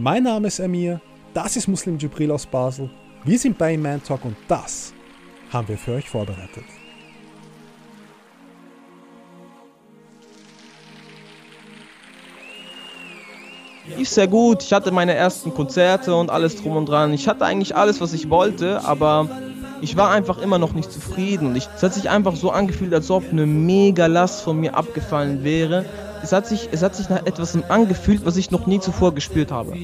Mein 0.00 0.22
Name 0.22 0.46
ist 0.46 0.60
Amir, 0.60 1.00
das 1.34 1.56
ist 1.56 1.66
Muslim 1.66 1.98
Jibril 1.98 2.30
aus 2.30 2.46
Basel. 2.46 2.88
Wir 3.24 3.36
sind 3.36 3.58
bei 3.58 3.76
Man 3.76 4.00
Talk 4.00 4.24
und 4.24 4.36
das 4.46 4.92
haben 5.52 5.66
wir 5.66 5.76
für 5.76 5.94
euch 5.94 6.08
vorbereitet. 6.08 6.62
Lief 13.96 14.08
sehr 14.08 14.28
gut, 14.28 14.62
ich 14.62 14.72
hatte 14.72 14.92
meine 14.92 15.14
ersten 15.14 15.52
Konzerte 15.52 16.14
und 16.14 16.30
alles 16.30 16.54
drum 16.62 16.76
und 16.76 16.88
dran. 16.88 17.12
Ich 17.12 17.26
hatte 17.26 17.44
eigentlich 17.44 17.74
alles, 17.74 18.00
was 18.00 18.12
ich 18.12 18.30
wollte, 18.30 18.84
aber 18.84 19.28
ich 19.80 19.96
war 19.96 20.12
einfach 20.12 20.38
immer 20.38 20.58
noch 20.58 20.74
nicht 20.74 20.92
zufrieden. 20.92 21.56
Es 21.56 21.82
hat 21.82 21.94
sich 21.94 22.08
einfach 22.08 22.36
so 22.36 22.52
angefühlt, 22.52 22.94
als 22.94 23.10
ob 23.10 23.24
eine 23.32 23.46
mega 23.46 24.06
Last 24.06 24.42
von 24.42 24.60
mir 24.60 24.76
abgefallen 24.76 25.42
wäre. 25.42 25.84
Es 26.22 26.32
hat 26.32 26.46
sich, 26.46 26.68
es 26.72 26.82
hat 26.82 26.94
sich 26.94 27.08
nach 27.08 27.24
etwas 27.26 27.56
angefühlt, 27.68 28.24
was 28.24 28.36
ich 28.36 28.50
noch 28.50 28.66
nie 28.66 28.80
zuvor 28.80 29.14
gespürt 29.14 29.52
habe 29.52 29.74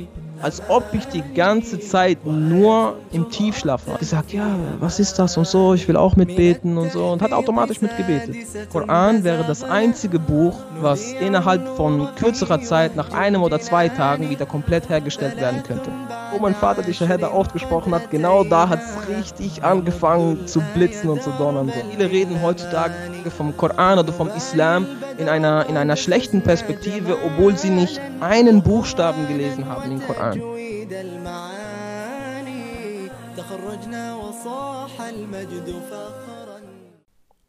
als 0.42 0.62
ob 0.68 0.84
ich 0.92 1.06
die 1.06 1.22
ganze 1.34 1.80
Zeit 1.80 2.24
nur 2.24 2.96
im 3.12 3.30
Tiefschlaf 3.30 3.86
war. 3.86 3.98
Gesagt, 3.98 4.32
ja, 4.32 4.46
was 4.80 5.00
ist 5.00 5.18
das 5.18 5.36
und 5.36 5.46
so, 5.46 5.74
ich 5.74 5.86
will 5.88 5.96
auch 5.96 6.16
mitbeten 6.16 6.76
und 6.76 6.92
so 6.92 7.08
und 7.08 7.22
hat 7.22 7.32
automatisch 7.32 7.80
mitgebetet. 7.80 8.36
Koran 8.70 9.24
wäre 9.24 9.44
das 9.44 9.62
einzige 9.62 10.18
Buch, 10.18 10.58
was 10.80 11.12
innerhalb 11.12 11.66
von 11.76 12.08
kürzerer 12.16 12.60
Zeit, 12.60 12.96
nach 12.96 13.12
einem 13.12 13.42
oder 13.42 13.60
zwei 13.60 13.88
Tagen 13.88 14.30
wieder 14.30 14.46
komplett 14.46 14.88
hergestellt 14.88 15.36
werden 15.36 15.62
könnte. 15.62 15.90
Wo 16.32 16.38
mein 16.40 16.54
Vater 16.54 16.82
die 16.82 16.94
Shahada 16.94 17.28
aufgesprochen 17.28 17.94
hat, 17.94 18.10
genau 18.10 18.44
da 18.44 18.68
hat 18.68 18.80
es 18.80 19.08
richtig 19.16 19.62
angefangen 19.62 20.46
zu 20.46 20.60
blitzen 20.74 21.10
und 21.10 21.22
zu 21.22 21.30
donnern. 21.38 21.68
So. 21.68 21.90
Viele 21.90 22.10
reden 22.10 22.42
heutzutage 22.42 22.94
vom 23.36 23.56
Koran 23.56 23.98
oder 23.98 24.12
vom 24.12 24.28
Islam 24.36 24.86
in 25.18 25.28
einer, 25.28 25.66
in 25.68 25.76
einer 25.76 25.96
schlechten 25.96 26.42
Perspektive, 26.42 27.16
obwohl 27.24 27.56
sie 27.56 27.70
nicht 27.70 28.00
einen 28.20 28.62
Buchstaben 28.62 29.28
gelesen 29.28 29.68
haben 29.68 29.90
im 29.92 30.06
Koran. 30.06 30.23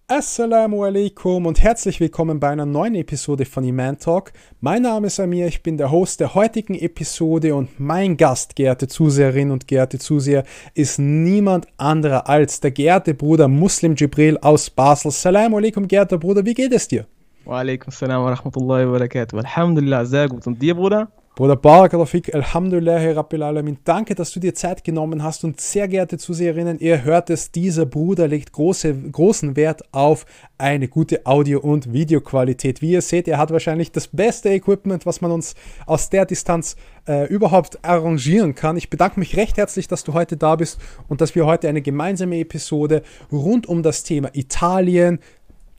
Assalamu 0.08 0.84
alaikum 0.84 1.45
und 1.45 1.64
herzlich 1.64 2.00
willkommen 2.00 2.40
bei 2.40 2.50
einer 2.50 2.66
neuen 2.66 2.95
Episode 2.95 3.45
von 3.45 3.64
Iman 3.64 3.98
Talk. 3.98 4.34
Mein 4.59 4.82
Name 4.82 5.08
ist 5.08 5.20
Amir, 5.20 5.48
ich 5.48 5.64
bin 5.64 5.78
der 5.78 5.90
Host 5.90 6.20
der 6.20 6.36
heutigen 6.36 6.76
Episode 6.76 7.56
und 7.56 7.80
mein 7.80 8.17
Gast, 8.17 8.56
geehrte 8.56 8.88
Zuseherinnen 8.88 9.52
und 9.52 9.67
geehrte 9.67 9.98
Zuseher, 9.98 10.44
ist 10.73 11.00
niemand 11.00 11.67
anderer 11.78 12.28
als 12.28 12.60
der 12.60 12.72
geehrte 12.72 13.14
Bruder 13.14 13.48
Muslim 13.48 13.95
Jibril 13.95 14.38
aus 14.39 14.70
Basel. 14.70 15.10
Assalamu 15.10 15.58
alaikum, 15.58 15.88
geehrter 15.88 16.17
Bruder, 16.17 16.45
wie 16.45 16.54
geht 16.54 16.73
es 16.73 16.88
dir? 16.88 17.08
Wa 17.45 17.60
alaikum 17.60 17.92
salam 17.92 18.23
wa 18.23 18.34
rahmatullahi 18.34 18.86
wa 18.86 18.92
barakatuh. 18.92 19.38
Alhamdulillah, 19.38 20.06
sehr 20.06 20.28
gut. 20.28 20.45
Und 20.45 20.62
dir, 20.62 20.76
Bruder? 20.76 21.08
Bruder 21.36 21.58
Barakalafik, 21.58 22.33
Alhamdulillah, 22.33 23.11
Rabbil 23.11 23.44
Alamin. 23.44 23.78
Danke, 23.83 24.16
dass 24.16 24.31
du 24.31 24.39
dir 24.39 24.55
Zeit 24.55 24.86
genommen 24.86 25.22
hast 25.22 25.44
und 25.44 25.59
sehr 25.59 25.89
geehrte 25.89 26.17
Zuseherinnen, 26.17 26.80
ihr 26.80 27.03
hört 27.03 27.30
es, 27.30 27.52
dieser 27.52 27.86
Bruder 27.86 28.30
legt 28.30 28.53
große, 28.53 28.94
großen 29.11 29.58
Wert 29.58 29.83
auf 29.92 30.25
eine 30.58 30.88
gute 30.88 31.25
Audio- 31.25 31.59
und 31.59 31.92
Videoqualität. 31.92 32.81
Wie 32.81 32.92
ihr 32.92 33.02
seht, 33.02 33.27
er 33.27 33.38
hat 33.38 33.52
wahrscheinlich 33.52 33.92
das 33.92 34.08
beste 34.08 34.47
Equipment, 34.47 35.05
was 35.05 35.19
man 35.19 35.31
uns 35.31 35.55
aus 35.86 36.09
der 36.09 36.25
Distanz 36.25 36.77
äh, 37.05 37.27
überhaupt 37.27 37.83
arrangieren 37.83 38.55
kann. 38.55 38.77
Ich 38.77 38.89
bedanke 38.89 39.20
mich 39.20 39.36
recht 39.36 39.58
herzlich, 39.58 39.89
dass 39.89 40.05
du 40.05 40.14
heute 40.14 40.38
da 40.38 40.55
bist 40.55 40.80
und 41.09 41.20
dass 41.20 41.36
wir 41.36 41.45
heute 41.45 41.67
eine 41.67 41.81
gemeinsame 41.81 42.39
Episode 42.39 43.02
rund 43.30 43.67
um 43.67 43.83
das 43.83 44.03
Thema 44.03 44.30
Italien, 44.31 45.20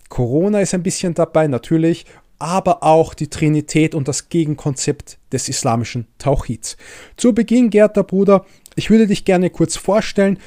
Corona 0.08 0.60
ist 0.60 0.72
ein 0.72 0.82
bisschen 0.82 1.14
dabei, 1.14 1.48
natürlich, 1.48 2.06
aber 2.38 2.82
auch 2.82 3.14
die 3.14 3.28
Trinität 3.28 3.94
und 3.94 4.08
das 4.08 4.28
Gegenkonzept 4.28 5.18
des 5.32 5.48
islamischen 5.48 6.06
Tauchids. 6.18 6.76
Zu 7.16 7.32
Beginn, 7.32 7.70
geehrter 7.70 8.04
Bruder, 8.04 8.44
ich 8.74 8.90
würde 8.90 9.06
dich 9.06 9.24
gerne 9.24 9.50
kurz 9.50 9.76
vorstellen. 9.76 10.38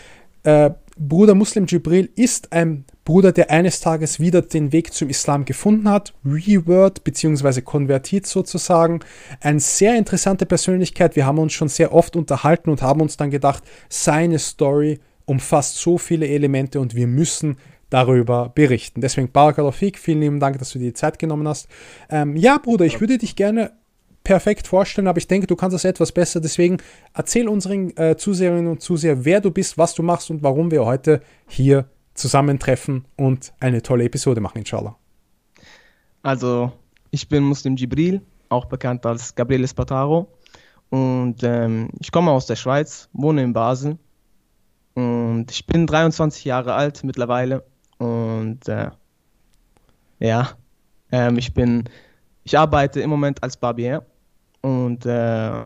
Äh, 0.43 0.71
Bruder 0.99 1.33
Muslim 1.33 1.65
Jibril 1.65 2.09
ist 2.15 2.51
ein 2.51 2.83
Bruder, 3.05 3.31
der 3.31 3.49
eines 3.49 3.79
Tages 3.79 4.19
wieder 4.19 4.41
den 4.41 4.73
Weg 4.73 4.93
zum 4.93 5.09
Islam 5.09 5.45
gefunden 5.45 5.89
hat, 5.89 6.13
reword 6.25 7.05
bzw. 7.05 7.61
konvertiert 7.61 8.27
sozusagen. 8.27 8.99
Eine 9.39 9.61
sehr 9.61 9.97
interessante 9.97 10.45
Persönlichkeit. 10.45 11.15
Wir 11.15 11.25
haben 11.25 11.39
uns 11.39 11.53
schon 11.53 11.69
sehr 11.69 11.93
oft 11.93 12.17
unterhalten 12.17 12.69
und 12.69 12.81
haben 12.81 13.01
uns 13.01 13.15
dann 13.15 13.31
gedacht, 13.31 13.63
seine 13.87 14.39
Story 14.39 14.99
umfasst 15.25 15.77
so 15.77 15.97
viele 15.97 16.27
Elemente 16.27 16.79
und 16.79 16.95
wir 16.95 17.07
müssen 17.07 17.57
darüber 17.89 18.49
berichten. 18.49 19.01
Deswegen 19.01 19.31
Barakalofik, 19.31 19.97
vielen 19.97 20.21
lieben 20.21 20.39
Dank, 20.39 20.59
dass 20.59 20.71
du 20.71 20.79
dir 20.79 20.87
die 20.87 20.93
Zeit 20.93 21.19
genommen 21.19 21.47
hast. 21.47 21.67
Ähm, 22.09 22.35
ja, 22.35 22.57
Bruder, 22.57 22.85
ich 22.85 22.99
würde 22.99 23.17
dich 23.17 23.35
gerne 23.35 23.71
perfekt 24.23 24.67
vorstellen, 24.67 25.07
aber 25.07 25.17
ich 25.17 25.27
denke, 25.27 25.47
du 25.47 25.55
kannst 25.55 25.73
das 25.73 25.85
etwas 25.85 26.11
besser. 26.11 26.39
Deswegen 26.39 26.77
erzähl 27.13 27.47
unseren 27.47 27.95
äh, 27.97 28.15
Zuseherinnen 28.15 28.67
und 28.67 28.81
Zusehern, 28.81 29.25
wer 29.25 29.41
du 29.41 29.51
bist, 29.51 29.77
was 29.77 29.95
du 29.95 30.03
machst 30.03 30.29
und 30.29 30.43
warum 30.43 30.71
wir 30.71 30.85
heute 30.85 31.21
hier 31.47 31.85
zusammentreffen 32.13 33.05
und 33.15 33.53
eine 33.59 33.81
tolle 33.81 34.03
Episode 34.03 34.41
machen, 34.41 34.59
inshallah. 34.59 34.95
Also, 36.21 36.71
ich 37.11 37.29
bin 37.29 37.43
Muslim 37.43 37.75
Jibril, 37.75 38.21
auch 38.49 38.65
bekannt 38.65 39.05
als 39.05 39.33
Gabriel 39.33 39.63
Espataro. 39.63 40.27
Und 40.89 41.43
ähm, 41.43 41.89
ich 41.99 42.11
komme 42.11 42.31
aus 42.31 42.45
der 42.45 42.55
Schweiz, 42.55 43.09
wohne 43.13 43.43
in 43.43 43.53
Basel. 43.53 43.97
Und 44.95 45.47
ich 45.49 45.65
bin 45.65 45.87
23 45.87 46.45
Jahre 46.45 46.73
alt 46.73 47.03
mittlerweile. 47.03 47.63
Und 47.99 48.67
äh, 48.67 48.89
ja, 50.19 50.49
ähm, 51.11 51.37
ich 51.37 51.53
bin, 51.53 51.83
ich 52.43 52.57
arbeite 52.57 53.01
im 53.01 53.09
Moment 53.09 53.43
als 53.43 53.55
Barbier 53.55 54.05
und 54.61 55.05
äh, 55.05 55.65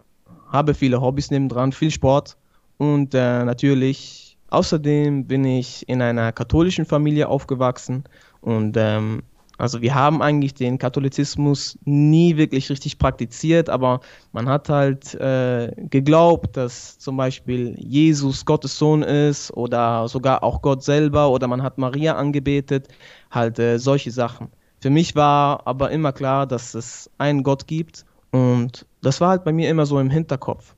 habe 0.51 0.73
viele 0.73 1.01
Hobbys 1.01 1.31
nebendran, 1.31 1.71
viel 1.71 1.91
Sport 1.91 2.37
und 2.77 3.13
äh, 3.13 3.45
natürlich 3.45 4.37
außerdem 4.49 5.25
bin 5.25 5.45
ich 5.45 5.87
in 5.89 6.01
einer 6.01 6.31
katholischen 6.31 6.85
Familie 6.85 7.27
aufgewachsen 7.27 8.03
und 8.41 8.75
ähm, 8.77 9.23
also 9.57 9.81
wir 9.81 9.93
haben 9.93 10.21
eigentlich 10.21 10.55
den 10.55 10.77
Katholizismus 10.79 11.77
nie 11.85 12.37
wirklich 12.37 12.69
richtig 12.69 12.97
praktiziert, 12.97 13.69
aber 13.69 13.99
man 14.31 14.49
hat 14.49 14.69
halt 14.69 15.13
äh, 15.15 15.71
geglaubt, 15.77 16.57
dass 16.57 16.97
zum 16.97 17.17
Beispiel 17.17 17.75
Jesus 17.77 18.45
Gottes 18.45 18.77
Sohn 18.77 19.03
ist 19.03 19.51
oder 19.51 20.07
sogar 20.07 20.43
auch 20.43 20.61
Gott 20.61 20.83
selber 20.83 21.29
oder 21.29 21.47
man 21.47 21.61
hat 21.61 21.77
Maria 21.77 22.15
angebetet, 22.15 22.87
halt 23.29 23.59
äh, 23.59 23.77
solche 23.77 24.11
Sachen. 24.11 24.49
Für 24.79 24.89
mich 24.89 25.15
war 25.15 25.65
aber 25.65 25.91
immer 25.91 26.11
klar, 26.11 26.47
dass 26.47 26.73
es 26.73 27.09
einen 27.17 27.43
Gott 27.43 27.67
gibt 27.67 28.05
und 28.31 28.85
das 29.01 29.21
war 29.21 29.29
halt 29.29 29.43
bei 29.43 29.53
mir 29.53 29.69
immer 29.69 29.85
so 29.85 29.99
im 29.99 30.09
Hinterkopf. 30.09 30.75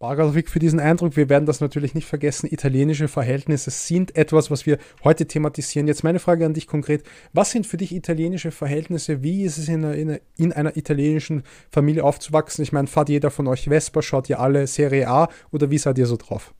Bargalvik 0.00 0.48
für 0.48 0.58
diesen 0.60 0.80
Eindruck. 0.80 1.14
Wir 1.14 1.28
werden 1.28 1.44
das 1.44 1.60
natürlich 1.60 1.94
nicht 1.94 2.08
vergessen. 2.08 2.48
Italienische 2.50 3.06
Verhältnisse 3.06 3.70
sind 3.70 4.16
etwas, 4.16 4.50
was 4.50 4.64
wir 4.64 4.78
heute 5.04 5.26
thematisieren. 5.26 5.86
Jetzt 5.86 6.04
meine 6.04 6.18
Frage 6.18 6.46
an 6.46 6.54
dich 6.54 6.66
konkret. 6.66 7.04
Was 7.34 7.50
sind 7.50 7.66
für 7.66 7.76
dich 7.76 7.94
italienische 7.94 8.50
Verhältnisse? 8.50 9.22
Wie 9.22 9.42
ist 9.42 9.58
es 9.58 9.68
in 9.68 9.84
einer, 9.84 9.94
in 9.94 10.08
einer, 10.08 10.20
in 10.38 10.52
einer 10.54 10.76
italienischen 10.78 11.42
Familie 11.70 12.02
aufzuwachsen? 12.02 12.62
Ich 12.62 12.72
meine, 12.72 12.88
fahrt 12.88 13.10
jeder 13.10 13.30
von 13.30 13.46
euch 13.46 13.64
Vespa? 13.64 14.00
Schaut 14.00 14.30
ihr 14.30 14.40
alle 14.40 14.66
Serie 14.66 15.06
A? 15.06 15.28
Oder 15.52 15.70
wie 15.70 15.76
seid 15.76 15.98
ihr 15.98 16.06
so 16.06 16.16
drauf? 16.16 16.54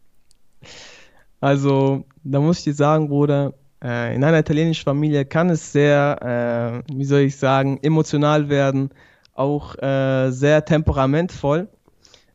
Also, 1.41 2.05
da 2.23 2.41
muss 2.41 2.59
ich 2.59 2.65
dir 2.65 2.75
sagen, 2.75 3.09
Bruder, 3.09 3.55
äh, 3.83 4.15
in 4.15 4.23
einer 4.23 4.41
italienischen 4.41 4.85
Familie 4.85 5.25
kann 5.25 5.49
es 5.49 5.73
sehr, 5.73 6.85
äh, 6.91 6.95
wie 6.95 7.07
soll 7.07 7.21
ich 7.21 7.37
sagen, 7.37 7.79
emotional 7.81 8.51
werden, 8.51 8.91
auch 9.33 9.79
äh, 9.79 10.31
sehr 10.31 10.63
temperamentvoll. 10.67 11.69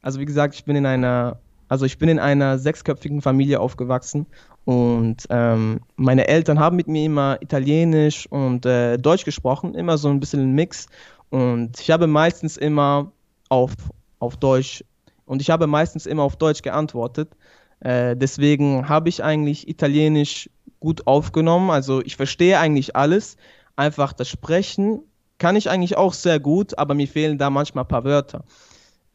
Also 0.05 0.19
wie 0.19 0.25
gesagt, 0.25 0.53
ich 0.53 0.65
bin 0.65 0.75
in 0.75 0.85
einer, 0.85 1.39
also 1.67 1.83
ich 1.83 1.97
bin 1.97 2.09
in 2.09 2.19
einer 2.19 2.59
sechsköpfigen 2.59 3.23
Familie 3.23 3.59
aufgewachsen 3.59 4.27
und 4.63 5.25
ähm, 5.31 5.79
meine 5.95 6.27
Eltern 6.27 6.59
haben 6.59 6.75
mit 6.75 6.87
mir 6.87 7.05
immer 7.05 7.41
Italienisch 7.41 8.27
und 8.27 8.67
äh, 8.67 8.97
Deutsch 8.97 9.25
gesprochen, 9.25 9.73
immer 9.73 9.97
so 9.97 10.09
ein 10.09 10.19
bisschen 10.19 10.41
ein 10.41 10.53
Mix. 10.53 10.85
Und 11.31 11.79
ich 11.79 11.89
habe 11.89 12.05
meistens 12.05 12.55
immer 12.55 13.11
auf, 13.49 13.71
auf 14.19 14.37
Deutsch 14.37 14.83
und 15.25 15.41
ich 15.41 15.49
habe 15.49 15.65
meistens 15.65 16.05
immer 16.05 16.21
auf 16.21 16.35
Deutsch 16.35 16.61
geantwortet. 16.61 17.35
Äh, 17.79 18.15
deswegen 18.15 18.87
habe 18.87 19.09
ich 19.09 19.23
eigentlich 19.23 19.67
Italienisch 19.67 20.51
gut 20.79 21.07
aufgenommen. 21.07 21.71
Also 21.71 22.03
ich 22.03 22.15
verstehe 22.15 22.59
eigentlich 22.59 22.95
alles. 22.95 23.37
Einfach 23.75 24.13
das 24.13 24.29
Sprechen 24.29 24.99
kann 25.39 25.55
ich 25.55 25.67
eigentlich 25.67 25.97
auch 25.97 26.13
sehr 26.13 26.39
gut, 26.39 26.77
aber 26.77 26.93
mir 26.93 27.07
fehlen 27.07 27.39
da 27.39 27.49
manchmal 27.49 27.85
ein 27.85 27.87
paar 27.87 28.03
Wörter. 28.03 28.43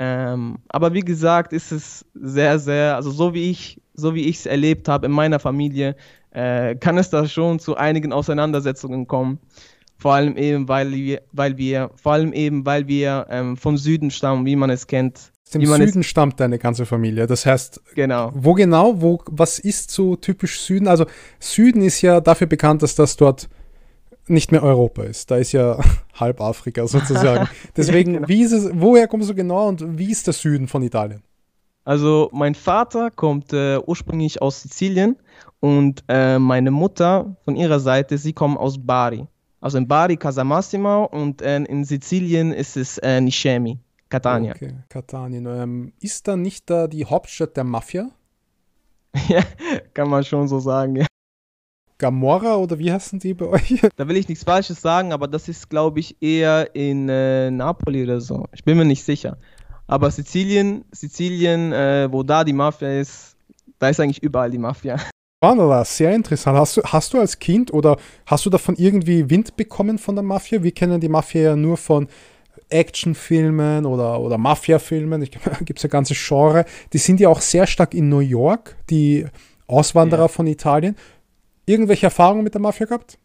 Ähm, 0.03 0.57
aber 0.69 0.95
wie 0.95 1.03
gesagt, 1.03 1.53
ist 1.53 1.73
es 1.73 2.07
sehr, 2.15 2.59
sehr, 2.59 2.97
also 2.97 3.11
so 3.11 3.35
wie 3.35 3.51
ich, 3.51 3.83
so 3.93 4.15
wie 4.15 4.25
ich 4.25 4.39
es 4.39 4.47
erlebt 4.47 4.89
habe 4.89 5.05
in 5.05 5.13
meiner 5.13 5.39
Familie, 5.39 5.95
äh, 6.31 6.75
kann 6.77 6.97
es 6.97 7.11
da 7.11 7.29
schon 7.29 7.59
zu 7.59 7.77
einigen 7.77 8.11
Auseinandersetzungen 8.11 9.07
kommen. 9.07 9.41
Vor 9.99 10.15
allem 10.15 10.39
eben, 10.39 10.69
weil 10.69 10.91
wir, 10.93 11.21
weil 11.33 11.59
wir, 11.59 11.91
vor 11.97 12.13
allem 12.13 12.33
eben, 12.33 12.65
weil 12.65 12.89
wir 12.89 13.27
ähm, 13.29 13.59
vom 13.59 13.77
Süden 13.77 14.11
stammen, 14.11 14.47
wie 14.47 14.57
man 14.57 14.71
es 14.71 14.87
kennt. 14.87 15.33
Im 15.53 15.67
Süden 15.67 16.03
stammt 16.03 16.41
deine 16.41 16.59
ganze 16.59 16.87
Familie. 16.87 17.27
Das 17.27 17.45
heißt, 17.45 17.83
genau. 17.95 18.33
wo 18.35 18.55
genau, 18.55 19.03
wo, 19.03 19.21
was 19.27 19.59
ist 19.59 19.91
so 19.91 20.17
typisch 20.17 20.61
Süden? 20.61 20.89
Also 20.89 21.05
Süden 21.41 21.83
ist 21.83 22.01
ja 22.01 22.23
dafür 22.23 22.47
bekannt, 22.47 22.83
dass 22.83 22.95
das 22.95 23.17
dort 23.17 23.51
nicht 24.31 24.53
mehr 24.53 24.63
Europa 24.63 25.03
ist. 25.03 25.31
Da 25.31 25.37
ist 25.37 25.53
ja 25.53 25.79
halb 26.15 26.41
Afrika 26.41 26.87
sozusagen. 26.87 27.49
Deswegen, 27.77 28.15
genau. 28.15 28.29
wie 28.29 28.43
ist 28.43 28.53
es, 28.53 28.71
woher 28.73 29.09
kommst 29.09 29.29
du 29.29 29.35
genau 29.35 29.69
und 29.69 29.99
wie 29.99 30.11
ist 30.11 30.27
der 30.27 30.35
Süden 30.35 30.69
von 30.69 30.83
Italien? 30.83 31.23
Also 31.85 32.29
mein 32.33 32.55
Vater 32.55 33.11
kommt 33.11 33.53
äh, 33.53 33.79
ursprünglich 33.79 34.41
aus 34.43 34.63
Sizilien 34.63 35.17
und 35.61 36.05
äh, 36.09 36.39
meine 36.39 36.71
Mutter 36.71 37.37
von 37.45 37.57
ihrer 37.57 37.81
Seite, 37.81 38.19
sie 38.19 38.33
kommt 38.33 38.59
aus 38.59 38.79
Bari. 38.79 39.27
Also 39.61 39.79
in 39.79 39.89
Bari 39.89 40.17
Casamassima 40.17 41.05
und 41.05 41.43
äh, 41.43 41.57
in 41.57 41.85
Sizilien 41.85 42.53
ist 42.53 42.77
es 42.77 42.99
äh, 42.99 43.21
Niscemi, 43.21 43.79
Catania. 44.09 44.53
Okay, 44.55 44.75
Catania. 44.89 45.63
Ähm, 45.63 45.93
ist 46.01 46.29
da 46.29 46.37
nicht 46.37 46.69
da 46.71 46.87
die 46.87 47.05
Hauptstadt 47.05 47.57
der 47.57 47.65
Mafia? 47.65 48.11
ja, 49.29 49.43
kann 49.93 50.09
man 50.09 50.25
schon 50.25 50.49
so 50.49 50.61
sagen, 50.61 50.97
ja. 50.97 51.07
Gamorra 52.01 52.57
oder 52.57 52.79
wie 52.79 52.91
heißen 52.91 53.21
die 53.21 53.35
bei 53.35 53.47
euch? 53.47 53.81
Da 53.97 54.09
will 54.09 54.17
ich 54.17 54.29
nichts 54.29 54.45
Falsches 54.45 54.81
sagen, 54.81 55.13
aber 55.13 55.29
das 55.29 55.47
ist, 55.49 55.71
glaube 55.71 56.01
ich, 56.01 56.17
eher 56.21 56.75
in 56.75 57.09
äh, 57.09 57.51
Napoli 57.51 58.03
oder 58.03 58.21
so. 58.21 58.47
Ich 58.53 58.65
bin 58.65 58.77
mir 58.77 58.85
nicht 58.85 59.05
sicher. 59.05 59.37
Aber 59.87 60.11
Sizilien, 60.11 60.85
Sizilien, 60.93 61.73
äh, 61.73 62.09
wo 62.11 62.23
da 62.23 62.43
die 62.43 62.53
Mafia 62.53 63.01
ist, 63.01 63.37
da 63.79 63.89
ist 63.89 64.01
eigentlich 64.01 64.23
überall 64.23 64.51
die 64.51 64.59
Mafia. 64.59 64.97
Wunderbar, 65.43 65.85
sehr 65.85 66.15
interessant. 66.15 66.59
Hast 66.59 66.77
du, 66.77 66.83
hast 66.83 67.13
du 67.13 67.19
als 67.19 67.39
Kind 67.39 67.73
oder 67.73 67.97
hast 68.27 68.47
du 68.47 68.51
davon 68.51 68.75
irgendwie 68.77 69.29
Wind 69.31 69.57
bekommen 69.57 69.99
von 69.99 70.15
der 70.15 70.25
Mafia? 70.25 70.63
Wir 70.63 70.73
kennen 70.73 71.01
die 71.01 71.09
Mafia 71.09 71.43
ja 71.43 71.57
nur 71.57 71.77
von 71.77 72.09
Actionfilmen 72.71 73.85
oder, 73.85 74.21
oder 74.21 74.39
Mafia-Filmen. 74.39 75.29
Da 75.45 75.53
gibt 75.65 75.79
es 75.79 75.83
ja 75.83 75.89
ganze 75.89 76.15
Genre. 76.15 76.65
Die 76.93 76.99
sind 76.99 77.21
ja 77.21 77.29
auch 77.29 77.41
sehr 77.41 77.67
stark 77.67 77.95
in 77.95 78.09
New 78.09 78.21
York, 78.21 78.77
die 78.89 79.27
Auswanderer 79.67 80.23
ja. 80.23 80.29
von 80.29 80.47
Italien. 80.47 80.97
Irgendwelche 81.71 82.07
Erfahrungen 82.07 82.43
mit 82.43 82.55
der 82.55 82.61
Mafia 82.61 82.85
gehabt? 82.85 83.17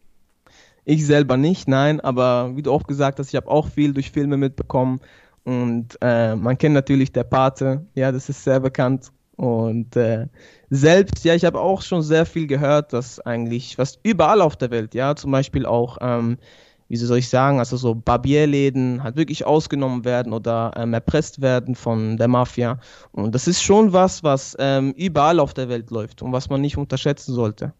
Ich 0.84 1.04
selber 1.04 1.36
nicht, 1.36 1.66
nein, 1.66 2.00
aber 2.00 2.52
wie 2.54 2.62
du 2.62 2.70
auch 2.70 2.84
gesagt 2.84 3.18
hast, 3.18 3.30
ich 3.30 3.34
habe 3.34 3.48
auch 3.48 3.66
viel 3.66 3.92
durch 3.92 4.12
Filme 4.12 4.36
mitbekommen 4.36 5.00
und 5.42 5.98
äh, 6.00 6.36
man 6.36 6.56
kennt 6.56 6.74
natürlich 6.74 7.10
der 7.10 7.24
Pate, 7.24 7.84
ja, 7.96 8.12
das 8.12 8.28
ist 8.28 8.44
sehr 8.44 8.60
bekannt 8.60 9.10
und 9.34 9.96
äh, 9.96 10.28
selbst, 10.70 11.24
ja, 11.24 11.34
ich 11.34 11.44
habe 11.44 11.58
auch 11.58 11.82
schon 11.82 12.02
sehr 12.02 12.24
viel 12.24 12.46
gehört, 12.46 12.92
dass 12.92 13.18
eigentlich 13.18 13.74
fast 13.74 13.98
überall 14.04 14.40
auf 14.40 14.54
der 14.54 14.70
Welt, 14.70 14.94
ja, 14.94 15.16
zum 15.16 15.32
Beispiel 15.32 15.66
auch, 15.66 15.98
ähm, 16.00 16.38
wie 16.86 16.98
soll 16.98 17.18
ich 17.18 17.28
sagen, 17.28 17.58
also 17.58 17.76
so 17.76 17.96
Barbierläden 17.96 19.02
halt 19.02 19.16
wirklich 19.16 19.44
ausgenommen 19.44 20.04
werden 20.04 20.32
oder 20.32 20.70
ähm, 20.76 20.94
erpresst 20.94 21.42
werden 21.42 21.74
von 21.74 22.16
der 22.16 22.28
Mafia. 22.28 22.78
Und 23.10 23.34
das 23.34 23.48
ist 23.48 23.60
schon 23.60 23.92
was, 23.92 24.22
was 24.22 24.56
ähm, 24.60 24.92
überall 24.96 25.40
auf 25.40 25.52
der 25.52 25.68
Welt 25.68 25.90
läuft 25.90 26.22
und 26.22 26.30
was 26.30 26.48
man 26.48 26.60
nicht 26.60 26.76
unterschätzen 26.76 27.34
sollte 27.34 27.72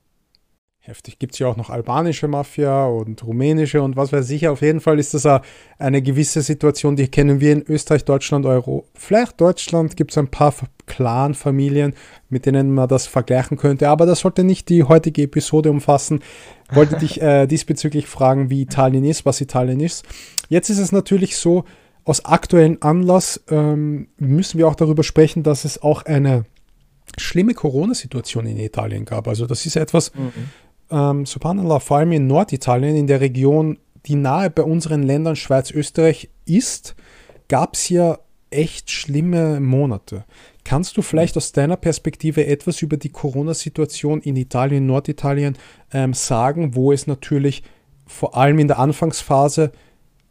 heftig. 0.87 1.19
Gibt 1.19 1.35
es 1.35 1.39
ja 1.39 1.49
auch 1.49 1.57
noch 1.57 1.71
albanische 1.71 2.29
Mafia 2.29 2.87
und 2.87 3.25
rumänische 3.25 3.83
und 3.83 3.97
was 3.97 4.13
weiß 4.13 4.31
ich. 4.31 4.49
Auf 4.49 4.63
jeden 4.63 4.81
Fall 4.81 4.99
ist 4.99 5.15
das 5.15 5.27
eine 5.79 6.03
gewisse 6.03 6.43
Situation, 6.43 6.97
die 6.97 7.09
kennen 7.09 7.41
wir 7.41 7.53
in 7.53 7.65
Österreich, 7.67 8.05
Deutschland, 8.05 8.47
Euro. 8.47 8.87
Vielleicht 8.95 9.41
Deutschland 9.41 9.97
gibt 9.97 10.13
es 10.13 10.19
ein 10.19 10.29
paar 10.29 10.55
Clan-Familien, 10.87 11.95
mit 12.29 12.47
denen 12.47 12.73
man 12.73 12.89
das 12.89 13.07
vergleichen 13.07 13.57
könnte, 13.57 13.89
aber 13.89 14.07
das 14.07 14.21
sollte 14.21 14.45
nicht 14.45 14.69
die 14.69 14.85
heutige 14.85 15.23
Episode 15.23 15.71
umfassen. 15.71 16.21
Wollte 16.71 16.97
dich 17.01 17.21
äh, 17.21 17.47
diesbezüglich 17.47 18.07
fragen, 18.07 18.51
wie 18.51 18.63
Italien 18.63 19.05
ist, 19.05 19.27
was 19.27 19.41
Italien 19.41 19.81
ist. 19.81 20.05
Jetzt 20.49 20.71
ist 20.71 20.79
es 20.79 20.93
natürlich 20.93 21.37
so, 21.37 21.65
aus 22.05 22.25
aktuellem 22.25 22.79
Anlass 22.83 23.43
ähm, 23.51 24.07
müssen 24.17 24.59
wir 24.59 24.69
auch 24.69 24.77
darüber 24.77 25.03
sprechen, 25.03 25.43
dass 25.43 25.65
es 25.65 25.83
auch 25.83 26.05
eine 26.05 26.45
schlimme 27.19 27.55
Corona-Situation 27.55 28.47
in 28.47 28.59
Italien 28.59 29.05
gab. 29.05 29.27
Also 29.27 29.47
das 29.47 29.67
ist 29.67 29.75
etwas, 29.75 30.15
mhm 30.15 30.33
ähm, 30.91 31.27
subhanallah, 31.27 31.81
vor 31.81 31.99
allem 31.99 32.13
in 32.13 32.27
Norditalien, 32.27 32.97
in 32.97 33.07
der 33.07 33.21
Region, 33.21 33.79
die 34.07 34.15
nahe 34.15 34.51
bei 34.51 34.63
unseren 34.63 35.03
Ländern 35.03 35.37
Schweiz, 35.37 35.71
Österreich 35.71 36.31
ist, 36.45 36.95
gab 37.49 37.75
es 37.75 37.89
ja 37.89 38.19
echt 38.51 38.91
schlimme 38.91 39.61
Monate. 39.61 40.25
Kannst 40.65 40.97
du 40.97 41.03
vielleicht 41.03 41.37
aus 41.37 41.53
deiner 41.53 41.77
Perspektive 41.77 42.47
etwas 42.47 42.83
über 42.83 42.97
die 42.97 43.11
Corona-Situation 43.11 44.21
in 44.21 44.37
Italien, 44.37 44.87
Norditalien 44.87 45.57
ähm, 45.93 46.15
sagen, 46.15 46.75
wo 46.75 46.93
es 46.93 47.07
natürlich 47.07 47.63
vor 48.07 48.37
allem 48.37 48.59
in 48.59 48.69
der 48.69 48.79
Anfangsphase 48.79 49.73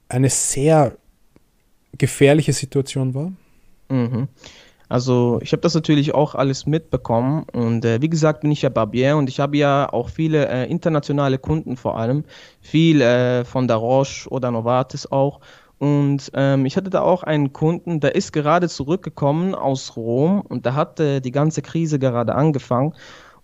eine 0.09 0.29
sehr 0.29 0.97
gefährliche 1.97 2.53
Situation 2.53 3.13
war? 3.13 3.31
Mhm. 3.89 4.27
Also 4.87 5.39
ich 5.41 5.51
habe 5.51 5.61
das 5.61 5.73
natürlich 5.73 6.13
auch 6.13 6.35
alles 6.35 6.65
mitbekommen 6.65 7.45
und 7.53 7.85
äh, 7.85 8.01
wie 8.01 8.09
gesagt 8.09 8.41
bin 8.41 8.51
ich 8.51 8.61
ja 8.61 8.69
Barbier 8.69 9.17
und 9.17 9.29
ich 9.29 9.39
habe 9.39 9.57
ja 9.57 9.91
auch 9.91 10.09
viele 10.09 10.47
äh, 10.47 10.69
internationale 10.69 11.39
Kunden 11.39 11.75
vor 11.75 11.97
allem, 11.97 12.23
viel 12.61 13.01
äh, 13.01 13.45
von 13.45 13.67
der 13.67 13.77
Roche 13.77 14.29
oder 14.29 14.51
Novartis 14.51 15.11
auch 15.11 15.39
und 15.79 16.31
ähm, 16.35 16.65
ich 16.65 16.77
hatte 16.77 16.89
da 16.89 17.01
auch 17.01 17.23
einen 17.23 17.51
Kunden, 17.51 17.99
der 17.99 18.15
ist 18.15 18.31
gerade 18.31 18.69
zurückgekommen 18.69 19.55
aus 19.55 19.95
Rom 19.95 20.41
und 20.41 20.65
da 20.65 20.75
hat 20.75 20.99
die 20.99 21.31
ganze 21.31 21.61
Krise 21.61 21.99
gerade 21.99 22.35
angefangen 22.35 22.93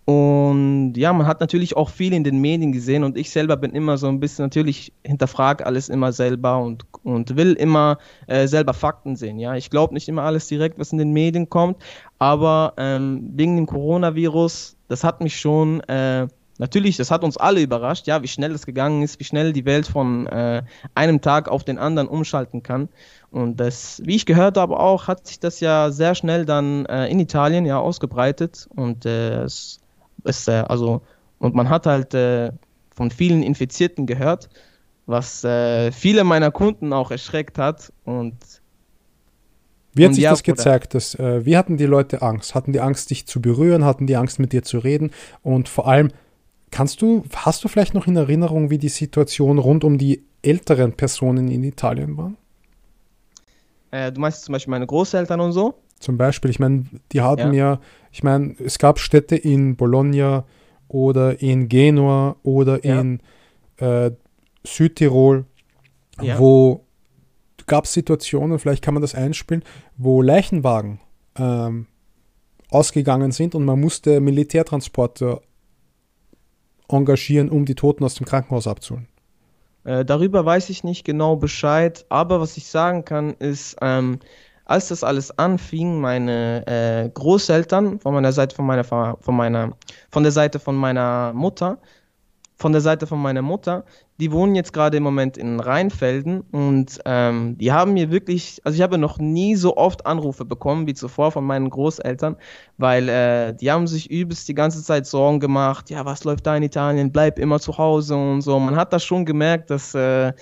und 0.04 0.94
ja, 0.96 1.12
man 1.12 1.28
hat 1.28 1.40
natürlich 1.40 1.76
auch 1.76 1.88
viel 1.88 2.12
in 2.12 2.24
den 2.24 2.40
Medien 2.40 2.72
gesehen 2.72 3.04
und 3.04 3.16
ich 3.16 3.30
selber 3.30 3.56
bin 3.56 3.72
immer 3.72 3.98
so 3.98 4.08
ein 4.08 4.18
bisschen, 4.18 4.44
natürlich 4.44 4.92
hinterfrage 5.04 5.64
alles 5.64 5.88
immer 5.88 6.12
selber 6.12 6.58
und, 6.58 6.84
und 7.04 7.36
will 7.36 7.52
immer 7.52 7.98
äh, 8.26 8.48
selber 8.48 8.74
Fakten 8.74 9.14
sehen. 9.14 9.38
Ja, 9.38 9.54
ich 9.54 9.70
glaube 9.70 9.94
nicht 9.94 10.08
immer 10.08 10.22
alles 10.22 10.48
direkt, 10.48 10.80
was 10.80 10.90
in 10.90 10.98
den 10.98 11.12
Medien 11.12 11.48
kommt, 11.48 11.76
aber 12.18 12.74
ähm, 12.78 13.30
wegen 13.34 13.56
dem 13.56 13.66
Coronavirus, 13.66 14.76
das 14.88 15.04
hat 15.04 15.20
mich 15.20 15.38
schon, 15.38 15.80
äh, 15.82 16.26
natürlich, 16.58 16.96
das 16.96 17.12
hat 17.12 17.22
uns 17.22 17.36
alle 17.36 17.62
überrascht, 17.62 18.08
ja, 18.08 18.24
wie 18.24 18.28
schnell 18.28 18.52
es 18.52 18.66
gegangen 18.66 19.02
ist, 19.02 19.20
wie 19.20 19.24
schnell 19.24 19.52
die 19.52 19.66
Welt 19.66 19.86
von 19.86 20.26
äh, 20.26 20.64
einem 20.96 21.20
Tag 21.20 21.48
auf 21.48 21.62
den 21.62 21.78
anderen 21.78 22.08
umschalten 22.08 22.64
kann. 22.64 22.88
Und 23.30 23.60
das, 23.60 24.02
wie 24.04 24.16
ich 24.16 24.26
gehört 24.26 24.56
habe, 24.56 24.80
auch 24.80 25.06
hat 25.06 25.28
sich 25.28 25.38
das 25.38 25.60
ja 25.60 25.92
sehr 25.92 26.16
schnell 26.16 26.44
dann 26.44 26.86
äh, 26.86 27.06
in 27.06 27.20
Italien 27.20 27.66
ja 27.66 27.78
ausgebreitet 27.78 28.66
und 28.74 29.06
äh, 29.06 29.44
es 29.44 29.81
ist, 30.24 30.48
äh, 30.48 30.64
also, 30.68 31.02
und 31.38 31.54
man 31.54 31.68
hat 31.68 31.86
halt 31.86 32.14
äh, 32.14 32.52
von 32.94 33.10
vielen 33.10 33.42
Infizierten 33.42 34.06
gehört, 34.06 34.48
was 35.06 35.44
äh, 35.44 35.90
viele 35.92 36.24
meiner 36.24 36.50
Kunden 36.50 36.92
auch 36.92 37.10
erschreckt 37.10 37.58
hat. 37.58 37.92
Und 38.04 38.36
wie 39.94 40.06
hat 40.06 40.14
sich 40.14 40.24
ja, 40.24 40.30
das 40.30 40.42
gezeigt? 40.42 40.94
Dass, 40.94 41.14
äh, 41.16 41.44
wie 41.44 41.56
hatten 41.56 41.76
die 41.76 41.86
Leute 41.86 42.22
Angst? 42.22 42.54
Hatten 42.54 42.72
die 42.72 42.80
Angst, 42.80 43.10
dich 43.10 43.26
zu 43.26 43.40
berühren? 43.40 43.84
Hatten 43.84 44.06
die 44.06 44.16
Angst, 44.16 44.38
mit 44.38 44.52
dir 44.52 44.62
zu 44.62 44.78
reden? 44.78 45.10
Und 45.42 45.68
vor 45.68 45.86
allem, 45.86 46.10
kannst 46.70 47.02
du, 47.02 47.24
hast 47.34 47.64
du 47.64 47.68
vielleicht 47.68 47.94
noch 47.94 48.06
in 48.06 48.16
Erinnerung, 48.16 48.70
wie 48.70 48.78
die 48.78 48.88
Situation 48.88 49.58
rund 49.58 49.84
um 49.84 49.98
die 49.98 50.24
älteren 50.42 50.94
Personen 50.94 51.48
in 51.48 51.62
Italien 51.62 52.16
war? 52.16 52.32
Äh, 53.92 54.10
du 54.10 54.20
meinst 54.20 54.42
zum 54.44 54.54
Beispiel 54.54 54.72
meine 54.72 54.86
Großeltern 54.86 55.40
und 55.40 55.52
so? 55.52 55.74
Zum 56.00 56.18
Beispiel, 56.18 56.50
ich 56.50 56.58
meine, 56.58 56.86
die 57.12 57.20
haben 57.20 57.52
ja, 57.52 57.74
ja 57.74 57.80
ich 58.10 58.24
meine, 58.24 58.56
es 58.58 58.78
gab 58.78 58.98
Städte 58.98 59.36
in 59.36 59.76
Bologna 59.76 60.44
oder 60.88 61.40
in 61.40 61.68
Genua 61.68 62.36
oder 62.42 62.84
ja. 62.84 63.00
in 63.00 63.20
äh, 63.76 64.10
Südtirol, 64.64 65.44
ja. 66.20 66.38
wo 66.38 66.84
gab 67.66 67.84
es 67.84 67.92
Situationen, 67.92 68.58
vielleicht 68.58 68.82
kann 68.82 68.94
man 68.94 69.02
das 69.02 69.14
einspielen, 69.14 69.62
wo 69.96 70.22
Leichenwagen 70.22 70.98
ähm, 71.36 71.86
ausgegangen 72.70 73.30
sind 73.30 73.54
und 73.54 73.64
man 73.64 73.80
musste 73.80 74.20
Militärtransporte 74.20 75.40
engagieren, 76.88 77.50
um 77.50 77.64
die 77.64 77.74
Toten 77.74 78.04
aus 78.04 78.14
dem 78.14 78.26
Krankenhaus 78.26 78.66
abzuholen. 78.66 79.08
Äh, 79.84 80.04
darüber 80.04 80.44
weiß 80.44 80.70
ich 80.70 80.84
nicht 80.84 81.04
genau 81.04 81.36
Bescheid, 81.36 82.06
aber 82.08 82.40
was 82.40 82.56
ich 82.56 82.66
sagen 82.68 83.04
kann, 83.04 83.34
ist, 83.34 83.76
ähm, 83.80 84.20
als 84.64 84.88
das 84.88 85.04
alles 85.04 85.36
anfing, 85.38 86.00
meine 86.00 86.66
äh, 86.66 87.10
Großeltern 87.10 87.98
von 88.00 88.14
meiner 88.14 88.32
Seite 88.32 88.54
von 88.54 88.66
meiner 88.66 88.84
von 88.84 89.34
meiner 89.36 89.76
von 90.10 90.22
der 90.22 90.32
Seite 90.32 90.60
von 90.60 90.76
meiner 90.76 91.32
Mutter, 91.34 91.78
von 92.56 92.72
der 92.72 92.80
Seite 92.80 93.06
von 93.06 93.20
meiner 93.20 93.42
Mutter, 93.42 93.84
die 94.22 94.30
wohnen 94.30 94.54
jetzt 94.54 94.72
gerade 94.72 94.98
im 94.98 95.02
Moment 95.02 95.36
in 95.36 95.58
Rheinfelden 95.58 96.42
und 96.52 97.00
ähm, 97.06 97.58
die 97.58 97.72
haben 97.72 97.92
mir 97.92 98.12
wirklich, 98.12 98.60
also 98.62 98.76
ich 98.76 98.80
habe 98.80 98.96
noch 98.96 99.18
nie 99.18 99.56
so 99.56 99.76
oft 99.76 100.06
Anrufe 100.06 100.44
bekommen 100.44 100.86
wie 100.86 100.94
zuvor 100.94 101.32
von 101.32 101.44
meinen 101.44 101.68
Großeltern, 101.68 102.36
weil 102.78 103.08
äh, 103.08 103.52
die 103.52 103.72
haben 103.72 103.88
sich 103.88 104.08
übelst 104.12 104.46
die 104.46 104.54
ganze 104.54 104.84
Zeit 104.84 105.06
Sorgen 105.06 105.40
gemacht, 105.40 105.90
ja, 105.90 106.04
was 106.04 106.22
läuft 106.22 106.46
da 106.46 106.56
in 106.56 106.62
Italien, 106.62 107.10
bleib 107.10 107.36
immer 107.40 107.58
zu 107.58 107.76
Hause 107.78 108.14
und 108.14 108.42
so. 108.42 108.60
Man 108.60 108.76
hat 108.76 108.92
das 108.92 109.02
schon 109.02 109.24
gemerkt, 109.24 109.70
dass 109.70 109.92
äh, 109.92 110.32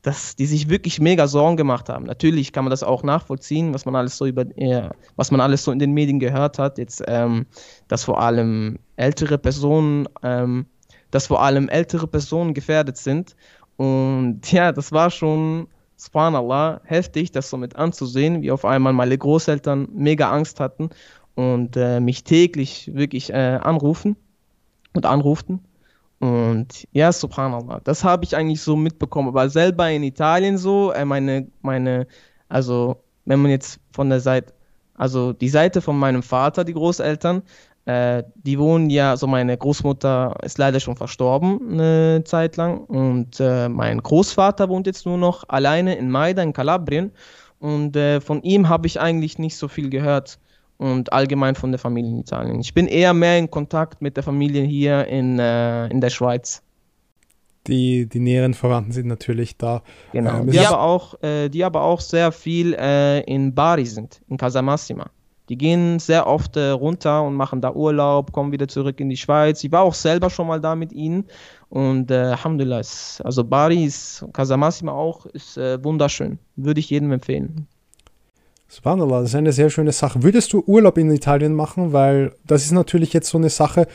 dass 0.00 0.36
die 0.36 0.46
sich 0.46 0.70
wirklich 0.70 1.00
mega 1.00 1.26
Sorgen 1.26 1.56
gemacht 1.56 1.88
haben. 1.88 2.04
Natürlich 2.04 2.52
kann 2.52 2.62
man 2.62 2.70
das 2.70 2.84
auch 2.84 3.02
nachvollziehen, 3.02 3.74
was 3.74 3.84
man 3.86 3.96
alles 3.96 4.16
so 4.16 4.24
über, 4.24 4.44
äh, 4.56 4.88
was 5.16 5.32
man 5.32 5.40
alles 5.40 5.64
so 5.64 5.72
in 5.72 5.80
den 5.80 5.92
Medien 5.92 6.20
gehört 6.20 6.60
hat. 6.60 6.78
Jetzt, 6.78 7.02
ähm, 7.08 7.44
dass 7.88 8.04
vor 8.04 8.20
allem 8.22 8.78
ältere 8.94 9.36
Personen, 9.36 10.08
ähm, 10.22 10.66
dass 11.16 11.28
vor 11.28 11.42
allem 11.42 11.70
ältere 11.70 12.06
Personen 12.06 12.52
gefährdet 12.52 12.98
sind. 12.98 13.36
Und 13.78 14.42
ja, 14.52 14.70
das 14.70 14.92
war 14.92 15.10
schon, 15.10 15.66
subhanallah, 15.96 16.82
heftig, 16.84 17.32
das 17.32 17.48
so 17.48 17.56
mit 17.56 17.74
anzusehen, 17.74 18.42
wie 18.42 18.50
auf 18.50 18.66
einmal 18.66 18.92
meine 18.92 19.16
Großeltern 19.16 19.88
mega 19.94 20.30
Angst 20.30 20.60
hatten 20.60 20.90
und 21.34 21.74
äh, 21.78 22.00
mich 22.00 22.22
täglich 22.22 22.94
wirklich 22.94 23.30
äh, 23.30 23.58
anrufen 23.62 24.16
und 24.92 25.06
anruften. 25.06 25.60
Und 26.20 26.86
ja, 26.92 27.10
subhanallah, 27.12 27.80
das 27.82 28.04
habe 28.04 28.24
ich 28.24 28.36
eigentlich 28.36 28.60
so 28.60 28.76
mitbekommen. 28.76 29.28
Aber 29.28 29.48
selber 29.48 29.90
in 29.90 30.02
Italien 30.02 30.58
so, 30.58 30.92
äh, 30.92 31.06
meine, 31.06 31.46
meine, 31.62 32.06
also 32.50 33.02
wenn 33.24 33.40
man 33.40 33.50
jetzt 33.52 33.80
von 33.90 34.10
der 34.10 34.20
Seite, 34.20 34.52
also 34.92 35.32
die 35.32 35.48
Seite 35.48 35.80
von 35.80 35.98
meinem 35.98 36.22
Vater, 36.22 36.62
die 36.62 36.74
Großeltern, 36.74 37.42
äh, 37.86 38.24
die 38.34 38.58
wohnen 38.58 38.90
ja, 38.90 39.10
also 39.10 39.26
meine 39.26 39.56
Großmutter 39.56 40.36
ist 40.42 40.58
leider 40.58 40.80
schon 40.80 40.96
verstorben 40.96 41.60
eine 41.70 42.24
Zeit 42.24 42.56
lang 42.56 42.80
und 42.80 43.38
äh, 43.38 43.68
mein 43.68 44.02
Großvater 44.02 44.68
wohnt 44.68 44.86
jetzt 44.86 45.06
nur 45.06 45.18
noch 45.18 45.44
alleine 45.48 45.94
in 45.94 46.10
Maida 46.10 46.42
in 46.42 46.52
Kalabrien 46.52 47.12
und 47.60 47.96
äh, 47.96 48.20
von 48.20 48.42
ihm 48.42 48.68
habe 48.68 48.88
ich 48.88 49.00
eigentlich 49.00 49.38
nicht 49.38 49.56
so 49.56 49.68
viel 49.68 49.88
gehört 49.88 50.40
und 50.78 51.12
allgemein 51.12 51.54
von 51.54 51.70
der 51.70 51.78
Familie 51.78 52.10
in 52.10 52.18
Italien. 52.18 52.60
Ich 52.60 52.74
bin 52.74 52.88
eher 52.88 53.14
mehr 53.14 53.38
in 53.38 53.50
Kontakt 53.50 54.02
mit 54.02 54.16
der 54.16 54.24
Familie 54.24 54.64
hier 54.64 55.06
in, 55.06 55.38
äh, 55.38 55.86
in 55.86 56.00
der 56.00 56.10
Schweiz. 56.10 56.62
Die, 57.68 58.06
die 58.06 58.20
näheren 58.20 58.54
Verwandten 58.54 58.92
sind 58.92 59.06
natürlich 59.06 59.56
da. 59.56 59.82
Genau, 60.12 60.40
ähm, 60.40 60.50
die, 60.50 60.58
aber 60.58 60.80
auch, 60.80 61.22
äh, 61.22 61.48
die 61.48 61.64
aber 61.64 61.82
auch 61.82 62.00
sehr 62.00 62.32
viel 62.32 62.74
äh, 62.74 63.20
in 63.20 63.54
Bari 63.54 63.86
sind, 63.86 64.20
in 64.28 64.36
Casamassima. 64.36 65.06
Die 65.48 65.56
gehen 65.56 65.98
sehr 65.98 66.26
oft 66.26 66.56
äh, 66.56 66.70
runter 66.70 67.22
und 67.22 67.34
machen 67.34 67.60
da 67.60 67.72
Urlaub, 67.72 68.32
kommen 68.32 68.52
wieder 68.52 68.66
zurück 68.66 68.98
in 69.00 69.08
die 69.08 69.16
Schweiz. 69.16 69.62
Ich 69.62 69.70
war 69.70 69.82
auch 69.82 69.94
selber 69.94 70.28
schon 70.30 70.48
mal 70.48 70.60
da 70.60 70.74
mit 70.74 70.92
ihnen 70.92 71.24
und 71.68 72.10
äh, 72.10 72.14
Alhamdulillah, 72.14 72.82
also 73.22 73.44
Bari 73.44 73.84
ist, 73.84 74.24
Casamassima 74.32 74.92
auch, 74.92 75.26
ist 75.26 75.56
äh, 75.56 75.82
wunderschön. 75.82 76.38
Würde 76.56 76.80
ich 76.80 76.90
jedem 76.90 77.12
empfehlen. 77.12 77.66
Subhanallah, 78.68 79.20
das 79.20 79.30
ist 79.30 79.36
eine 79.36 79.52
sehr 79.52 79.70
schöne 79.70 79.92
Sache. 79.92 80.22
Würdest 80.22 80.52
du 80.52 80.62
Urlaub 80.66 80.98
in 80.98 81.10
Italien 81.10 81.54
machen? 81.54 81.92
Weil 81.92 82.32
das 82.44 82.64
ist 82.64 82.72
natürlich 82.72 83.12
jetzt 83.12 83.28
so 83.28 83.38
eine 83.38 83.50
Sache, 83.50 83.86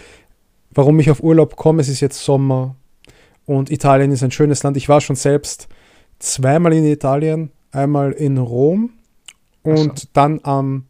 warum 0.71 0.99
ich 0.99 1.11
auf 1.11 1.21
Urlaub 1.21 1.57
komme. 1.57 1.81
Es 1.81 1.89
ist 1.89 1.99
jetzt 1.99 2.23
Sommer 2.23 2.75
und 3.45 3.69
Italien 3.69 4.11
ist 4.11 4.23
ein 4.23 4.31
schönes 4.31 4.63
Land. 4.63 4.77
Ich 4.77 4.87
war 4.87 5.01
schon 5.01 5.17
selbst 5.17 5.67
zweimal 6.19 6.73
in 6.73 6.85
Italien, 6.85 7.51
einmal 7.71 8.13
in 8.13 8.37
Rom 8.37 8.91
und 9.63 9.99
so. 9.99 10.07
dann 10.13 10.39
am, 10.43 10.85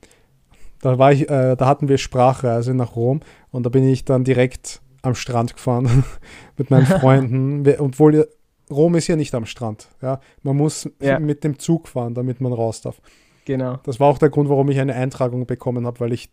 da 0.81 0.97
war 0.97 1.11
ich, 1.11 1.29
äh, 1.29 1.55
da 1.55 1.65
hatten 1.67 1.87
wir 1.87 1.97
Sprachreise 1.97 2.73
nach 2.73 2.95
Rom 2.95 3.21
und 3.51 3.65
da 3.65 3.69
bin 3.69 3.87
ich 3.87 4.03
dann 4.05 4.23
direkt 4.23 4.81
am 5.01 5.15
Strand 5.15 5.55
gefahren 5.55 6.03
mit 6.57 6.69
meinen 6.69 6.85
Freunden. 6.99 7.67
Obwohl 7.79 8.27
Rom 8.69 8.95
ist 8.95 9.07
ja 9.07 9.15
nicht 9.15 9.33
am 9.35 9.45
Strand. 9.45 9.89
Ja, 10.01 10.19
man 10.43 10.57
muss 10.57 10.89
ja. 11.01 11.19
mit 11.19 11.43
dem 11.43 11.59
Zug 11.59 11.87
fahren, 11.87 12.13
damit 12.13 12.41
man 12.41 12.53
raus 12.53 12.81
darf. 12.81 13.01
Genau. 13.45 13.79
Das 13.83 13.99
war 13.99 14.07
auch 14.07 14.17
der 14.17 14.29
Grund, 14.29 14.49
warum 14.49 14.69
ich 14.69 14.79
eine 14.79 14.95
Eintragung 14.95 15.45
bekommen 15.45 15.85
habe, 15.85 15.99
weil 15.99 16.13
ich 16.13 16.29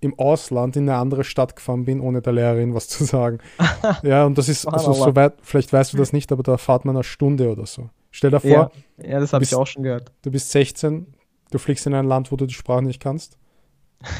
im 0.00 0.18
Ausland 0.18 0.76
in 0.76 0.88
eine 0.88 0.98
andere 0.98 1.24
Stadt 1.24 1.56
gefahren 1.56 1.84
bin, 1.84 2.00
ohne 2.00 2.20
der 2.20 2.32
Lehrerin 2.32 2.74
was 2.74 2.88
zu 2.88 3.04
sagen. 3.04 3.38
ja, 4.02 4.26
und 4.26 4.36
das 4.36 4.48
ist 4.48 4.66
also 4.66 4.92
so 4.92 5.16
weit, 5.16 5.34
vielleicht 5.42 5.72
weißt 5.72 5.92
du 5.92 5.96
das 5.96 6.12
nicht, 6.12 6.32
aber 6.32 6.42
da 6.42 6.58
fahrt 6.58 6.84
man 6.84 6.96
eine 6.96 7.04
Stunde 7.04 7.50
oder 7.50 7.66
so. 7.66 7.88
Stell 8.10 8.30
dir 8.30 8.40
vor. 8.40 8.50
Ja, 8.50 8.70
ja 9.02 9.20
das 9.20 9.32
habe 9.32 9.44
ich 9.44 9.54
auch 9.54 9.66
schon 9.66 9.82
gehört. 9.82 10.12
Du 10.22 10.30
bist 10.30 10.50
16, 10.50 11.06
du 11.50 11.58
fliegst 11.58 11.86
in 11.86 11.94
ein 11.94 12.06
Land, 12.06 12.30
wo 12.30 12.36
du 12.36 12.46
die 12.46 12.54
Sprache 12.54 12.82
nicht 12.82 13.00
kannst 13.00 13.38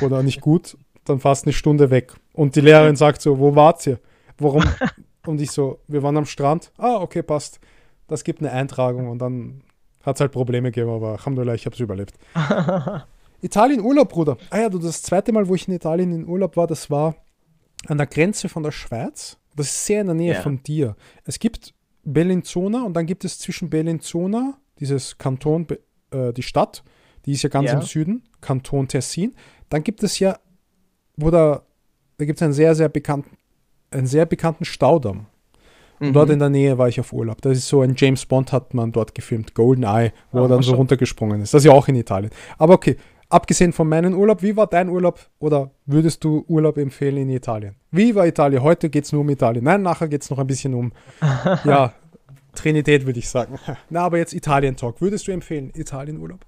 oder 0.01 0.23
nicht 0.23 0.41
gut, 0.41 0.77
dann 1.05 1.21
fährst 1.21 1.45
eine 1.45 1.53
Stunde 1.53 1.91
weg. 1.91 2.15
Und 2.33 2.57
die 2.57 2.61
Lehrerin 2.61 2.97
sagt 2.97 3.23
so, 3.23 3.39
wo 3.39 3.55
wart 3.55 3.87
ihr? 3.87 3.99
Warum? 4.39 4.65
Und 5.27 5.41
ich 5.41 5.51
so, 5.51 5.81
wir 5.89 6.03
waren 6.03 6.17
am 6.17 6.27
Strand. 6.27 6.73
Ah, 6.79 6.97
okay, 6.97 7.23
passt. 7.23 7.61
Das 8.07 8.23
gibt 8.23 8.41
eine 8.41 8.53
Eintragung 8.53 9.09
und 9.09 9.19
dann 9.19 9.63
hat 10.03 10.17
es 10.17 10.21
halt 10.21 10.33
Probleme 10.33 10.71
gegeben, 10.71 10.91
aber 10.91 11.13
Alhamdulillah, 11.13 11.55
ich 11.55 11.67
habe 11.67 11.75
es 11.75 11.81
überlebt. 11.81 12.15
Italien 13.41 13.81
Urlaub, 13.81 14.09
Bruder. 14.09 14.37
Ah 14.51 14.61
ja, 14.61 14.69
du, 14.69 14.79
das 14.79 15.03
zweite 15.03 15.33
Mal, 15.33 15.49
wo 15.49 15.55
ich 15.55 15.67
in 15.69 15.75
Italien 15.75 16.13
in 16.13 16.27
Urlaub 16.27 16.57
war, 16.57 16.67
das 16.67 16.91
war 16.91 17.17
an 17.87 17.99
der 17.99 18.07
Grenze 18.07 18.49
von 18.49 18.63
der 18.63 18.71
Schweiz. 18.71 19.39
Das 19.57 19.67
ist 19.67 19.87
sehr 19.87 20.03
in 20.03 20.07
der 20.07 20.15
Nähe 20.15 20.33
yeah. 20.35 20.43
von 20.43 20.63
dir. 20.63 20.97
Es 21.25 21.39
gibt 21.39 21.75
Bellinzona 22.05 22.85
und 22.85 22.95
dann 22.95 23.07
gibt 23.07 23.25
es 23.25 23.39
zwischen 23.39 23.69
Bellinzona, 23.69 24.59
dieses 24.79 25.19
Kanton, 25.19 25.67
äh, 26.11 26.33
die 26.33 26.43
Stadt, 26.43 26.85
die 27.25 27.33
ist 27.33 27.43
ja 27.43 27.49
ganz 27.49 27.71
yeah. 27.71 27.81
im 27.81 27.83
Süden, 27.83 28.23
Kanton 28.41 28.87
Tessin. 28.87 29.35
Dann 29.69 29.83
gibt 29.83 30.03
es 30.03 30.19
ja, 30.19 30.39
wo 31.17 31.31
da, 31.31 31.63
da 32.19 32.25
gibt 32.25 32.39
es 32.39 32.43
einen 32.43 32.53
sehr, 32.53 32.75
sehr 32.75 32.89
bekannten, 32.89 33.37
einen 33.91 34.07
sehr 34.07 34.27
bekannten 34.27 34.65
Staudamm. 34.65 35.27
Und 35.99 36.09
mhm. 36.09 36.13
dort 36.13 36.31
in 36.31 36.39
der 36.39 36.51
Nähe 36.51 36.77
war 36.77 36.89
ich 36.89 37.01
auf 37.01 37.13
Urlaub. 37.13 37.41
Das 37.41 37.57
ist 37.57 37.69
so 37.69 37.81
ein 37.81 37.95
James 37.97 38.27
Bond 38.27 38.53
hat 38.53 38.75
man 38.75 38.93
dort 38.93 39.15
gefilmt, 39.15 39.55
Golden 39.55 39.85
Eye, 39.85 40.13
wo 40.31 40.41
oh, 40.41 40.43
er 40.43 40.49
dann 40.49 40.63
so 40.63 40.75
runtergesprungen 40.75 41.41
ist. 41.41 41.55
Das 41.55 41.63
ist 41.63 41.67
ja 41.67 41.73
auch 41.73 41.89
in 41.89 41.95
Italien. 41.95 42.31
Aber 42.59 42.75
okay, 42.75 42.97
abgesehen 43.31 43.73
von 43.73 43.89
meinem 43.89 44.15
Urlaub, 44.15 44.43
wie 44.43 44.57
war 44.57 44.67
dein 44.67 44.91
Urlaub 44.91 45.19
oder 45.39 45.71
würdest 45.87 46.23
du 46.23 46.45
Urlaub 46.49 46.77
empfehlen 46.77 47.17
in 47.17 47.31
Italien? 47.31 47.77
Wie 47.91 48.15
war 48.15 48.27
Italien? 48.27 48.63
Heute 48.63 48.91
geht 48.91 49.05
es 49.05 49.13
nur 49.13 49.23
um 49.23 49.31
Italien. 49.31 49.65
Nein, 49.65 49.83
nachher 49.83 50.09
geht 50.09 50.23
es 50.23 50.29
noch 50.29 50.39
ein 50.39 50.47
bisschen 50.47 50.75
um, 50.75 50.93
ja, 51.65 51.95
Trinität 52.55 53.07
würde 53.07 53.19
ich 53.19 53.29
sagen. 53.29 53.59
Na, 53.91 54.01
aber 54.01 54.19
jetzt 54.19 54.35
Italien-Talk. 54.35 55.01
Würdest 55.01 55.29
du 55.29 55.33
empfehlen, 55.33 55.71
Italien-Urlaub? 55.75 56.45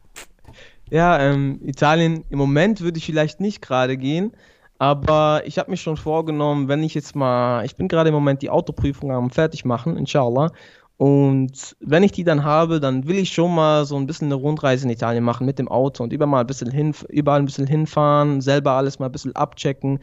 Ja, 0.90 1.18
ähm, 1.20 1.60
Italien 1.62 2.24
im 2.30 2.38
Moment 2.38 2.80
würde 2.80 2.98
ich 2.98 3.06
vielleicht 3.06 3.40
nicht 3.40 3.60
gerade 3.60 3.96
gehen, 3.96 4.32
aber 4.78 5.42
ich 5.44 5.58
habe 5.58 5.70
mich 5.70 5.82
schon 5.82 5.96
vorgenommen, 5.96 6.68
wenn 6.68 6.82
ich 6.82 6.94
jetzt 6.94 7.14
mal, 7.14 7.64
ich 7.64 7.76
bin 7.76 7.88
gerade 7.88 8.08
im 8.08 8.14
Moment 8.14 8.42
die 8.42 8.50
Autoprüfung 8.50 9.12
am 9.12 9.30
fertig 9.30 9.64
machen, 9.64 9.96
inshallah. 9.96 10.50
Und 10.96 11.76
wenn 11.78 12.02
ich 12.02 12.10
die 12.10 12.24
dann 12.24 12.42
habe, 12.42 12.80
dann 12.80 13.06
will 13.06 13.18
ich 13.18 13.30
schon 13.30 13.54
mal 13.54 13.84
so 13.84 13.96
ein 13.96 14.06
bisschen 14.06 14.26
eine 14.28 14.34
Rundreise 14.34 14.84
in 14.84 14.90
Italien 14.90 15.22
machen 15.22 15.46
mit 15.46 15.58
dem 15.58 15.68
Auto 15.68 16.02
und 16.02 16.12
überall 16.12 16.40
ein 16.40 16.46
bisschen 16.46 16.72
hin, 16.72 16.92
überall 17.08 17.40
ein 17.40 17.46
bisschen 17.46 17.68
hinfahren, 17.68 18.40
selber 18.40 18.72
alles 18.72 18.98
mal 18.98 19.06
ein 19.06 19.12
bisschen 19.12 19.36
abchecken. 19.36 20.00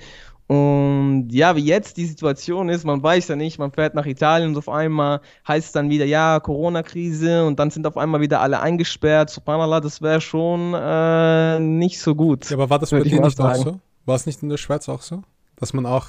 Und 0.47 1.29
ja, 1.31 1.55
wie 1.55 1.65
jetzt 1.65 1.97
die 1.97 2.05
Situation 2.05 2.69
ist, 2.69 2.85
man 2.85 3.01
weiß 3.01 3.29
ja 3.29 3.35
nicht, 3.35 3.57
man 3.57 3.71
fährt 3.71 3.95
nach 3.95 4.05
Italien 4.05 4.49
und 4.49 4.57
auf 4.57 4.69
einmal 4.69 5.21
heißt 5.47 5.67
es 5.67 5.71
dann 5.71 5.89
wieder, 5.89 6.05
ja, 6.05 6.39
Corona-Krise 6.39 7.45
und 7.45 7.57
dann 7.57 7.71
sind 7.71 7.87
auf 7.87 7.97
einmal 7.97 8.21
wieder 8.21 8.41
alle 8.41 8.59
eingesperrt. 8.59 9.31
Subhanallah, 9.31 9.81
das 9.81 10.03
wäre 10.03 10.21
schon 10.21 10.75
äh, 10.75 11.59
nicht 11.59 11.99
so 11.99 12.13
gut. 12.13 12.49
Ja, 12.49 12.57
aber 12.57 12.69
war 12.69 12.77
das 12.77 12.91
bei 12.91 13.01
dir 13.01 13.21
nicht 13.21 13.39
auch 13.39 13.55
so? 13.55 13.79
War 14.05 14.15
es 14.15 14.27
nicht 14.27 14.43
in 14.43 14.49
der 14.49 14.57
Schweiz 14.57 14.87
auch 14.87 15.01
so? 15.01 15.23
Dass 15.55 15.73
man 15.73 15.87
auch 15.87 16.07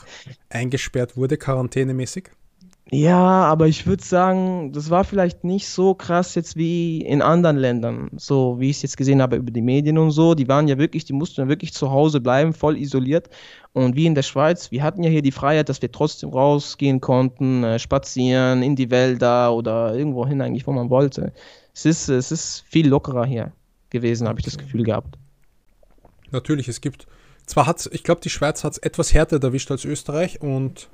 eingesperrt 0.51 1.17
wurde, 1.17 1.39
quarantänemäßig? 1.39 2.31
Ja, 2.93 3.19
aber 3.19 3.67
ich 3.67 3.85
würde 3.89 4.05
sagen, 4.05 4.71
das 4.73 4.91
war 4.91 5.03
vielleicht 5.03 5.43
nicht 5.43 5.69
so 5.69 5.95
krass 5.95 6.37
jetzt 6.37 6.55
wie 6.55 7.01
in 7.01 7.21
anderen 7.21 7.57
Ländern. 7.57 8.11
So 8.17 8.61
wie 8.61 8.71
ich 8.71 8.77
es 8.77 8.83
jetzt 8.83 8.97
gesehen 8.97 9.21
habe 9.21 9.35
über 9.35 9.51
die 9.51 9.61
Medien 9.61 9.99
und 9.99 10.13
so. 10.13 10.37
Die 10.37 10.47
waren 10.47 10.69
ja 10.69 10.79
wirklich, 10.79 11.05
die 11.05 11.13
mussten 11.13 11.41
ja 11.41 11.49
wirklich 11.49 11.73
zu 11.73 11.91
Hause 11.91 12.21
bleiben, 12.21 12.53
voll 12.53 12.77
isoliert. 12.77 13.29
Und 13.73 13.97
wie 13.97 14.07
in 14.07 14.15
der 14.15 14.23
Schweiz, 14.23 14.71
wir 14.71 14.85
hatten 14.85 15.03
ja 15.03 15.11
hier 15.11 15.23
die 15.23 15.33
Freiheit, 15.33 15.69
dass 15.69 15.83
wir 15.83 15.91
trotzdem 15.91 16.31
rausgehen 16.31 17.01
konnten, 17.01 17.65
äh, 17.65 17.81
spazieren 17.81 18.63
in 18.63 18.77
die 18.77 18.91
Wälder 18.93 19.53
oder 19.53 19.93
irgendwo 19.97 20.25
hin 20.25 20.41
eigentlich, 20.41 20.69
wo 20.69 20.73
man 20.73 20.89
wollte. 20.89 21.33
Es 21.75 21.87
ist, 21.87 22.09
es 22.09 22.31
ist 22.31 22.65
viel 22.69 22.87
lockerer 22.89 23.27
hier 23.27 23.53
gewesen, 23.91 24.29
habe 24.29 24.39
ich 24.39 24.45
das 24.45 24.59
Gefühl 24.59 24.85
gehabt. 24.85 25.19
Natürlich, 26.31 26.69
es 26.69 26.81
gibt 26.81 27.09
zwar 27.47 27.67
hat 27.67 27.89
ich 27.93 28.03
glaube, 28.03 28.21
die 28.21 28.31
Schweiz 28.31 28.65
hat 28.65 28.73
es 28.73 28.79
etwas 28.79 29.15
härter 29.15 29.43
erwischt 29.43 29.71
als 29.71 29.85
Österreich 29.85 30.41
und 30.41 30.89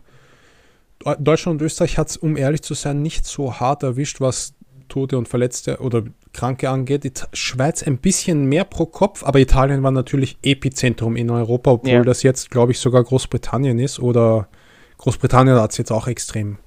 Deutschland 1.18 1.60
und 1.60 1.66
Österreich 1.66 1.98
hat 1.98 2.10
es, 2.10 2.16
um 2.16 2.36
ehrlich 2.36 2.62
zu 2.62 2.74
sein, 2.74 3.02
nicht 3.02 3.26
so 3.26 3.54
hart 3.54 3.82
erwischt, 3.82 4.20
was 4.20 4.54
Tote 4.88 5.16
und 5.16 5.28
Verletzte 5.28 5.78
oder 5.78 6.04
Kranke 6.32 6.68
angeht. 6.70 7.04
Die 7.04 7.12
Schweiz 7.32 7.82
ein 7.82 7.98
bisschen 7.98 8.44
mehr 8.44 8.64
pro 8.64 8.86
Kopf, 8.86 9.22
aber 9.24 9.40
Italien 9.40 9.82
war 9.82 9.90
natürlich 9.90 10.38
Epizentrum 10.42 11.16
in 11.16 11.30
Europa, 11.30 11.70
obwohl 11.70 11.92
ja. 11.92 12.02
das 12.02 12.22
jetzt, 12.22 12.50
glaube 12.50 12.72
ich, 12.72 12.78
sogar 12.78 13.02
Großbritannien 13.02 13.78
ist 13.78 13.98
oder 13.98 14.48
Großbritannien 14.98 15.56
hat 15.56 15.72
es 15.72 15.78
jetzt 15.78 15.92
auch 15.92 16.06
extrem. 16.08 16.58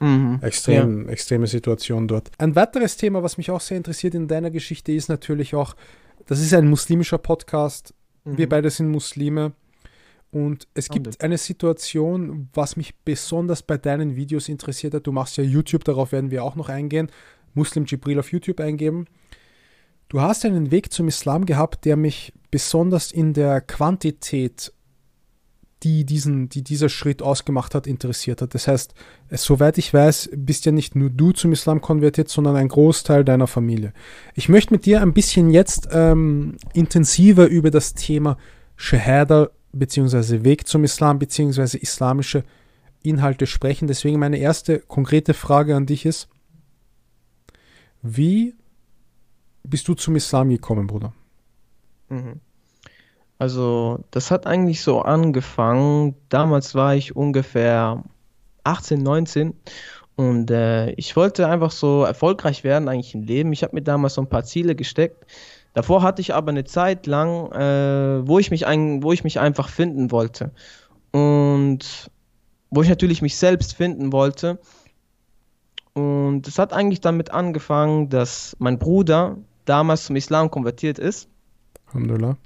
Mhm. 0.00 0.38
Extrem, 0.42 1.06
ja. 1.06 1.12
Extreme 1.12 1.46
Situation 1.46 2.08
dort. 2.08 2.30
Ein 2.38 2.56
weiteres 2.56 2.96
Thema, 2.96 3.22
was 3.22 3.36
mich 3.36 3.50
auch 3.50 3.60
sehr 3.60 3.76
interessiert 3.76 4.14
in 4.14 4.28
deiner 4.28 4.50
Geschichte, 4.50 4.92
ist 4.92 5.08
natürlich 5.08 5.54
auch, 5.54 5.76
das 6.26 6.40
ist 6.40 6.54
ein 6.54 6.68
muslimischer 6.68 7.18
Podcast, 7.18 7.94
Mhm. 8.24 8.38
Wir 8.38 8.48
beide 8.48 8.70
sind 8.70 8.88
Muslime. 8.88 9.52
Und 10.32 10.66
es 10.72 10.88
gibt 10.88 11.22
eine 11.22 11.36
Situation, 11.36 12.48
was 12.54 12.76
mich 12.76 12.94
besonders 13.04 13.62
bei 13.62 13.76
deinen 13.76 14.16
Videos 14.16 14.48
interessiert 14.48 14.94
hat. 14.94 15.06
Du 15.06 15.12
machst 15.12 15.36
ja 15.36 15.44
YouTube, 15.44 15.84
darauf 15.84 16.10
werden 16.10 16.30
wir 16.30 16.42
auch 16.42 16.56
noch 16.56 16.70
eingehen. 16.70 17.10
Muslim 17.52 17.84
Jibril 17.84 18.18
auf 18.18 18.32
YouTube 18.32 18.58
eingeben. 18.60 19.04
Du 20.08 20.22
hast 20.22 20.46
einen 20.46 20.70
Weg 20.70 20.90
zum 20.90 21.06
Islam 21.08 21.44
gehabt, 21.44 21.84
der 21.84 21.96
mich 21.96 22.32
besonders 22.50 23.12
in 23.12 23.34
der 23.34 23.60
Quantität 23.60 24.72
die, 25.82 26.06
diesen, 26.06 26.48
die 26.48 26.62
dieser 26.62 26.88
Schritt 26.88 27.20
ausgemacht 27.22 27.74
hat, 27.74 27.86
interessiert 27.86 28.40
hat. 28.40 28.54
Das 28.54 28.68
heißt, 28.68 28.94
soweit 29.32 29.76
ich 29.76 29.92
weiß, 29.92 30.30
bist 30.34 30.64
ja 30.64 30.72
nicht 30.72 30.94
nur 30.94 31.10
du 31.10 31.32
zum 31.32 31.52
Islam 31.52 31.82
konvertiert, 31.82 32.30
sondern 32.30 32.56
ein 32.56 32.68
Großteil 32.68 33.24
deiner 33.24 33.48
Familie. 33.48 33.92
Ich 34.34 34.48
möchte 34.48 34.72
mit 34.72 34.86
dir 34.86 35.02
ein 35.02 35.12
bisschen 35.12 35.50
jetzt 35.50 35.88
ähm, 35.92 36.56
intensiver 36.72 37.48
über 37.48 37.70
das 37.70 37.94
Thema 37.94 38.38
Shahada 38.76 39.50
bzw. 39.72 40.44
Weg 40.44 40.66
zum 40.66 40.84
Islam 40.84 41.18
bzw. 41.18 41.78
islamische 41.78 42.44
Inhalte 43.02 43.46
sprechen. 43.46 43.88
Deswegen 43.88 44.18
meine 44.18 44.38
erste 44.38 44.78
konkrete 44.80 45.34
Frage 45.34 45.74
an 45.74 45.86
dich 45.86 46.06
ist, 46.06 46.28
wie 48.02 48.54
bist 49.64 49.86
du 49.88 49.94
zum 49.94 50.16
Islam 50.16 50.48
gekommen, 50.48 50.86
Bruder? 50.86 51.12
Mhm. 52.08 52.40
Also, 53.38 54.04
das 54.10 54.30
hat 54.30 54.46
eigentlich 54.46 54.82
so 54.82 55.02
angefangen. 55.02 56.14
Damals 56.28 56.74
war 56.74 56.94
ich 56.94 57.16
ungefähr 57.16 58.04
18, 58.64 59.02
19 59.02 59.54
und 60.14 60.50
äh, 60.50 60.92
ich 60.92 61.16
wollte 61.16 61.48
einfach 61.48 61.70
so 61.70 62.04
erfolgreich 62.04 62.64
werden 62.64 62.88
eigentlich 62.88 63.14
im 63.14 63.22
Leben. 63.22 63.52
Ich 63.52 63.62
habe 63.62 63.74
mir 63.74 63.82
damals 63.82 64.14
so 64.14 64.20
ein 64.20 64.28
paar 64.28 64.44
Ziele 64.44 64.76
gesteckt. 64.76 65.26
Davor 65.74 66.02
hatte 66.02 66.20
ich 66.20 66.34
aber 66.34 66.50
eine 66.50 66.64
Zeit 66.64 67.06
lang, 67.06 67.50
äh, 67.52 68.26
wo, 68.26 68.38
ich 68.38 68.50
mich 68.50 68.66
ein, 68.66 69.02
wo 69.02 69.12
ich 69.12 69.24
mich 69.24 69.40
einfach 69.40 69.68
finden 69.68 70.10
wollte. 70.10 70.50
Und 71.12 72.10
wo 72.70 72.82
ich 72.82 72.88
natürlich 72.88 73.22
mich 73.22 73.36
selbst 73.36 73.74
finden 73.74 74.12
wollte. 74.12 74.58
Und 75.94 76.48
es 76.48 76.58
hat 76.58 76.72
eigentlich 76.72 77.00
damit 77.00 77.30
angefangen, 77.30 78.08
dass 78.08 78.56
mein 78.58 78.78
Bruder 78.78 79.36
damals 79.64 80.06
zum 80.06 80.16
Islam 80.16 80.50
konvertiert 80.50 80.98
ist. 80.98 81.28
Alhamdulillah. 81.88 82.36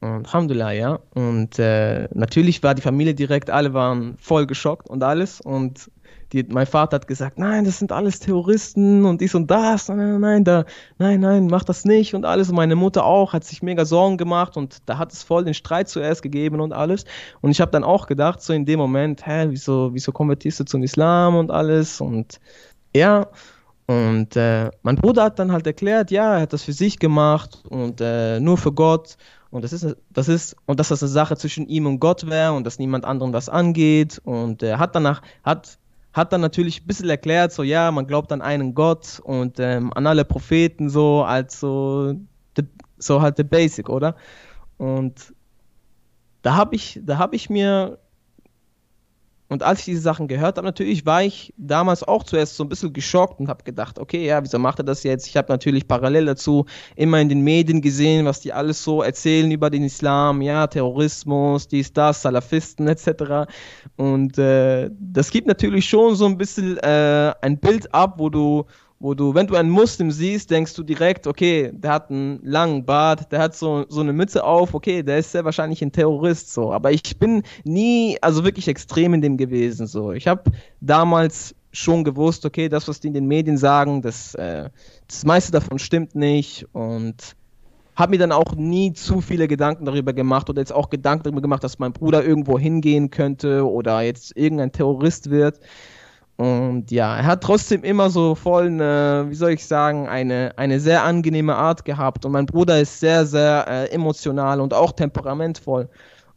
Und 0.00 0.26
Alhamdulillah, 0.26 0.72
ja. 0.72 0.98
Und 1.14 1.58
äh, 1.58 2.08
natürlich 2.14 2.62
war 2.62 2.74
die 2.74 2.82
Familie 2.82 3.14
direkt, 3.14 3.50
alle 3.50 3.74
waren 3.74 4.16
voll 4.18 4.46
geschockt 4.46 4.88
und 4.88 5.02
alles. 5.02 5.40
Und 5.40 5.90
die, 6.32 6.44
mein 6.48 6.66
Vater 6.66 6.96
hat 6.96 7.06
gesagt, 7.06 7.38
nein, 7.38 7.64
das 7.64 7.78
sind 7.78 7.92
alles 7.92 8.18
Terroristen 8.18 9.04
und 9.04 9.20
dies 9.20 9.34
und 9.34 9.50
das, 9.50 9.88
nein, 9.88 9.98
nein, 9.98 10.20
nein, 10.20 10.44
da, 10.44 10.64
nein, 10.98 11.20
nein, 11.20 11.46
mach 11.46 11.64
das 11.64 11.84
nicht 11.84 12.14
und 12.14 12.24
alles. 12.24 12.48
Und 12.48 12.56
meine 12.56 12.76
Mutter 12.76 13.04
auch, 13.04 13.32
hat 13.32 13.44
sich 13.44 13.62
mega 13.62 13.84
Sorgen 13.84 14.16
gemacht 14.16 14.56
und 14.56 14.78
da 14.86 14.98
hat 14.98 15.12
es 15.12 15.22
voll 15.22 15.44
den 15.44 15.54
Streit 15.54 15.88
zuerst 15.88 16.22
gegeben 16.22 16.60
und 16.60 16.72
alles. 16.72 17.04
Und 17.40 17.50
ich 17.50 17.60
habe 17.60 17.70
dann 17.70 17.84
auch 17.84 18.06
gedacht, 18.06 18.42
so 18.42 18.52
in 18.52 18.64
dem 18.64 18.78
Moment, 18.78 19.26
hä, 19.26 19.46
wieso, 19.50 19.94
wieso 19.94 20.12
konvertierst 20.12 20.60
du 20.60 20.64
zum 20.64 20.82
Islam 20.82 21.36
und 21.36 21.50
alles? 21.50 22.00
Und 22.00 22.40
ja, 22.94 23.28
und 23.86 24.34
äh, 24.34 24.70
mein 24.82 24.96
Bruder 24.96 25.24
hat 25.24 25.38
dann 25.38 25.52
halt 25.52 25.66
erklärt, 25.66 26.10
ja, 26.10 26.34
er 26.34 26.40
hat 26.42 26.52
das 26.52 26.64
für 26.64 26.72
sich 26.72 26.98
gemacht 26.98 27.62
und 27.68 28.00
äh, 28.00 28.40
nur 28.40 28.58
für 28.58 28.72
Gott. 28.72 29.16
Und 29.50 29.62
das 29.62 29.72
ist, 29.72 29.96
das 30.10 30.28
ist, 30.28 30.56
und 30.66 30.80
dass 30.80 30.88
das 30.88 31.02
eine 31.02 31.10
Sache 31.10 31.36
zwischen 31.36 31.68
ihm 31.68 31.86
und 31.86 32.00
Gott 32.00 32.28
wäre 32.28 32.52
und 32.52 32.64
dass 32.64 32.80
niemand 32.80 33.04
anderem 33.04 33.32
was 33.32 33.48
angeht. 33.48 34.20
Und 34.24 34.62
er 34.62 34.80
hat 34.80 34.96
danach, 34.96 35.22
hat 35.44 35.78
hat 36.16 36.32
dann 36.32 36.40
natürlich 36.40 36.80
ein 36.80 36.86
bisschen 36.86 37.10
erklärt, 37.10 37.52
so 37.52 37.62
ja, 37.62 37.90
man 37.90 38.06
glaubt 38.06 38.32
an 38.32 38.40
einen 38.40 38.74
Gott 38.74 39.20
und 39.22 39.60
ähm, 39.60 39.92
an 39.94 40.06
alle 40.06 40.24
Propheten 40.24 40.88
so 40.88 41.22
als 41.22 41.60
so, 41.60 42.14
the, 42.56 42.62
so 42.96 43.20
halt 43.20 43.36
the 43.36 43.44
basic, 43.44 43.90
oder? 43.90 44.16
Und 44.78 45.34
da 46.40 46.54
habe 46.54 46.74
ich, 46.74 47.00
da 47.04 47.18
habe 47.18 47.36
ich 47.36 47.50
mir 47.50 47.98
und 49.48 49.62
als 49.62 49.80
ich 49.80 49.84
diese 49.86 50.00
Sachen 50.00 50.26
gehört 50.26 50.56
habe, 50.56 50.66
natürlich 50.66 51.06
war 51.06 51.22
ich 51.22 51.54
damals 51.56 52.02
auch 52.02 52.24
zuerst 52.24 52.56
so 52.56 52.64
ein 52.64 52.68
bisschen 52.68 52.92
geschockt 52.92 53.38
und 53.38 53.48
habe 53.48 53.62
gedacht, 53.62 53.98
okay, 53.98 54.26
ja, 54.26 54.42
wieso 54.42 54.58
macht 54.58 54.80
er 54.80 54.84
das 54.84 55.04
jetzt? 55.04 55.28
Ich 55.28 55.36
habe 55.36 55.52
natürlich 55.52 55.86
parallel 55.86 56.26
dazu 56.26 56.66
immer 56.96 57.20
in 57.20 57.28
den 57.28 57.42
Medien 57.42 57.80
gesehen, 57.80 58.26
was 58.26 58.40
die 58.40 58.52
alles 58.52 58.82
so 58.82 59.02
erzählen 59.02 59.50
über 59.50 59.70
den 59.70 59.84
Islam, 59.84 60.42
ja, 60.42 60.66
Terrorismus, 60.66 61.68
dies, 61.68 61.92
das, 61.92 62.22
Salafisten 62.22 62.88
etc. 62.88 63.48
Und 63.96 64.36
äh, 64.38 64.90
das 64.98 65.30
gibt 65.30 65.46
natürlich 65.46 65.88
schon 65.88 66.16
so 66.16 66.26
ein 66.26 66.38
bisschen 66.38 66.78
äh, 66.78 67.32
ein 67.40 67.58
Bild 67.58 67.94
ab, 67.94 68.14
wo 68.18 68.30
du 68.30 68.66
wo 68.98 69.14
du, 69.14 69.34
wenn 69.34 69.46
du 69.46 69.56
einen 69.56 69.70
Muslim 69.70 70.10
siehst, 70.10 70.50
denkst 70.50 70.74
du 70.74 70.82
direkt, 70.82 71.26
okay, 71.26 71.70
der 71.72 71.92
hat 71.92 72.10
einen 72.10 72.40
langen 72.42 72.84
Bart, 72.84 73.30
der 73.30 73.40
hat 73.40 73.54
so, 73.54 73.84
so 73.88 74.00
eine 74.00 74.12
Mütze 74.12 74.42
auf, 74.42 74.74
okay, 74.74 75.02
der 75.02 75.18
ist 75.18 75.32
sehr 75.32 75.44
wahrscheinlich 75.44 75.82
ein 75.82 75.92
Terrorist, 75.92 76.52
so. 76.52 76.72
Aber 76.72 76.90
ich 76.92 77.18
bin 77.18 77.42
nie, 77.64 78.16
also 78.22 78.44
wirklich 78.44 78.68
extrem 78.68 79.12
in 79.14 79.20
dem 79.20 79.36
gewesen, 79.36 79.86
so. 79.86 80.12
Ich 80.12 80.26
habe 80.26 80.50
damals 80.80 81.54
schon 81.72 82.04
gewusst, 82.04 82.46
okay, 82.46 82.70
das, 82.70 82.88
was 82.88 83.00
die 83.00 83.08
in 83.08 83.14
den 83.14 83.26
Medien 83.26 83.58
sagen, 83.58 84.00
das, 84.00 84.34
äh, 84.34 84.70
das 85.06 85.24
meiste 85.26 85.52
davon 85.52 85.78
stimmt 85.78 86.14
nicht 86.14 86.66
und 86.72 87.36
habe 87.96 88.10
mir 88.10 88.18
dann 88.18 88.32
auch 88.32 88.54
nie 88.54 88.92
zu 88.92 89.20
viele 89.20 89.48
Gedanken 89.48 89.84
darüber 89.86 90.12
gemacht 90.12 90.48
oder 90.50 90.60
jetzt 90.60 90.72
auch 90.72 90.90
Gedanken 90.90 91.24
darüber 91.24 91.40
gemacht, 91.40 91.64
dass 91.64 91.78
mein 91.78 91.92
Bruder 91.92 92.24
irgendwo 92.24 92.58
hingehen 92.58 93.10
könnte 93.10 93.68
oder 93.68 94.02
jetzt 94.02 94.36
irgendein 94.36 94.72
Terrorist 94.72 95.30
wird. 95.30 95.60
Und 96.36 96.90
ja, 96.90 97.16
er 97.16 97.24
hat 97.24 97.42
trotzdem 97.42 97.82
immer 97.82 98.10
so 98.10 98.34
voll 98.34 98.66
eine, 98.66 99.26
wie 99.28 99.34
soll 99.34 99.52
ich 99.52 99.64
sagen, 99.64 100.06
eine, 100.06 100.52
eine 100.56 100.80
sehr 100.80 101.02
angenehme 101.02 101.56
Art 101.56 101.84
gehabt. 101.84 102.26
Und 102.26 102.32
mein 102.32 102.44
Bruder 102.44 102.78
ist 102.78 103.00
sehr, 103.00 103.24
sehr 103.24 103.66
äh, 103.66 103.90
emotional 103.90 104.60
und 104.60 104.74
auch 104.74 104.92
temperamentvoll. 104.92 105.88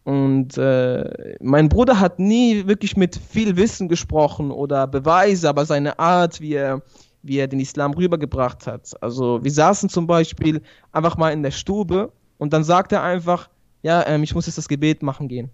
Und 0.06 0.58
äh, 0.58 1.36
mein 1.42 1.68
Bruder 1.68 2.00
hat 2.00 2.18
nie 2.18 2.66
wirklich 2.66 2.96
mit 2.96 3.16
viel 3.18 3.58
Wissen 3.58 3.90
gesprochen 3.90 4.52
oder 4.52 4.88
Beweise, 4.88 5.50
aber 5.50 5.66
seine 5.66 6.00
Art, 6.00 6.40
wie 6.40 6.54
er, 6.54 6.82
wie 7.22 7.38
er 7.38 7.48
den 7.48 7.60
Islam 7.60 7.94
rübergebracht 7.94 8.66
hat. 8.68 8.96
Also 9.02 9.44
wir 9.44 9.52
saßen 9.52 9.90
zum 9.90 10.08
Beispiel 10.08 10.62
einfach 10.94 11.18
mal 11.18 11.32
in 11.32 11.44
der 11.44 11.52
Stube 11.52 12.12
und 12.38 12.54
dann 12.54 12.64
sagt 12.64 12.94
er 12.94 13.04
einfach, 13.04 13.50
ja, 13.82 14.06
ähm, 14.08 14.24
ich 14.24 14.34
muss 14.34 14.46
jetzt 14.46 14.58
das 14.58 14.70
Gebet 14.70 15.04
machen 15.04 15.28
gehen. 15.28 15.52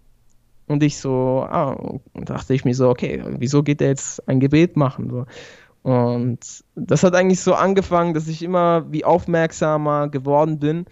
Und 0.67 0.81
ich 0.81 0.97
so, 0.97 1.45
ah, 1.47 1.99
dachte 2.15 2.53
ich 2.53 2.65
mir 2.65 2.73
so, 2.73 2.89
okay, 2.89 3.23
wieso 3.37 3.61
geht 3.61 3.81
er 3.81 3.89
jetzt 3.89 4.27
ein 4.27 4.39
Gebet 4.39 4.75
machen? 4.77 5.09
So. 5.09 5.25
Und 5.89 6.39
das 6.75 7.03
hat 7.03 7.13
eigentlich 7.13 7.41
so 7.41 7.53
angefangen, 7.53 8.15
dass 8.15 8.27
ich 8.27 8.41
immer 8.41 8.91
wie 8.91 9.05
aufmerksamer 9.05 10.09
geworden 10.09 10.57
bin 10.57 10.85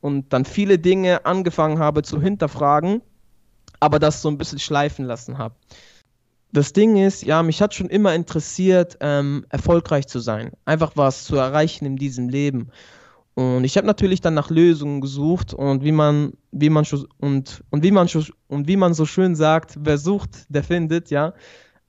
und 0.00 0.32
dann 0.32 0.44
viele 0.44 0.78
Dinge 0.78 1.26
angefangen 1.26 1.80
habe 1.80 2.04
zu 2.04 2.20
hinterfragen, 2.20 3.02
aber 3.80 3.98
das 3.98 4.22
so 4.22 4.28
ein 4.28 4.38
bisschen 4.38 4.60
schleifen 4.60 5.04
lassen 5.04 5.38
habe. 5.38 5.56
Das 6.52 6.72
Ding 6.72 6.96
ist, 6.96 7.24
ja, 7.24 7.42
mich 7.42 7.60
hat 7.60 7.74
schon 7.74 7.88
immer 7.88 8.14
interessiert, 8.14 8.96
ähm, 9.00 9.44
erfolgreich 9.48 10.06
zu 10.06 10.20
sein, 10.20 10.52
einfach 10.64 10.92
was 10.94 11.24
zu 11.24 11.34
erreichen 11.34 11.84
in 11.84 11.96
diesem 11.96 12.28
Leben. 12.28 12.70
Und 13.36 13.64
ich 13.64 13.76
habe 13.76 13.86
natürlich 13.86 14.22
dann 14.22 14.32
nach 14.32 14.48
Lösungen 14.48 15.02
gesucht 15.02 15.52
und 15.52 15.84
wie 15.84 15.92
man, 15.92 16.32
wie 16.52 16.70
man 16.70 16.86
und, 17.18 17.62
und 17.68 17.82
wie 17.82 17.90
man 17.90 18.08
und 18.48 18.66
wie 18.66 18.76
man 18.78 18.94
so 18.94 19.04
schön 19.04 19.36
sagt, 19.36 19.76
wer 19.78 19.98
sucht, 19.98 20.46
der 20.48 20.64
findet, 20.64 21.10
ja. 21.10 21.34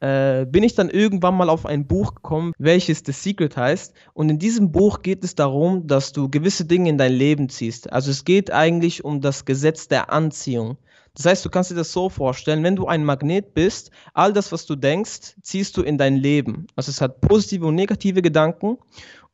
Äh, 0.02 0.46
bin 0.46 0.62
ich 0.64 0.76
dann 0.76 0.90
irgendwann 0.90 1.38
mal 1.38 1.50
auf 1.50 1.66
ein 1.66 1.88
Buch 1.88 2.16
gekommen, 2.16 2.52
welches 2.58 3.02
The 3.06 3.14
Secret 3.14 3.56
heißt. 3.56 3.94
Und 4.14 4.30
in 4.30 4.40
diesem 4.40 4.74
Buch 4.74 5.02
geht 5.02 5.24
es 5.24 5.36
darum, 5.36 5.88
dass 5.88 6.12
du 6.12 6.30
gewisse 6.30 6.66
Dinge 6.66 6.90
in 6.90 6.98
dein 6.98 7.14
Leben 7.14 7.48
ziehst. 7.48 7.94
Also 7.94 8.12
es 8.12 8.26
geht 8.26 8.52
eigentlich 8.52 9.06
um 9.06 9.22
das 9.22 9.46
Gesetz 9.46 9.88
der 9.88 10.12
Anziehung. 10.12 10.78
Das 11.16 11.26
heißt, 11.26 11.46
du 11.46 11.50
kannst 11.50 11.72
dir 11.72 11.76
das 11.76 11.94
so 11.94 12.10
vorstellen, 12.10 12.62
wenn 12.64 12.76
du 12.76 12.88
ein 12.88 13.06
Magnet 13.06 13.54
bist, 13.54 13.90
all 14.14 14.34
das, 14.34 14.52
was 14.52 14.66
du 14.66 14.76
denkst, 14.76 15.38
ziehst 15.42 15.78
du 15.78 15.82
in 15.82 15.98
dein 15.98 16.18
Leben. 16.18 16.68
Also 16.76 16.92
es 16.92 17.00
hat 17.00 17.22
positive 17.22 17.66
und 17.66 17.74
negative 17.74 18.22
Gedanken. 18.22 18.78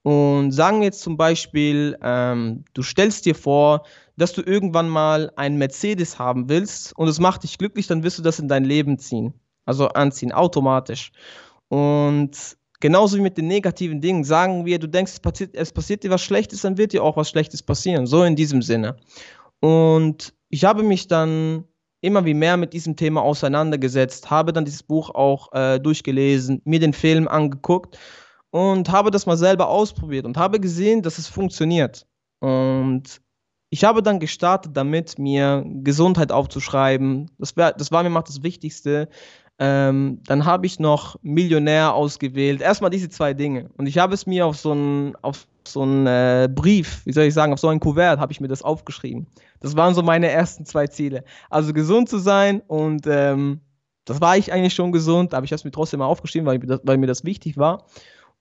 Und 0.04 0.52
sagen 0.52 0.80
wir 0.80 0.86
jetzt 0.86 1.02
zum 1.02 1.16
Beispiel, 1.16 1.98
ähm, 2.04 2.66
du 2.74 2.84
stellst 2.84 3.26
dir 3.26 3.36
vor, 3.36 3.84
dass 4.18 4.34
du 4.34 4.42
irgendwann 4.42 4.90
mal 4.90 5.32
einen 5.38 5.58
Mercedes 5.58 6.20
haben 6.20 6.50
willst 6.50 6.96
und 6.98 7.08
es 7.08 7.20
macht 7.20 7.44
dich 7.44 7.58
glücklich, 7.58 7.88
dann 7.88 8.04
wirst 8.04 8.20
du 8.20 8.22
das 8.22 8.38
in 8.38 8.50
dein 8.50 8.66
Leben 8.66 9.00
ziehen. 9.00 9.34
Also 9.66 9.88
anziehen, 9.88 10.34
automatisch. 10.34 11.14
Und 11.70 12.58
genauso 12.82 13.18
wie 13.18 13.22
mit 13.22 13.38
den 13.38 13.48
negativen 13.48 14.02
Dingen, 14.02 14.26
sagen 14.26 14.66
wir, 14.66 14.78
du 14.78 14.88
denkst, 14.88 15.14
es 15.14 15.20
passiert, 15.22 15.56
es 15.56 15.72
passiert 15.72 16.04
dir 16.04 16.10
was 16.10 16.22
Schlechtes, 16.22 16.62
dann 16.62 16.78
wird 16.78 16.92
dir 16.92 17.02
auch 17.02 17.16
was 17.16 17.30
Schlechtes 17.30 17.64
passieren. 17.64 18.06
So 18.06 18.24
in 18.24 18.36
diesem 18.36 18.62
Sinne. 18.62 18.98
Und 19.62 20.34
ich 20.50 20.66
habe 20.66 20.84
mich 20.84 21.08
dann 21.08 21.64
immer 22.02 22.26
wie 22.26 22.34
mehr 22.34 22.58
mit 22.58 22.74
diesem 22.74 22.98
Thema 22.98 23.22
auseinandergesetzt, 23.22 24.30
habe 24.30 24.52
dann 24.52 24.66
dieses 24.66 24.84
Buch 24.84 25.12
auch 25.12 25.54
äh, 25.54 25.80
durchgelesen, 25.80 26.62
mir 26.66 26.82
den 26.82 26.92
Film 26.92 27.30
angeguckt 27.30 27.98
und 28.54 28.92
habe 28.92 29.10
das 29.10 29.26
mal 29.26 29.36
selber 29.36 29.68
ausprobiert 29.68 30.28
und 30.28 30.38
habe 30.38 30.60
gesehen, 30.60 31.02
dass 31.02 31.18
es 31.18 31.28
funktioniert. 31.28 32.06
Und 32.40 33.20
ich 33.72 33.84
habe 33.84 34.04
dann 34.04 34.20
gestartet 34.20 34.78
damit, 34.78 35.18
mir 35.18 35.66
Gesundheit 35.68 36.32
aufzuschreiben. 36.32 37.32
Das, 37.40 37.58
wär, 37.58 37.74
das 37.74 37.92
war 37.92 38.04
mir 38.04 38.12
mal 38.12 38.22
das 38.22 38.44
Wichtigste. 38.44 39.10
Ähm, 39.58 40.20
dann 40.28 40.46
habe 40.46 40.68
ich 40.68 40.80
noch 40.80 41.16
Millionär 41.24 41.96
ausgewählt. 41.96 42.62
Erstmal 42.62 42.92
diese 42.92 43.10
zwei 43.10 43.34
Dinge. 43.34 43.72
Und 43.76 43.88
ich 43.88 43.98
habe 43.98 44.14
es 44.14 44.28
mir 44.28 44.46
auf 44.46 44.58
so 44.58 44.72
einen 44.74 45.16
auf 45.24 45.48
so 45.68 45.84
äh, 45.84 46.48
Brief, 46.48 47.02
wie 47.06 47.14
soll 47.14 47.24
ich 47.24 47.34
sagen, 47.34 47.54
auf 47.54 47.60
so 47.60 47.70
ein 47.70 47.80
Kuvert 47.80 48.20
habe 48.20 48.32
ich 48.34 48.40
mir 48.40 48.50
das 48.50 48.62
aufgeschrieben. 48.62 49.26
Das 49.62 49.76
waren 49.76 49.96
so 49.96 50.04
meine 50.04 50.30
ersten 50.30 50.64
zwei 50.68 50.86
Ziele. 50.86 51.24
Also 51.50 51.74
gesund 51.74 52.08
zu 52.08 52.20
sein 52.20 52.62
und 52.68 53.08
ähm, 53.08 53.62
das 54.06 54.22
war 54.22 54.38
ich 54.38 54.54
eigentlich 54.54 54.76
schon 54.76 54.92
gesund, 54.92 55.34
aber 55.34 55.46
ich 55.46 55.52
habe 55.52 55.58
es 55.58 55.64
mir 55.64 55.72
trotzdem 55.72 56.00
mal 56.00 56.06
aufgeschrieben, 56.06 56.46
weil, 56.46 56.80
weil 56.84 56.98
mir 57.00 57.08
das 57.08 57.24
wichtig 57.24 57.58
war 57.58 57.86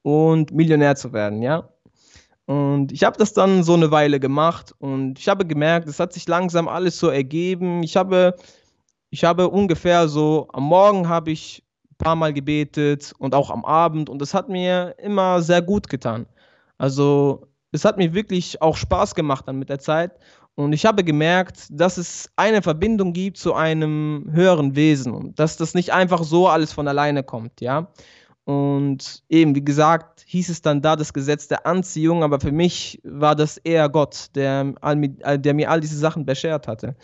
und 0.02 0.52
Millionär 0.52 0.96
zu 0.96 1.12
werden, 1.12 1.42
ja. 1.42 1.68
Und 2.46 2.92
ich 2.92 3.04
habe 3.04 3.16
das 3.16 3.32
dann 3.32 3.62
so 3.62 3.74
eine 3.74 3.90
Weile 3.90 4.18
gemacht 4.18 4.74
und 4.78 5.18
ich 5.18 5.28
habe 5.28 5.46
gemerkt, 5.46 5.88
es 5.88 6.00
hat 6.00 6.12
sich 6.12 6.26
langsam 6.26 6.68
alles 6.68 6.98
so 6.98 7.08
ergeben. 7.08 7.82
Ich 7.82 7.96
habe, 7.96 8.34
ich 9.10 9.24
habe 9.24 9.48
ungefähr 9.48 10.08
so, 10.08 10.48
am 10.52 10.64
Morgen 10.64 11.08
habe 11.08 11.30
ich 11.30 11.62
ein 11.90 11.96
paar 11.98 12.16
Mal 12.16 12.32
gebetet 12.32 13.12
und 13.18 13.34
auch 13.34 13.50
am 13.50 13.64
Abend 13.64 14.10
und 14.10 14.20
das 14.20 14.34
hat 14.34 14.48
mir 14.48 14.94
immer 14.98 15.40
sehr 15.40 15.62
gut 15.62 15.88
getan. 15.88 16.26
Also 16.78 17.46
es 17.70 17.84
hat 17.84 17.96
mir 17.96 18.12
wirklich 18.12 18.60
auch 18.60 18.76
Spaß 18.76 19.14
gemacht 19.14 19.46
dann 19.46 19.58
mit 19.58 19.68
der 19.68 19.78
Zeit 19.78 20.18
und 20.54 20.72
ich 20.72 20.84
habe 20.84 21.04
gemerkt, 21.04 21.68
dass 21.70 21.96
es 21.96 22.28
eine 22.36 22.60
Verbindung 22.60 23.12
gibt 23.12 23.38
zu 23.38 23.54
einem 23.54 24.28
höheren 24.32 24.74
Wesen 24.76 25.14
und 25.14 25.38
dass 25.38 25.56
das 25.56 25.74
nicht 25.74 25.92
einfach 25.92 26.24
so 26.24 26.48
alles 26.48 26.72
von 26.72 26.88
alleine 26.88 27.22
kommt, 27.22 27.60
ja. 27.60 27.88
Und 28.44 29.22
eben, 29.28 29.54
wie 29.54 29.64
gesagt, 29.64 30.24
hieß 30.26 30.48
es 30.48 30.62
dann 30.62 30.82
da 30.82 30.96
das 30.96 31.12
Gesetz 31.12 31.46
der 31.48 31.66
Anziehung, 31.66 32.24
aber 32.24 32.40
für 32.40 32.52
mich 32.52 33.00
war 33.04 33.36
das 33.36 33.58
eher 33.58 33.88
Gott, 33.88 34.30
der, 34.34 34.74
der 35.38 35.54
mir 35.54 35.70
all 35.70 35.80
diese 35.80 35.96
Sachen 35.98 36.26
beschert 36.26 36.66
hatte. 36.66 36.96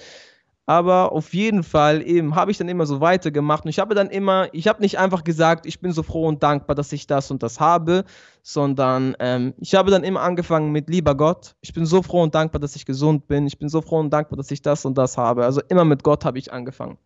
aber 0.68 1.12
auf 1.12 1.32
jeden 1.32 1.62
Fall 1.62 2.02
eben 2.02 2.34
habe 2.34 2.50
ich 2.50 2.58
dann 2.58 2.68
immer 2.68 2.84
so 2.84 3.00
weitergemacht 3.00 3.64
und 3.64 3.70
ich 3.70 3.78
habe 3.78 3.94
dann 3.94 4.10
immer, 4.10 4.48
ich 4.52 4.68
habe 4.68 4.82
nicht 4.82 4.98
einfach 4.98 5.24
gesagt, 5.24 5.64
ich 5.64 5.80
bin 5.80 5.92
so 5.92 6.02
froh 6.02 6.28
und 6.28 6.42
dankbar, 6.42 6.74
dass 6.76 6.92
ich 6.92 7.06
das 7.06 7.30
und 7.30 7.42
das 7.42 7.58
habe, 7.58 8.04
sondern 8.42 9.16
ähm, 9.18 9.54
ich 9.58 9.74
habe 9.74 9.90
dann 9.90 10.04
immer 10.04 10.20
angefangen 10.20 10.70
mit 10.70 10.90
lieber 10.90 11.14
Gott, 11.16 11.54
ich 11.62 11.72
bin 11.72 11.86
so 11.86 12.02
froh 12.02 12.22
und 12.22 12.34
dankbar, 12.34 12.60
dass 12.60 12.76
ich 12.76 12.84
gesund 12.84 13.28
bin, 13.28 13.46
ich 13.46 13.58
bin 13.58 13.70
so 13.70 13.80
froh 13.80 13.98
und 13.98 14.10
dankbar, 14.10 14.36
dass 14.36 14.50
ich 14.50 14.60
das 14.60 14.84
und 14.84 14.98
das 14.98 15.16
habe. 15.16 15.46
Also 15.46 15.62
immer 15.70 15.86
mit 15.86 16.02
Gott 16.02 16.26
habe 16.26 16.38
ich 16.38 16.52
angefangen. 16.52 16.98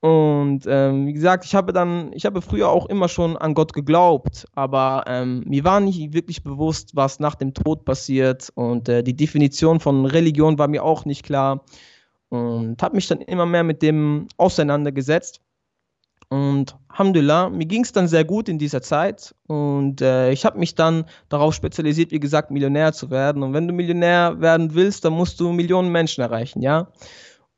Und 0.00 0.62
ähm, 0.66 1.06
wie 1.06 1.12
gesagt, 1.12 1.44
ich 1.44 1.54
habe 1.54 1.74
dann, 1.74 2.12
ich 2.14 2.24
habe 2.24 2.40
früher 2.40 2.70
auch 2.70 2.86
immer 2.86 3.08
schon 3.08 3.36
an 3.36 3.52
Gott 3.52 3.74
geglaubt, 3.74 4.46
aber 4.54 5.04
ähm, 5.06 5.42
mir 5.46 5.62
war 5.64 5.80
nicht 5.80 6.14
wirklich 6.14 6.42
bewusst, 6.42 6.96
was 6.96 7.20
nach 7.20 7.34
dem 7.34 7.52
Tod 7.52 7.84
passiert 7.84 8.50
und 8.54 8.88
äh, 8.88 9.02
die 9.02 9.14
Definition 9.14 9.78
von 9.78 10.06
Religion 10.06 10.58
war 10.58 10.68
mir 10.68 10.84
auch 10.84 11.04
nicht 11.04 11.22
klar 11.22 11.64
und 12.30 12.82
habe 12.82 12.96
mich 12.96 13.08
dann 13.08 13.20
immer 13.20 13.44
mehr 13.44 13.62
mit 13.62 13.82
dem 13.82 14.28
auseinandergesetzt. 14.38 15.42
Und 16.30 16.76
Alhamdulillah, 16.88 17.50
mir 17.50 17.66
ging 17.66 17.82
es 17.82 17.92
dann 17.92 18.06
sehr 18.06 18.24
gut 18.24 18.48
in 18.48 18.58
dieser 18.58 18.80
Zeit 18.80 19.34
und 19.48 20.00
äh, 20.00 20.30
ich 20.30 20.46
habe 20.46 20.58
mich 20.58 20.76
dann 20.76 21.04
darauf 21.28 21.54
spezialisiert, 21.54 22.12
wie 22.12 22.20
gesagt, 22.20 22.52
Millionär 22.52 22.92
zu 22.92 23.10
werden. 23.10 23.42
Und 23.42 23.52
wenn 23.52 23.66
du 23.66 23.74
Millionär 23.74 24.40
werden 24.40 24.74
willst, 24.74 25.04
dann 25.04 25.12
musst 25.12 25.40
du 25.40 25.52
Millionen 25.52 25.90
Menschen 25.90 26.22
erreichen, 26.22 26.62
ja. 26.62 26.88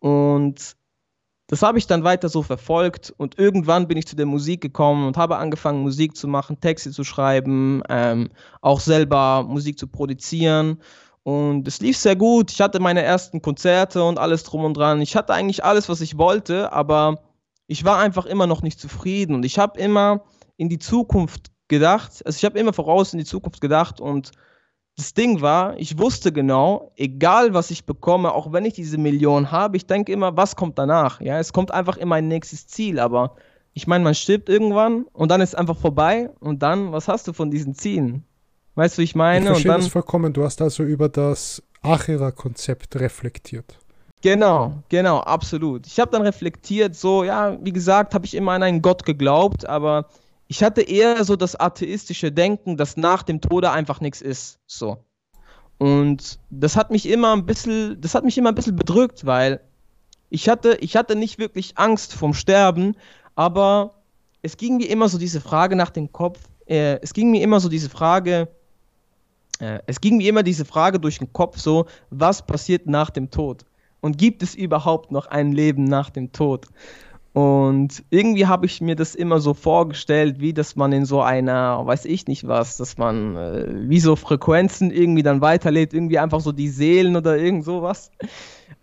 Und 0.00 0.74
das 1.53 1.61
habe 1.61 1.77
ich 1.77 1.87
dann 1.87 2.03
weiter 2.03 2.31
so 2.31 2.43
verfolgt 2.43 3.12
und 3.19 3.38
irgendwann 3.38 3.87
bin 3.87 3.99
ich 3.99 4.07
zu 4.07 4.17
der 4.17 4.25
Musik 4.25 4.62
gekommen 4.62 5.07
und 5.07 5.19
habe 5.19 5.37
angefangen, 5.37 5.83
Musik 5.83 6.17
zu 6.17 6.27
machen, 6.27 6.59
Texte 6.62 6.93
zu 6.93 7.05
schreiben, 7.05 7.83
ähm, 7.91 8.31
auch 8.62 8.81
selber 8.81 9.43
Musik 9.47 9.79
zu 9.79 9.87
produzieren. 9.87 10.81
Und 11.25 11.69
es 11.69 11.79
lief 11.81 11.99
sehr 11.99 12.17
gut. 12.17 12.51
Ich 12.51 12.62
hatte 12.62 12.81
meine 12.81 13.03
ersten 13.03 13.43
Konzerte 13.43 14.03
und 14.03 14.19
alles 14.19 14.45
drum 14.45 14.65
und 14.65 14.79
dran. 14.79 15.03
Ich 15.03 15.15
hatte 15.15 15.35
eigentlich 15.35 15.62
alles, 15.62 15.91
was 15.91 16.01
ich 16.01 16.17
wollte, 16.17 16.73
aber 16.73 17.23
ich 17.67 17.85
war 17.85 17.99
einfach 17.99 18.25
immer 18.25 18.47
noch 18.47 18.62
nicht 18.62 18.81
zufrieden. 18.81 19.35
Und 19.35 19.45
ich 19.45 19.59
habe 19.59 19.79
immer 19.79 20.25
in 20.57 20.71
die 20.71 20.79
Zukunft 20.79 21.51
gedacht. 21.69 22.23
Also 22.25 22.35
ich 22.38 22.47
habe 22.47 22.59
immer 22.59 22.73
voraus 22.73 23.12
in 23.12 23.19
die 23.19 23.27
Zukunft 23.27 23.61
gedacht. 23.61 24.01
Und 24.01 24.33
das 25.03 25.15
Ding 25.15 25.41
war, 25.41 25.77
ich 25.79 25.99
wusste 25.99 26.31
genau, 26.31 26.93
egal 26.97 27.55
was 27.55 27.73
ich 27.73 27.87
bekomme, 27.87 28.33
auch 28.33 28.53
wenn 28.53 28.65
ich 28.65 28.75
diese 28.75 28.99
Million 28.99 29.51
habe, 29.51 29.77
ich 29.77 29.87
denke 29.87 30.12
immer, 30.12 30.37
was 30.37 30.55
kommt 30.55 30.79
danach? 30.79 31.21
Ja, 31.21 31.41
es 31.41 31.53
kommt 31.53 31.73
einfach 31.73 31.97
immer 31.97 32.15
ein 32.15 32.29
nächstes 32.29 32.69
Ziel. 32.69 33.01
Aber 33.01 33.35
ich 33.73 33.88
meine, 33.88 34.05
man 34.05 34.15
stirbt 34.15 34.49
irgendwann 34.49 35.07
und 35.12 35.33
dann 35.33 35.41
ist 35.41 35.51
es 35.51 35.55
einfach 35.57 35.77
vorbei. 35.77 36.31
Und 36.38 36.62
dann, 36.62 36.93
was 36.93 37.09
hast 37.09 37.27
du 37.27 37.33
von 37.33 37.51
diesen 37.51 37.75
Zielen? 37.75 38.23
Weißt 38.77 38.97
du, 38.97 39.03
ich 39.03 39.17
meine? 39.17 39.41
Ich 39.41 39.47
verstehe 39.47 39.73
und 39.73 39.75
dann, 39.75 39.81
das 39.81 39.91
vollkommen. 39.91 40.33
Du 40.33 40.45
hast 40.45 40.62
also 40.62 40.85
über 40.85 41.09
das 41.09 41.61
Achera-Konzept 41.83 42.95
reflektiert. 43.01 43.77
Genau, 44.23 44.85
genau, 44.88 45.19
absolut. 45.19 45.85
Ich 45.88 45.99
habe 45.99 46.12
dann 46.12 46.23
reflektiert, 46.23 46.95
so, 46.95 47.25
ja, 47.25 47.59
wie 47.61 47.73
gesagt, 47.73 48.15
habe 48.15 48.25
ich 48.25 48.37
immer 48.37 48.53
an 48.53 48.62
einen 48.62 48.81
Gott 48.81 49.05
geglaubt, 49.05 49.69
aber 49.69 50.07
ich 50.53 50.62
hatte 50.62 50.83
eher 50.83 51.25
so 51.25 51.35
das 51.35 51.59
atheistische 51.59 52.31
Denken, 52.31 52.77
dass 52.77 52.99
nach 52.99 53.23
dem 53.23 53.41
Tode 53.41 53.71
einfach 53.71 54.03
nichts 54.03 54.21
ist. 54.21 54.59
So. 54.67 54.99
Und 55.79 56.38
das 56.51 56.77
hat 56.77 56.91
mich 56.91 57.09
immer 57.09 57.35
ein 57.35 57.47
bisschen, 57.47 57.99
das 58.03 58.15
hat 58.15 58.23
mich 58.23 58.37
immer 58.37 58.51
ein 58.51 58.55
bisschen 58.55 58.77
bedrückt, 58.77 59.25
weil 59.25 59.61
ich 60.29 60.51
hatte, 60.51 60.77
ich 60.83 60.95
hatte 60.95 61.17
nicht 61.17 61.38
wirklich 61.38 61.79
Angst 61.79 62.12
vom 62.12 62.35
Sterben, 62.35 62.97
aber 63.35 63.95
es 64.43 64.59
ging 64.59 64.77
mir 64.77 64.91
immer 64.91 65.09
so 65.09 65.17
diese 65.17 65.41
Frage 65.41 65.75
nach 65.75 65.88
dem 65.88 66.12
Kopf, 66.12 66.38
äh, 66.67 66.99
es 67.01 67.15
ging 67.15 67.31
mir 67.31 67.43
immer 67.43 67.59
so 67.59 67.71
diese 67.71 67.88
Frage, 67.88 68.49
äh, 69.59 69.79
es 69.87 70.03
ging 70.03 70.19
mir 70.19 70.29
immer 70.29 70.43
diese 70.43 70.67
Frage 70.67 71.01
durch 71.01 71.17
den 71.17 71.33
Kopf 71.33 71.61
so, 71.61 71.87
was 72.11 72.45
passiert 72.45 72.87
nach 72.87 73.09
dem 73.09 73.31
Tod? 73.31 73.65
Und 74.03 74.19
gibt 74.19 74.43
es 74.43 74.55
überhaupt 74.55 75.12
noch 75.12 75.25
ein 75.29 75.53
Leben 75.53 75.85
nach 75.85 76.11
dem 76.11 76.31
Tod? 76.31 76.67
Und 77.33 78.05
irgendwie 78.11 78.47
habe 78.47 78.66
ich 78.66 78.83
mir 78.83 78.95
das 78.95 79.14
immer 79.14 79.40
so 79.40 79.55
vorgestellt, 79.55 80.40
wie 80.40 80.53
dass 80.53 80.77
man 80.77 80.92
in 80.92 81.07
so 81.07 81.23
einer, 81.23 81.81
weiß 81.87 82.05
ich 82.05 82.27
nicht 82.27 82.47
was, 82.47 82.77
dass 82.77 82.99
man 82.99 83.37
äh, 83.37 83.88
wie 83.88 84.01
so 84.01 84.16
Frequenzen 84.16 84.90
irgendwie 84.90 85.23
dann 85.23 85.40
weiterlebt, 85.40 85.95
irgendwie 85.95 86.18
einfach 86.18 86.40
so 86.40 86.53
die 86.53 86.68
Seelen 86.68 87.16
oder 87.16 87.38
irgend 87.38 87.64
sowas. 87.64 88.11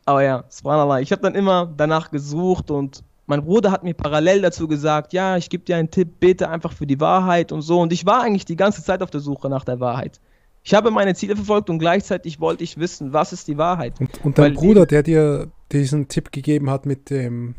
Aber 0.05 0.23
ja, 0.23 0.45
subhanallah, 0.49 0.99
ich 1.01 1.11
habe 1.11 1.21
dann 1.21 1.35
immer 1.35 1.71
danach 1.77 2.09
gesucht 2.09 2.71
und 2.71 3.03
mein 3.27 3.45
Bruder 3.45 3.71
hat 3.71 3.83
mir 3.83 3.93
parallel 3.93 4.41
dazu 4.41 4.67
gesagt, 4.67 5.13
ja, 5.13 5.37
ich 5.37 5.51
gebe 5.51 5.63
dir 5.63 5.75
einen 5.75 5.91
Tipp, 5.91 6.19
bete 6.19 6.49
einfach 6.49 6.73
für 6.73 6.87
die 6.87 6.99
Wahrheit 6.99 7.51
und 7.51 7.61
so. 7.61 7.79
Und 7.79 7.93
ich 7.93 8.07
war 8.07 8.23
eigentlich 8.23 8.45
die 8.45 8.55
ganze 8.55 8.83
Zeit 8.83 9.03
auf 9.03 9.11
der 9.11 9.19
Suche 9.19 9.49
nach 9.49 9.63
der 9.63 9.79
Wahrheit. 9.79 10.19
Ich 10.63 10.73
habe 10.73 10.89
meine 10.89 11.13
Ziele 11.13 11.35
verfolgt 11.35 11.69
und 11.69 11.77
gleichzeitig 11.77 12.39
wollte 12.39 12.63
ich 12.63 12.79
wissen, 12.79 13.13
was 13.13 13.31
ist 13.31 13.47
die 13.47 13.59
Wahrheit. 13.59 13.99
Und, 13.99 14.25
und 14.25 14.37
dein 14.39 14.45
Weil 14.45 14.53
Bruder, 14.53 14.85
der 14.87 15.03
dir 15.03 15.51
diesen 15.71 16.07
Tipp 16.07 16.31
gegeben 16.31 16.71
hat 16.71 16.87
mit 16.87 17.11
dem 17.11 17.53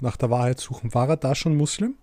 nach 0.00 0.16
der 0.16 0.30
Wahrheit 0.30 0.60
suchen, 0.60 0.94
war 0.94 1.08
er 1.08 1.16
da 1.16 1.34
schon 1.34 1.56
Muslim? 1.56 1.94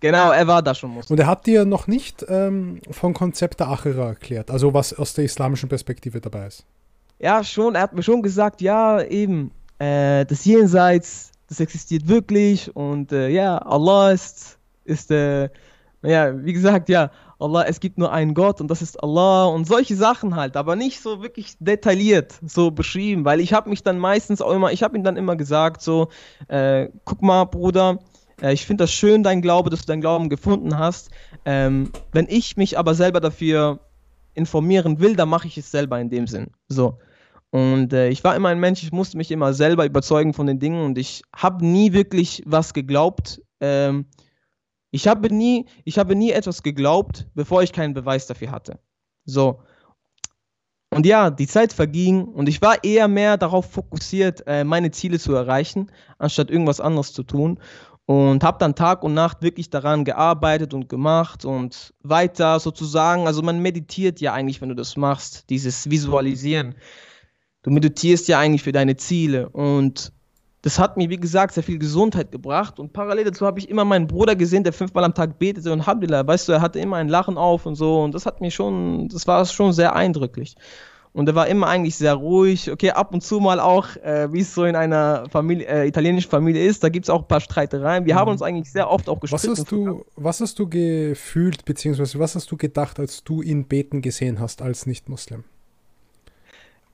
Genau, 0.00 0.32
er 0.32 0.46
war 0.46 0.62
da 0.62 0.74
schon 0.74 0.90
Muslim. 0.90 1.14
Und 1.14 1.20
er 1.20 1.26
hat 1.26 1.46
dir 1.46 1.64
noch 1.64 1.86
nicht 1.86 2.24
ähm, 2.28 2.80
vom 2.90 3.14
Konzept 3.14 3.60
der 3.60 3.68
Achira 3.68 4.08
erklärt, 4.08 4.50
also 4.50 4.74
was 4.74 4.92
aus 4.92 5.14
der 5.14 5.24
islamischen 5.24 5.68
Perspektive 5.68 6.20
dabei 6.20 6.48
ist. 6.48 6.64
Ja, 7.18 7.42
schon, 7.42 7.74
er 7.74 7.82
hat 7.82 7.94
mir 7.94 8.02
schon 8.02 8.22
gesagt, 8.22 8.60
ja, 8.60 9.00
eben, 9.00 9.50
äh, 9.78 10.26
das 10.26 10.44
Jenseits, 10.44 11.30
das 11.48 11.60
existiert 11.60 12.08
wirklich 12.08 12.74
und 12.76 13.12
äh, 13.12 13.28
ja, 13.28 13.58
Allah 13.58 14.12
ist, 14.12 14.58
ist 14.84 15.10
äh, 15.10 15.48
ja, 16.02 16.44
wie 16.44 16.52
gesagt, 16.52 16.88
ja, 16.88 17.10
Allah, 17.38 17.64
es 17.66 17.80
gibt 17.80 17.98
nur 17.98 18.12
einen 18.12 18.34
Gott 18.34 18.60
und 18.60 18.68
das 18.68 18.82
ist 18.82 19.02
Allah 19.02 19.46
und 19.46 19.66
solche 19.66 19.96
Sachen 19.96 20.36
halt, 20.36 20.56
aber 20.56 20.76
nicht 20.76 21.00
so 21.00 21.22
wirklich 21.22 21.56
detailliert 21.58 22.34
so 22.44 22.70
beschrieben, 22.70 23.24
weil 23.24 23.40
ich 23.40 23.52
habe 23.52 23.70
mich 23.70 23.82
dann 23.82 23.98
meistens 23.98 24.40
auch 24.40 24.52
immer, 24.52 24.72
ich 24.72 24.82
habe 24.82 24.96
ihm 24.96 25.04
dann 25.04 25.16
immer 25.16 25.36
gesagt 25.36 25.82
so, 25.82 26.08
äh, 26.48 26.88
guck 27.04 27.22
mal, 27.22 27.44
Bruder, 27.44 27.98
äh, 28.40 28.52
ich 28.52 28.66
finde 28.66 28.84
das 28.84 28.92
schön, 28.92 29.22
dein 29.22 29.42
Glaube, 29.42 29.70
dass 29.70 29.80
du 29.80 29.86
deinen 29.86 30.00
Glauben 30.00 30.28
gefunden 30.28 30.78
hast. 30.78 31.10
Ähm, 31.44 31.90
wenn 32.12 32.26
ich 32.28 32.56
mich 32.56 32.78
aber 32.78 32.94
selber 32.94 33.20
dafür 33.20 33.80
informieren 34.34 35.00
will, 35.00 35.16
dann 35.16 35.28
mache 35.28 35.46
ich 35.46 35.58
es 35.58 35.70
selber 35.70 36.00
in 36.00 36.10
dem 36.10 36.26
Sinn. 36.26 36.48
So. 36.68 36.98
Und 37.50 37.92
äh, 37.92 38.08
ich 38.08 38.24
war 38.24 38.34
immer 38.34 38.48
ein 38.48 38.58
Mensch, 38.58 38.82
ich 38.82 38.90
musste 38.90 39.16
mich 39.16 39.30
immer 39.30 39.54
selber 39.54 39.86
überzeugen 39.86 40.34
von 40.34 40.46
den 40.46 40.58
Dingen 40.58 40.84
und 40.84 40.98
ich 40.98 41.22
habe 41.34 41.64
nie 41.64 41.92
wirklich 41.92 42.42
was 42.46 42.74
geglaubt. 42.74 43.40
Ähm, 43.60 44.06
ich 44.94 45.08
habe 45.08 45.34
nie, 45.34 45.66
ich 45.82 45.98
habe 45.98 46.14
nie 46.14 46.30
etwas 46.30 46.62
geglaubt, 46.62 47.26
bevor 47.34 47.64
ich 47.64 47.72
keinen 47.72 47.94
Beweis 47.94 48.28
dafür 48.28 48.52
hatte. 48.52 48.78
So. 49.24 49.58
Und 50.88 51.04
ja, 51.04 51.30
die 51.30 51.48
Zeit 51.48 51.72
verging 51.72 52.22
und 52.22 52.48
ich 52.48 52.62
war 52.62 52.84
eher 52.84 53.08
mehr 53.08 53.36
darauf 53.36 53.68
fokussiert, 53.72 54.44
äh, 54.46 54.62
meine 54.62 54.92
Ziele 54.92 55.18
zu 55.18 55.34
erreichen, 55.34 55.90
anstatt 56.18 56.48
irgendwas 56.48 56.78
anderes 56.78 57.12
zu 57.12 57.24
tun. 57.24 57.58
Und 58.06 58.44
habe 58.44 58.58
dann 58.58 58.76
Tag 58.76 59.02
und 59.02 59.14
Nacht 59.14 59.42
wirklich 59.42 59.68
daran 59.68 60.04
gearbeitet 60.04 60.74
und 60.74 60.88
gemacht 60.88 61.44
und 61.44 61.92
weiter 62.04 62.60
sozusagen. 62.60 63.26
Also 63.26 63.42
man 63.42 63.58
meditiert 63.58 64.20
ja 64.20 64.32
eigentlich, 64.32 64.60
wenn 64.60 64.68
du 64.68 64.76
das 64.76 64.96
machst, 64.96 65.50
dieses 65.50 65.90
Visualisieren. 65.90 66.76
Du 67.62 67.72
meditierst 67.72 68.28
ja 68.28 68.38
eigentlich 68.38 68.62
für 68.62 68.70
deine 68.70 68.96
Ziele. 68.96 69.48
Und 69.48 70.12
das 70.64 70.78
hat 70.78 70.96
mir, 70.96 71.10
wie 71.10 71.18
gesagt, 71.18 71.52
sehr 71.52 71.62
viel 71.62 71.78
Gesundheit 71.78 72.32
gebracht. 72.32 72.80
Und 72.80 72.94
parallel 72.94 73.24
dazu 73.24 73.44
habe 73.44 73.58
ich 73.58 73.68
immer 73.68 73.84
meinen 73.84 74.06
Bruder 74.06 74.34
gesehen, 74.34 74.64
der 74.64 74.72
fünfmal 74.72 75.04
am 75.04 75.12
Tag 75.12 75.38
betete 75.38 75.70
und 75.70 75.80
Alhamdulillah, 75.80 76.26
weißt 76.26 76.48
du, 76.48 76.52
er 76.52 76.62
hatte 76.62 76.78
immer 76.78 76.96
ein 76.96 77.10
Lachen 77.10 77.36
auf 77.36 77.66
und 77.66 77.74
so. 77.74 78.00
Und 78.02 78.14
das 78.14 78.24
hat 78.24 78.40
mir 78.40 78.50
schon, 78.50 79.08
das 79.08 79.26
war 79.26 79.44
schon 79.44 79.74
sehr 79.74 79.94
eindrücklich. 79.94 80.56
Und 81.12 81.28
er 81.28 81.34
war 81.34 81.48
immer 81.48 81.66
eigentlich 81.66 81.96
sehr 81.96 82.14
ruhig. 82.14 82.72
Okay, 82.72 82.92
ab 82.92 83.12
und 83.12 83.20
zu 83.20 83.40
mal 83.40 83.60
auch, 83.60 83.94
äh, 83.96 84.32
wie 84.32 84.40
es 84.40 84.54
so 84.54 84.64
in 84.64 84.74
einer 84.74 85.26
Familie, 85.30 85.66
äh, 85.66 85.86
italienischen 85.86 86.30
Familie 86.30 86.64
ist, 86.64 86.82
da 86.82 86.88
gibt 86.88 87.04
es 87.04 87.10
auch 87.10 87.20
ein 87.20 87.28
paar 87.28 87.40
Streitereien. 87.40 88.06
Wir 88.06 88.14
mhm. 88.14 88.18
haben 88.20 88.30
uns 88.30 88.40
eigentlich 88.40 88.72
sehr 88.72 88.90
oft 88.90 89.10
auch 89.10 89.20
gestritten. 89.20 89.52
Was 89.52 89.58
hast 89.58 89.70
du, 89.70 90.04
was 90.16 90.40
hast 90.40 90.58
du 90.58 90.66
gefühlt, 90.66 91.66
beziehungsweise 91.66 92.18
was 92.18 92.36
hast 92.36 92.50
du 92.50 92.56
gedacht, 92.56 92.98
als 92.98 93.22
du 93.22 93.42
ihn 93.42 93.66
beten 93.66 94.00
gesehen 94.00 94.40
hast 94.40 94.62
als 94.62 94.86
Nicht-Muslim? 94.86 95.44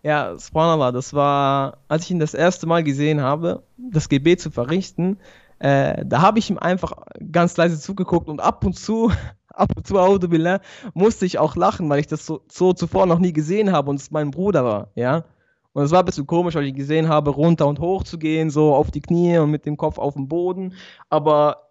Ja, 0.02 0.36
subhanallah, 0.38 0.92
das 0.92 1.12
war, 1.12 1.78
als 1.88 2.04
ich 2.04 2.10
ihn 2.10 2.20
das 2.20 2.32
erste 2.32 2.66
Mal 2.66 2.82
gesehen 2.82 3.20
habe, 3.20 3.62
das 3.76 4.08
Gebet 4.08 4.40
zu 4.40 4.50
verrichten, 4.50 5.18
äh, 5.58 6.04
da 6.06 6.22
habe 6.22 6.38
ich 6.38 6.48
ihm 6.48 6.58
einfach 6.58 6.92
ganz 7.30 7.56
leise 7.56 7.78
zugeguckt 7.78 8.28
und 8.28 8.40
ab 8.40 8.64
und 8.64 8.78
zu, 8.78 9.12
ab 9.48 9.70
und 9.76 9.86
zu, 9.86 10.28
Billah, 10.28 10.60
musste 10.94 11.26
ich 11.26 11.38
auch 11.38 11.54
lachen, 11.54 11.88
weil 11.90 12.00
ich 12.00 12.06
das 12.06 12.24
so, 12.24 12.40
so 12.50 12.72
zuvor 12.72 13.04
noch 13.04 13.18
nie 13.18 13.34
gesehen 13.34 13.72
habe 13.72 13.90
und 13.90 14.00
es 14.00 14.10
mein 14.10 14.30
Bruder 14.30 14.64
war, 14.64 14.88
ja. 14.94 15.24
Und 15.72 15.84
es 15.84 15.90
war 15.92 16.00
ein 16.00 16.06
bisschen 16.06 16.26
komisch, 16.26 16.54
weil 16.54 16.64
ich 16.64 16.74
gesehen 16.74 17.08
habe, 17.08 17.30
runter 17.30 17.66
und 17.68 17.78
hoch 17.78 18.02
zu 18.02 18.18
gehen, 18.18 18.50
so 18.50 18.74
auf 18.74 18.90
die 18.90 19.00
Knie 19.00 19.38
und 19.38 19.50
mit 19.50 19.66
dem 19.66 19.76
Kopf 19.76 19.98
auf 19.98 20.14
dem 20.14 20.26
Boden. 20.26 20.74
Aber 21.08 21.68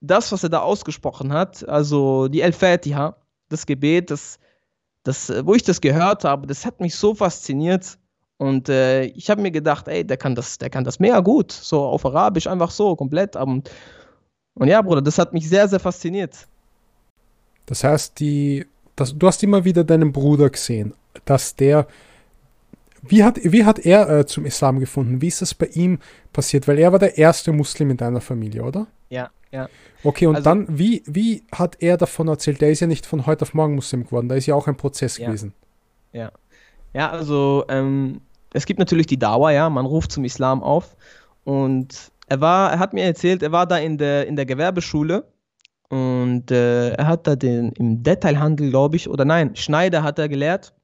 das, 0.00 0.32
was 0.32 0.42
er 0.42 0.50
da 0.50 0.60
ausgesprochen 0.60 1.32
hat, 1.32 1.66
also 1.66 2.28
die 2.28 2.42
El-Fatiha, 2.42 3.16
das 3.48 3.64
Gebet, 3.64 4.10
das 4.10 4.38
das, 5.08 5.30
äh, 5.30 5.44
wo 5.44 5.54
ich 5.54 5.62
das 5.62 5.80
gehört 5.80 6.24
habe, 6.24 6.46
das 6.46 6.64
hat 6.66 6.80
mich 6.80 6.94
so 6.94 7.14
fasziniert. 7.14 7.98
Und 8.36 8.68
äh, 8.68 9.04
ich 9.04 9.30
habe 9.30 9.42
mir 9.42 9.50
gedacht, 9.50 9.88
ey, 9.88 10.04
der 10.06 10.16
kann 10.16 10.34
das, 10.36 10.58
der 10.58 10.70
kann 10.70 10.84
das 10.84 11.00
mega 11.00 11.20
gut. 11.20 11.50
So 11.50 11.82
auf 11.82 12.06
Arabisch, 12.06 12.46
einfach 12.46 12.70
so, 12.70 12.94
komplett. 12.94 13.34
Und, 13.34 13.70
und 14.54 14.68
ja, 14.68 14.80
Bruder, 14.80 15.02
das 15.02 15.18
hat 15.18 15.32
mich 15.32 15.48
sehr, 15.48 15.66
sehr 15.66 15.80
fasziniert. 15.80 16.46
Das 17.66 17.82
heißt, 17.82 18.20
die, 18.20 18.66
das, 18.94 19.16
du 19.16 19.26
hast 19.26 19.42
immer 19.42 19.64
wieder 19.64 19.82
deinen 19.82 20.12
Bruder 20.12 20.50
gesehen, 20.50 20.94
dass 21.24 21.56
der 21.56 21.86
Wie 23.02 23.24
hat, 23.24 23.38
wie 23.42 23.64
hat 23.64 23.78
er 23.78 24.08
äh, 24.10 24.26
zum 24.26 24.44
Islam 24.44 24.78
gefunden? 24.78 25.20
Wie 25.20 25.28
ist 25.28 25.40
das 25.40 25.54
bei 25.54 25.66
ihm 25.66 25.98
passiert? 26.32 26.68
Weil 26.68 26.78
er 26.78 26.92
war 26.92 26.98
der 26.98 27.16
erste 27.16 27.52
Muslim 27.52 27.90
in 27.90 27.96
deiner 27.96 28.20
Familie, 28.20 28.62
oder? 28.62 28.86
Ja, 29.08 29.30
ja. 29.50 29.68
Okay, 30.04 30.26
und 30.26 30.36
also, 30.36 30.50
dann, 30.50 30.66
wie, 30.68 31.02
wie 31.06 31.44
hat 31.52 31.76
er 31.80 31.96
davon 31.96 32.28
erzählt? 32.28 32.60
Der 32.60 32.70
ist 32.70 32.80
ja 32.80 32.86
nicht 32.86 33.06
von 33.06 33.26
heute 33.26 33.42
auf 33.42 33.54
morgen 33.54 33.74
Muslim 33.74 34.04
geworden, 34.04 34.28
da 34.28 34.34
ist 34.34 34.46
ja 34.46 34.54
auch 34.54 34.66
ein 34.66 34.76
Prozess 34.76 35.18
ja. 35.18 35.26
gewesen. 35.26 35.54
Ja. 36.12 36.30
Ja, 36.94 37.10
also 37.10 37.64
ähm, 37.68 38.20
es 38.52 38.66
gibt 38.66 38.78
natürlich 38.78 39.06
die 39.06 39.18
Dauer, 39.18 39.50
ja, 39.50 39.68
man 39.68 39.86
ruft 39.86 40.12
zum 40.12 40.24
Islam 40.24 40.62
auf. 40.62 40.96
Und 41.44 42.10
er 42.28 42.40
war, 42.40 42.72
er 42.72 42.78
hat 42.78 42.92
mir 42.92 43.04
erzählt, 43.04 43.42
er 43.42 43.52
war 43.52 43.66
da 43.66 43.78
in 43.78 43.98
der, 43.98 44.26
in 44.26 44.36
der 44.36 44.46
Gewerbeschule 44.46 45.24
und 45.88 46.50
äh, 46.50 46.90
er 46.90 47.06
hat 47.06 47.26
da 47.26 47.36
den 47.36 47.72
im 47.72 48.02
Detailhandel, 48.02 48.70
glaube 48.70 48.96
ich, 48.96 49.08
oder 49.08 49.24
nein, 49.24 49.56
Schneider 49.56 50.02
hat 50.02 50.18
er 50.18 50.28
gelehrt. 50.28 50.74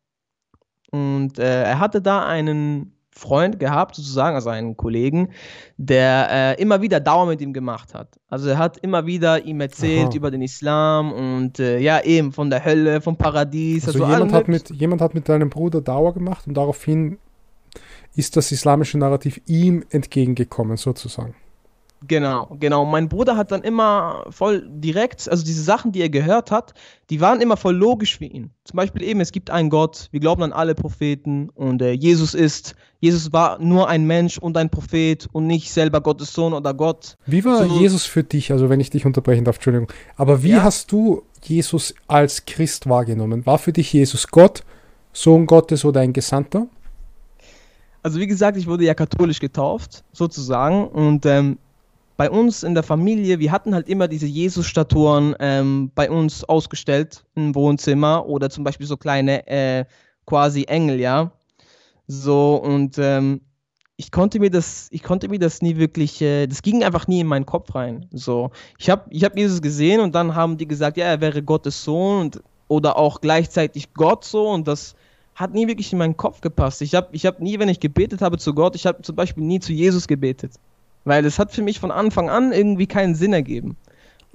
Und 0.91 1.39
äh, 1.39 1.65
er 1.65 1.79
hatte 1.79 2.01
da 2.01 2.25
einen 2.27 2.97
Freund 3.17 3.61
gehabt, 3.61 3.95
sozusagen, 3.95 4.35
also 4.35 4.51
einen 4.51 4.77
Kollegen, 4.77 5.31
der 5.77 6.57
äh, 6.59 6.61
immer 6.63 6.83
wieder 6.83 6.99
Dauer 6.99 7.27
mit 7.27 7.41
ihm 7.41 7.53
gemacht 7.53 7.95
hat. 7.95 8.19
Also 8.29 8.49
er 8.49 8.59
hat 8.59 8.79
immer 8.79 9.07
wieder 9.07 9.45
ihm 9.45 9.61
erzählt 9.61 10.09
Aha. 10.09 10.17
über 10.17 10.31
den 10.33 10.43
Islam 10.43 11.13
und 11.13 11.61
äh, 11.61 11.79
ja, 11.79 12.03
eben 12.03 12.33
von 12.33 12.51
der 12.51 12.65
Hölle, 12.65 13.01
vom 13.01 13.17
Paradies. 13.17 13.87
Also, 13.87 14.05
also 14.05 14.13
jemand, 14.13 14.33
hat 14.33 14.49
mit, 14.49 14.71
jemand 14.71 15.01
hat 15.01 15.15
mit 15.15 15.29
deinem 15.29 15.49
Bruder 15.49 15.81
Dauer 15.81 16.13
gemacht 16.13 16.47
und 16.49 16.55
daraufhin 16.55 17.19
ist 18.17 18.37
das 18.37 18.51
islamische 18.51 18.99
Narrativ 18.99 19.41
ihm 19.47 19.85
entgegengekommen, 19.91 20.77
sozusagen. 20.77 21.35
Genau, 22.07 22.57
genau. 22.61 22.85
Mein 22.85 23.09
Bruder 23.09 23.37
hat 23.37 23.51
dann 23.51 23.63
immer 23.63 24.25
voll 24.29 24.67
direkt, 24.69 25.29
also 25.29 25.45
diese 25.45 25.63
Sachen, 25.63 25.93
die 25.93 26.03
er 26.03 26.11
gehört 26.11 26.51
hat, 26.51 26.75
die 27.09 27.21
waren 27.21 27.41
immer 27.41 27.57
voll 27.57 27.75
logisch 27.75 28.19
für 28.19 28.25
ihn. 28.25 28.51
Zum 28.65 28.77
Beispiel 28.77 29.03
eben, 29.03 29.21
es 29.21 29.33
gibt 29.33 29.51
einen 29.51 29.71
Gott, 29.71 30.09
wir 30.11 30.21
glauben 30.21 30.43
an 30.43 30.53
alle 30.53 30.75
Propheten 30.75 31.49
und 31.51 31.81
äh, 31.81 31.93
Jesus 31.93 32.35
ist, 32.35 32.75
Jesus 33.01 33.33
war 33.33 33.59
nur 33.59 33.89
ein 33.89 34.07
Mensch 34.07 34.39
und 34.39 34.57
ein 34.57 34.71
Prophet 34.71 35.29
und 35.33 35.47
nicht 35.47 35.73
selber 35.73 36.01
Gottes 36.01 36.33
Sohn 36.33 36.53
oder 36.53 36.75
Gott. 36.75 37.17
Wie 37.27 37.45
war 37.45 37.67
so, 37.67 37.79
Jesus 37.79 38.05
für 38.05 38.23
dich, 38.23 38.53
also 38.53 38.69
wenn 38.69 38.81
ich 38.81 38.91
dich 38.91 39.07
unterbrechen 39.07 39.45
darf, 39.45 39.57
Entschuldigung, 39.57 39.89
aber 40.17 40.43
wie 40.43 40.51
ja. 40.51 40.63
hast 40.63 40.93
du 40.93 41.23
Jesus 41.43 41.95
als 42.07 42.45
Christ 42.45 42.89
wahrgenommen? 42.89 43.47
War 43.47 43.59
für 43.59 43.73
dich 43.73 43.93
Jesus 43.93 44.29
Gott, 44.29 44.63
Sohn 45.13 45.47
Gottes 45.47 45.85
oder 45.85 46.01
ein 46.01 46.13
Gesandter? 46.13 46.67
Also 48.03 48.21
wie 48.21 48.27
gesagt, 48.27 48.59
ich 48.59 48.67
wurde 48.67 48.85
ja 48.85 48.93
katholisch 48.93 49.41
getauft, 49.41 50.05
sozusagen, 50.13 50.89
und 50.89 51.25
ähm, 51.25 51.57
bei 52.17 52.31
uns 52.31 52.63
in 52.63 52.75
der 52.75 52.83
Familie, 52.83 53.39
wir 53.39 53.51
hatten 53.51 53.75
halt 53.75 53.89
immer 53.89 54.09
diese 54.09 54.27
Jesus-Statuen 54.27 55.35
ähm, 55.41 55.91
bei 55.95 56.11
uns 56.11 56.45
ausgestellt 56.45 57.25
im 57.35 57.55
Wohnzimmer 57.55 58.27
oder 58.27 58.51
zum 58.51 58.63
Beispiel 58.65 58.87
so 58.87 58.97
kleine 58.97 59.47
äh, 59.49 59.85
quasi 60.27 60.65
Engel, 60.65 61.01
ja. 61.01 61.33
So 62.07 62.57
und 62.57 62.99
ähm, 62.99 63.41
ich 63.97 64.11
konnte 64.11 64.41
mir 64.41 64.51
das, 64.51 64.89
ich 64.91 65.03
konnte 65.03 65.29
mir 65.29 65.39
das 65.39 65.63
nie 65.63 65.77
wirklich, 65.77 66.21
äh, 66.21 66.47
das 66.47 66.63
ging 66.63 66.85
einfach 66.85 67.07
nie 67.07 67.21
in 67.21 67.27
meinen 67.27 67.47
Kopf 67.47 67.75
rein. 67.75 68.07
So, 68.13 68.51
ich 68.79 68.91
habe, 68.91 69.05
ich 69.11 69.25
habe 69.25 69.39
Jesus 69.39 69.63
gesehen 69.63 70.01
und 70.01 70.15
dann 70.15 70.35
haben 70.35 70.57
die 70.57 70.69
gesagt, 70.69 70.97
ja, 70.97 71.07
er 71.07 71.21
wäre 71.21 71.43
Gottes 71.43 71.83
Sohn 71.85 72.21
und, 72.21 72.43
oder 72.69 72.97
auch 72.97 73.21
gleichzeitig 73.21 73.93
Gott 73.95 74.25
so 74.25 74.49
und 74.49 74.69
das 74.69 74.95
hat 75.35 75.53
nie 75.53 75.67
wirklich 75.67 75.93
in 75.93 75.99
meinen 75.99 76.17
Kopf 76.17 76.41
gepasst. 76.41 76.81
Ich 76.83 76.95
habe, 76.95 77.09
ich 77.13 77.27
habe 77.27 77.43
nie, 77.43 77.59
wenn 77.59 77.69
ich 77.69 77.81
gebetet 77.81 78.23
habe 78.23 78.39
zu 78.39 78.55
Gott, 78.55 78.77
ich 78.77 78.87
habe 78.87 79.03
zum 79.03 79.17
Beispiel 79.17 79.43
nie 79.43 79.59
zu 79.61 79.73
Jesus 79.73 80.07
gebetet. 80.07 80.53
Weil 81.05 81.25
es 81.27 81.39
hat 81.39 81.53
für 81.53 81.63
mich 81.63 81.81
von 81.81 81.91
Anfang 81.91 82.31
an 82.31 82.53
irgendwie 82.53 82.87
keinen 82.87 83.15
Sinn 83.15 83.33
ergeben. 83.33 83.77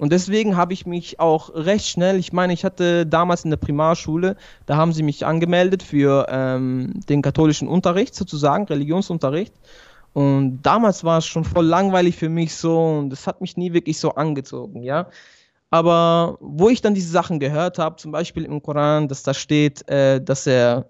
Und 0.00 0.12
deswegen 0.12 0.56
habe 0.56 0.72
ich 0.72 0.86
mich 0.86 1.20
auch 1.20 1.50
recht 1.54 1.86
schnell, 1.86 2.18
ich 2.18 2.32
meine, 2.32 2.54
ich 2.54 2.64
hatte 2.64 3.04
damals 3.04 3.44
in 3.44 3.50
der 3.50 3.58
Primarschule, 3.58 4.36
da 4.64 4.76
haben 4.76 4.94
sie 4.94 5.02
mich 5.02 5.26
angemeldet 5.26 5.82
für 5.82 6.26
ähm, 6.30 6.94
den 7.06 7.20
katholischen 7.20 7.68
Unterricht 7.68 8.14
sozusagen, 8.14 8.64
Religionsunterricht. 8.64 9.52
Und 10.14 10.62
damals 10.62 11.04
war 11.04 11.18
es 11.18 11.26
schon 11.26 11.44
voll 11.44 11.66
langweilig 11.66 12.16
für 12.16 12.30
mich 12.30 12.56
so 12.56 12.82
und 12.82 13.12
es 13.12 13.26
hat 13.26 13.42
mich 13.42 13.58
nie 13.58 13.74
wirklich 13.74 13.98
so 13.98 14.14
angezogen, 14.14 14.82
ja. 14.82 15.08
Aber 15.68 16.38
wo 16.40 16.70
ich 16.70 16.80
dann 16.80 16.94
diese 16.94 17.10
Sachen 17.10 17.38
gehört 17.38 17.78
habe, 17.78 17.96
zum 17.96 18.10
Beispiel 18.10 18.44
im 18.44 18.62
Koran, 18.62 19.06
dass 19.06 19.22
da 19.22 19.34
steht, 19.34 19.88
äh, 19.88 20.20
dass 20.20 20.46
er 20.46 20.88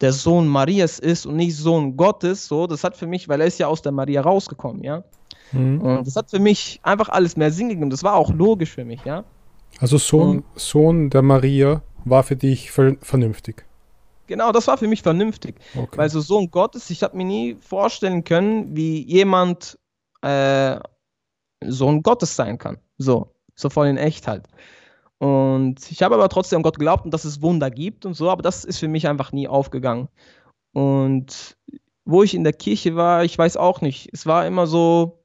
der 0.00 0.12
Sohn 0.12 0.46
Marias 0.46 0.98
ist 0.98 1.26
und 1.26 1.36
nicht 1.36 1.56
Sohn 1.56 1.96
Gottes, 1.96 2.46
so, 2.46 2.66
das 2.66 2.84
hat 2.84 2.96
für 2.96 3.06
mich, 3.06 3.28
weil 3.28 3.40
er 3.40 3.46
ist 3.46 3.58
ja 3.58 3.66
aus 3.66 3.82
der 3.82 3.92
Maria 3.92 4.20
rausgekommen, 4.20 4.82
ja. 4.82 5.04
Mhm. 5.52 5.80
Und 5.80 6.06
das 6.06 6.16
hat 6.16 6.30
für 6.30 6.38
mich 6.38 6.80
einfach 6.82 7.08
alles 7.08 7.36
mehr 7.36 7.50
Sinn 7.50 7.68
gegeben. 7.68 7.90
Das 7.90 8.02
war 8.02 8.14
auch 8.14 8.32
logisch 8.32 8.72
für 8.72 8.84
mich, 8.84 9.04
ja. 9.04 9.24
Also 9.78 9.98
Sohn, 9.98 10.44
Sohn 10.54 11.10
der 11.10 11.22
Maria 11.22 11.82
war 12.04 12.22
für 12.22 12.36
dich 12.36 12.70
vernünftig. 12.70 13.64
Genau, 14.26 14.50
das 14.52 14.66
war 14.66 14.76
für 14.76 14.88
mich 14.88 15.02
vernünftig. 15.02 15.56
Okay. 15.76 15.96
Weil 15.98 16.10
so 16.10 16.20
Sohn 16.20 16.50
Gottes, 16.50 16.90
ich 16.90 17.02
habe 17.02 17.16
mir 17.16 17.24
nie 17.24 17.56
vorstellen 17.60 18.24
können, 18.24 18.76
wie 18.76 19.02
jemand 19.06 19.78
äh, 20.22 20.78
Sohn 21.64 22.02
Gottes 22.02 22.34
sein 22.34 22.58
kann. 22.58 22.78
So, 22.98 23.34
so 23.54 23.70
voll 23.70 23.86
in 23.86 23.96
echt 23.96 24.26
halt. 24.26 24.48
Und 25.18 25.90
ich 25.90 26.02
habe 26.02 26.14
aber 26.14 26.28
trotzdem 26.28 26.58
an 26.58 26.62
Gott 26.62 26.78
geglaubt 26.78 27.04
und 27.04 27.14
dass 27.14 27.24
es 27.24 27.40
Wunder 27.40 27.70
gibt 27.70 28.04
und 28.04 28.14
so, 28.14 28.30
aber 28.30 28.42
das 28.42 28.64
ist 28.64 28.78
für 28.78 28.88
mich 28.88 29.08
einfach 29.08 29.32
nie 29.32 29.48
aufgegangen. 29.48 30.08
Und 30.72 31.56
wo 32.04 32.22
ich 32.22 32.34
in 32.34 32.44
der 32.44 32.52
Kirche 32.52 32.96
war, 32.96 33.24
ich 33.24 33.36
weiß 33.36 33.56
auch 33.56 33.80
nicht. 33.80 34.10
Es 34.12 34.26
war 34.26 34.46
immer 34.46 34.66
so, 34.66 35.24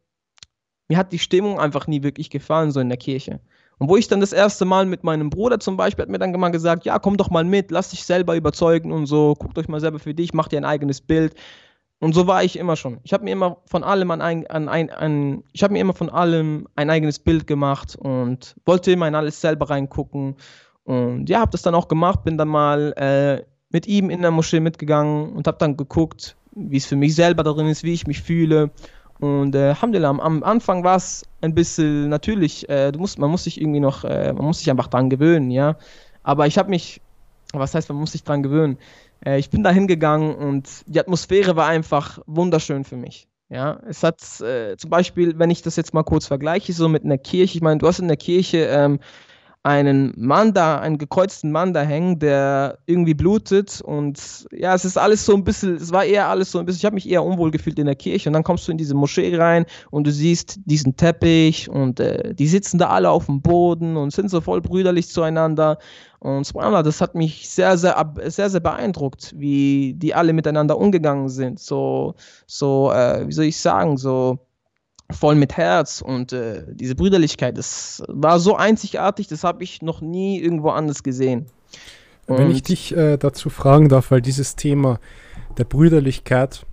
mir 0.88 0.98
hat 0.98 1.12
die 1.12 1.20
Stimmung 1.20 1.60
einfach 1.60 1.88
nie 1.88 2.04
wirklich 2.04 2.30
gefallen, 2.30 2.72
so 2.72 2.80
in 2.80 2.90
der 2.90 2.98
Kirche. 2.98 3.42
Und 3.78 3.90
wo 3.90 3.98
ich 3.98 4.08
dann 4.08 4.20
das 4.20 4.32
erste 4.32 4.64
Mal 4.64 4.86
mit 4.86 5.04
meinem 5.04 5.30
Bruder 5.30 5.60
zum 5.60 5.76
Beispiel, 5.76 6.04
hat 6.04 6.10
mir 6.10 6.20
dann 6.20 6.32
mal 6.32 6.50
gesagt, 6.50 6.86
ja, 6.86 7.00
komm 7.00 7.18
doch 7.18 7.30
mal 7.30 7.44
mit, 7.44 7.72
lass 7.72 7.90
dich 7.90 8.06
selber 8.06 8.36
überzeugen 8.36 8.92
und 8.92 9.08
so, 9.08 9.34
guckt 9.38 9.58
euch 9.58 9.68
mal 9.68 9.80
selber 9.80 10.00
für 10.00 10.14
dich, 10.14 10.34
mach 10.34 10.48
dir 10.48 10.58
ein 10.58 10.66
eigenes 10.66 11.02
Bild. 11.02 11.36
Und 12.02 12.14
so 12.14 12.26
war 12.26 12.44
ich 12.44 12.58
immer 12.58 12.76
schon. 12.76 12.98
Ich 13.04 13.14
habe 13.14 13.24
mir 13.24 13.32
immer 13.32 13.58
von 13.68 13.84
allem 13.84 14.10
ein, 14.10 14.22
ein, 14.22 14.48
ein, 14.50 14.90
ein 14.90 15.44
ich 15.54 15.62
habe 15.62 15.74
mir 15.74 15.80
immer 15.80 15.94
von 15.94 16.10
allem 16.10 16.68
ein 16.76 16.90
eigenes 16.90 17.20
Bild 17.20 17.46
gemacht 17.46 17.96
und 17.96 18.56
wollte 18.66 18.92
immer 18.92 19.08
in 19.08 19.14
alles 19.14 19.40
selber 19.40 19.70
reingucken. 19.70 20.36
Und 20.84 21.30
ja, 21.30 21.40
habe 21.40 21.52
das 21.52 21.62
dann 21.62 21.76
auch 21.76 21.88
gemacht, 21.88 22.24
bin 22.24 22.40
dann 22.40 22.48
mal 22.48 22.94
äh, 22.98 23.46
mit 23.70 23.86
ihm 23.86 24.10
in 24.10 24.24
der 24.24 24.32
Moschee 24.32 24.60
mitgegangen 24.60 25.32
und 25.34 25.46
habe 25.46 25.60
dann 25.60 25.78
geguckt, 25.78 26.36
wie 26.54 26.78
es 26.78 26.88
für 26.88 26.96
mich 26.96 27.14
selber 27.14 27.44
darin 27.44 27.68
ist, 27.68 27.84
wie 27.84 27.94
ich 27.94 28.08
mich 28.08 28.24
fühle. 28.24 28.72
Und 29.20 29.54
äh, 29.54 29.70
Alhamdulillah, 29.70 30.10
am, 30.10 30.20
am 30.20 30.44
Anfang 30.44 30.84
war 30.84 30.96
es 30.96 31.24
ein 31.42 31.54
bisschen 31.54 32.10
natürlich, 32.10 32.68
äh, 32.68 32.92
du 32.92 32.98
musst, 32.98 33.20
man 33.20 33.30
muss 33.30 33.44
sich 33.44 33.62
irgendwie 33.62 33.80
noch, 33.80 34.04
äh, 34.06 34.34
man 34.34 34.46
muss 34.46 34.58
sich 34.58 34.72
einfach 34.72 34.88
dran 34.88 35.12
gewöhnen, 35.12 35.52
ja. 35.52 35.78
Aber 36.24 36.48
ich 36.48 36.58
habe 36.58 36.72
mich, 36.72 37.00
was 37.54 37.76
heißt, 37.76 37.90
man 37.90 38.00
muss 38.00 38.14
sich 38.14 38.24
dran 38.24 38.42
gewöhnen? 38.42 38.80
Äh, 39.26 39.40
ich 39.40 39.50
bin 39.50 39.64
da 39.64 39.72
hingegangen 39.72 40.36
und 40.36 40.68
die 40.88 41.00
Atmosphäre 41.00 41.56
war 41.56 41.68
einfach 41.68 42.20
wunderschön 42.26 42.84
für 42.84 42.98
mich. 42.98 43.28
Ja, 43.50 43.82
es 43.86 44.02
hat 44.02 44.22
äh, 44.40 44.78
zum 44.78 44.90
Beispiel, 44.90 45.38
wenn 45.38 45.50
ich 45.50 45.62
das 45.62 45.76
jetzt 45.76 45.94
mal 45.94 46.04
kurz 46.04 46.26
vergleiche, 46.26 46.72
so 46.72 46.88
mit 46.88 47.04
einer 47.04 47.18
Kirche, 47.18 47.58
ich 47.58 47.62
meine, 47.62 47.80
du 47.80 47.88
hast 47.88 48.00
in 48.00 48.08
der 48.08 48.16
Kirche 48.16 48.60
ähm, 48.60 49.00
einen 49.64 50.14
Mann 50.18 50.54
da, 50.54 50.80
einen 50.80 50.98
gekreuzten 50.98 51.52
Mann 51.52 51.74
da 51.74 51.82
hängen, 51.82 52.18
der 52.18 52.80
irgendwie 52.88 53.14
blutet 53.14 53.80
und 53.82 54.48
ja, 54.52 54.74
es 54.74 54.86
ist 54.86 54.98
alles 54.98 55.24
so 55.24 55.36
ein 55.36 55.44
bisschen, 55.44 55.76
es 55.76 55.92
war 55.92 56.04
eher 56.04 56.30
alles 56.30 56.52
so 56.52 56.58
ein 56.58 56.66
bisschen, 56.66 56.80
ich 56.80 56.86
habe 56.86 56.96
mich 56.96 57.08
eher 57.08 57.24
unwohl 57.24 57.52
gefühlt 57.52 57.78
in 57.78 57.86
der 57.86 57.96
Kirche 57.96 58.30
und 58.30 58.34
dann 58.34 58.44
kommst 58.44 58.68
du 58.68 58.72
in 58.72 58.80
diese 58.80 58.96
Moschee 58.96 59.36
rein 59.36 59.66
und 59.92 60.08
du 60.08 60.12
siehst 60.12 60.60
diesen 60.66 60.96
Teppich 60.96 61.70
und 61.70 62.00
äh, 62.00 62.34
die 62.34 62.48
sitzen 62.48 62.80
da 62.80 62.90
alle 62.90 63.12
auf 63.12 63.28
dem 63.28 63.42
Boden 63.42 63.98
und 63.98 64.12
sind 64.12 64.32
so 64.32 64.42
voll 64.42 64.62
brüderlich 64.62 65.10
zueinander 65.10 65.78
und 66.18 66.46
subhanallah, 66.46 66.82
das 66.82 67.00
hat 67.00 67.14
mich 67.14 67.48
sehr, 67.50 67.78
sehr, 67.78 68.14
sehr, 68.26 68.50
sehr 68.50 68.60
beeindruckt, 68.60 69.34
wie 69.38 69.94
die 69.96 70.16
alle 70.16 70.34
miteinander 70.34 70.78
umgegangen 70.78 71.30
sind, 71.30 71.60
so, 71.60 72.16
so, 72.48 72.92
äh, 72.92 73.28
wie 73.28 73.32
soll 73.32 73.46
ich 73.46 73.58
sagen, 73.58 73.98
so, 73.98 74.40
voll 75.12 75.36
mit 75.36 75.58
Herz 75.58 76.02
und 76.02 76.34
äh, 76.34 76.64
diese 76.68 76.96
Brüderlichkeit, 76.96 77.58
das 77.58 78.04
war 78.08 78.40
so 78.40 78.56
einzigartig, 78.56 79.28
das 79.28 79.44
habe 79.44 79.64
ich 79.64 79.82
noch 79.82 80.02
nie 80.02 80.40
irgendwo 80.40 80.70
anders 80.70 81.04
gesehen. 81.04 81.48
Und 82.28 82.38
Wenn 82.38 82.52
ich 82.52 82.64
dich 82.64 82.96
äh, 82.96 83.18
dazu 83.18 83.50
fragen 83.50 83.90
darf, 83.90 84.12
weil 84.12 84.22
dieses 84.22 84.56
Thema 84.56 85.00
der 85.58 85.66
Brüderlichkeit, 85.66 86.66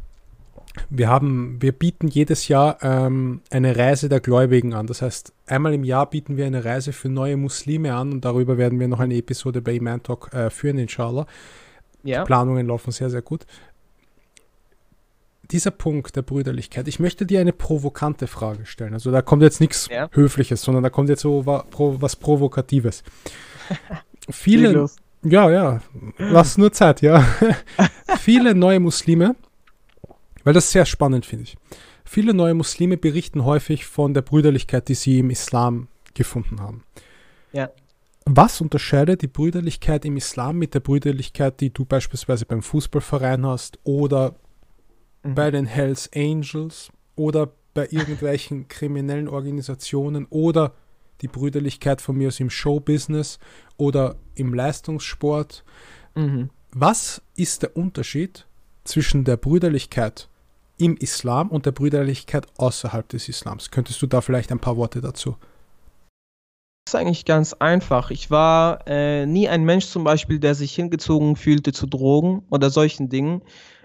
wir 0.90 1.08
haben, 1.08 1.56
wir 1.60 1.72
bieten 1.72 2.06
jedes 2.06 2.48
Jahr 2.48 2.78
ähm, 2.82 3.40
eine 3.50 3.76
Reise 3.76 4.08
der 4.08 4.20
Gläubigen 4.20 4.74
an. 4.74 4.86
Das 4.86 5.02
heißt, 5.02 5.32
einmal 5.46 5.74
im 5.74 5.82
Jahr 5.82 6.08
bieten 6.08 6.36
wir 6.36 6.46
eine 6.46 6.64
Reise 6.64 6.92
für 6.92 7.08
neue 7.08 7.36
Muslime 7.36 7.94
an 7.94 8.12
und 8.12 8.24
darüber 8.24 8.58
werden 8.58 8.78
wir 8.78 8.86
noch 8.86 9.00
eine 9.00 9.16
Episode 9.16 9.60
bei 9.60 9.72
Iman 9.72 10.02
Talk 10.02 10.32
äh, 10.32 10.50
führen, 10.50 10.78
inshallah. 10.78 11.26
Ja. 12.04 12.20
Die 12.20 12.26
Planungen 12.26 12.66
laufen 12.66 12.92
sehr, 12.92 13.10
sehr 13.10 13.22
gut 13.22 13.44
dieser 15.50 15.70
Punkt 15.70 16.14
der 16.16 16.22
Brüderlichkeit, 16.22 16.88
ich 16.88 16.98
möchte 16.98 17.24
dir 17.24 17.40
eine 17.40 17.52
provokante 17.52 18.26
Frage 18.26 18.66
stellen. 18.66 18.92
Also 18.92 19.10
da 19.10 19.22
kommt 19.22 19.42
jetzt 19.42 19.60
nichts 19.60 19.88
ja. 19.90 20.08
Höfliches, 20.12 20.62
sondern 20.62 20.82
da 20.82 20.90
kommt 20.90 21.08
jetzt 21.08 21.22
so 21.22 21.46
was 21.46 22.16
Provokatives. 22.16 23.02
Viele, 24.30 24.88
ja, 25.22 25.50
ja, 25.50 25.82
lass 26.18 26.58
nur 26.58 26.72
Zeit, 26.72 27.00
ja. 27.00 27.26
Viele 28.18 28.54
neue 28.54 28.78
Muslime, 28.80 29.36
weil 30.44 30.52
das 30.52 30.70
sehr 30.70 30.84
spannend 30.84 31.24
finde 31.24 31.44
ich. 31.44 31.56
Viele 32.04 32.34
neue 32.34 32.54
Muslime 32.54 32.96
berichten 32.96 33.44
häufig 33.44 33.86
von 33.86 34.14
der 34.14 34.22
Brüderlichkeit, 34.22 34.88
die 34.88 34.94
sie 34.94 35.18
im 35.18 35.30
Islam 35.30 35.88
gefunden 36.14 36.60
haben. 36.60 36.84
Ja. 37.52 37.70
Was 38.24 38.60
unterscheidet 38.60 39.22
die 39.22 39.28
Brüderlichkeit 39.28 40.04
im 40.04 40.18
Islam 40.18 40.58
mit 40.58 40.74
der 40.74 40.80
Brüderlichkeit, 40.80 41.60
die 41.60 41.72
du 41.72 41.86
beispielsweise 41.86 42.44
beim 42.44 42.62
Fußballverein 42.62 43.46
hast 43.46 43.78
oder 43.84 44.34
mhm. 45.22 45.34
bei 45.34 45.50
den 45.50 45.66
Hells 45.66 46.10
Angels 46.14 46.90
oder 47.16 47.50
bei 47.74 47.88
irgendwelchen 47.90 48.68
kriminellen 48.68 49.28
Organisationen 49.28 50.26
oder 50.30 50.74
die 51.20 51.28
Brüderlichkeit 51.28 52.00
von 52.00 52.16
mir 52.16 52.28
aus 52.28 52.40
im 52.40 52.50
Showbusiness 52.50 53.38
oder 53.76 54.16
im 54.34 54.54
Leistungssport? 54.54 55.64
Mhm. 56.14 56.50
Was 56.72 57.22
ist 57.34 57.62
der 57.62 57.76
Unterschied 57.76 58.46
zwischen 58.84 59.24
der 59.24 59.36
Brüderlichkeit 59.36 60.28
im 60.76 60.96
Islam 60.96 61.48
und 61.48 61.66
der 61.66 61.72
Brüderlichkeit 61.72 62.46
außerhalb 62.56 63.08
des 63.08 63.28
Islams? 63.28 63.70
Könntest 63.70 64.00
du 64.02 64.06
da 64.06 64.20
vielleicht 64.20 64.52
ein 64.52 64.60
paar 64.60 64.76
Worte 64.76 65.00
dazu 65.00 65.36
ist 66.88 66.94
eigentlich 66.94 67.24
ganz 67.24 67.52
einfach. 67.52 68.10
Ich 68.10 68.30
war 68.30 68.86
äh, 68.86 69.26
nie 69.26 69.48
ein 69.48 69.64
Mensch 69.64 69.86
zum 69.86 70.04
Beispiel, 70.04 70.38
der 70.38 70.54
sich 70.54 70.74
hingezogen 70.74 71.36
fühlte 71.36 71.72
zu 71.72 71.86
Drogen 71.86 72.44
oder 72.50 72.70
solchen 72.70 73.08
Dingen. 73.08 73.42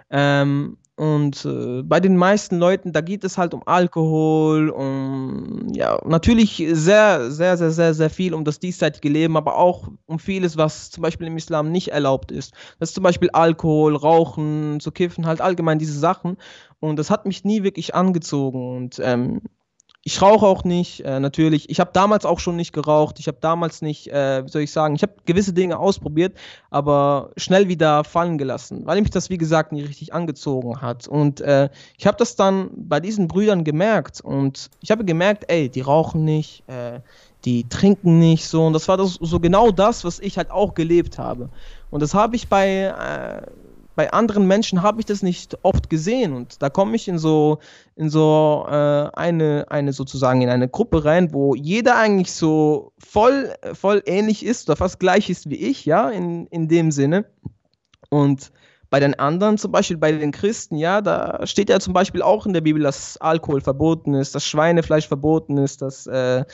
Ähm, 0.10 0.78
und 0.96 1.44
äh, 1.46 1.82
bei 1.82 2.00
den 2.00 2.18
meisten 2.18 2.60
Leuten, 2.60 2.92
da 2.94 3.02
geht 3.02 3.24
es 3.24 3.38
halt 3.38 3.56
um 3.56 3.64
Alkohol, 3.66 4.70
um, 4.70 5.68
ja, 5.74 6.00
natürlich 6.06 6.64
sehr, 6.72 7.32
sehr, 7.32 7.58
sehr, 7.58 7.72
sehr, 7.72 7.94
sehr 7.96 8.10
viel 8.12 8.36
um 8.36 8.46
das 8.46 8.60
diesseitige 8.60 9.10
Leben, 9.10 9.36
aber 9.36 9.58
auch 9.58 9.90
um 10.06 10.20
vieles, 10.20 10.56
was 10.56 10.92
zum 10.92 11.02
Beispiel 11.02 11.28
im 11.28 11.38
Islam 11.38 11.72
nicht 11.72 11.88
erlaubt 11.88 12.32
ist. 12.32 12.54
Das 12.80 12.90
ist 12.90 12.96
zum 12.96 13.04
Beispiel 13.04 13.32
Alkohol, 13.32 13.96
Rauchen, 13.96 14.80
zu 14.80 14.92
kiffen, 14.92 15.26
halt 15.26 15.42
allgemein 15.42 15.80
diese 15.80 15.98
Sachen. 15.98 16.38
Und 16.80 17.00
das 17.00 17.10
hat 17.10 17.26
mich 17.26 17.44
nie 17.44 17.64
wirklich 17.64 17.96
angezogen. 17.96 18.76
Und 18.78 19.00
ähm, 19.04 19.42
ich 20.06 20.22
rauche 20.22 20.46
auch 20.46 20.66
nicht, 20.66 21.00
äh, 21.06 21.22
natürlich. 21.22 21.70
Ich 21.70 21.80
habe 21.80 21.92
damals 21.94 22.26
auch 22.26 22.40
schon 22.40 22.58
nicht 22.58 22.74
geraucht. 22.74 23.20
Ich 23.20 23.28
habe 23.28 23.38
damals 23.40 23.82
nicht, 23.82 24.08
äh, 24.08 24.46
wie 24.46 24.50
soll 24.50 24.64
ich 24.64 24.72
sagen, 24.72 24.96
ich 24.96 25.02
habe 25.02 25.14
gewisse 25.26 25.54
Dinge 25.54 25.80
ausprobiert, 25.80 26.38
aber 26.70 27.32
schnell 27.38 27.70
wieder 27.70 28.04
fallen 28.04 28.38
gelassen, 28.38 28.86
weil 28.86 29.00
mich 29.00 29.12
das, 29.12 29.30
wie 29.30 29.38
gesagt, 29.38 29.72
nicht 29.72 29.88
richtig 29.88 30.14
angezogen 30.14 30.82
hat. 30.82 31.08
Und 31.08 31.40
äh, 31.40 31.70
ich 31.98 32.06
habe 32.06 32.18
das 32.18 32.36
dann 32.36 32.70
bei 32.76 33.00
diesen 33.00 33.30
Brüdern 33.30 33.64
gemerkt. 33.64 34.20
Und 34.20 34.70
ich 34.82 34.92
habe 34.92 35.06
gemerkt, 35.06 35.46
ey, 35.48 35.70
die 35.70 35.82
rauchen 35.82 36.26
nicht, 36.26 36.68
äh, 36.68 37.00
die 37.46 37.70
trinken 37.70 38.20
nicht 38.20 38.46
so. 38.46 38.66
Und 38.66 38.74
das 38.74 38.90
war 38.90 38.98
das, 38.98 39.14
so 39.22 39.40
genau 39.40 39.72
das, 39.72 40.04
was 40.04 40.20
ich 40.20 40.38
halt 40.38 40.52
auch 40.52 40.74
gelebt 40.74 41.18
habe. 41.18 41.50
Und 41.92 42.02
das 42.02 42.14
habe 42.14 42.36
ich 42.36 42.50
bei 42.50 42.88
äh, 42.88 43.42
bei 43.96 44.12
anderen 44.12 44.48
Menschen 44.48 44.82
habe 44.82 45.00
ich 45.00 45.06
das 45.06 45.22
nicht 45.22 45.58
oft 45.64 45.90
gesehen 45.90 46.34
und 46.34 46.62
da 46.62 46.70
komme 46.70 46.96
ich 46.96 47.08
in 47.08 47.20
so 47.20 47.60
in 47.96 48.10
so 48.10 48.66
äh, 48.68 48.74
eine 49.14 49.66
eine 49.70 49.94
sozusagen 49.94 50.42
in 50.42 50.50
eine 50.50 50.68
Gruppe 50.68 51.06
rein, 51.06 51.34
wo 51.34 51.56
jeder 51.56 51.98
eigentlich 51.98 52.32
so 52.34 52.94
voll 52.98 53.54
voll 53.74 54.02
ähnlich 54.06 54.46
ist 54.46 54.70
oder 54.70 54.76
fast 54.76 55.00
gleich 55.00 55.30
ist 55.30 55.50
wie 55.50 55.56
ich, 55.56 55.86
ja, 55.86 56.10
in, 56.10 56.48
in 56.48 56.68
dem 56.68 56.92
Sinne. 56.92 57.26
Und 58.10 58.52
bei 58.90 59.00
den 59.00 59.18
anderen, 59.18 59.58
zum 59.58 59.72
Beispiel 59.72 59.98
bei 59.98 60.12
den 60.12 60.32
Christen, 60.32 60.76
ja, 60.76 61.02
da 61.02 61.48
steht 61.48 61.70
ja 61.70 61.80
zum 61.80 61.94
Beispiel 61.94 62.22
auch 62.22 62.46
in 62.46 62.54
der 62.54 62.62
Bibel, 62.62 62.84
dass 62.84 63.18
Alkohol 63.18 63.60
verboten 63.60 64.14
ist, 64.14 64.36
dass 64.36 64.46
Schweinefleisch 64.46 65.08
verboten 65.08 65.58
ist, 65.58 65.82
dass 65.82 66.06
äh, 66.06 66.46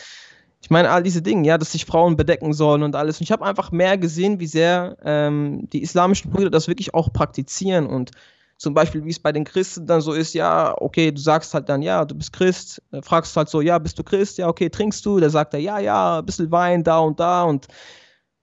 ich 0.62 0.70
meine, 0.70 0.90
all 0.90 1.04
diese 1.04 1.22
Dinge, 1.22 1.48
ja, 1.48 1.58
dass 1.58 1.72
sich 1.72 1.86
Frauen 1.86 2.18
bedecken 2.18 2.54
sollen 2.54 2.84
und 2.84 2.96
alles. 2.96 3.18
Und 3.20 3.24
ich 3.24 3.32
habe 3.32 3.46
einfach 3.46 3.72
mehr 3.72 3.98
gesehen, 3.98 4.40
wie 4.40 4.48
sehr 4.48 4.98
ähm, 5.04 5.70
die 5.72 5.82
islamischen 5.82 6.32
Brüder 6.32 6.50
das 6.50 6.68
wirklich 6.68 6.94
auch 6.94 7.14
praktizieren 7.14 7.88
und 7.88 8.12
zum 8.58 8.74
Beispiel, 8.74 9.06
wie 9.06 9.10
es 9.10 9.20
bei 9.20 9.32
den 9.32 9.46
Christen 9.46 9.88
dann 9.88 10.02
so 10.02 10.12
ist, 10.12 10.34
ja, 10.34 10.76
okay, 10.82 11.14
du 11.14 11.22
sagst 11.22 11.54
halt 11.54 11.70
dann, 11.70 11.82
ja, 11.82 12.04
du 12.04 12.14
bist 12.14 12.34
Christ, 12.34 12.82
fragst 13.02 13.38
halt 13.38 13.48
so, 13.48 13.62
ja, 13.62 13.80
bist 13.80 13.98
du 13.98 14.04
Christ? 14.04 14.38
Ja, 14.38 14.50
okay, 14.50 14.70
trinkst 14.70 15.06
du? 15.06 15.22
Der 15.22 15.30
sagt 15.30 15.54
er, 15.54 15.62
ja, 15.62 15.80
ja, 15.80 16.20
ein 16.20 16.26
bisschen 16.26 16.52
Wein 16.52 16.84
da 16.84 17.00
und 17.00 17.22
da 17.22 17.44
und 17.44 17.68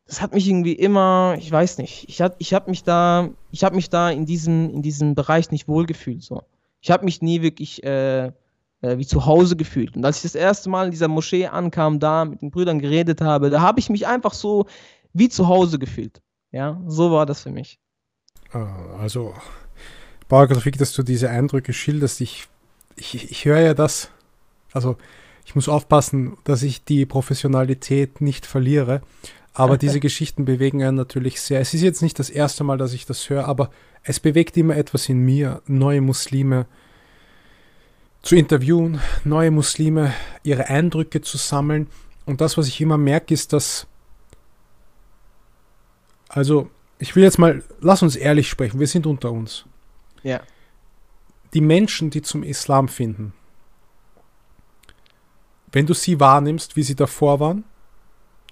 das 0.07 0.23
hat 0.23 0.33
mich 0.33 0.49
irgendwie 0.49 0.73
immer, 0.73 1.35
ich 1.39 1.53
weiß 1.53 1.79
nicht, 1.79 2.09
ich 2.09 2.23
habe 2.23 2.35
ich 2.39 2.55
hab 2.55 2.67
mich 2.67 2.83
da, 2.83 3.29
ich 3.51 3.63
habe 3.63 3.77
mich 3.77 3.91
da 3.91 4.09
in 4.09 4.25
diesem, 4.25 4.71
in 4.71 4.81
diesem 4.81 5.15
Bereich 5.15 5.51
nicht 5.51 5.69
wohlgefühlt, 5.69 6.23
so. 6.23 6.43
Ich 6.81 6.91
habe 6.91 7.05
mich 7.05 7.21
nie 7.21 7.43
wirklich 7.43 7.83
äh, 7.85 8.33
äh, 8.83 8.99
wie 8.99 9.07
zu 9.07 9.27
Hause 9.27 9.57
gefühlt. 9.57 9.97
Und 9.97 10.05
als 10.05 10.19
ich 10.19 10.23
das 10.23 10.35
erste 10.35 10.69
Mal 10.69 10.87
in 10.87 10.91
dieser 10.91 11.09
Moschee 11.09 11.47
ankam, 11.47 11.99
da 11.99 12.25
mit 12.25 12.43
den 12.43 12.51
Brüdern 12.51 12.79
geredet 12.79 13.21
habe, 13.21 13.51
da 13.51 13.61
habe 13.61 13.81
ich 13.81 13.91
mich 13.91 14.07
einfach 14.07 14.35
so 14.35 14.67
wie 15.13 15.29
zu 15.29 15.49
Hause 15.49 15.79
gefühlt. 15.79 16.21
Ja, 16.53 16.81
so 16.87 17.11
war 17.11 17.27
das 17.27 17.43
für 17.43 17.51
mich. 17.51 17.79
Ah, 18.53 18.97
also, 19.01 19.35
Bauergrafik, 20.29 20.79
dass 20.79 20.93
du 20.93 21.03
diese 21.03 21.31
Eindrücke 21.31 21.73
schilderst, 21.73 22.21
ich, 22.21 22.49
ich, 22.97 23.31
ich 23.31 23.45
höre 23.45 23.61
ja 23.61 23.75
das, 23.75 24.11
also 24.73 24.97
ich 25.45 25.55
muss 25.55 25.69
aufpassen, 25.69 26.37
dass 26.45 26.63
ich 26.63 26.85
die 26.85 27.07
Professionalität 27.07 28.21
nicht 28.21 28.47
verliere. 28.47 29.03
Aber 29.55 29.79
diese 29.79 30.01
Geschichten 30.01 30.45
bewegen 30.45 30.83
einen 30.83 30.97
natürlich 30.97 31.41
sehr. 31.41 31.61
Es 31.61 31.73
ist 31.73 31.83
jetzt 31.83 32.03
nicht 32.03 32.19
das 32.19 32.31
erste 32.31 32.65
Mal, 32.65 32.79
dass 32.79 32.93
ich 32.93 33.07
das 33.07 33.31
höre, 33.31 33.47
aber 33.47 33.71
es 34.03 34.21
bewegt 34.21 34.57
immer 34.57 34.77
etwas 34.77 35.09
in 35.09 35.19
mir, 35.19 35.63
neue 35.67 36.01
Muslime 36.01 36.67
zu 38.23 38.35
interviewen, 38.37 39.01
neue 39.25 39.51
Muslime, 39.51 40.13
ihre 40.43 40.67
Eindrücke 40.67 41.21
zu 41.21 41.37
sammeln. 41.37 41.89
Und 42.25 42.41
das, 42.41 42.57
was 42.57 42.67
ich 42.67 42.81
immer 42.81 42.99
merke, 42.99 43.33
ist, 43.33 43.53
dass, 43.53 43.87
also 46.29 46.69
ich 46.99 47.15
will 47.15 47.23
jetzt 47.23 47.39
mal, 47.39 47.63
lass 47.81 48.03
uns 48.03 48.17
ehrlich 48.17 48.49
sprechen, 48.49 48.81
wir 48.81 48.87
sind 48.87 49.07
unter 49.07 49.31
uns. 49.31 49.65
Ja. 50.23 50.41
Die 51.55 51.61
Menschen, 51.61 52.11
die 52.11 52.23
zum 52.23 52.43
Islam 52.43 52.89
finden, 52.89 53.33
wenn 55.73 55.87
du 55.87 55.95
sie 55.95 56.19
wahrnimmst, 56.21 56.77
wie 56.77 56.83
sie 56.83 56.95
davor 56.95 57.39
waren 57.39 57.65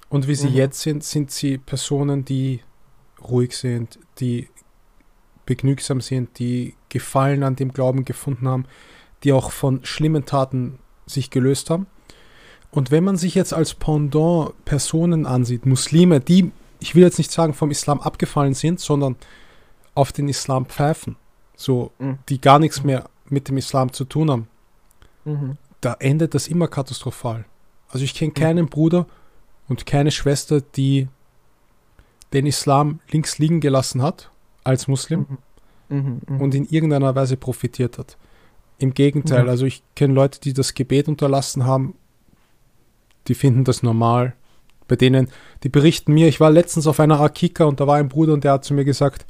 und 0.09 0.29
wie 0.29 0.35
sie 0.35 0.51
mhm. 0.51 0.57
jetzt 0.57 0.81
sind, 0.81 1.03
sind 1.03 1.31
sie 1.31 1.59
Personen, 1.59 2.25
die 2.25 2.61
ruhig 3.23 3.57
sind, 3.57 3.99
die 4.21 4.49
begnügsam 5.47 6.01
sind, 6.01 6.39
die 6.39 6.75
Gefallen 6.89 7.43
an 7.43 7.57
dem 7.57 7.73
Glauben 7.73 8.05
gefunden 8.05 8.49
haben, 8.49 8.67
die 9.25 9.33
auch 9.33 9.51
von 9.51 9.85
schlimmen 9.85 10.25
Taten 10.25 10.79
sich 11.07 11.31
gelöst 11.31 11.71
haben. 11.71 11.87
Und 12.71 12.91
wenn 12.91 13.05
man 13.05 13.17
sich 13.17 13.35
jetzt 13.35 13.55
als 13.55 13.75
Pendant 13.75 14.53
Personen 14.65 15.27
ansieht, 15.27 15.65
Muslime, 15.65 16.21
die, 16.21 16.51
ich 16.81 16.95
will 16.95 17.05
jetzt 17.05 17.19
nicht 17.19 17.31
sagen, 17.31 17.55
vom 17.55 17.71
Islam 17.71 18.01
abgefallen 18.01 18.55
sind, 18.55 18.81
sondern 18.81 19.17
auf 19.95 20.13
den 20.13 20.29
Islam 20.29 20.67
pfeifen, 20.67 21.17
so, 21.57 21.93
mhm. 21.99 22.19
die 22.29 22.41
gar 22.41 22.59
nichts 22.59 22.83
mehr 22.83 23.09
mit 23.29 23.49
dem 23.49 23.57
Islam 23.57 23.93
zu 23.93 24.05
tun 24.05 24.31
haben, 24.31 24.49
mhm. 25.25 25.57
da 25.81 25.95
endet 26.01 26.35
das 26.35 26.49
immer 26.49 26.69
katastrophal. 26.69 27.45
Also 27.89 28.05
ich 28.05 28.15
kenne 28.15 28.31
mhm. 28.31 28.35
keinen 28.35 28.65
mhm. 28.65 28.71
Bruder 28.71 29.07
und 29.69 29.87
keine 29.87 30.11
Schwester, 30.11 30.61
die 30.61 31.09
den 32.33 32.47
Islam 32.47 32.99
links 33.11 33.39
liegen 33.39 33.61
gelassen 33.61 34.03
hat 34.03 34.31
als 34.65 34.89
Muslim 34.89 35.27
mhm. 35.89 36.21
Und 36.41 36.55
in 36.55 36.65
irgendeiner 36.65 37.15
Weise 37.15 37.37
profitiert 37.37 37.99
hat. 37.99 38.17
Im 38.79 38.95
Gegenteil, 38.95 39.45
ja. 39.45 39.51
also 39.51 39.67
ich 39.67 39.83
kenne 39.95 40.15
Leute, 40.15 40.41
die 40.41 40.53
das 40.53 40.75
Gebet 40.75 41.09
unterlassen 41.09 41.65
haben, 41.65 41.95
die 43.29 43.35
finden 43.35 43.65
das 43.65 43.83
normal. 43.83 44.35
Bei 44.89 44.97
denen, 44.97 45.29
die 45.63 45.69
berichten 45.69 46.13
mir, 46.13 46.29
ich 46.29 46.41
war 46.41 46.51
letztens 46.51 46.87
auf 46.87 47.01
einer 47.01 47.21
Akika 47.21 47.65
und 47.65 47.81
da 47.81 47.87
war 47.87 47.97
ein 47.97 48.09
Bruder 48.09 48.35
und 48.35 48.45
der 48.45 48.53
hat 48.53 48.65
zu 48.65 48.75
mir 48.75 48.85
gesagt, 48.85 49.27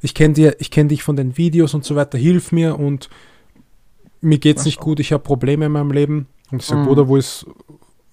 ich 0.00 0.14
kenne 0.14 0.34
dir, 0.34 0.56
ich 0.60 0.70
kenne 0.70 0.88
dich 0.88 1.02
von 1.02 1.16
den 1.16 1.36
Videos 1.36 1.74
und 1.74 1.84
so 1.84 1.96
weiter, 1.96 2.18
hilf 2.18 2.52
mir 2.52 2.78
und 2.78 3.08
mir 4.20 4.38
geht's 4.38 4.64
nicht 4.64 4.80
gut, 4.80 5.00
ich 5.00 5.12
habe 5.12 5.22
Probleme 5.22 5.66
in 5.66 5.72
meinem 5.72 5.92
Leben. 5.92 6.28
Und 6.50 6.62
ich 6.62 6.66
sage, 6.66 6.80
mhm. 6.80 6.86
Bruder, 6.86 7.08
wo 7.08 7.16
ist, 7.16 7.46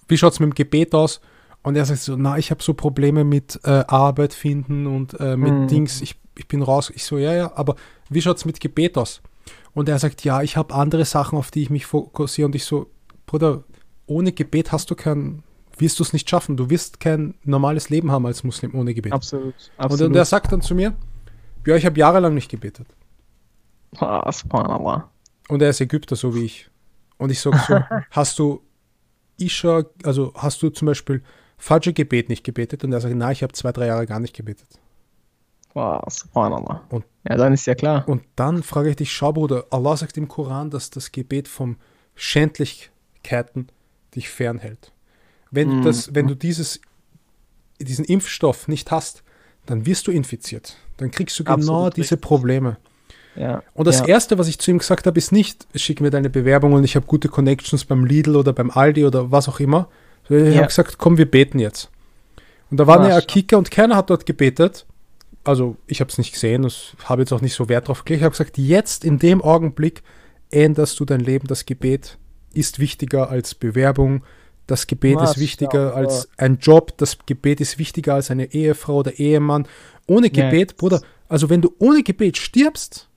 wie 0.08 0.18
schaut's 0.18 0.40
mit 0.40 0.50
dem 0.50 0.56
Gebet 0.56 0.94
aus? 0.94 1.22
Und 1.64 1.76
er 1.76 1.86
sagt 1.86 2.02
so, 2.02 2.16
na, 2.16 2.38
ich 2.38 2.52
habe 2.52 2.62
so 2.62 2.74
Probleme 2.76 3.24
mit 3.24 3.60
äh, 3.64 3.84
Arbeit 3.88 4.34
finden 4.34 4.86
und 4.86 5.20
äh, 5.20 5.36
mit 5.36 5.54
mhm. 5.54 5.68
Dings, 5.68 6.02
ich, 6.02 6.16
ich 6.38 6.48
bin 6.48 6.62
raus. 6.62 6.92
Ich 6.94 7.06
so, 7.06 7.18
ja, 7.18 7.34
ja, 7.34 7.52
aber 7.56 7.76
wie 8.10 8.22
schaut's 8.22 8.46
mit 8.46 8.60
Gebet 8.60 8.98
aus? 8.98 9.22
Und 9.76 9.90
er 9.90 10.00
sagt, 10.00 10.24
ja, 10.24 10.42
ich 10.42 10.58
habe 10.58 10.74
andere 10.74 11.06
Sachen, 11.06 11.38
auf 11.38 11.52
die 11.52 11.62
ich 11.62 11.70
mich 11.70 11.86
fokussiere. 11.86 12.48
Und 12.48 12.56
ich 12.56 12.64
so, 12.64 12.90
Bruder, 13.26 13.66
ohne 14.08 14.32
Gebet 14.32 14.72
hast 14.72 14.90
du 14.90 14.96
kein, 14.96 15.44
wirst 15.78 16.00
du 16.00 16.04
es 16.04 16.14
nicht 16.14 16.30
schaffen. 16.30 16.56
Du 16.56 16.70
wirst 16.70 17.02
kein 17.02 17.36
normales 17.44 17.90
Leben 17.90 18.10
haben 18.10 18.26
als 18.26 18.46
Muslim 18.46 18.74
ohne 18.74 18.94
Gebet. 18.94 19.12
Absolut. 19.12 19.54
absolut. 19.78 20.02
Und, 20.02 20.08
und 20.08 20.16
er 20.16 20.26
sagt 20.26 20.54
dann 20.54 20.62
zu 20.62 20.76
mir, 20.76 20.96
ja, 21.68 21.76
ich 21.76 21.86
habe 21.86 22.00
jahrelang 22.00 22.34
nicht 22.34 22.50
gebetet. 22.50 22.88
Ah, 23.98 24.32
subhanallah. 24.32 25.10
Und 25.50 25.62
er 25.62 25.70
ist 25.70 25.82
Ägypter, 25.82 26.16
so 26.16 26.34
wie 26.34 26.46
ich. 26.46 26.70
Und 27.18 27.32
ich 27.32 27.42
sage 27.42 27.60
so, 27.68 27.80
hast 28.12 28.40
du 28.40 28.62
Isha, 29.38 29.84
also 30.04 30.34
hast 30.36 30.64
du 30.64 30.70
zum 30.70 30.86
Beispiel 30.86 31.22
Fajr-Gebet 31.58 32.30
nicht 32.30 32.46
gebetet? 32.46 32.86
Und 32.86 32.94
er 32.94 33.02
sagt, 33.02 33.14
nein, 33.14 33.34
ich 33.34 33.44
habe 33.44 33.52
zwei, 33.52 33.74
drei 33.74 33.88
Jahre 33.88 34.06
gar 34.06 34.22
nicht 34.22 34.36
gebetet. 34.36 34.80
Wow, 35.76 36.02
subhanallah. 36.08 36.86
Und, 36.90 37.04
ja, 37.28 37.36
dann 37.36 37.54
ist 37.54 37.68
ja 37.68 37.76
klar. 37.76 38.08
Und 38.08 38.24
dann 38.38 38.64
frage 38.64 38.90
ich 38.90 38.96
dich, 38.96 39.12
schau 39.12 39.34
Bruder, 39.34 39.66
Allah 39.72 39.98
sagt 39.98 40.16
im 40.18 40.30
Koran, 40.30 40.70
dass 40.70 40.90
das 40.90 41.12
Gebet 41.12 41.50
von 41.50 41.76
Schändlichkeiten 42.16 43.68
dich 44.16 44.30
fernhält. 44.30 44.94
Wenn, 45.52 45.68
mhm. 45.68 45.82
du, 45.82 45.90
das, 45.90 46.16
wenn 46.16 46.28
du 46.28 46.36
dieses, 46.36 46.80
diesen 47.78 48.06
Impfstoff 48.06 48.70
nicht 48.70 48.90
hast, 48.90 49.24
dann 49.66 49.86
wirst 49.86 50.08
du 50.08 50.12
infiziert. 50.12 50.78
Dann 50.96 51.12
kriegst 51.12 51.38
du 51.40 51.44
genau 51.44 51.56
Absolut 51.56 51.98
diese 51.98 52.12
richtig. 52.12 52.22
Probleme. 52.22 52.78
Ja, 53.36 53.62
und 53.74 53.86
das 53.86 54.00
ja. 54.00 54.06
Erste, 54.06 54.38
was 54.38 54.48
ich 54.48 54.60
zu 54.60 54.72
ihm 54.72 54.78
gesagt 54.78 55.06
habe, 55.08 55.18
ist 55.18 55.34
nicht, 55.34 55.68
schick 55.76 56.00
mir 56.00 56.10
deine 56.10 56.30
Bewerbung 56.30 56.72
und 56.72 56.86
ich 56.86 56.96
habe 56.96 57.06
gute 57.06 57.28
Connections 57.28 57.84
beim 57.84 58.06
Lidl 58.06 58.38
oder 58.38 58.54
beim 58.54 58.72
Aldi 58.72 59.04
oder 59.04 59.30
was 59.30 59.50
auch 59.50 59.60
immer. 59.60 59.90
Ich 60.30 60.54
ja. 60.54 60.56
habe 60.56 60.68
gesagt, 60.68 60.98
komm, 60.98 61.18
wir 61.18 61.30
beten 61.30 61.60
jetzt. 61.60 61.90
Und 62.72 62.78
da 62.78 62.88
waren 62.88 63.06
ja 63.10 63.20
Kicker 63.20 63.58
und 63.58 63.72
keiner 63.72 63.98
hat 63.98 64.10
dort 64.10 64.26
gebetet. 64.26 64.86
Also 65.46 65.78
ich 65.88 66.02
habe 66.02 66.12
es 66.12 66.18
nicht 66.18 66.34
gesehen, 66.34 66.66
ich 66.66 66.96
habe 67.06 67.22
jetzt 67.22 67.32
auch 67.32 67.42
nicht 67.42 67.54
so 67.54 67.70
Wert 67.70 67.88
drauf 67.88 68.04
gelegt. 68.04 68.22
Ich 68.22 68.26
habe 68.26 68.32
gesagt, 68.32 68.58
jetzt 68.58 69.06
in 69.06 69.20
dem 69.20 69.42
Augenblick 69.42 70.04
änderst 70.52 71.00
du 71.00 71.06
dein 71.06 71.20
Leben. 71.20 71.48
Das 71.48 71.66
Gebet 71.66 72.18
ist 72.54 72.80
wichtiger 72.80 73.30
als 73.30 73.56
Bewerbung. 73.56 74.24
Das 74.68 74.88
Gebet 74.88 75.16
Maß, 75.16 75.32
ist 75.32 75.40
wichtiger 75.40 75.90
ja, 75.90 75.94
als 75.94 76.30
ein 76.38 76.58
Job. 76.58 76.98
Das 76.98 77.20
Gebet 77.26 77.62
ist 77.62 77.78
wichtiger 77.78 78.16
als 78.16 78.32
eine 78.32 78.54
Ehefrau 78.54 78.98
oder 78.98 79.20
Ehemann. 79.20 79.68
Ohne 80.08 80.30
Gebet, 80.30 80.72
ja, 80.72 80.78
Bruder, 80.78 81.02
also 81.28 81.50
wenn 81.50 81.62
du 81.62 81.74
ohne 81.80 82.02
Gebet 82.02 82.38
stirbst, 82.38 83.08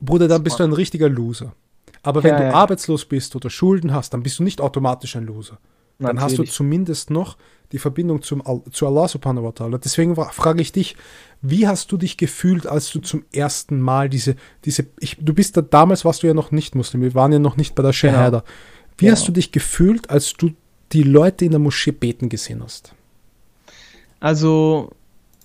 Bruder, 0.00 0.28
dann 0.28 0.44
bist 0.44 0.60
du 0.60 0.64
ein 0.64 0.72
richtiger 0.72 1.08
Loser. 1.08 1.54
Aber 2.02 2.22
wenn 2.22 2.34
ja, 2.34 2.50
du 2.50 2.54
arbeitslos 2.54 3.06
bist 3.06 3.34
oder 3.34 3.50
Schulden 3.50 3.92
hast, 3.92 4.12
dann 4.12 4.22
bist 4.22 4.38
du 4.38 4.42
nicht 4.42 4.60
automatisch 4.60 5.16
ein 5.16 5.24
Loser. 5.24 5.58
Dann 5.98 6.16
Natürlich. 6.16 6.38
hast 6.40 6.48
du 6.48 6.52
zumindest 6.52 7.10
noch 7.10 7.36
die 7.72 7.78
Verbindung 7.78 8.22
zum, 8.22 8.42
zu 8.70 8.86
Allah 8.86 9.08
subhanahu 9.08 9.44
wa 9.44 9.48
ta'ala. 9.50 9.78
Deswegen 9.78 10.14
frage 10.16 10.62
ich 10.62 10.72
dich, 10.72 10.96
wie 11.42 11.66
hast 11.66 11.90
du 11.90 11.96
dich 11.96 12.16
gefühlt, 12.16 12.66
als 12.66 12.90
du 12.90 13.00
zum 13.00 13.24
ersten 13.32 13.80
Mal 13.80 14.08
diese, 14.08 14.36
diese, 14.64 14.86
ich, 15.00 15.16
du 15.20 15.34
bist 15.34 15.56
da, 15.56 15.62
damals 15.62 16.04
warst 16.04 16.22
du 16.22 16.26
ja 16.26 16.34
noch 16.34 16.52
nicht 16.52 16.74
Muslim, 16.74 17.02
wir 17.02 17.14
waren 17.14 17.32
ja 17.32 17.38
noch 17.38 17.56
nicht 17.56 17.74
bei 17.74 17.82
der 17.82 17.92
Shahada. 17.92 18.38
Genau. 18.38 18.50
Wie 18.98 19.04
genau. 19.06 19.16
hast 19.16 19.26
du 19.26 19.32
dich 19.32 19.50
gefühlt, 19.50 20.08
als 20.08 20.34
du 20.34 20.50
die 20.92 21.02
Leute 21.02 21.44
in 21.44 21.50
der 21.50 21.58
Moschee 21.60 21.90
beten 21.90 22.28
gesehen 22.28 22.62
hast? 22.62 22.94
Also, 24.20 24.92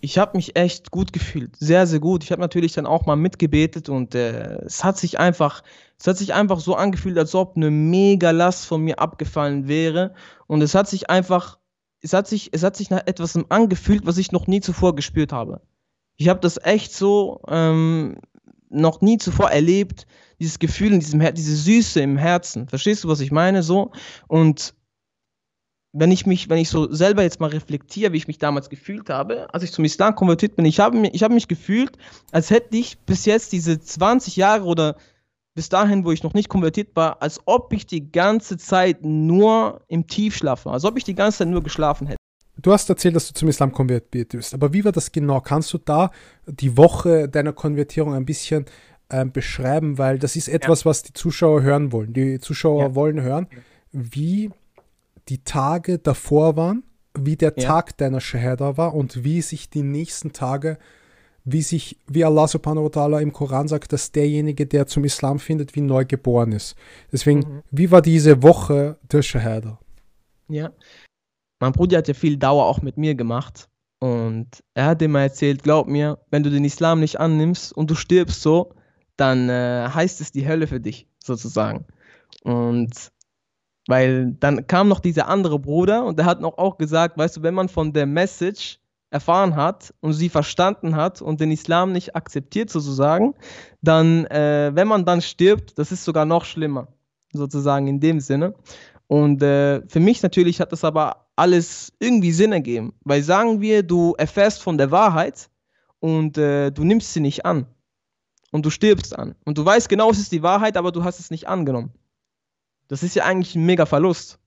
ich 0.02 0.18
habe 0.18 0.38
mich 0.38 0.56
echt 0.56 0.91
gut 0.91 1.14
gefühlt, 1.14 1.56
sehr, 1.58 1.88
sehr 1.88 2.00
gut. 2.00 2.24
Ich 2.24 2.32
habe 2.32 2.41
natürlich 2.41 2.74
dann 2.74 2.86
auch 2.86 3.06
mal 3.06 3.16
mitgebetet 3.16 3.89
und 3.89 4.16
äh, 4.16 4.62
es 4.66 4.84
hat 4.84 4.97
sich 4.97 5.20
einfach, 5.20 5.64
es 6.00 6.08
hat 6.08 6.18
sich 6.18 6.34
einfach 6.34 6.60
so 6.60 6.76
angefühlt, 6.76 7.18
als 7.18 7.36
ob 7.36 7.56
eine 7.56 7.70
mega 7.70 8.32
Last 8.32 8.66
von 8.66 8.82
mir 8.82 9.00
abgefallen 9.00 9.68
wäre 9.68 10.14
und 10.47 10.62
es 10.62 10.76
hat 10.76 10.88
sich 10.88 11.10
einfach, 11.10 11.60
es 12.02 12.14
hat 12.14 12.28
sich, 12.28 12.50
es 12.54 12.64
hat 12.64 12.76
sich 12.76 12.89
nach 12.89 13.06
etwas 13.06 13.38
angefühlt, 13.50 14.06
was 14.06 14.18
ich 14.18 14.32
noch 14.32 14.47
nie 14.47 14.62
zuvor 14.62 14.95
gespürt 14.95 15.34
habe. 15.34 15.62
Ich 16.18 16.30
habe 16.30 16.39
das 16.39 16.58
echt 16.64 16.93
so 16.93 17.41
ähm, 17.47 18.18
noch 18.70 19.02
nie 19.02 19.18
zuvor 19.18 19.52
erlebt, 19.52 20.06
dieses 20.39 20.60
Gefühl 20.60 20.93
in 20.93 21.00
diesem 21.00 21.20
Her 21.20 21.32
diese 21.32 21.56
Süße 21.56 22.02
im 22.02 22.18
Herzen. 22.18 22.68
Verstehst 22.68 23.04
du, 23.04 23.08
was 23.08 23.20
ich 23.20 23.32
meine? 23.32 23.64
So 23.64 23.91
und 24.28 24.74
wenn 25.92 26.12
ich 26.12 26.26
mich, 26.26 26.50
wenn 26.50 26.60
ich 26.60 26.70
so 26.70 26.92
selber 26.92 27.24
jetzt 27.24 27.40
mal 27.40 27.50
reflektiere, 27.50 28.14
wie 28.14 28.18
ich 28.18 28.28
mich 28.28 28.38
damals 28.38 28.70
gefühlt 28.70 29.10
habe, 29.10 29.52
als 29.54 29.64
ich 29.64 29.72
zum 29.72 29.86
Islam 29.86 30.16
konvertiert 30.16 30.56
bin, 30.56 30.66
ich 30.66 30.80
habe 30.80 30.98
mich, 30.98 31.14
ich 31.14 31.24
habe 31.24 31.34
mich 31.34 31.48
gefühlt, 31.48 31.98
als 32.32 32.50
hätte 32.52 32.78
ich 32.78 33.00
bis 33.00 33.26
jetzt 33.26 33.52
diese 33.52 33.80
20 33.80 34.36
Jahre 34.36 34.66
oder 34.66 34.98
bis 35.56 35.70
dahin, 35.70 36.06
wo 36.06 36.12
ich 36.12 36.24
noch 36.24 36.34
nicht 36.34 36.48
konvertiert 36.48 36.96
war, 36.96 37.22
als 37.22 37.42
ob 37.46 37.74
ich 37.74 37.88
die 37.88 38.12
ganze 38.12 38.58
Zeit 38.58 39.04
nur 39.04 39.82
im 39.88 40.08
Tiefschlaf 40.08 40.66
war, 40.66 40.74
als 40.74 40.86
ob 40.86 40.98
ich 40.98 41.04
die 41.04 41.16
ganze 41.16 41.40
Zeit 41.40 41.48
nur 41.48 41.64
geschlafen 41.64 42.08
hätte. 42.08 42.20
Du 42.62 42.72
hast 42.72 42.90
erzählt, 42.90 43.16
dass 43.16 43.28
du 43.28 43.34
zum 43.34 43.48
Islam 43.48 43.72
konvertiert 43.72 44.30
bist, 44.30 44.54
aber 44.54 44.74
wie 44.74 44.86
war 44.86 44.92
das 44.92 45.12
genau? 45.12 45.42
Kannst 45.42 45.74
du 45.74 45.78
da 45.78 46.12
die 46.46 46.78
Woche 46.78 47.28
deiner 47.30 47.54
Konvertierung 47.54 48.14
ein 48.14 48.26
bisschen 48.26 48.66
äh, 49.08 49.26
beschreiben, 49.26 49.98
weil 49.98 50.20
das 50.20 50.36
ist 50.36 50.50
etwas, 50.50 50.84
ja. 50.84 50.90
was 50.90 51.04
die 51.04 51.14
Zuschauer 51.14 51.62
hören 51.62 51.92
wollen. 51.92 52.14
Die 52.14 52.40
Zuschauer 52.40 52.84
ja. 52.84 52.96
wollen 52.96 53.22
hören, 53.22 53.48
wie 53.92 54.52
die 55.30 55.43
Tage 55.43 55.99
davor 55.99 56.55
waren, 56.55 56.84
wie 57.17 57.36
der 57.36 57.53
ja. 57.57 57.67
Tag 57.67 57.97
deiner 57.97 58.21
Shahada 58.21 58.77
war 58.77 58.93
und 58.93 59.23
wie 59.23 59.41
sich 59.41 59.69
die 59.69 59.84
nächsten 59.84 60.34
Tage, 60.34 60.77
wie 61.43 61.61
sich, 61.61 61.97
wie 62.07 62.25
Allah 62.25 62.47
subhanahu 62.47 62.86
wa 62.86 62.89
ta'ala 62.89 63.21
im 63.21 63.34
Koran 63.34 63.67
sagt, 63.67 63.93
dass 63.93 64.11
derjenige, 64.11 64.65
der 64.65 64.88
zum 64.88 65.03
Islam 65.03 65.39
findet, 65.39 65.75
wie 65.75 65.82
neu 65.82 66.05
geboren 66.05 66.51
ist. 66.51 66.75
Deswegen, 67.11 67.39
mhm. 67.39 67.63
wie 67.71 67.91
war 67.91 68.01
diese 68.01 68.43
Woche 68.43 68.97
der 69.11 69.21
Shahada? 69.21 69.80
Ja, 70.47 70.71
mein 71.59 71.73
Bruder 71.73 71.97
hat 71.97 72.07
ja 72.07 72.13
viel 72.13 72.38
Dauer 72.38 72.65
auch 72.65 72.82
mit 72.82 72.97
mir 72.97 73.15
gemacht 73.15 73.69
und 73.99 74.47
er 74.73 74.86
hat 74.86 75.01
immer 75.01 75.21
erzählt, 75.21 75.63
glaub 75.63 75.88
mir, 75.88 76.19
wenn 76.32 76.43
du 76.43 76.49
den 76.49 76.63
Islam 76.63 76.99
nicht 76.99 77.19
annimmst 77.19 77.73
und 77.73 77.89
du 77.91 77.95
stirbst 77.95 78.41
so, 78.41 78.73
dann 79.17 79.49
äh, 79.49 79.89
heißt 79.93 80.21
es 80.21 80.32
die 80.32 80.47
Hölle 80.47 80.67
für 80.67 80.80
dich, 80.80 81.07
sozusagen. 81.21 81.86
Und 82.43 83.11
weil 83.90 84.34
dann 84.40 84.68
kam 84.68 84.88
noch 84.88 85.00
dieser 85.00 85.28
andere 85.28 85.58
Bruder 85.58 86.06
und 86.06 86.20
der 86.20 86.28
hat 86.28 86.42
noch 86.42 86.60
auch 86.60 86.78
gesagt, 86.78 87.18
weißt 87.18 87.38
du, 87.38 87.42
wenn 87.42 87.56
man 87.56 87.70
von 87.70 87.92
der 87.92 88.06
Message 88.06 88.80
erfahren 89.10 89.56
hat 89.56 89.96
und 90.00 90.14
sie 90.14 90.30
verstanden 90.30 90.96
hat 90.96 91.24
und 91.24 91.42
den 91.42 91.50
Islam 91.50 91.92
nicht 91.92 92.16
akzeptiert 92.16 92.70
sozusagen, 92.70 93.34
dann, 93.82 94.26
äh, 94.26 94.70
wenn 94.76 94.88
man 94.88 95.06
dann 95.06 95.24
stirbt, 95.24 95.80
das 95.80 95.92
ist 95.92 96.06
sogar 96.06 96.26
noch 96.26 96.46
schlimmer, 96.46 96.88
sozusagen 97.34 97.88
in 97.88 98.00
dem 98.00 98.20
Sinne. 98.20 98.54
Und 99.08 99.42
äh, 99.42 99.82
für 99.88 100.00
mich 100.00 100.22
natürlich 100.22 100.62
hat 100.62 100.72
das 100.72 100.84
aber 100.84 101.26
alles 101.36 101.92
irgendwie 101.98 102.32
Sinn 102.32 102.52
ergeben, 102.52 102.94
weil 103.04 103.24
sagen 103.24 103.60
wir, 103.60 103.82
du 103.82 104.14
erfährst 104.20 104.62
von 104.62 104.78
der 104.78 104.92
Wahrheit 104.92 105.50
und 106.00 106.38
äh, 106.38 106.70
du 106.70 106.84
nimmst 106.84 107.12
sie 107.12 107.22
nicht 107.22 107.44
an 107.44 107.66
und 108.52 108.68
du 108.68 108.70
stirbst 108.70 109.18
an 109.18 109.34
und 109.46 109.58
du 109.58 109.66
weißt 109.66 109.90
genau, 109.90 110.12
es 110.12 110.20
ist 110.20 110.32
die 110.32 110.44
Wahrheit, 110.44 110.78
aber 110.78 110.92
du 110.92 111.04
hast 111.04 111.20
es 111.20 111.32
nicht 111.32 111.48
angenommen. 111.48 111.92
Das 112.90 113.04
ist 113.04 113.16
ja 113.16 113.24
eigentlich 113.24 113.56
ein 113.56 113.66
mega 113.66 113.86
Verlust. 113.86 114.38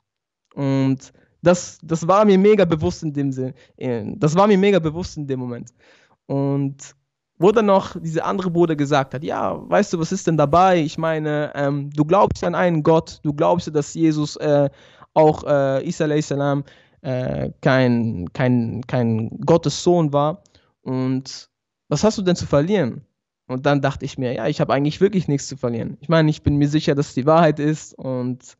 Und 0.54 1.12
das, 1.40 1.78
das 1.82 2.06
war 2.06 2.24
mir 2.26 2.38
mega 2.38 2.66
bewusst 2.66 3.02
in 3.02 3.14
dem 3.14 3.32
Sinn. 3.32 3.54
Das 4.18 4.34
war 4.34 4.46
mir 4.46 4.58
mega 4.58 4.78
bewusst 4.78 5.16
in 5.16 5.26
dem 5.26 5.40
Moment. 5.40 5.70
Und 6.26 6.94
wo 7.38 7.50
dann 7.50 7.66
noch 7.66 7.96
diese 8.00 8.24
andere 8.24 8.50
Bruder 8.50 8.76
gesagt 8.76 9.14
hat, 9.14 9.24
ja, 9.24 9.58
weißt 9.68 9.92
du, 9.92 9.98
was 9.98 10.12
ist 10.12 10.26
denn 10.26 10.36
dabei? 10.36 10.80
Ich 10.80 10.98
meine, 10.98 11.50
ähm, 11.54 11.90
du 11.90 12.04
glaubst 12.04 12.44
an 12.44 12.54
einen 12.54 12.82
Gott, 12.82 13.18
du 13.22 13.32
glaubst, 13.32 13.74
dass 13.74 13.94
Jesus 13.94 14.36
äh, 14.36 14.70
auch 15.14 15.42
äh, 15.44 15.86
Isa 15.86 16.06
äh, 16.06 17.50
kein, 17.60 18.32
kein, 18.32 18.82
kein 18.86 19.30
Gottes 19.44 19.82
Sohn 19.82 20.12
war. 20.12 20.42
Und 20.82 21.50
was 21.88 22.04
hast 22.04 22.18
du 22.18 22.22
denn 22.22 22.36
zu 22.36 22.46
verlieren? 22.46 23.04
Und 23.52 23.66
dann 23.66 23.80
dachte 23.80 24.04
ich 24.04 24.18
mir, 24.18 24.32
ja, 24.32 24.46
ich 24.46 24.60
habe 24.60 24.72
eigentlich 24.72 25.00
wirklich 25.00 25.28
nichts 25.28 25.46
zu 25.48 25.56
verlieren. 25.56 25.98
Ich 26.00 26.08
meine, 26.08 26.30
ich 26.30 26.42
bin 26.42 26.56
mir 26.56 26.68
sicher, 26.68 26.94
dass 26.94 27.08
es 27.08 27.14
die 27.14 27.26
Wahrheit 27.26 27.58
ist 27.58 27.94
und 27.94 28.56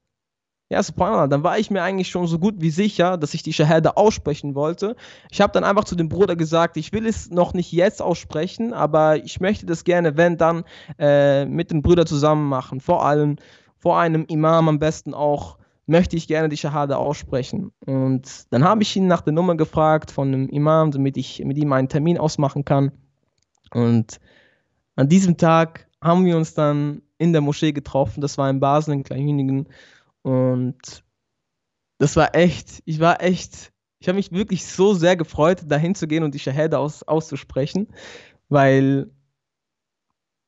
ja, 0.72 0.82
subhanallah, 0.82 1.26
dann 1.26 1.42
war 1.42 1.58
ich 1.58 1.70
mir 1.70 1.82
eigentlich 1.82 2.08
schon 2.08 2.26
so 2.26 2.38
gut 2.38 2.54
wie 2.58 2.70
sicher, 2.70 3.18
dass 3.18 3.34
ich 3.34 3.42
die 3.42 3.52
Shahada 3.52 3.90
aussprechen 3.90 4.54
wollte. 4.54 4.96
Ich 5.30 5.42
habe 5.42 5.52
dann 5.52 5.64
einfach 5.64 5.84
zu 5.84 5.94
dem 5.96 6.08
Bruder 6.08 6.34
gesagt, 6.34 6.78
ich 6.78 6.94
will 6.94 7.06
es 7.06 7.30
noch 7.30 7.52
nicht 7.52 7.72
jetzt 7.72 8.00
aussprechen, 8.00 8.72
aber 8.72 9.22
ich 9.22 9.38
möchte 9.38 9.66
das 9.66 9.84
gerne, 9.84 10.16
wenn 10.16 10.38
dann, 10.38 10.64
äh, 10.98 11.44
mit 11.44 11.70
den 11.70 11.82
Brüdern 11.82 12.06
zusammen 12.06 12.48
machen. 12.48 12.80
Vor 12.80 13.04
allem 13.04 13.36
vor 13.76 13.98
einem 13.98 14.24
Imam 14.28 14.68
am 14.68 14.78
besten 14.78 15.12
auch, 15.12 15.58
möchte 15.86 16.16
ich 16.16 16.26
gerne 16.26 16.48
die 16.48 16.56
Shahada 16.56 16.96
aussprechen. 16.96 17.72
Und 17.84 18.46
dann 18.50 18.64
habe 18.64 18.82
ich 18.82 18.96
ihn 18.96 19.08
nach 19.08 19.20
der 19.20 19.34
Nummer 19.34 19.56
gefragt 19.56 20.10
von 20.10 20.28
einem 20.28 20.48
Imam, 20.48 20.90
damit 20.90 21.18
ich 21.18 21.44
mit 21.44 21.58
ihm 21.58 21.72
einen 21.74 21.88
Termin 21.88 22.16
ausmachen 22.16 22.64
kann. 22.64 22.92
Und 23.72 24.20
an 24.96 25.08
diesem 25.08 25.36
Tag 25.36 25.88
haben 26.02 26.24
wir 26.24 26.36
uns 26.36 26.54
dann 26.54 27.02
in 27.18 27.32
der 27.32 27.40
Moschee 27.40 27.72
getroffen. 27.72 28.20
Das 28.20 28.36
war 28.38 28.50
in 28.50 28.60
Basel, 28.60 28.94
in 28.94 29.04
Kleinhünigen. 29.04 29.68
Und 30.22 31.04
das 31.98 32.16
war 32.16 32.34
echt, 32.34 32.82
ich 32.84 33.00
war 33.00 33.22
echt, 33.22 33.72
ich 34.00 34.08
habe 34.08 34.16
mich 34.16 34.32
wirklich 34.32 34.66
so 34.66 34.94
sehr 34.94 35.16
gefreut, 35.16 35.62
dahin 35.66 35.94
zu 35.94 36.08
gehen 36.08 36.24
und 36.24 36.34
die 36.34 36.40
Shahada 36.40 36.78
aus, 36.78 37.04
auszusprechen, 37.04 37.88
weil, 38.48 39.10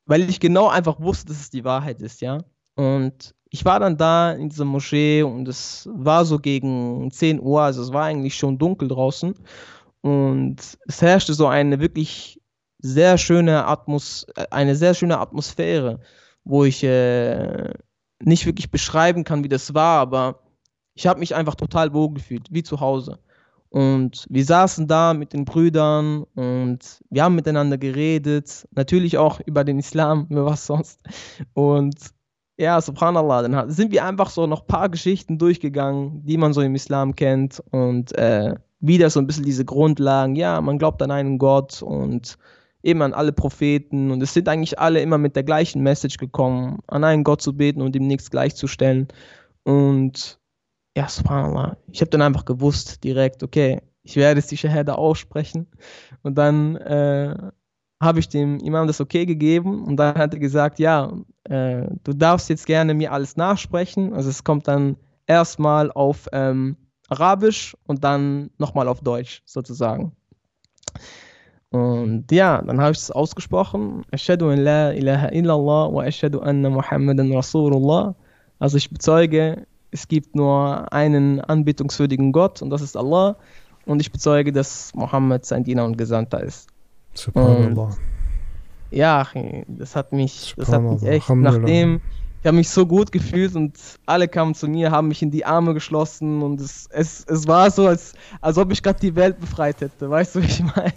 weil 0.06 0.28
ich 0.28 0.40
genau 0.40 0.68
einfach 0.68 1.00
wusste, 1.00 1.28
dass 1.28 1.40
es 1.40 1.50
die 1.50 1.64
Wahrheit 1.64 2.02
ist, 2.02 2.20
ja. 2.20 2.38
Und 2.74 3.34
ich 3.50 3.64
war 3.64 3.78
dann 3.78 3.96
da 3.96 4.32
in 4.32 4.48
dieser 4.48 4.64
Moschee 4.64 5.22
und 5.22 5.46
es 5.46 5.88
war 5.92 6.24
so 6.24 6.40
gegen 6.40 7.08
10 7.12 7.40
Uhr, 7.40 7.62
also 7.62 7.82
es 7.82 7.92
war 7.92 8.04
eigentlich 8.04 8.36
schon 8.36 8.58
dunkel 8.58 8.88
draußen. 8.88 9.34
Und 10.00 10.56
es 10.86 11.00
herrschte 11.00 11.34
so 11.34 11.46
eine 11.46 11.78
wirklich 11.78 12.42
sehr 12.84 13.16
schöne 13.16 13.64
Atmos 13.66 14.26
eine 14.50 14.76
sehr 14.76 14.92
schöne 14.92 15.18
Atmosphäre, 15.18 16.00
wo 16.44 16.64
ich 16.64 16.84
äh, 16.84 17.72
nicht 18.22 18.44
wirklich 18.44 18.70
beschreiben 18.70 19.24
kann, 19.24 19.42
wie 19.42 19.48
das 19.48 19.72
war, 19.72 20.00
aber 20.00 20.40
ich 20.92 21.06
habe 21.06 21.18
mich 21.18 21.34
einfach 21.34 21.54
total 21.54 21.94
wohl 21.94 22.12
gefühlt, 22.12 22.48
wie 22.50 22.62
zu 22.62 22.80
Hause. 22.80 23.18
Und 23.70 24.26
wir 24.28 24.44
saßen 24.44 24.86
da 24.86 25.14
mit 25.14 25.32
den 25.32 25.46
Brüdern 25.46 26.24
und 26.34 27.02
wir 27.08 27.24
haben 27.24 27.34
miteinander 27.34 27.78
geredet, 27.78 28.68
natürlich 28.70 29.16
auch 29.16 29.40
über 29.40 29.64
den 29.64 29.78
Islam, 29.78 30.26
über 30.28 30.44
was 30.52 30.66
sonst. 30.66 31.00
Und 31.54 31.96
ja, 32.58 32.80
subhanallah, 32.82 33.48
dann 33.48 33.70
sind 33.70 33.92
wir 33.92 34.04
einfach 34.04 34.28
so 34.28 34.46
noch 34.46 34.60
ein 34.60 34.66
paar 34.66 34.90
Geschichten 34.90 35.38
durchgegangen, 35.38 36.24
die 36.26 36.36
man 36.36 36.52
so 36.52 36.60
im 36.60 36.74
Islam 36.74 37.16
kennt 37.16 37.62
und 37.70 38.16
äh, 38.16 38.54
wieder 38.78 39.08
so 39.08 39.20
ein 39.20 39.26
bisschen 39.26 39.44
diese 39.44 39.64
Grundlagen, 39.64 40.36
ja, 40.36 40.60
man 40.60 40.78
glaubt 40.78 41.00
an 41.02 41.10
einen 41.10 41.38
Gott 41.38 41.82
und 41.82 42.36
eben 42.84 43.02
an 43.02 43.14
alle 43.14 43.32
Propheten 43.32 44.10
und 44.10 44.22
es 44.22 44.34
sind 44.34 44.48
eigentlich 44.48 44.78
alle 44.78 45.00
immer 45.00 45.18
mit 45.18 45.34
der 45.34 45.42
gleichen 45.42 45.82
Message 45.82 46.18
gekommen, 46.18 46.80
an 46.86 47.02
einen 47.02 47.24
Gott 47.24 47.40
zu 47.40 47.56
beten 47.56 47.80
und 47.80 47.96
ihm 47.96 48.06
nichts 48.06 48.30
gleichzustellen. 48.30 49.08
Und 49.64 50.38
ja, 50.96 51.08
subhanallah, 51.08 51.78
ich 51.90 52.00
habe 52.02 52.10
dann 52.10 52.22
einfach 52.22 52.44
gewusst 52.44 53.02
direkt, 53.02 53.42
okay, 53.42 53.80
ich 54.02 54.16
werde 54.16 54.38
es 54.38 54.48
die 54.48 54.58
Shahada 54.58 54.94
aussprechen. 54.94 55.66
Und 56.22 56.36
dann 56.36 56.76
äh, 56.76 57.34
habe 58.02 58.20
ich 58.20 58.28
dem 58.28 58.58
Imam 58.60 58.86
das 58.86 59.00
okay 59.00 59.24
gegeben 59.24 59.84
und 59.84 59.96
dann 59.96 60.16
hat 60.16 60.34
er 60.34 60.40
gesagt, 60.40 60.78
ja, 60.78 61.10
äh, 61.44 61.86
du 62.04 62.12
darfst 62.12 62.50
jetzt 62.50 62.66
gerne 62.66 62.92
mir 62.92 63.12
alles 63.12 63.36
nachsprechen. 63.36 64.12
Also 64.12 64.28
es 64.28 64.44
kommt 64.44 64.68
dann 64.68 64.96
erstmal 65.26 65.90
auf 65.90 66.28
ähm, 66.32 66.76
Arabisch 67.08 67.74
und 67.86 68.04
dann 68.04 68.50
nochmal 68.58 68.88
auf 68.88 69.00
Deutsch 69.00 69.42
sozusagen. 69.46 70.12
Und 71.74 72.30
ja, 72.30 72.62
dann 72.62 72.80
habe 72.80 72.92
ich 72.92 72.98
es 72.98 73.10
ausgesprochen. 73.10 74.04
Ashadu 74.12 74.48
an 74.48 74.60
la 74.60 74.92
ilaha 74.92 75.30
illallah 75.32 75.92
wa 75.92 76.04
ashadu 76.04 76.38
anna 76.38 76.70
Muhammadan 76.70 77.32
Rasulullah. 77.32 78.14
Also 78.60 78.76
ich 78.76 78.90
bezeuge, 78.90 79.66
es 79.90 80.06
gibt 80.06 80.36
nur 80.36 80.92
einen 80.92 81.40
anbetungswürdigen 81.40 82.30
Gott 82.30 82.62
und 82.62 82.70
das 82.70 82.80
ist 82.80 82.96
Allah. 82.96 83.34
Und 83.86 84.00
ich 84.00 84.12
bezeuge, 84.12 84.52
dass 84.52 84.94
Mohammed 84.94 85.44
sein 85.44 85.64
Diener 85.64 85.84
und 85.84 85.98
Gesandter 85.98 86.44
ist. 86.44 86.68
Subhanallah. 87.14 87.82
Und 87.86 87.98
ja, 88.92 89.26
das 89.66 89.96
hat 89.96 90.12
mich, 90.12 90.54
das 90.56 90.68
hat 90.68 90.80
mich 90.80 91.02
echt, 91.02 91.28
nachdem, 91.28 92.00
ich 92.44 92.46
habe 92.46 92.58
mich 92.58 92.68
so 92.68 92.84
gut 92.84 93.10
gefühlt 93.10 93.56
und 93.56 93.72
alle 94.04 94.28
kamen 94.28 94.54
zu 94.54 94.68
mir, 94.68 94.90
haben 94.90 95.08
mich 95.08 95.22
in 95.22 95.30
die 95.30 95.46
Arme 95.46 95.72
geschlossen 95.72 96.42
und 96.42 96.60
es, 96.60 96.86
es, 96.90 97.24
es 97.26 97.48
war 97.48 97.70
so, 97.70 97.86
als, 97.86 98.12
als 98.42 98.58
ob 98.58 98.70
ich 98.70 98.82
gerade 98.82 99.00
die 99.00 99.16
Welt 99.16 99.40
befreit 99.40 99.80
hätte. 99.80 100.10
Weißt 100.10 100.34
du, 100.34 100.42
wie 100.42 100.46
ich 100.46 100.62
meine? 100.62 100.92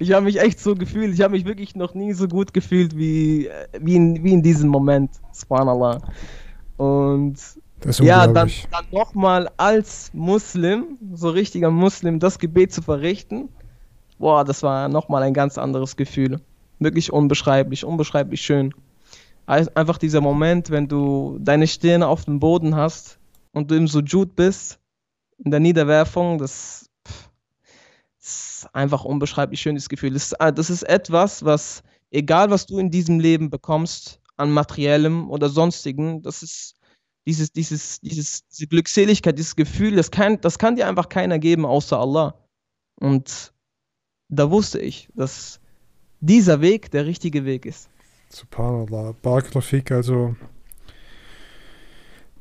Ich 0.00 0.12
habe 0.12 0.26
mich 0.26 0.38
echt 0.38 0.60
so 0.60 0.74
gefühlt. 0.74 1.14
Ich 1.14 1.22
habe 1.22 1.32
mich 1.32 1.46
wirklich 1.46 1.74
noch 1.76 1.94
nie 1.94 2.12
so 2.12 2.28
gut 2.28 2.52
gefühlt 2.52 2.94
wie, 2.94 3.48
wie, 3.80 3.96
in, 3.96 4.22
wie 4.22 4.34
in 4.34 4.42
diesem 4.42 4.68
Moment. 4.68 5.12
Subhanallah. 5.32 6.02
Und 6.76 7.36
ja, 8.00 8.26
dann, 8.26 8.50
dann 8.70 8.84
nochmal 8.90 9.48
als 9.56 10.10
Muslim, 10.12 10.98
so 11.14 11.30
richtiger 11.30 11.70
Muslim, 11.70 12.18
das 12.18 12.38
Gebet 12.38 12.70
zu 12.70 12.82
verrichten, 12.82 13.48
boah, 14.18 14.44
das 14.44 14.62
war 14.62 14.90
nochmal 14.90 15.22
ein 15.22 15.32
ganz 15.32 15.56
anderes 15.56 15.96
Gefühl. 15.96 16.42
Wirklich 16.80 17.10
unbeschreiblich, 17.10 17.82
unbeschreiblich 17.86 18.42
schön 18.42 18.74
einfach 19.46 19.98
dieser 19.98 20.20
Moment, 20.20 20.70
wenn 20.70 20.88
du 20.88 21.38
deine 21.40 21.66
Stirn 21.66 22.02
auf 22.02 22.24
dem 22.24 22.40
Boden 22.40 22.74
hast 22.76 23.18
und 23.52 23.70
du 23.70 23.76
im 23.76 23.88
Sujud 23.88 24.36
bist, 24.36 24.78
in 25.38 25.50
der 25.50 25.60
Niederwerfung, 25.60 26.38
das, 26.38 26.88
ist 28.22 28.68
einfach 28.72 29.04
unbeschreiblich 29.04 29.60
schönes 29.60 29.88
Gefühl. 29.88 30.12
Das, 30.12 30.32
ah, 30.34 30.52
das 30.52 30.70
ist 30.70 30.84
etwas, 30.84 31.44
was, 31.44 31.82
egal 32.10 32.50
was 32.50 32.66
du 32.66 32.78
in 32.78 32.90
diesem 32.90 33.18
Leben 33.18 33.50
bekommst, 33.50 34.20
an 34.36 34.50
materiellem 34.50 35.30
oder 35.30 35.48
sonstigen, 35.48 36.22
das 36.22 36.42
ist 36.42 36.74
dieses, 37.26 37.52
dieses, 37.52 38.00
dieses, 38.00 38.46
diese 38.48 38.66
Glückseligkeit, 38.66 39.38
dieses 39.38 39.56
Gefühl, 39.56 39.96
das 39.96 40.10
kann, 40.10 40.40
das 40.40 40.58
kann 40.58 40.76
dir 40.76 40.88
einfach 40.88 41.08
keiner 41.08 41.38
geben 41.38 41.66
außer 41.66 41.98
Allah. 41.98 42.34
Und 42.96 43.52
da 44.28 44.50
wusste 44.50 44.80
ich, 44.80 45.08
dass 45.14 45.60
dieser 46.20 46.60
Weg 46.60 46.90
der 46.90 47.06
richtige 47.06 47.44
Weg 47.44 47.66
ist. 47.66 47.88
Subhanallah, 48.34 49.14
Barakalafik, 49.20 49.92
also 49.92 50.34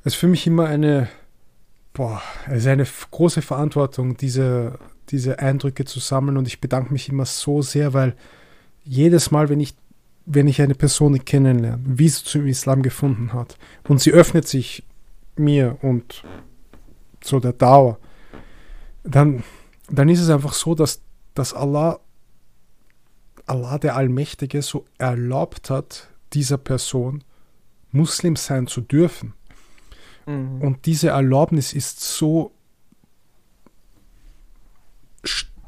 es 0.03 0.13
ist 0.13 0.15
für 0.15 0.27
mich 0.27 0.47
immer 0.47 0.67
eine, 0.67 1.09
boah, 1.93 2.21
ist 2.49 2.65
eine 2.65 2.87
große 3.11 3.41
Verantwortung, 3.41 4.15
diese, 4.15 4.79
diese 5.09 5.39
Eindrücke 5.39 5.83
zu 5.83 5.99
sammeln 5.99 6.37
und 6.37 6.47
ich 6.47 6.61
bedanke 6.61 6.93
mich 6.93 7.09
immer 7.09 7.25
so 7.25 7.61
sehr, 7.61 7.93
weil 7.93 8.15
jedes 8.85 9.31
Mal, 9.31 9.49
wenn 9.49 9.59
ich, 9.59 9.75
wenn 10.25 10.47
ich 10.47 10.61
eine 10.61 10.75
Person 10.75 11.25
kennenlerne, 11.25 11.79
wie 11.83 12.07
sie 12.07 12.23
zum 12.23 12.47
Islam 12.47 12.83
gefunden 12.83 13.33
hat 13.33 13.57
und 13.83 13.99
sie 13.99 14.13
öffnet 14.13 14.47
sich 14.47 14.85
mir 15.35 15.77
und 15.81 16.23
so 17.21 17.41
der 17.41 17.53
Dauer, 17.53 17.99
dann, 19.03 19.43
dann 19.89 20.07
ist 20.07 20.21
es 20.21 20.29
einfach 20.29 20.53
so, 20.53 20.73
dass, 20.73 21.01
dass 21.33 21.53
Allah 21.53 21.99
Allah 23.51 23.77
der 23.77 23.97
Allmächtige 23.97 24.61
so 24.61 24.85
erlaubt 24.97 25.69
hat, 25.69 26.07
dieser 26.31 26.57
Person 26.57 27.23
Muslim 27.91 28.37
sein 28.37 28.67
zu 28.67 28.79
dürfen. 28.79 29.33
Mhm. 30.25 30.61
Und 30.61 30.85
diese 30.85 31.09
Erlaubnis 31.09 31.73
ist 31.73 31.99
so, 31.99 32.53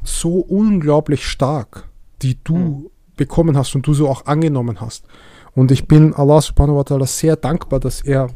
so 0.03 0.37
unglaublich 0.37 1.27
stark, 1.27 1.89
die 2.21 2.41
du 2.41 2.55
mhm. 2.55 2.89
bekommen 3.17 3.57
hast 3.57 3.75
und 3.75 3.85
du 3.85 3.93
so 3.93 4.07
auch 4.07 4.27
angenommen 4.27 4.79
hast. 4.79 5.05
Und 5.53 5.69
ich 5.69 5.85
bin 5.85 6.13
Allah 6.13 6.41
subhanahu 6.41 6.77
wa 6.77 6.81
ta'ala 6.81 7.05
sehr 7.05 7.35
dankbar, 7.35 7.81
dass 7.81 7.99
er 7.99 8.29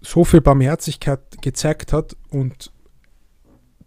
so 0.00 0.24
viel 0.24 0.40
Barmherzigkeit 0.40 1.42
gezeigt 1.42 1.92
hat 1.92 2.16
und 2.30 2.70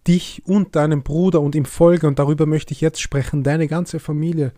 dich 0.07 0.43
und 0.45 0.75
deinen 0.75 1.03
Bruder 1.03 1.41
und 1.41 1.55
im 1.55 1.65
Folge, 1.65 2.07
und 2.07 2.19
darüber 2.19 2.45
möchte 2.45 2.73
ich 2.73 2.81
jetzt 2.81 3.01
sprechen, 3.01 3.43
deine 3.43 3.67
ganze 3.67 3.99
Familie 3.99 4.53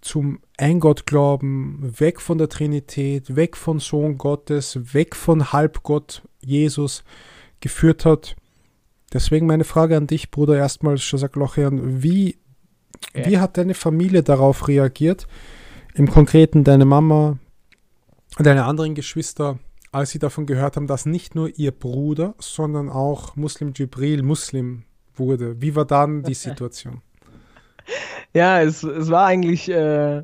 zum 0.00 0.40
Eingottglauben, 0.56 1.98
weg 2.00 2.20
von 2.20 2.38
der 2.38 2.48
Trinität, 2.48 3.36
weg 3.36 3.56
von 3.56 3.78
Sohn 3.80 4.16
Gottes, 4.16 4.94
weg 4.94 5.14
von 5.14 5.52
Halbgott 5.52 6.22
Jesus 6.40 7.04
geführt 7.60 8.04
hat. 8.04 8.36
Deswegen 9.12 9.46
meine 9.46 9.64
Frage 9.64 9.96
an 9.96 10.06
dich, 10.06 10.30
Bruder, 10.30 10.56
erstmal, 10.56 10.96
Shazak 10.96 11.36
Lochian, 11.36 12.02
wie, 12.02 12.38
ja. 13.14 13.26
wie 13.26 13.38
hat 13.38 13.58
deine 13.58 13.74
Familie 13.74 14.22
darauf 14.22 14.68
reagiert? 14.68 15.26
Im 15.94 16.08
Konkreten 16.08 16.64
deine 16.64 16.84
Mama, 16.84 17.38
deine 18.38 18.64
anderen 18.64 18.94
Geschwister, 18.94 19.58
als 19.92 20.10
sie 20.10 20.18
davon 20.18 20.46
gehört 20.46 20.76
haben, 20.76 20.86
dass 20.86 21.06
nicht 21.06 21.34
nur 21.34 21.50
ihr 21.58 21.72
Bruder, 21.72 22.34
sondern 22.38 22.88
auch 22.88 23.36
Muslim 23.36 23.72
Jibril 23.74 24.22
Muslim 24.22 24.84
wurde. 25.14 25.60
Wie 25.60 25.74
war 25.74 25.84
dann 25.84 26.22
die 26.22 26.34
Situation? 26.48 27.02
ja, 28.32 28.60
es, 28.62 28.82
es 28.82 29.10
war 29.10 29.26
eigentlich 29.26 29.68
äh, 29.68 30.22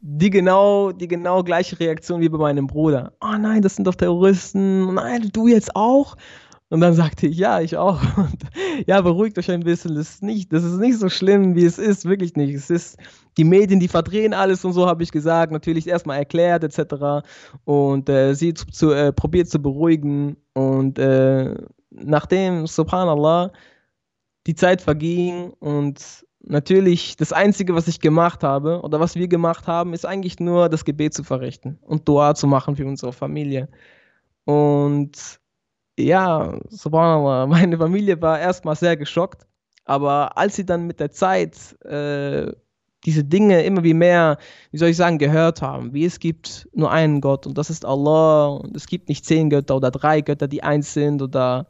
die, 0.00 0.30
genau, 0.30 0.92
die 0.92 1.08
genau 1.08 1.42
gleiche 1.42 1.78
Reaktion 1.78 2.20
wie 2.20 2.28
bei 2.28 2.38
meinem 2.38 2.66
Bruder. 2.66 3.12
Oh 3.20 3.36
nein, 3.38 3.62
das 3.62 3.76
sind 3.76 3.86
doch 3.86 3.94
Terroristen. 3.94 4.94
Nein, 4.94 5.30
du 5.32 5.46
jetzt 5.46 5.76
auch? 5.76 6.16
Und 6.72 6.80
dann 6.80 6.94
sagte 6.94 7.26
ich, 7.26 7.36
ja, 7.36 7.60
ich 7.60 7.76
auch. 7.76 8.00
Und, 8.16 8.44
ja, 8.86 9.02
beruhigt 9.02 9.36
euch 9.36 9.50
ein 9.50 9.60
bisschen. 9.60 9.94
Das 9.94 10.08
ist, 10.08 10.22
nicht, 10.22 10.54
das 10.54 10.64
ist 10.64 10.78
nicht 10.78 10.98
so 10.98 11.10
schlimm, 11.10 11.54
wie 11.54 11.66
es 11.66 11.76
ist, 11.78 12.06
wirklich 12.06 12.34
nicht. 12.34 12.54
Es 12.54 12.70
ist 12.70 12.96
die 13.36 13.44
Medien, 13.44 13.78
die 13.78 13.88
verdrehen 13.88 14.32
alles 14.32 14.64
und 14.64 14.72
so, 14.72 14.86
habe 14.86 15.02
ich 15.02 15.12
gesagt. 15.12 15.52
Natürlich 15.52 15.86
erstmal 15.86 16.16
erklärt, 16.16 16.64
etc. 16.64 17.26
Und 17.64 18.08
äh, 18.08 18.32
sie 18.32 18.54
zu, 18.54 18.64
zu, 18.68 18.90
äh, 18.92 19.12
probiert 19.12 19.50
zu 19.50 19.60
beruhigen. 19.60 20.38
Und 20.54 20.98
äh, 20.98 21.54
nachdem, 21.90 22.66
subhanallah, 22.66 23.52
die 24.46 24.54
Zeit 24.54 24.80
verging 24.80 25.50
und 25.60 26.24
natürlich 26.40 27.16
das 27.16 27.34
Einzige, 27.34 27.74
was 27.74 27.86
ich 27.86 28.00
gemacht 28.00 28.42
habe 28.42 28.80
oder 28.80 28.98
was 28.98 29.14
wir 29.14 29.28
gemacht 29.28 29.66
haben, 29.66 29.92
ist 29.92 30.06
eigentlich 30.06 30.40
nur 30.40 30.70
das 30.70 30.86
Gebet 30.86 31.12
zu 31.12 31.22
verrichten 31.22 31.78
und 31.82 32.08
Dua 32.08 32.34
zu 32.34 32.46
machen 32.46 32.76
für 32.76 32.86
unsere 32.86 33.12
Familie. 33.12 33.68
Und 34.44 35.41
ja, 35.98 36.58
subhanallah, 36.68 37.46
meine 37.48 37.78
Familie 37.78 38.20
war 38.20 38.40
erstmal 38.40 38.76
sehr 38.76 38.96
geschockt, 38.96 39.46
aber 39.84 40.36
als 40.36 40.56
sie 40.56 40.66
dann 40.66 40.86
mit 40.86 41.00
der 41.00 41.10
Zeit 41.10 41.56
äh, 41.84 42.52
diese 43.04 43.24
Dinge 43.24 43.62
immer 43.64 43.82
wie 43.82 43.94
mehr, 43.94 44.38
wie 44.70 44.78
soll 44.78 44.90
ich 44.90 44.96
sagen, 44.96 45.18
gehört 45.18 45.60
haben, 45.60 45.92
wie 45.92 46.04
es 46.04 46.20
gibt 46.20 46.68
nur 46.72 46.90
einen 46.90 47.20
Gott 47.20 47.46
und 47.46 47.58
das 47.58 47.68
ist 47.68 47.84
Allah 47.84 48.46
und 48.48 48.76
es 48.76 48.86
gibt 48.86 49.08
nicht 49.08 49.24
zehn 49.24 49.50
Götter 49.50 49.76
oder 49.76 49.90
drei 49.90 50.20
Götter, 50.20 50.46
die 50.46 50.62
eins 50.62 50.94
sind 50.94 51.20
oder 51.20 51.66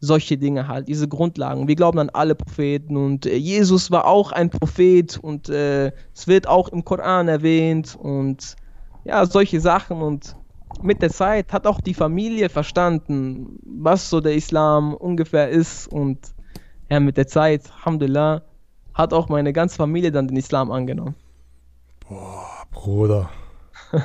solche 0.00 0.36
Dinge 0.36 0.68
halt, 0.68 0.88
diese 0.88 1.08
Grundlagen. 1.08 1.66
Wir 1.66 1.76
glauben 1.76 1.98
an 1.98 2.10
alle 2.10 2.34
Propheten 2.34 2.96
und 2.96 3.24
äh, 3.24 3.36
Jesus 3.36 3.90
war 3.90 4.06
auch 4.06 4.32
ein 4.32 4.50
Prophet 4.50 5.18
und 5.18 5.48
äh, 5.48 5.92
es 6.14 6.26
wird 6.26 6.46
auch 6.46 6.68
im 6.68 6.84
Koran 6.84 7.28
erwähnt 7.28 7.96
und 7.98 8.56
ja, 9.04 9.24
solche 9.24 9.60
Sachen 9.60 10.02
und 10.02 10.36
mit 10.82 11.02
der 11.02 11.10
Zeit 11.10 11.52
hat 11.52 11.66
auch 11.66 11.80
die 11.80 11.94
Familie 11.94 12.48
verstanden, 12.48 13.58
was 13.64 14.10
so 14.10 14.20
der 14.20 14.34
Islam 14.34 14.94
ungefähr 14.94 15.48
ist 15.48 15.88
und 15.88 16.18
ja, 16.90 17.00
mit 17.00 17.16
der 17.16 17.26
Zeit, 17.26 17.62
Alhamdulillah, 17.78 18.42
hat 18.92 19.12
auch 19.12 19.28
meine 19.28 19.52
ganze 19.52 19.76
Familie 19.76 20.12
dann 20.12 20.28
den 20.28 20.36
Islam 20.36 20.70
angenommen. 20.70 21.14
Boah, 22.08 22.64
Bruder. 22.70 23.30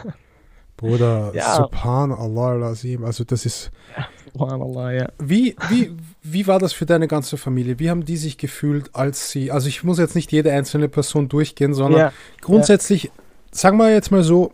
Bruder, 0.78 1.34
ja. 1.36 1.56
Subhanallah 1.56 2.68
Azim. 2.68 3.04
Also 3.04 3.26
das 3.26 3.46
ist. 3.46 3.70
Ja, 3.98 4.08
Subhanallah, 4.32 4.92
ja. 4.94 5.10
Wie, 5.20 5.56
wie, 5.68 5.92
wie 6.24 6.48
war 6.48 6.58
das 6.58 6.72
für 6.72 6.86
deine 6.86 7.08
ganze 7.10 7.36
Familie? 7.36 7.80
Wie 7.80 7.90
haben 7.90 8.06
die 8.06 8.16
sich 8.16 8.38
gefühlt, 8.38 8.96
als 8.96 9.30
sie. 9.30 9.52
Also 9.52 9.68
ich 9.68 9.84
muss 9.84 10.00
jetzt 10.00 10.16
nicht 10.16 10.32
jede 10.32 10.54
einzelne 10.54 10.88
Person 10.88 11.28
durchgehen, 11.28 11.74
sondern 11.74 12.00
ja. 12.00 12.14
grundsätzlich, 12.40 13.04
ja. 13.04 13.12
sagen 13.52 13.78
wir 13.78 13.92
jetzt 13.92 14.12
mal 14.12 14.24
so, 14.24 14.54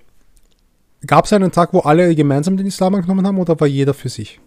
Gab 1.06 1.26
es 1.26 1.34
einen 1.34 1.52
Tag, 1.52 1.74
wo 1.74 1.80
alle 1.80 2.16
gemeinsam 2.16 2.58
den 2.58 2.68
Islam 2.68 2.96
angenommen 2.96 3.26
haben 3.26 3.38
oder 3.38 3.60
war 3.60 3.68
jeder 3.68 3.94
für 3.94 4.10
sich? 4.10 4.40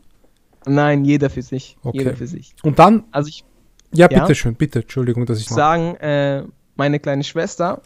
Nein, 0.66 1.04
jeder 1.04 1.30
für 1.30 1.42
sich. 1.42 1.76
Okay. 1.82 1.98
Jeder 1.98 2.16
für 2.16 2.26
sich. 2.26 2.54
Und 2.62 2.78
dann? 2.78 3.04
Also 3.10 3.28
ich. 3.28 3.44
Ja, 3.92 4.08
ja 4.10 4.20
bitte 4.20 4.34
schön, 4.34 4.54
bitte. 4.54 4.80
Entschuldigung, 4.80 5.24
dass 5.26 5.40
ich. 5.40 5.48
Sagen, 5.48 5.94
äh, 5.96 6.44
meine 6.76 7.00
kleine 7.00 7.24
Schwester, 7.24 7.82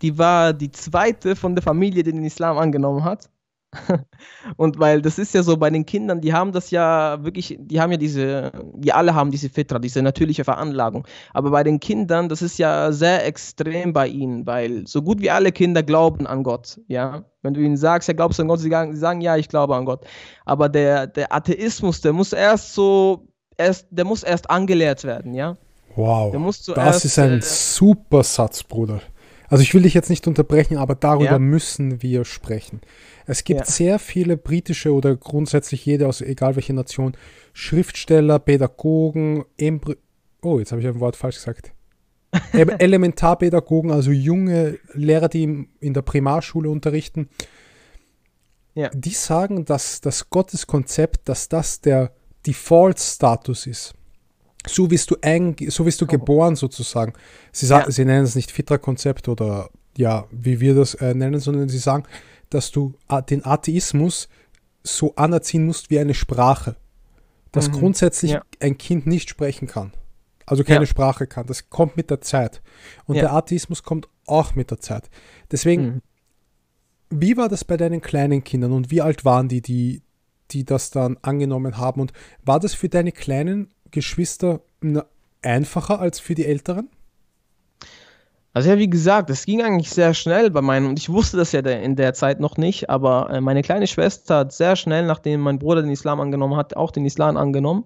die 0.00 0.18
war 0.18 0.52
die 0.52 0.70
zweite 0.70 1.36
von 1.36 1.54
der 1.54 1.62
Familie, 1.62 2.02
die 2.02 2.12
den 2.12 2.24
Islam 2.24 2.58
angenommen 2.58 3.04
hat. 3.04 3.28
und 4.56 4.78
weil 4.78 5.00
das 5.00 5.18
ist 5.18 5.34
ja 5.34 5.42
so 5.42 5.56
bei 5.56 5.70
den 5.70 5.86
Kindern, 5.86 6.20
die 6.20 6.32
haben 6.32 6.52
das 6.52 6.70
ja 6.70 7.18
wirklich, 7.22 7.56
die 7.58 7.80
haben 7.80 7.90
ja 7.90 7.96
diese, 7.96 8.52
wir 8.74 8.96
alle 8.96 9.14
haben 9.14 9.30
diese 9.30 9.48
Fitra, 9.48 9.78
diese 9.78 10.02
natürliche 10.02 10.44
Veranlagung. 10.44 11.06
Aber 11.32 11.50
bei 11.50 11.64
den 11.64 11.80
Kindern, 11.80 12.28
das 12.28 12.42
ist 12.42 12.58
ja 12.58 12.92
sehr 12.92 13.26
extrem 13.26 13.92
bei 13.92 14.08
ihnen, 14.08 14.46
weil 14.46 14.86
so 14.86 15.02
gut 15.02 15.20
wie 15.20 15.30
alle 15.30 15.52
Kinder 15.52 15.82
glauben 15.82 16.26
an 16.26 16.42
Gott, 16.42 16.80
ja. 16.88 17.24
Wenn 17.44 17.54
du 17.54 17.60
ihnen 17.60 17.76
sagst, 17.76 18.06
ja, 18.08 18.14
glaubst 18.14 18.38
du 18.38 18.42
an 18.42 18.48
Gott, 18.48 18.60
sie 18.60 18.70
sagen, 18.70 18.92
sie 18.92 19.00
sagen 19.00 19.20
ja, 19.20 19.36
ich 19.36 19.48
glaube 19.48 19.74
an 19.74 19.84
Gott. 19.84 20.04
Aber 20.44 20.68
der, 20.68 21.06
der 21.06 21.32
Atheismus, 21.32 22.00
der 22.00 22.12
muss 22.12 22.32
erst 22.32 22.74
so 22.74 23.26
erst, 23.56 23.86
der 23.90 24.04
muss 24.04 24.22
erst 24.22 24.50
angelehrt 24.50 25.04
werden, 25.04 25.34
ja. 25.34 25.56
Wow. 25.94 26.32
das 26.74 27.04
ist 27.04 27.18
ein 27.18 27.38
äh, 27.38 27.42
super 27.42 28.22
Satz, 28.22 28.62
Bruder. 28.62 29.02
Also 29.48 29.62
ich 29.62 29.74
will 29.74 29.82
dich 29.82 29.92
jetzt 29.92 30.08
nicht 30.08 30.26
unterbrechen, 30.26 30.78
aber 30.78 30.94
darüber 30.94 31.32
ja. 31.32 31.38
müssen 31.38 32.00
wir 32.02 32.24
sprechen. 32.24 32.80
Es 33.26 33.44
gibt 33.44 33.60
ja. 33.60 33.66
sehr 33.66 33.98
viele 33.98 34.36
britische 34.36 34.92
oder 34.92 35.16
grundsätzlich 35.16 35.86
jede 35.86 36.08
aus 36.08 36.20
egal 36.20 36.56
welcher 36.56 36.74
Nation, 36.74 37.16
Schriftsteller, 37.52 38.38
Pädagogen, 38.38 39.44
Embry 39.58 39.96
oh, 40.42 40.58
jetzt 40.58 40.72
habe 40.72 40.82
ich 40.82 40.88
ein 40.88 41.00
Wort 41.00 41.16
falsch 41.16 41.36
gesagt. 41.36 41.72
Elementarpädagogen, 42.52 43.90
also 43.90 44.10
junge 44.10 44.78
Lehrer, 44.94 45.28
die 45.28 45.68
in 45.80 45.94
der 45.94 46.02
Primarschule 46.02 46.70
unterrichten, 46.70 47.28
ja. 48.74 48.88
die 48.90 49.10
sagen, 49.10 49.64
dass 49.64 50.00
das 50.00 50.30
Gotteskonzept, 50.30 51.28
dass 51.28 51.48
das 51.48 51.80
der 51.80 52.12
Default-Status 52.46 53.66
ist. 53.66 53.94
So 54.66 54.88
bist 54.88 55.10
du, 55.10 55.16
ein, 55.20 55.56
so 55.68 55.84
bist 55.84 56.00
du 56.00 56.06
oh. 56.06 56.08
geboren 56.08 56.56
sozusagen. 56.56 57.12
Sie, 57.50 57.66
sagen, 57.66 57.86
ja. 57.86 57.90
sie 57.90 58.04
nennen 58.04 58.24
es 58.24 58.34
nicht 58.34 58.50
Fitra-Konzept 58.50 59.28
oder 59.28 59.68
ja, 59.96 60.26
wie 60.30 60.60
wir 60.60 60.74
das 60.74 60.94
äh, 60.94 61.14
nennen, 61.14 61.40
sondern 61.40 61.68
sie 61.68 61.78
sagen, 61.78 62.04
dass 62.54 62.70
du 62.70 62.94
den 63.28 63.44
Atheismus 63.44 64.28
so 64.82 65.14
anerziehen 65.16 65.66
musst 65.66 65.90
wie 65.90 65.98
eine 65.98 66.14
Sprache. 66.14 66.76
Dass 67.50 67.68
mhm. 67.68 67.72
grundsätzlich 67.72 68.32
ja. 68.32 68.42
ein 68.60 68.78
Kind 68.78 69.06
nicht 69.06 69.28
sprechen 69.28 69.68
kann. 69.68 69.92
Also 70.46 70.64
keine 70.64 70.80
ja. 70.80 70.86
Sprache 70.86 71.26
kann. 71.26 71.46
Das 71.46 71.70
kommt 71.70 71.96
mit 71.96 72.10
der 72.10 72.20
Zeit. 72.20 72.62
Und 73.06 73.16
ja. 73.16 73.22
der 73.22 73.32
Atheismus 73.34 73.82
kommt 73.82 74.08
auch 74.26 74.54
mit 74.54 74.70
der 74.70 74.80
Zeit. 74.80 75.10
Deswegen, 75.50 75.84
mhm. 75.84 76.02
wie 77.10 77.36
war 77.36 77.48
das 77.48 77.64
bei 77.64 77.76
deinen 77.76 78.00
kleinen 78.00 78.42
Kindern 78.42 78.72
und 78.72 78.90
wie 78.90 79.02
alt 79.02 79.24
waren 79.24 79.48
die, 79.48 79.60
die, 79.60 80.02
die 80.50 80.64
das 80.64 80.90
dann 80.90 81.18
angenommen 81.22 81.78
haben? 81.78 82.00
Und 82.00 82.12
war 82.44 82.58
das 82.58 82.74
für 82.74 82.88
deine 82.88 83.12
kleinen 83.12 83.68
Geschwister 83.90 84.62
einfacher 85.42 86.00
als 86.00 86.18
für 86.20 86.34
die 86.34 86.46
älteren? 86.46 86.88
Also 88.54 88.68
ja, 88.68 88.78
wie 88.78 88.90
gesagt, 88.90 89.30
es 89.30 89.46
ging 89.46 89.62
eigentlich 89.62 89.88
sehr 89.88 90.12
schnell 90.12 90.50
bei 90.50 90.60
meinen, 90.60 90.86
und 90.86 90.98
ich 90.98 91.08
wusste 91.08 91.38
das 91.38 91.52
ja 91.52 91.60
in 91.60 91.96
der 91.96 92.12
Zeit 92.12 92.38
noch 92.38 92.58
nicht, 92.58 92.90
aber 92.90 93.30
äh, 93.30 93.40
meine 93.40 93.62
kleine 93.62 93.86
Schwester 93.86 94.38
hat 94.38 94.52
sehr 94.52 94.76
schnell, 94.76 95.06
nachdem 95.06 95.40
mein 95.40 95.58
Bruder 95.58 95.80
den 95.80 95.90
Islam 95.90 96.20
angenommen 96.20 96.56
hat, 96.56 96.76
auch 96.76 96.90
den 96.90 97.06
Islam 97.06 97.38
angenommen, 97.38 97.84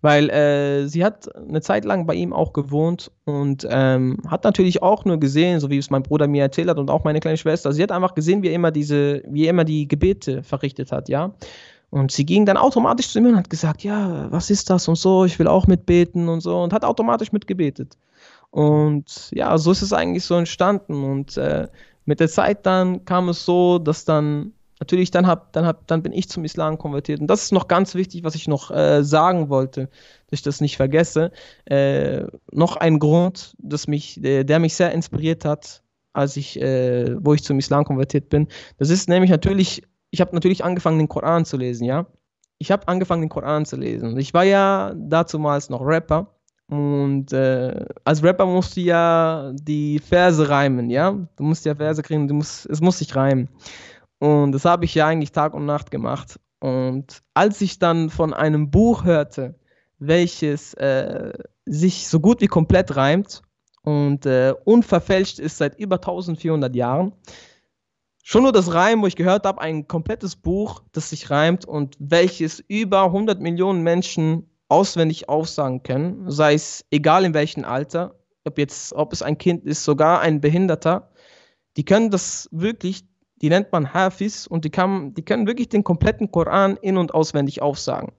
weil 0.00 0.28
äh, 0.30 0.88
sie 0.88 1.04
hat 1.04 1.28
eine 1.36 1.60
Zeit 1.60 1.84
lang 1.84 2.06
bei 2.06 2.14
ihm 2.14 2.32
auch 2.32 2.52
gewohnt 2.52 3.12
und 3.24 3.64
ähm, 3.70 4.18
hat 4.26 4.42
natürlich 4.42 4.82
auch 4.82 5.04
nur 5.04 5.20
gesehen, 5.20 5.60
so 5.60 5.70
wie 5.70 5.78
es 5.78 5.90
mein 5.90 6.02
Bruder 6.02 6.26
mir 6.26 6.42
erzählt 6.42 6.68
hat 6.68 6.78
und 6.78 6.90
auch 6.90 7.04
meine 7.04 7.20
kleine 7.20 7.36
Schwester, 7.36 7.72
sie 7.72 7.82
hat 7.82 7.92
einfach 7.92 8.16
gesehen, 8.16 8.42
wie 8.42 8.48
er 8.48 8.54
immer 8.54 8.72
diese, 8.72 9.22
wie 9.28 9.44
er 9.44 9.50
immer 9.50 9.64
die 9.64 9.86
Gebete 9.86 10.42
verrichtet 10.42 10.90
hat, 10.90 11.08
ja. 11.08 11.34
Und 11.90 12.12
sie 12.12 12.24
ging 12.24 12.46
dann 12.46 12.56
automatisch 12.56 13.08
zu 13.10 13.20
mir 13.20 13.30
und 13.30 13.36
hat 13.36 13.50
gesagt, 13.50 13.84
ja, 13.84 14.26
was 14.30 14.50
ist 14.50 14.70
das 14.70 14.88
und 14.88 14.96
so, 14.96 15.24
ich 15.24 15.38
will 15.38 15.46
auch 15.46 15.68
mitbeten 15.68 16.28
und 16.28 16.40
so 16.40 16.60
und 16.60 16.72
hat 16.72 16.84
automatisch 16.84 17.32
mitgebetet. 17.32 17.96
Und 18.50 19.30
ja, 19.32 19.56
so 19.58 19.72
ist 19.72 19.82
es 19.82 19.92
eigentlich 19.92 20.24
so 20.24 20.34
entstanden. 20.34 21.04
Und 21.04 21.36
äh, 21.36 21.68
mit 22.04 22.20
der 22.20 22.28
Zeit 22.28 22.66
dann 22.66 23.04
kam 23.04 23.28
es 23.28 23.44
so, 23.44 23.78
dass 23.78 24.04
dann 24.04 24.52
natürlich 24.80 25.10
dann 25.10 25.26
hab, 25.26 25.52
dann 25.52 25.66
hab, 25.66 25.86
dann 25.86 26.02
bin 26.02 26.12
ich 26.12 26.28
zum 26.28 26.44
Islam 26.44 26.78
konvertiert. 26.78 27.20
Und 27.20 27.26
das 27.28 27.44
ist 27.44 27.52
noch 27.52 27.68
ganz 27.68 27.94
wichtig, 27.94 28.24
was 28.24 28.34
ich 28.34 28.48
noch 28.48 28.70
äh, 28.70 29.04
sagen 29.04 29.48
wollte, 29.48 29.88
dass 30.28 30.40
ich 30.40 30.42
das 30.42 30.60
nicht 30.60 30.76
vergesse. 30.76 31.32
Äh, 31.66 32.24
noch 32.50 32.76
ein 32.76 32.98
Grund, 32.98 33.54
dass 33.58 33.86
mich, 33.86 34.18
der, 34.20 34.44
der 34.44 34.58
mich 34.58 34.74
sehr 34.74 34.92
inspiriert 34.92 35.44
hat, 35.44 35.82
als 36.12 36.36
ich, 36.36 36.60
äh, 36.60 37.14
wo 37.24 37.34
ich 37.34 37.44
zum 37.44 37.58
Islam 37.58 37.84
konvertiert 37.84 38.30
bin. 38.30 38.48
Das 38.78 38.90
ist 38.90 39.08
nämlich 39.08 39.30
natürlich 39.30 39.82
ich 40.10 40.20
habe 40.20 40.34
natürlich 40.34 40.64
angefangen, 40.64 40.98
den 40.98 41.08
Koran 41.08 41.44
zu 41.44 41.56
lesen, 41.56 41.84
ja. 41.84 42.06
Ich 42.58 42.70
habe 42.70 42.88
angefangen, 42.88 43.22
den 43.22 43.28
Koran 43.30 43.64
zu 43.64 43.76
lesen. 43.76 44.18
Ich 44.18 44.34
war 44.34 44.44
ja 44.44 44.92
dazumals 44.94 45.70
noch 45.70 45.80
Rapper. 45.80 46.34
Und 46.70 47.32
äh, 47.32 47.84
als 48.04 48.22
Rapper 48.22 48.46
musst 48.46 48.76
du 48.76 48.80
ja 48.80 49.52
die 49.54 49.98
Verse 49.98 50.48
reimen, 50.48 50.88
ja. 50.88 51.10
Du 51.36 51.42
musst 51.42 51.64
ja 51.64 51.74
Verse 51.74 52.00
kriegen, 52.00 52.28
du 52.28 52.34
musst, 52.34 52.66
es 52.66 52.80
muss 52.80 52.98
sich 52.98 53.14
reimen. 53.16 53.48
Und 54.20 54.52
das 54.52 54.64
habe 54.64 54.84
ich 54.84 54.94
ja 54.94 55.06
eigentlich 55.08 55.32
Tag 55.32 55.52
und 55.54 55.66
Nacht 55.66 55.90
gemacht. 55.90 56.38
Und 56.60 57.22
als 57.34 57.60
ich 57.60 57.80
dann 57.80 58.08
von 58.08 58.32
einem 58.32 58.70
Buch 58.70 59.04
hörte, 59.04 59.56
welches 59.98 60.74
äh, 60.74 61.32
sich 61.66 62.06
so 62.06 62.20
gut 62.20 62.40
wie 62.40 62.46
komplett 62.46 62.94
reimt 62.94 63.42
und 63.82 64.24
äh, 64.26 64.54
unverfälscht 64.64 65.40
ist 65.40 65.58
seit 65.58 65.76
über 65.76 65.96
1400 65.96 66.74
Jahren, 66.76 67.12
Schon 68.22 68.42
nur 68.44 68.52
das 68.52 68.72
Reim, 68.72 69.02
wo 69.02 69.08
ich 69.08 69.16
gehört 69.16 69.44
habe, 69.44 69.60
ein 69.60 69.88
komplettes 69.88 70.36
Buch, 70.36 70.84
das 70.92 71.10
sich 71.10 71.30
reimt 71.30 71.64
und 71.64 71.96
welches 71.98 72.60
über 72.68 73.04
100 73.04 73.40
Millionen 73.40 73.82
Menschen 73.82 74.49
auswendig 74.70 75.28
aufsagen 75.28 75.82
können, 75.82 76.30
sei 76.30 76.54
es 76.54 76.84
egal 76.90 77.24
in 77.24 77.34
welchem 77.34 77.64
Alter, 77.64 78.14
ob 78.44 78.58
jetzt, 78.58 78.92
ob 78.94 79.12
es 79.12 79.22
ein 79.22 79.38
Kind 79.38 79.64
ist, 79.66 79.84
sogar 79.84 80.20
ein 80.20 80.40
Behinderter, 80.40 81.10
die 81.76 81.84
können 81.84 82.10
das 82.10 82.48
wirklich, 82.52 83.04
die 83.42 83.48
nennt 83.48 83.72
man 83.72 83.92
Hafiz 83.92 84.46
und 84.46 84.64
die, 84.64 84.70
kann, 84.70 85.14
die 85.14 85.22
können 85.22 85.46
wirklich 85.46 85.68
den 85.68 85.84
kompletten 85.84 86.30
Koran 86.30 86.76
in- 86.76 86.96
und 86.96 87.14
auswendig 87.14 87.62
aufsagen. 87.62 88.12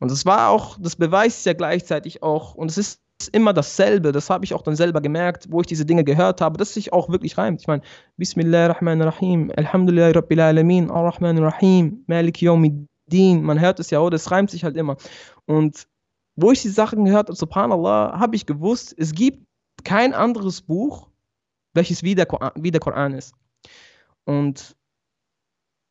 Und 0.00 0.10
das 0.10 0.26
war 0.26 0.50
auch, 0.50 0.76
das 0.80 0.96
beweist 0.96 1.46
ja 1.46 1.52
gleichzeitig 1.52 2.22
auch, 2.22 2.54
und 2.54 2.70
es 2.70 2.78
ist 2.78 3.00
immer 3.32 3.52
dasselbe. 3.52 4.12
Das 4.12 4.28
habe 4.28 4.44
ich 4.44 4.54
auch 4.54 4.62
dann 4.62 4.76
selber 4.76 5.00
gemerkt, 5.00 5.46
wo 5.50 5.60
ich 5.60 5.66
diese 5.66 5.86
Dinge 5.86 6.04
gehört 6.04 6.40
habe, 6.40 6.58
dass 6.58 6.74
sich 6.74 6.92
auch 6.92 7.08
wirklich 7.08 7.38
reimt. 7.38 7.60
Ich 7.60 7.66
meine, 7.66 7.82
Bismillahirrahmanirrahim, 8.16 9.52
Alhamdulillah 9.56 10.10
Rabbil 10.10 10.40
Alamin, 10.40 10.90
Ar-Rahmanirrahim, 10.90 12.04
Malik 12.06 12.42
Yawmiddin. 12.42 12.88
Man 13.12 13.60
hört 13.60 13.80
es 13.80 13.90
ja, 13.90 14.00
oh, 14.00 14.10
das 14.10 14.30
reimt 14.30 14.50
sich 14.50 14.64
halt 14.64 14.76
immer. 14.76 14.96
Und 15.46 15.86
wo 16.36 16.50
ich 16.50 16.62
die 16.62 16.68
Sachen 16.68 17.04
gehört 17.04 17.28
habe, 17.28 17.36
subhanallah, 17.36 18.18
habe 18.18 18.36
ich 18.36 18.46
gewusst, 18.46 18.94
es 18.96 19.12
gibt 19.12 19.46
kein 19.84 20.14
anderes 20.14 20.62
Buch, 20.62 21.08
welches 21.74 22.02
wie 22.02 22.14
der, 22.14 22.26
Koran, 22.26 22.52
wie 22.56 22.70
der 22.70 22.80
Koran 22.80 23.14
ist. 23.14 23.34
Und 24.24 24.74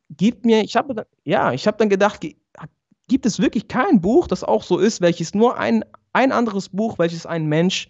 gibt 0.09 0.45
mir, 0.45 0.63
ich 0.63 0.75
habe 0.75 1.05
ja, 1.23 1.53
ich 1.53 1.67
habe 1.67 1.77
dann 1.77 1.89
gedacht, 1.89 2.25
gibt 3.07 3.25
es 3.25 3.39
wirklich 3.39 3.67
kein 3.67 4.01
Buch, 4.01 4.27
das 4.27 4.43
auch 4.43 4.63
so 4.63 4.79
ist, 4.79 5.01
welches 5.01 5.33
nur 5.33 5.57
ein 5.57 5.83
ein 6.13 6.31
anderes 6.31 6.69
Buch, 6.69 6.99
welches 6.99 7.25
ein 7.25 7.47
Mensch 7.47 7.89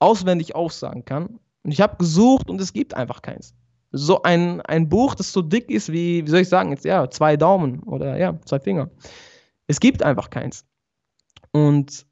auswendig 0.00 0.54
aufsagen 0.54 1.04
kann. 1.04 1.38
Und 1.62 1.70
ich 1.70 1.80
habe 1.80 1.96
gesucht 1.96 2.50
und 2.50 2.60
es 2.60 2.72
gibt 2.72 2.94
einfach 2.94 3.22
keins. 3.22 3.54
So 3.92 4.22
ein, 4.22 4.60
ein 4.62 4.88
Buch, 4.88 5.14
das 5.14 5.32
so 5.32 5.42
dick 5.42 5.70
ist 5.70 5.92
wie, 5.92 6.24
wie 6.24 6.30
soll 6.30 6.40
ich 6.40 6.48
sagen, 6.48 6.70
jetzt 6.70 6.84
ja, 6.84 7.10
zwei 7.10 7.36
Daumen 7.36 7.82
oder 7.82 8.16
ja, 8.16 8.38
zwei 8.44 8.60
Finger. 8.60 8.90
Es 9.66 9.80
gibt 9.80 10.02
einfach 10.02 10.30
keins. 10.30 10.64
Und 11.52 12.06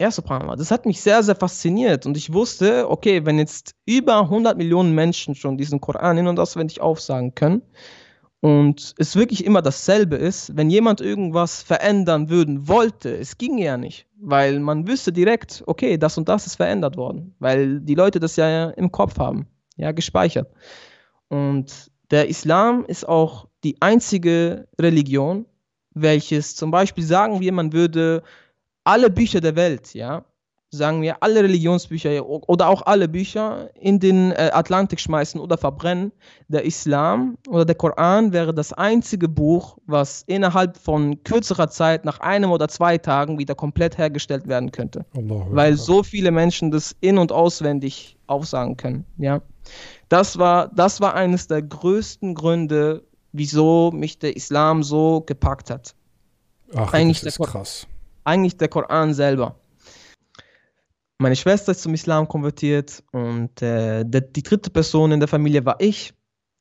ja, 0.00 0.10
subhanallah, 0.10 0.56
das 0.56 0.70
hat 0.70 0.84
mich 0.84 1.00
sehr, 1.00 1.22
sehr 1.22 1.36
fasziniert. 1.36 2.06
Und 2.06 2.16
ich 2.16 2.32
wusste, 2.32 2.90
okay, 2.90 3.24
wenn 3.24 3.38
jetzt 3.38 3.74
über 3.86 4.20
100 4.20 4.56
Millionen 4.56 4.94
Menschen 4.94 5.34
schon 5.34 5.56
diesen 5.56 5.80
Koran 5.80 6.18
in- 6.18 6.26
und 6.26 6.40
auswendig 6.40 6.80
aufsagen 6.80 7.34
können, 7.34 7.62
und 8.42 8.96
es 8.98 9.14
wirklich 9.14 9.44
immer 9.44 9.62
dasselbe 9.62 10.16
ist, 10.16 10.56
wenn 10.56 10.68
jemand 10.68 11.00
irgendwas 11.00 11.62
verändern 11.62 12.28
würden 12.28 12.66
wollte, 12.66 13.16
es 13.16 13.38
ging 13.38 13.56
ja 13.56 13.76
nicht, 13.76 14.08
weil 14.20 14.58
man 14.58 14.88
wüsste 14.88 15.12
direkt, 15.12 15.62
okay, 15.66 15.96
das 15.96 16.18
und 16.18 16.28
das 16.28 16.48
ist 16.48 16.56
verändert 16.56 16.96
worden, 16.96 17.36
weil 17.38 17.78
die 17.78 17.94
Leute 17.94 18.18
das 18.18 18.34
ja 18.34 18.70
im 18.70 18.90
Kopf 18.90 19.16
haben, 19.20 19.46
ja, 19.76 19.92
gespeichert. 19.92 20.50
Und 21.32 21.90
der 22.10 22.28
Islam 22.28 22.84
ist 22.84 23.08
auch 23.08 23.48
die 23.64 23.80
einzige 23.80 24.68
Religion, 24.78 25.46
welches 25.94 26.56
zum 26.56 26.70
Beispiel 26.70 27.04
sagen 27.04 27.40
wir, 27.40 27.52
man 27.52 27.72
würde 27.72 28.22
alle 28.84 29.08
Bücher 29.08 29.40
der 29.40 29.56
Welt, 29.56 29.94
ja, 29.94 30.26
sagen 30.68 31.00
wir, 31.00 31.22
alle 31.22 31.42
Religionsbücher 31.42 32.26
oder 32.26 32.68
auch 32.68 32.82
alle 32.82 33.08
Bücher 33.08 33.70
in 33.80 33.98
den 33.98 34.32
äh, 34.32 34.50
Atlantik 34.52 35.00
schmeißen 35.00 35.40
oder 35.40 35.56
verbrennen. 35.56 36.12
Der 36.48 36.66
Islam 36.66 37.38
oder 37.48 37.64
der 37.64 37.76
Koran 37.76 38.34
wäre 38.34 38.52
das 38.52 38.74
einzige 38.74 39.28
Buch, 39.28 39.78
was 39.86 40.24
innerhalb 40.26 40.76
von 40.76 41.22
kürzerer 41.24 41.68
Zeit, 41.68 42.04
nach 42.04 42.20
einem 42.20 42.50
oder 42.50 42.68
zwei 42.68 42.98
Tagen, 42.98 43.38
wieder 43.38 43.54
komplett 43.54 43.96
hergestellt 43.96 44.48
werden 44.48 44.70
könnte. 44.70 45.06
Allah, 45.16 45.46
weil 45.50 45.76
so 45.78 46.02
viele 46.02 46.30
Menschen 46.30 46.70
das 46.70 46.94
in- 47.00 47.16
und 47.16 47.32
auswendig 47.32 48.18
aufsagen 48.26 48.76
können. 48.76 49.06
Ja? 49.16 49.40
Das, 50.08 50.38
war, 50.38 50.68
das 50.68 51.00
war 51.00 51.14
eines 51.14 51.46
der 51.46 51.62
größten 51.62 52.34
Gründe, 52.34 53.04
wieso 53.32 53.90
mich 53.92 54.18
der 54.18 54.36
Islam 54.36 54.82
so 54.82 55.22
gepackt 55.22 55.70
hat. 55.70 55.94
Ach, 56.74 56.92
eigentlich 56.92 57.20
das 57.20 57.38
ist 57.38 57.46
krass. 57.46 57.86
Eigentlich 58.24 58.56
der 58.56 58.68
Koran 58.68 59.14
selber. 59.14 59.56
Meine 61.18 61.36
Schwester 61.36 61.72
ist 61.72 61.82
zum 61.82 61.94
Islam 61.94 62.26
konvertiert 62.28 63.02
und 63.12 63.62
äh, 63.62 64.04
der, 64.04 64.20
die 64.22 64.42
dritte 64.42 64.70
Person 64.70 65.12
in 65.12 65.20
der 65.20 65.28
Familie 65.28 65.64
war 65.64 65.76
ich. 65.78 66.14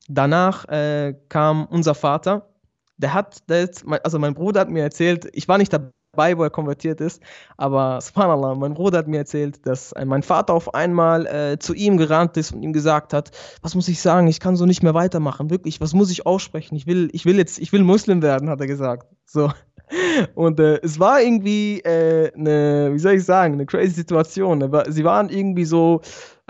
Danach 0.07 0.65
äh, 0.67 1.15
kam 1.29 1.65
unser 1.65 1.95
Vater. 1.95 2.49
Der 2.97 3.13
hat, 3.13 3.49
der 3.49 3.69
also 4.03 4.19
mein 4.19 4.35
Bruder 4.35 4.61
hat 4.61 4.69
mir 4.69 4.83
erzählt, 4.83 5.27
ich 5.33 5.47
war 5.47 5.57
nicht 5.57 5.73
dabei, 5.73 5.89
dabei, 6.12 6.38
wo 6.38 6.43
er 6.43 6.49
konvertiert 6.49 7.01
ist. 7.01 7.22
Aber 7.57 8.01
subhanallah, 8.01 8.55
mein 8.55 8.74
Bruder 8.74 8.99
hat 8.99 9.07
mir 9.07 9.20
erzählt, 9.20 9.66
dass 9.66 9.93
mein 10.05 10.24
Vater 10.24 10.53
auf 10.53 10.74
einmal 10.74 11.26
äh, 11.26 11.59
zu 11.59 11.74
ihm 11.74 11.97
gerannt 11.97 12.38
ist 12.38 12.51
und 12.51 12.64
ihm 12.64 12.74
gesagt 12.74 13.14
hat, 13.14 13.32
was 13.62 13.76
muss 13.76 13.88
ich 13.88 14.01
sagen, 14.01 14.28
ich 14.28 14.39
kann 14.39 14.55
so 14.55 14.66
nicht 14.66 14.84
mehr 14.84 14.93
weitermachen, 14.93 15.49
wirklich, 15.49 15.82
was 15.82 15.93
muss 15.93 16.12
ich 16.12 16.26
aussprechen? 16.26 16.76
Ich 16.76 16.88
will, 16.88 17.09
ich 17.14 17.26
will 17.26 17.38
jetzt, 17.38 17.59
ich 17.59 17.72
will 17.72 17.84
Muslim 17.84 18.22
werden, 18.22 18.49
hat 18.49 18.59
er 18.59 18.68
gesagt. 18.68 19.07
So. 19.26 19.51
Und 20.36 20.59
äh, 20.59 20.80
es 20.82 20.99
war 20.99 21.22
irgendwie 21.22 21.80
äh, 21.82 22.32
eine, 22.34 22.91
wie 22.93 22.99
soll 22.99 23.14
ich 23.14 23.26
sagen, 23.26 23.55
eine 23.55 23.66
crazy 23.66 23.91
Situation. 23.91 24.62
Sie 24.89 25.03
waren 25.03 25.30
irgendwie 25.30 25.66
so 25.66 26.01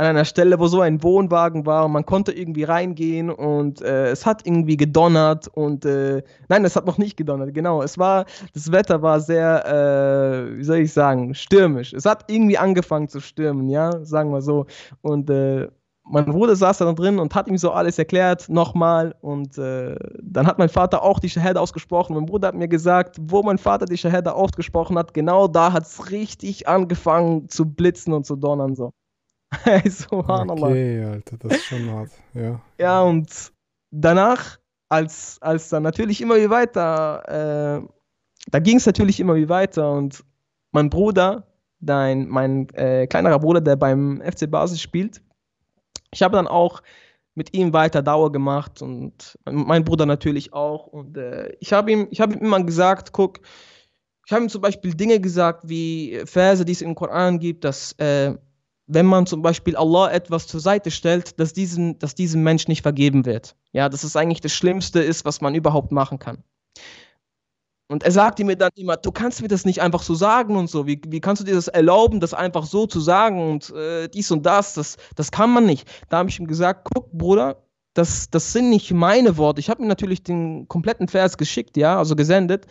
an 0.02 0.08
einer 0.08 0.26
Stelle, 0.26 0.58
wo 0.58 0.66
so 0.66 0.82
ein 0.82 1.04
Wohnwagen 1.04 1.68
war 1.68 1.86
und 1.86 1.92
man 1.92 2.08
konnte 2.08 2.32
irgendwie 2.32 2.64
reingehen 2.64 3.30
und 3.30 3.84
äh, 3.84 4.10
es 4.10 4.26
hat 4.26 4.48
irgendwie 4.48 4.76
gedonnert 4.76 5.48
und 5.48 5.86
äh, 5.86 6.24
nein, 6.50 6.66
es 6.66 6.76
hat 6.76 6.88
noch 6.88 6.98
nicht 6.98 7.18
gedonnert, 7.18 7.54
genau. 7.54 7.84
Es 7.84 8.00
war, 8.00 8.26
das 8.56 8.72
Wetter 8.72 9.04
war 9.04 9.20
sehr, 9.20 9.64
äh, 9.64 10.58
wie 10.58 10.64
soll 10.64 10.78
ich 10.78 10.92
sagen, 10.92 11.36
stürmisch. 11.36 11.94
Es 11.94 12.06
hat 12.06 12.26
irgendwie 12.32 12.58
angefangen 12.58 13.10
zu 13.10 13.20
stürmen, 13.20 13.70
ja, 13.70 14.04
sagen 14.04 14.32
wir 14.32 14.42
so. 14.42 14.66
Und 15.02 15.30
äh, 15.30 15.68
mein 16.04 16.26
Bruder 16.26 16.56
saß 16.56 16.80
da 16.80 16.92
drin 16.94 17.20
und 17.20 17.36
hat 17.36 17.48
ihm 17.48 17.60
so 17.60 17.70
alles 17.70 18.00
erklärt, 18.00 18.50
nochmal. 18.50 19.14
Und 19.22 19.60
äh, 19.60 19.96
dann 20.20 20.48
hat 20.48 20.58
mein 20.58 20.70
Vater 20.70 21.04
auch 21.04 21.20
die 21.20 21.30
Shahada 21.30 21.60
ausgesprochen. 21.60 22.16
Mein 22.16 22.26
Bruder 22.26 22.48
hat 22.48 22.56
mir 22.56 22.68
gesagt, 22.68 23.18
wo 23.22 23.44
mein 23.44 23.60
Vater 23.60 23.86
die 23.86 24.00
Shahada 24.00 24.32
ausgesprochen 24.32 24.98
hat, 24.98 25.14
genau 25.14 25.48
da 25.48 25.74
hat 25.74 25.84
es 25.84 26.10
richtig 26.10 26.68
angefangen 26.68 27.50
zu 27.50 27.66
blitzen 27.66 28.14
und 28.14 28.26
zu 28.26 28.36
donnern. 28.36 28.76
So. 28.76 28.94
so 29.90 30.20
okay, 30.20 31.04
Alter, 31.04 31.38
das 31.38 31.58
ist 31.58 31.66
schon 31.66 31.92
hart. 31.92 32.12
Ja, 32.34 32.62
ja 32.78 33.02
und 33.02 33.52
danach, 33.92 34.58
als, 34.90 35.38
als 35.42 35.70
dann 35.70 35.84
natürlich 35.84 36.22
immer 36.22 36.38
wie 36.38 36.50
weiter, 36.50 37.82
äh, 37.82 37.88
da 38.50 38.60
ging 38.60 38.78
es 38.78 38.86
natürlich 38.86 39.20
immer 39.20 39.36
wie 39.36 39.50
weiter. 39.50 39.92
Und 39.92 40.24
mein 40.72 40.90
Bruder, 40.90 41.48
dein, 41.80 42.28
mein 42.28 42.70
äh, 42.70 43.08
kleinerer 43.08 43.40
Bruder, 43.40 43.62
der 43.62 43.76
beim 43.76 44.22
FC 44.22 44.50
Basis 44.50 44.82
spielt, 44.82 45.22
ich 46.14 46.22
habe 46.22 46.36
dann 46.36 46.48
auch 46.48 46.82
mit 47.36 47.54
ihm 47.54 47.72
weiter 47.74 48.02
Dauer 48.02 48.32
gemacht 48.32 48.82
und 48.82 49.38
mein 49.50 49.86
Bruder 49.86 50.06
natürlich 50.06 50.54
auch. 50.54 50.88
Und 50.88 51.18
äh, 51.18 51.56
ich 51.60 51.72
habe 51.74 51.92
ihm, 51.92 52.10
hab 52.18 52.34
ihm 52.34 52.40
immer 52.40 52.64
gesagt, 52.64 53.14
guck, 53.14 53.40
ich 54.26 54.32
habe 54.32 54.44
ihm 54.44 54.50
zum 54.50 54.62
Beispiel 54.62 54.94
Dinge 54.94 55.20
gesagt, 55.20 55.68
wie 55.68 56.22
Verse, 56.26 56.66
die 56.66 56.74
es 56.74 56.82
im 56.82 56.96
Koran 56.96 57.40
gibt, 57.40 57.64
dass 57.64 57.94
äh, 57.94 58.36
wenn 58.94 59.06
man 59.06 59.26
zum 59.26 59.42
Beispiel 59.42 59.78
Allah 59.78 60.12
etwas 60.12 60.48
zur 60.48 60.60
Seite 60.60 60.92
stellt, 60.92 61.40
dass, 61.40 61.54
diesen, 61.54 61.98
dass 62.00 62.14
diesem 62.14 62.44
Mensch 62.44 62.68
nicht 62.68 62.82
vergeben 62.82 63.26
wird. 63.26 63.56
Ja, 63.72 63.88
dass 63.88 64.04
es 64.04 64.16
eigentlich 64.16 64.42
das 64.42 64.54
Schlimmste 64.54 65.00
ist, 65.00 65.24
was 65.24 65.40
man 65.40 65.56
überhaupt 65.56 65.92
machen 65.92 66.20
kann. 66.20 66.44
Und 67.88 68.04
er 68.04 68.12
sagte 68.12 68.44
mir 68.44 68.56
dann 68.56 68.72
immer, 68.76 68.98
du 68.98 69.12
kannst 69.12 69.42
mir 69.42 69.48
das 69.48 69.66
nicht 69.66 69.82
einfach 69.82 70.02
so 70.02 70.14
sagen 70.14 70.56
und 70.56 70.70
so. 70.70 70.88
Wie, 70.88 71.02
wie 71.08 71.20
kannst 71.20 71.42
du 71.42 71.46
dir 71.46 71.56
das 71.56 71.68
erlauben, 71.68 72.20
das 72.20 72.34
einfach 72.34 72.66
so 72.66 72.86
zu 72.86 73.00
sagen 73.00 73.50
und 73.50 73.70
äh, 73.72 74.08
dies 74.10 74.32
und 74.32 74.46
das, 74.46 74.74
das? 74.74 74.98
Das 75.16 75.32
kann 75.32 75.52
man 75.52 75.66
nicht. 75.66 75.90
Da 76.10 76.18
habe 76.18 76.30
ich 76.30 76.40
ihm 76.40 76.48
gesagt, 76.48 76.88
guck, 76.94 77.12
Bruder, 77.12 77.64
das, 77.94 78.30
das 78.30 78.54
sind 78.54 78.70
nicht 78.70 78.92
meine 78.92 79.38
Worte. 79.38 79.60
Ich 79.60 79.70
habe 79.70 79.82
ihm 79.82 79.88
natürlich 79.88 80.24
den 80.24 80.68
kompletten 80.68 81.08
Vers 81.08 81.38
geschickt, 81.38 81.76
ja, 81.78 81.98
also 81.98 82.16
gesendet, 82.16 82.66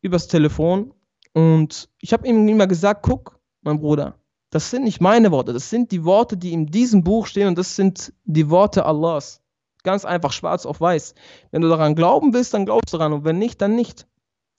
übers 0.00 0.28
Telefon. 0.28 0.92
Und 1.32 1.88
ich 2.00 2.12
habe 2.12 2.26
ihm 2.26 2.46
immer 2.48 2.68
gesagt, 2.68 3.02
guck, 3.02 3.40
mein 3.62 3.80
Bruder, 3.80 4.16
das 4.54 4.70
sind 4.70 4.84
nicht 4.84 5.00
meine 5.00 5.32
Worte, 5.32 5.52
das 5.52 5.68
sind 5.68 5.90
die 5.90 6.04
Worte, 6.04 6.36
die 6.36 6.52
in 6.52 6.66
diesem 6.66 7.02
Buch 7.02 7.26
stehen 7.26 7.48
und 7.48 7.58
das 7.58 7.74
sind 7.74 8.12
die 8.24 8.50
Worte 8.50 8.86
Allahs. 8.86 9.42
Ganz 9.82 10.04
einfach, 10.04 10.30
schwarz 10.30 10.64
auf 10.64 10.80
weiß. 10.80 11.16
Wenn 11.50 11.60
du 11.60 11.68
daran 11.68 11.96
glauben 11.96 12.32
willst, 12.32 12.54
dann 12.54 12.64
glaubst 12.64 12.94
du 12.94 12.98
daran. 12.98 13.12
Und 13.12 13.24
wenn 13.24 13.36
nicht, 13.36 13.60
dann 13.60 13.74
nicht. 13.74 14.06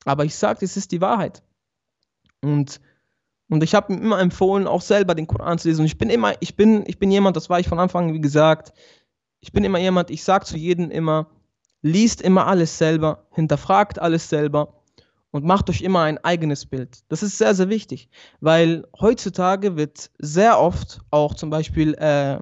Aber 0.03 0.25
ich 0.25 0.35
sage, 0.35 0.65
es 0.65 0.75
ist 0.75 0.91
die 0.91 0.99
Wahrheit. 0.99 1.43
Und, 2.41 2.81
und 3.49 3.63
ich 3.63 3.73
habe 3.73 3.93
ihm 3.93 4.01
immer 4.01 4.19
empfohlen, 4.19 4.67
auch 4.67 4.81
selber 4.81 5.15
den 5.15 5.27
Koran 5.27 5.59
zu 5.59 5.69
lesen. 5.69 5.79
Und 5.79 5.87
ich 5.87 5.97
bin 5.97 6.09
immer, 6.09 6.33
ich 6.41 6.57
bin, 6.57 6.83
ich 6.87 6.99
bin 6.99 7.09
jemand, 7.09 7.37
das 7.37 7.49
war 7.49 7.61
ich 7.61 7.69
von 7.69 7.79
Anfang, 7.79 8.13
wie 8.13 8.21
gesagt, 8.21 8.73
ich 9.39 9.53
bin 9.53 9.63
immer 9.63 9.79
jemand, 9.79 10.09
ich 10.09 10.25
sage 10.25 10.43
zu 10.43 10.57
jedem 10.57 10.91
immer, 10.91 11.29
liest 11.81 12.21
immer 12.21 12.47
alles 12.47 12.77
selber, 12.77 13.27
hinterfragt 13.31 13.97
alles 13.97 14.27
selber 14.27 14.74
und 15.35 15.43
macht 15.43 15.69
euch 15.69 15.81
immer 15.81 16.03
ein 16.03 16.17
eigenes 16.19 16.65
Bild. 16.65 17.03
Das 17.09 17.21
ist 17.21 17.37
sehr, 17.37 17.53
sehr 17.55 17.67
wichtig, 17.67 18.07
weil 18.39 18.87
heutzutage 18.97 19.75
wird 19.75 20.09
sehr 20.17 20.61
oft 20.61 21.01
auch 21.11 21.35
zum 21.35 21.49
Beispiel 21.49 21.93
äh, 21.95 22.39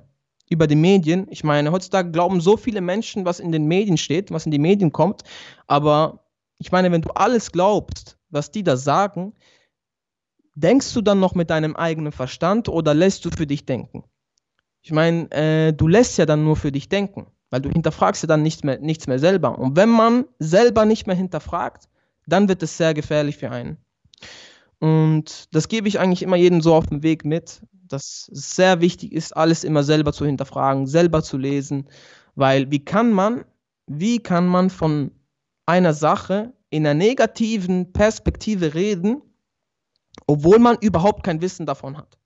über 0.48 0.68
die 0.68 0.76
Medien. 0.76 1.26
Ich 1.32 1.44
meine, 1.44 1.72
heutzutage 1.72 2.12
glauben 2.12 2.39
so 2.39 2.56
viele 2.56 2.82
Menschen, 2.82 3.26
was 3.26 3.39
in 3.39 3.52
den 3.52 3.66
Medien 3.66 3.98
steht, 3.98 4.30
was 4.30 4.46
in 4.46 4.52
die 4.52 4.60
Medien 4.60 4.91
kommt. 4.91 5.24
Aber 5.66 6.24
ich 6.60 6.72
meine, 6.72 6.91
wenn 6.91 7.02
du 7.02 7.10
alles 7.16 7.52
glaubst, 7.52 8.20
was 8.30 8.52
die 8.52 8.64
da 8.64 8.78
sagen, 8.78 9.34
denkst 10.54 10.94
du 10.94 11.02
dann 11.02 11.20
noch 11.20 11.34
mit 11.34 11.50
deinem 11.50 11.76
eigenen 11.76 12.12
Verstand 12.12 12.70
oder 12.70 12.94
lässt 12.94 13.26
du 13.26 13.32
für 13.32 13.48
dich 13.48 13.66
denken? 13.66 14.04
Ich 14.84 14.91
meine, 14.91 15.32
äh, 15.32 15.74
du 15.74 15.88
lässt 15.88 16.20
ja 16.20 16.28
dann 16.28 16.44
nur 16.44 16.58
für 16.58 16.72
dich 16.72 16.89
denken, 16.89 17.26
weil 17.50 17.62
du 17.62 17.70
hinterfragst 17.70 18.22
ja 18.22 18.28
dann 18.28 18.44
nicht 18.44 18.64
mehr, 18.64 18.78
nichts 18.78 19.08
mehr 19.08 19.18
selber. 19.18 19.58
Und 19.58 19.76
wenn 19.78 19.89
man 19.89 20.26
selber 20.38 20.86
nicht 20.86 21.08
mehr 21.08 21.16
hinterfragt, 21.16 21.89
dann 22.28 22.47
wird 22.47 22.63
es 22.63 22.78
sehr 22.78 22.93
gefährlich 22.93 23.38
für 23.38 23.51
einen. 23.51 23.78
Und 24.80 25.53
das 25.55 25.67
gebe 25.67 25.88
ich 25.88 25.99
eigentlich 25.99 26.24
immer 26.24 26.36
jedem 26.36 26.61
so 26.61 26.76
auf 26.76 26.88
dem 26.88 27.03
Weg 27.03 27.24
mit, 27.24 27.61
dass 27.88 28.30
es 28.32 28.55
sehr 28.55 28.82
wichtig 28.82 29.13
ist, 29.13 29.36
alles 29.36 29.63
immer 29.63 29.84
selber 29.84 30.13
zu 30.13 30.26
hinterfragen, 30.26 30.88
selber 30.88 31.24
zu 31.24 31.38
lesen, 31.38 31.88
weil 32.36 32.69
wie 32.71 32.84
kann 32.84 33.11
man, 33.11 33.45
wie 33.88 34.19
kann 34.19 34.47
man 34.47 34.69
von 34.69 35.11
einer 35.65 35.93
Sache 35.93 36.53
in 36.69 36.86
einer 36.86 36.95
negativen 36.95 37.93
Perspektive 37.93 38.74
reden, 38.74 39.21
obwohl 40.28 40.59
man 40.59 40.78
überhaupt 40.82 41.24
kein 41.24 41.41
Wissen 41.41 41.65
davon 41.65 41.97
hat? 41.97 42.17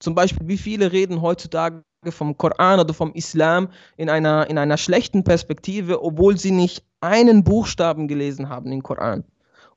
Zum 0.00 0.14
Beispiel, 0.14 0.48
wie 0.48 0.58
viele 0.58 0.92
reden 0.92 1.20
heutzutage 1.20 1.84
vom 2.08 2.36
Koran 2.36 2.80
oder 2.80 2.94
vom 2.94 3.12
Islam 3.12 3.68
in 3.96 4.08
einer, 4.08 4.48
in 4.48 4.56
einer 4.56 4.78
schlechten 4.78 5.22
Perspektive, 5.22 6.02
obwohl 6.02 6.38
sie 6.38 6.50
nicht 6.50 6.82
einen 7.00 7.44
Buchstaben 7.44 8.08
gelesen 8.08 8.48
haben 8.48 8.72
im 8.72 8.82
Koran. 8.82 9.24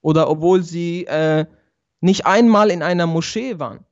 Oder 0.01 0.30
obwohl 0.30 0.63
sie 0.63 1.05
äh, 1.05 1.45
nicht 1.99 2.26
einmal 2.26 2.69
in 2.69 2.82
einer 2.82 3.07
Moschee 3.07 3.59
waren. 3.59 3.86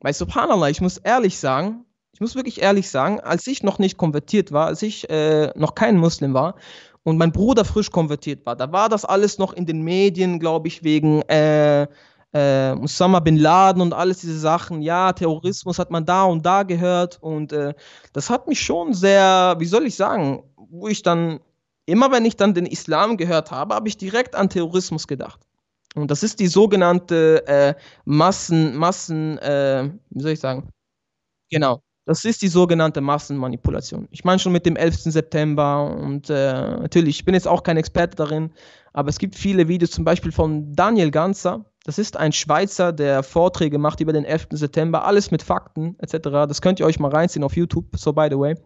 Weil 0.00 0.12
subhanallah, 0.12 0.68
ich 0.68 0.80
muss 0.80 0.98
ehrlich 0.98 1.38
sagen, 1.38 1.86
ich 2.12 2.20
muss 2.20 2.36
wirklich 2.36 2.62
ehrlich 2.62 2.90
sagen, 2.90 3.20
als 3.20 3.46
ich 3.46 3.62
noch 3.62 3.78
nicht 3.78 3.96
konvertiert 3.96 4.52
war, 4.52 4.66
als 4.66 4.82
ich 4.82 5.08
äh, 5.10 5.50
noch 5.56 5.74
kein 5.74 5.96
Muslim 5.96 6.34
war 6.34 6.56
und 7.02 7.16
mein 7.16 7.32
Bruder 7.32 7.64
frisch 7.64 7.90
konvertiert 7.90 8.46
war, 8.46 8.56
da 8.56 8.72
war 8.72 8.88
das 8.88 9.04
alles 9.04 9.38
noch 9.38 9.52
in 9.52 9.66
den 9.66 9.82
Medien, 9.82 10.38
glaube 10.38 10.68
ich, 10.68 10.84
wegen 10.84 11.22
äh, 11.22 11.88
äh, 12.34 12.72
Osama 12.72 13.20
bin 13.20 13.36
Laden 13.36 13.80
und 13.80 13.94
alles 13.94 14.18
diese 14.18 14.38
Sachen. 14.38 14.82
Ja, 14.82 15.12
Terrorismus 15.12 15.78
hat 15.78 15.90
man 15.90 16.04
da 16.04 16.24
und 16.24 16.44
da 16.44 16.64
gehört 16.64 17.18
und 17.22 17.52
äh, 17.52 17.74
das 18.12 18.28
hat 18.28 18.48
mich 18.48 18.60
schon 18.60 18.92
sehr, 18.92 19.54
wie 19.58 19.66
soll 19.66 19.86
ich 19.86 19.94
sagen, 19.94 20.42
wo 20.56 20.88
ich 20.88 21.02
dann, 21.02 21.40
immer 21.86 22.10
wenn 22.10 22.24
ich 22.24 22.36
dann 22.36 22.52
den 22.52 22.66
Islam 22.66 23.16
gehört 23.16 23.50
habe, 23.52 23.74
habe 23.74 23.88
ich 23.88 23.96
direkt 23.96 24.34
an 24.34 24.50
Terrorismus 24.50 25.06
gedacht. 25.06 25.40
Und 25.94 26.10
das 26.10 26.24
ist 26.24 26.40
die 26.40 26.48
sogenannte 26.48 27.46
äh, 27.46 27.74
Massen, 28.04 28.76
Massen, 28.76 29.38
äh, 29.38 29.90
wie 30.10 30.22
soll 30.22 30.32
ich 30.32 30.40
sagen? 30.40 30.68
Genau. 31.50 31.80
Das 32.06 32.24
ist 32.24 32.42
die 32.42 32.48
sogenannte 32.48 33.00
Massenmanipulation. 33.00 34.08
Ich 34.10 34.24
meine 34.24 34.38
schon 34.38 34.52
mit 34.52 34.66
dem 34.66 34.76
11. 34.76 35.04
September 35.04 35.96
und 35.96 36.28
äh, 36.28 36.52
natürlich, 36.52 37.20
ich 37.20 37.24
bin 37.24 37.34
jetzt 37.34 37.48
auch 37.48 37.62
kein 37.62 37.78
Experte 37.78 38.16
darin, 38.16 38.52
aber 38.92 39.08
es 39.08 39.18
gibt 39.18 39.36
viele 39.36 39.68
Videos, 39.68 39.92
zum 39.92 40.04
Beispiel 40.04 40.32
von 40.32 40.74
Daniel 40.74 41.10
Ganzer. 41.10 41.64
Das 41.84 41.98
ist 41.98 42.16
ein 42.16 42.32
Schweizer, 42.32 42.92
der 42.92 43.22
Vorträge 43.22 43.78
macht 43.78 44.00
über 44.00 44.12
den 44.12 44.24
11. 44.24 44.48
September, 44.50 45.04
alles 45.04 45.30
mit 45.30 45.42
Fakten 45.42 45.96
etc. 45.98 46.18
Das 46.48 46.60
könnt 46.60 46.80
ihr 46.80 46.86
euch 46.86 46.98
mal 46.98 47.10
reinziehen 47.10 47.44
auf 47.44 47.56
YouTube, 47.56 47.96
so 47.96 48.12
by 48.12 48.28
the 48.30 48.38
way. 48.38 48.56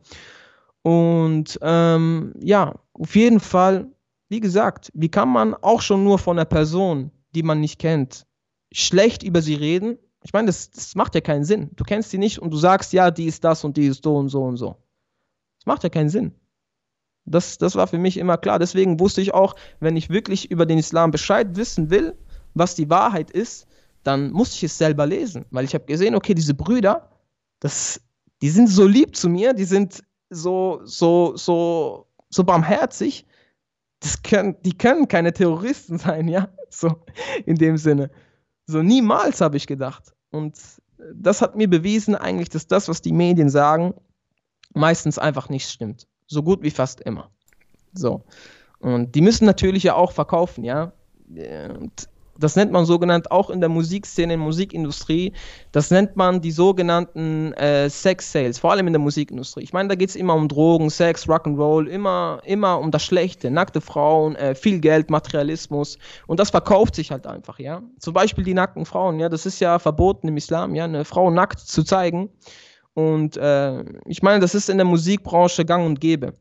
Und 0.83 1.59
ähm, 1.61 2.33
ja, 2.41 2.75
auf 2.95 3.17
jeden 3.17 3.41
Fall, 3.41 3.89
wie 4.29 4.41
gesagt, 4.41 4.91
wie 4.95 5.11
kann 5.11 5.29
man 5.29 5.55
auch 5.55 5.83
schon 5.83 6.05
nur 6.05 6.19
von 6.19 6.39
einer 6.39 6.47
Person 6.47 7.11
die 7.35 7.43
man 7.43 7.61
nicht 7.61 7.79
kennt, 7.79 8.27
schlecht 8.73 9.23
über 9.23 9.43
sie 9.43 9.55
reden, 9.55 9.99
ich 10.25 10.33
meine, 10.33 10.47
das, 10.47 10.71
das 10.71 10.95
macht 10.95 11.15
ja 11.15 11.21
keinen 11.21 11.45
Sinn. 11.45 11.71
Du 11.77 11.85
kennst 11.85 12.11
sie 12.11 12.19
nicht 12.19 12.41
und 12.41 12.51
du 12.51 12.57
sagst, 12.57 12.93
ja, 12.93 13.11
die 13.11 13.27
ist 13.27 13.45
das 13.45 13.65
und 13.65 13.77
die 13.77 13.87
ist 13.87 14.03
so 14.03 14.17
und 14.17 14.29
so 14.29 14.43
und 14.43 14.57
so. 14.57 14.77
Das 15.59 15.67
macht 15.67 15.85
ja 15.85 15.89
keinen 15.89 16.09
Sinn. 16.09 16.33
Das, 17.25 17.59
das 17.59 17.77
war 17.77 17.87
für 17.87 17.99
mich 17.99 18.17
immer 18.17 18.37
klar. 18.37 18.59
Deswegen 18.59 18.99
wusste 18.99 19.21
ich 19.21 19.33
auch, 19.33 19.55
wenn 19.81 19.97
ich 19.97 20.11
wirklich 20.11 20.51
über 20.51 20.67
den 20.67 20.79
Islam 20.79 21.13
Bescheid 21.13 21.57
wissen 21.57 21.91
will, 21.91 22.19
was 22.59 22.75
die 22.75 22.91
Wahrheit 22.91 23.31
ist, 23.31 23.67
dann 24.03 24.31
muss 24.31 24.55
ich 24.55 24.65
es 24.65 24.79
selber 24.79 25.07
lesen. 25.07 25.45
Weil 25.51 25.65
ich 25.65 25.75
habe 25.75 25.85
gesehen, 25.85 26.15
okay, 26.15 26.35
diese 26.35 26.55
Brüder, 26.55 27.11
das, 27.61 28.01
die 28.43 28.51
sind 28.51 28.69
so 28.69 28.87
lieb 28.87 29.17
zu 29.17 29.29
mir, 29.29 29.53
die 29.53 29.65
sind 29.65 30.03
so, 30.31 30.81
so, 30.85 31.37
so, 31.37 32.07
so 32.29 32.45
barmherzig. 32.45 33.27
Das 34.01 34.23
können, 34.23 34.57
die 34.63 34.77
können 34.77 35.09
keine 35.09 35.33
Terroristen 35.33 35.99
sein, 35.99 36.29
ja. 36.29 36.49
So, 36.71 37.05
in 37.47 37.57
dem 37.57 37.77
Sinne. 37.77 38.11
So, 38.67 38.83
niemals 38.83 39.41
habe 39.41 39.57
ich 39.57 39.67
gedacht. 39.67 40.15
Und 40.31 40.57
das 41.15 41.43
hat 41.43 41.57
mir 41.57 41.69
bewiesen 41.69 42.15
eigentlich, 42.15 42.49
dass 42.51 42.67
das, 42.67 42.89
was 42.89 43.01
die 43.01 43.13
Medien 43.13 43.49
sagen, 43.49 43.95
meistens 44.75 45.19
einfach 45.19 45.49
nicht 45.49 45.69
stimmt. 45.69 46.07
So 46.27 46.43
gut 46.43 46.63
wie 46.63 46.71
fast 46.71 47.01
immer. 47.01 47.31
So. 47.95 48.25
Und 48.79 49.15
die 49.15 49.23
müssen 49.23 49.47
natürlich 49.47 49.83
ja 49.83 49.95
auch 49.95 50.13
verkaufen, 50.13 50.65
ja. 50.65 50.93
Und 51.29 52.09
Das 52.39 52.57
nennt 52.57 52.71
man 52.73 52.87
sogenannt 52.87 53.31
auch 53.31 53.51
in 53.51 53.61
der 53.61 53.69
Musikszene, 53.69 54.35
in 54.35 54.41
der 54.41 54.47
Musikindustrie, 54.47 55.33
das 55.73 55.91
nennt 55.91 56.17
man 56.17 56.41
die 56.41 56.53
sogenannten 56.53 57.53
äh, 57.55 57.91
Sex-Sales, 57.91 58.59
vor 58.59 58.71
allem 58.71 58.87
in 58.87 58.93
der 58.93 59.01
Musikindustrie. 59.01 59.63
Ich 59.63 59.73
meine, 59.73 59.89
da 59.89 59.95
geht 59.97 60.11
es 60.11 60.17
immer 60.17 60.35
um 60.35 60.49
Drogen, 60.49 60.89
Sex, 60.89 61.27
Rock'n'Roll, 61.27 61.87
immer, 61.87 62.41
immer 62.45 62.79
um 62.79 62.91
das 62.91 63.05
Schlechte, 63.05 63.51
nackte 63.51 63.81
Frauen, 63.81 64.37
äh, 64.37 64.55
viel 64.55 64.81
Geld, 64.81 65.11
Materialismus 65.11 65.99
und 66.27 66.39
das 66.41 66.51
verkauft 66.51 66.95
sich 66.95 67.11
halt 67.11 67.27
einfach, 67.27 67.59
ja. 67.59 67.83
Zum 67.99 68.15
Beispiel 68.15 68.45
die 68.45 68.55
nackten 68.55 68.87
Frauen, 68.87 69.19
ja, 69.19 69.29
das 69.29 69.45
ist 69.45 69.61
ja 69.61 69.79
verboten 69.79 70.29
im 70.29 70.37
Islam, 70.37 70.75
ja, 70.75 70.85
eine 70.85 71.05
Frau 71.05 71.31
nackt 71.31 71.59
zu 71.59 71.83
zeigen 71.83 72.31
und 72.95 73.37
äh, 73.37 73.85
ich 74.07 74.23
meine, 74.23 74.41
das 74.41 74.55
ist 74.55 74.69
in 74.69 74.79
der 74.79 74.87
Musikbranche 74.87 75.65
gang 75.65 75.87
und 75.87 76.01
gäbe. 76.01 76.35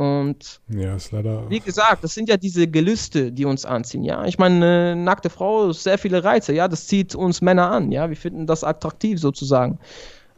Und 0.00 0.62
ja, 0.68 0.96
ist 0.96 1.12
leider. 1.12 1.50
Wie 1.50 1.60
gesagt, 1.60 2.02
das 2.02 2.14
sind 2.14 2.30
ja 2.30 2.38
diese 2.38 2.66
Gelüste, 2.66 3.30
die 3.30 3.44
uns 3.44 3.66
anziehen, 3.66 4.02
ja. 4.02 4.24
Ich 4.24 4.38
meine, 4.38 4.54
eine 4.54 4.96
nackte 4.96 5.28
Frau, 5.28 5.72
sehr 5.72 5.98
viele 5.98 6.24
Reize, 6.24 6.54
ja, 6.54 6.68
das 6.68 6.86
zieht 6.86 7.14
uns 7.14 7.42
Männer 7.42 7.70
an, 7.70 7.92
ja. 7.92 8.08
Wir 8.08 8.16
finden 8.16 8.46
das 8.46 8.64
attraktiv 8.64 9.20
sozusagen. 9.20 9.78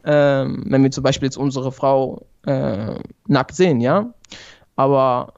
Ähm, 0.03 0.65
wenn 0.67 0.83
wir 0.83 0.91
zum 0.91 1.05
Beispiel 1.05 1.27
jetzt 1.27 1.37
unsere 1.37 1.71
Frau 1.71 2.25
äh, 2.45 2.95
nackt 3.27 3.55
sehen, 3.55 3.79
ja. 3.79 4.13
Aber 4.75 5.33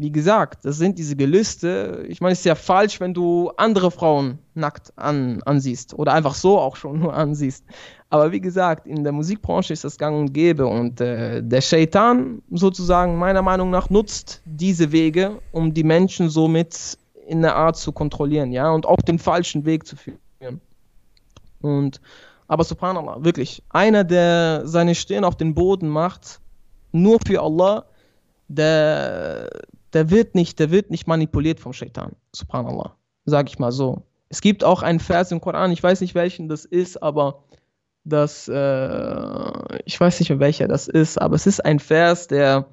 wie 0.00 0.10
gesagt, 0.10 0.64
das 0.64 0.78
sind 0.78 0.98
diese 0.98 1.14
Gelüste. 1.14 2.06
Ich 2.08 2.22
meine, 2.22 2.32
es 2.32 2.38
ist 2.38 2.46
ja 2.46 2.54
falsch, 2.54 3.00
wenn 3.00 3.12
du 3.12 3.50
andere 3.58 3.90
Frauen 3.90 4.38
nackt 4.54 4.92
an, 4.96 5.42
ansiehst 5.44 5.92
oder 5.92 6.14
einfach 6.14 6.34
so 6.34 6.58
auch 6.58 6.76
schon 6.76 7.00
nur 7.00 7.12
ansiehst. 7.12 7.64
Aber 8.08 8.32
wie 8.32 8.40
gesagt, 8.40 8.86
in 8.86 9.04
der 9.04 9.12
Musikbranche 9.12 9.74
ist 9.74 9.84
das 9.84 9.98
gang 9.98 10.16
und 10.16 10.32
gäbe 10.32 10.66
und 10.66 11.02
äh, 11.02 11.42
der 11.42 11.60
Shaitan 11.60 12.40
sozusagen 12.50 13.18
meiner 13.18 13.42
Meinung 13.42 13.68
nach 13.68 13.90
nutzt 13.90 14.40
diese 14.46 14.90
Wege, 14.90 15.38
um 15.52 15.74
die 15.74 15.84
Menschen 15.84 16.30
somit 16.30 16.96
in 17.26 17.42
der 17.42 17.54
Art 17.56 17.76
zu 17.76 17.92
kontrollieren, 17.92 18.52
ja, 18.52 18.70
und 18.70 18.86
auf 18.86 19.00
den 19.06 19.18
falschen 19.18 19.66
Weg 19.66 19.86
zu 19.86 19.96
führen. 19.96 20.18
Und 21.60 22.00
aber 22.48 22.64
subhanallah, 22.64 23.22
wirklich, 23.22 23.62
einer, 23.68 24.02
der 24.02 24.62
seine 24.64 24.94
Stirn 24.94 25.24
auf 25.24 25.36
den 25.36 25.54
Boden 25.54 25.88
macht, 25.88 26.40
nur 26.90 27.18
für 27.24 27.40
Allah, 27.40 27.84
der, 28.48 29.48
der 29.92 30.10
wird 30.10 30.34
nicht, 30.34 30.58
der 30.58 30.70
wird 30.70 30.90
nicht 30.90 31.06
manipuliert 31.06 31.60
vom 31.60 31.72
Shaitan, 31.72 32.12
subhanallah, 32.34 32.96
sag 33.24 33.48
ich 33.48 33.58
mal 33.58 33.72
so. 33.72 34.02
Es 34.28 34.40
gibt 34.40 34.62
auch 34.62 34.82
einen 34.82 35.00
Vers 35.00 35.32
im 35.32 35.40
Koran, 35.40 35.72
ich 35.72 35.82
weiß 35.82 36.00
nicht 36.00 36.14
welchen 36.14 36.48
das 36.48 36.64
ist, 36.64 37.02
aber 37.02 37.42
das, 38.04 38.48
äh, 38.48 39.78
ich 39.84 40.00
weiß 40.00 40.20
nicht 40.20 40.30
mehr 40.30 40.40
welcher 40.40 40.68
das 40.68 40.88
ist, 40.88 41.20
aber 41.20 41.34
es 41.36 41.46
ist 41.46 41.64
ein 41.64 41.78
Vers, 41.78 42.28
der, 42.28 42.66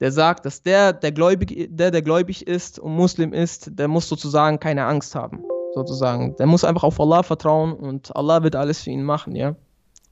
der 0.00 0.12
sagt, 0.12 0.46
dass 0.46 0.62
der, 0.62 0.92
der 0.92 1.12
gläubig, 1.12 1.68
der, 1.70 1.90
der 1.90 2.02
gläubig 2.02 2.46
ist 2.46 2.78
und 2.78 2.94
Muslim 2.94 3.32
ist, 3.32 3.70
der 3.78 3.88
muss 3.88 4.08
sozusagen 4.08 4.58
keine 4.60 4.84
Angst 4.86 5.14
haben, 5.14 5.44
sozusagen. 5.70 6.36
Der 6.36 6.46
muss 6.46 6.64
einfach 6.64 6.84
auf 6.84 7.00
Allah 7.00 7.22
vertrauen 7.22 7.72
und 7.74 8.14
Allah 8.16 8.42
wird 8.42 8.56
alles 8.56 8.82
für 8.82 8.90
ihn 8.90 9.02
machen, 9.02 9.36
ja. 9.36 9.56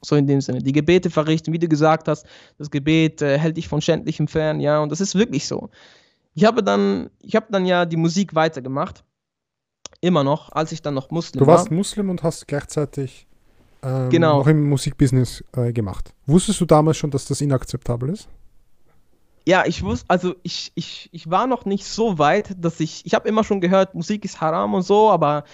So 0.04 0.16
in 0.16 0.26
dem 0.26 0.40
Sinne. 0.40 0.58
Die 0.58 0.72
Gebete 0.72 1.10
verrichten, 1.10 1.52
wie 1.52 1.60
du 1.60 1.68
gesagt 1.68 2.08
hast, 2.08 2.26
das 2.58 2.70
Gebet 2.70 3.22
äh, 3.22 3.38
hält 3.38 3.56
dich 3.56 3.68
von 3.68 3.80
Schändlichem 3.80 4.26
fern, 4.26 4.58
ja, 4.58 4.80
und 4.80 4.90
das 4.90 5.00
ist 5.00 5.14
wirklich 5.14 5.46
so. 5.46 5.70
Ich 6.34 6.44
habe 6.44 6.62
dann, 6.62 7.10
ich 7.20 7.36
habe 7.36 7.46
dann 7.50 7.66
ja 7.66 7.84
die 7.84 7.96
Musik 7.96 8.34
weitergemacht. 8.34 9.04
Immer 10.00 10.24
noch, 10.24 10.50
als 10.52 10.72
ich 10.72 10.82
dann 10.82 10.94
noch 10.94 11.10
Muslim 11.10 11.40
war. 11.40 11.46
Du 11.46 11.52
warst 11.52 11.70
war. 11.70 11.76
Muslim 11.76 12.10
und 12.10 12.22
hast 12.22 12.48
gleichzeitig 12.48 13.26
ähm, 13.82 14.10
genau. 14.10 14.38
noch 14.38 14.46
im 14.46 14.68
Musikbusiness 14.68 15.44
äh, 15.52 15.72
gemacht. 15.72 16.12
Wusstest 16.26 16.60
du 16.60 16.64
damals 16.64 16.96
schon, 16.96 17.10
dass 17.10 17.26
das 17.26 17.40
inakzeptabel 17.40 18.10
ist? 18.10 18.28
Ja, 19.46 19.64
ich 19.66 19.82
wusste, 19.82 20.04
also 20.08 20.36
ich, 20.42 20.72
ich, 20.76 21.08
ich 21.12 21.28
war 21.28 21.46
noch 21.46 21.64
nicht 21.64 21.84
so 21.84 22.18
weit, 22.18 22.54
dass 22.58 22.78
ich, 22.78 23.04
ich 23.04 23.14
habe 23.14 23.28
immer 23.28 23.42
schon 23.42 23.60
gehört, 23.60 23.94
Musik 23.94 24.24
ist 24.24 24.40
haram 24.40 24.74
und 24.74 24.82
so, 24.82 25.10
aber 25.10 25.44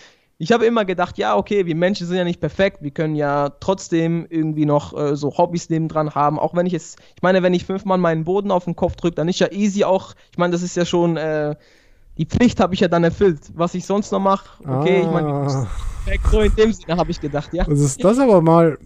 ich 0.40 0.52
habe 0.52 0.64
immer 0.66 0.84
gedacht, 0.84 1.18
ja, 1.18 1.36
okay, 1.36 1.66
wir 1.66 1.74
Menschen 1.74 2.06
sind 2.06 2.16
ja 2.16 2.24
nicht 2.24 2.40
perfekt, 2.40 2.78
wir 2.80 2.92
können 2.92 3.16
ja 3.16 3.50
trotzdem 3.60 4.24
irgendwie 4.30 4.66
noch 4.66 4.96
äh, 4.96 5.16
so 5.16 5.36
Hobbys 5.36 5.68
nebendran 5.68 6.14
haben, 6.14 6.38
auch 6.38 6.54
wenn 6.54 6.64
ich 6.64 6.72
jetzt, 6.72 6.98
ich 7.16 7.22
meine, 7.22 7.42
wenn 7.42 7.54
ich 7.54 7.64
fünfmal 7.64 7.98
meinen 7.98 8.24
Boden 8.24 8.52
auf 8.52 8.64
den 8.64 8.76
Kopf 8.76 8.94
drücke, 8.94 9.16
dann 9.16 9.28
ist 9.28 9.40
ja 9.40 9.50
easy 9.50 9.82
auch, 9.82 10.14
ich 10.30 10.38
meine, 10.38 10.52
das 10.52 10.62
ist 10.62 10.76
ja 10.76 10.84
schon, 10.84 11.16
äh, 11.16 11.56
die 12.18 12.26
Pflicht 12.26 12.60
habe 12.60 12.72
ich 12.74 12.80
ja 12.80 12.88
dann 12.88 13.04
erfüllt. 13.04 13.40
Was 13.54 13.74
ich 13.74 13.84
sonst 13.84 14.12
noch 14.12 14.20
mache, 14.20 14.48
okay, 14.62 15.02
ah. 15.02 15.06
ich 15.06 15.10
meine, 15.10 15.28
ah. 15.28 15.66
so 16.30 16.40
in 16.40 16.54
dem 16.54 16.72
Sinne 16.72 16.96
habe 16.96 17.10
ich 17.10 17.20
gedacht, 17.20 17.52
ja. 17.52 17.64
Das 17.64 17.80
ist 17.80 18.02
das 18.02 18.18
aber 18.20 18.40
mal, 18.40 18.78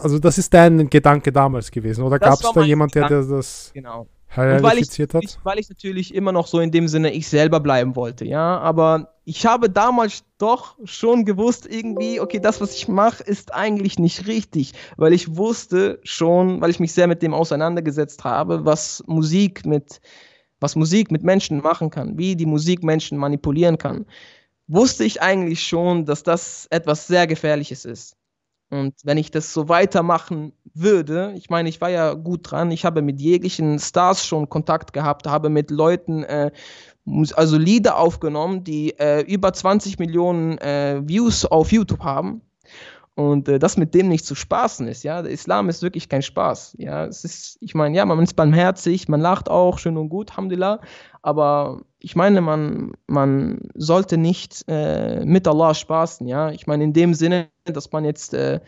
also 0.00 0.18
das 0.18 0.36
ist 0.36 0.52
dein 0.52 0.90
Gedanke 0.90 1.32
damals 1.32 1.70
gewesen, 1.70 2.04
oder 2.04 2.18
gab 2.18 2.34
es 2.34 2.52
da 2.52 2.62
jemand, 2.62 2.94
der, 2.94 3.08
der 3.08 3.22
das 3.22 3.70
genau. 3.72 4.06
Realisiert 4.36 5.14
hat? 5.14 5.38
weil 5.42 5.58
ich 5.58 5.68
natürlich 5.68 6.14
immer 6.14 6.32
noch 6.32 6.46
so 6.46 6.60
in 6.60 6.70
dem 6.70 6.88
Sinne 6.88 7.12
ich 7.12 7.28
selber 7.28 7.60
bleiben 7.60 7.96
wollte, 7.96 8.24
ja, 8.24 8.58
aber 8.58 9.14
ich 9.24 9.46
habe 9.46 9.70
damals 9.70 10.24
doch 10.38 10.76
schon 10.84 11.24
gewusst, 11.24 11.66
irgendwie, 11.70 12.20
okay, 12.20 12.40
das, 12.40 12.60
was 12.60 12.74
ich 12.74 12.88
mache, 12.88 13.22
ist 13.22 13.54
eigentlich 13.54 13.98
nicht 13.98 14.26
richtig, 14.26 14.72
weil 14.96 15.12
ich 15.12 15.36
wusste 15.36 16.00
schon, 16.02 16.60
weil 16.60 16.70
ich 16.70 16.80
mich 16.80 16.92
sehr 16.92 17.06
mit 17.06 17.22
dem 17.22 17.34
auseinandergesetzt 17.34 18.24
habe, 18.24 18.64
was 18.64 19.04
Musik 19.06 19.64
mit, 19.64 20.00
was 20.58 20.76
Musik 20.76 21.10
mit 21.10 21.22
Menschen 21.22 21.60
machen 21.60 21.90
kann, 21.90 22.18
wie 22.18 22.34
die 22.36 22.46
Musik 22.46 22.82
Menschen 22.82 23.18
manipulieren 23.18 23.78
kann, 23.78 24.06
wusste 24.66 25.04
ich 25.04 25.20
eigentlich 25.20 25.62
schon, 25.62 26.06
dass 26.06 26.22
das 26.22 26.66
etwas 26.70 27.06
sehr 27.06 27.26
Gefährliches 27.26 27.84
ist. 27.84 28.16
Und 28.70 28.94
wenn 29.02 29.18
ich 29.18 29.32
das 29.32 29.52
so 29.52 29.68
weitermachen 29.68 30.52
würde, 30.74 31.32
ich 31.36 31.50
meine, 31.50 31.68
ich 31.68 31.80
war 31.80 31.90
ja 31.90 32.14
gut 32.14 32.50
dran, 32.50 32.70
ich 32.70 32.84
habe 32.84 33.02
mit 33.02 33.20
jeglichen 33.20 33.80
Stars 33.80 34.24
schon 34.24 34.48
Kontakt 34.48 34.92
gehabt, 34.92 35.26
habe 35.26 35.48
mit 35.48 35.72
Leuten 35.72 36.22
äh, 36.22 36.52
also 37.34 37.58
Lieder 37.58 37.98
aufgenommen, 37.98 38.62
die 38.62 38.96
äh, 38.98 39.22
über 39.22 39.52
20 39.52 39.98
Millionen 39.98 40.58
äh, 40.58 41.02
Views 41.04 41.44
auf 41.44 41.72
YouTube 41.72 42.04
haben. 42.04 42.42
Und 43.16 43.48
äh, 43.48 43.58
das 43.58 43.76
mit 43.76 43.92
dem 43.94 44.08
nicht 44.08 44.24
zu 44.24 44.34
spaßen 44.34 44.86
ist, 44.88 45.02
ja. 45.02 45.20
Der 45.20 45.32
Islam 45.32 45.68
ist 45.68 45.82
wirklich 45.82 46.08
kein 46.08 46.22
Spaß. 46.22 46.76
Ja, 46.78 47.04
es 47.04 47.24
ist, 47.24 47.58
ich 47.60 47.74
meine, 47.74 47.96
ja, 47.96 48.06
man 48.06 48.22
ist 48.22 48.34
barmherzig, 48.34 49.08
man 49.08 49.20
lacht 49.20 49.50
auch, 49.50 49.78
schön 49.78 49.96
und 49.96 50.08
gut, 50.08 50.30
Alhamdulillah. 50.30 50.80
Aber 51.20 51.82
ich 51.98 52.16
meine, 52.16 52.40
man, 52.40 52.92
man 53.06 53.60
sollte 53.74 54.16
nicht 54.16 54.64
äh, 54.68 55.24
mit 55.26 55.46
Allah 55.46 55.74
spaßen, 55.74 56.26
ja. 56.28 56.50
Ich 56.50 56.66
meine, 56.66 56.84
in 56.84 56.92
dem 56.92 57.12
Sinne, 57.12 57.48
dass 57.72 57.92
man 57.92 58.04
jetzt 58.04 58.34
äh, 58.34 58.60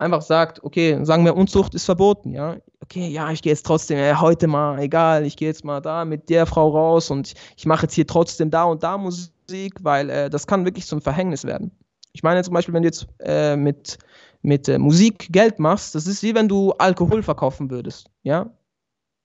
einfach 0.00 0.22
sagt, 0.22 0.64
okay, 0.64 0.98
sagen 1.04 1.24
wir, 1.24 1.36
Unzucht 1.36 1.74
ist 1.74 1.84
verboten, 1.84 2.32
ja. 2.32 2.56
Okay, 2.82 3.08
ja, 3.08 3.30
ich 3.30 3.42
gehe 3.42 3.52
jetzt 3.52 3.66
trotzdem, 3.66 3.98
äh, 3.98 4.14
heute 4.14 4.46
mal, 4.46 4.78
egal, 4.80 5.24
ich 5.24 5.36
gehe 5.36 5.48
jetzt 5.48 5.64
mal 5.64 5.80
da 5.80 6.04
mit 6.04 6.30
der 6.30 6.46
Frau 6.46 6.70
raus 6.70 7.10
und 7.10 7.34
ich 7.56 7.66
mache 7.66 7.82
jetzt 7.82 7.94
hier 7.94 8.06
trotzdem 8.06 8.50
da 8.50 8.64
und 8.64 8.82
da 8.82 8.98
Musik, 8.98 9.74
weil 9.82 10.10
äh, 10.10 10.30
das 10.30 10.46
kann 10.46 10.64
wirklich 10.64 10.86
zum 10.86 11.00
Verhängnis 11.00 11.44
werden. 11.44 11.70
Ich 12.12 12.22
meine 12.22 12.42
zum 12.42 12.54
Beispiel, 12.54 12.74
wenn 12.74 12.82
du 12.82 12.88
jetzt 12.88 13.06
äh, 13.20 13.56
mit, 13.56 13.98
mit 14.42 14.68
äh, 14.68 14.78
Musik 14.78 15.28
Geld 15.30 15.58
machst, 15.58 15.94
das 15.94 16.06
ist 16.06 16.22
wie 16.22 16.34
wenn 16.34 16.48
du 16.48 16.72
Alkohol 16.72 17.22
verkaufen 17.22 17.70
würdest, 17.70 18.10
ja. 18.22 18.50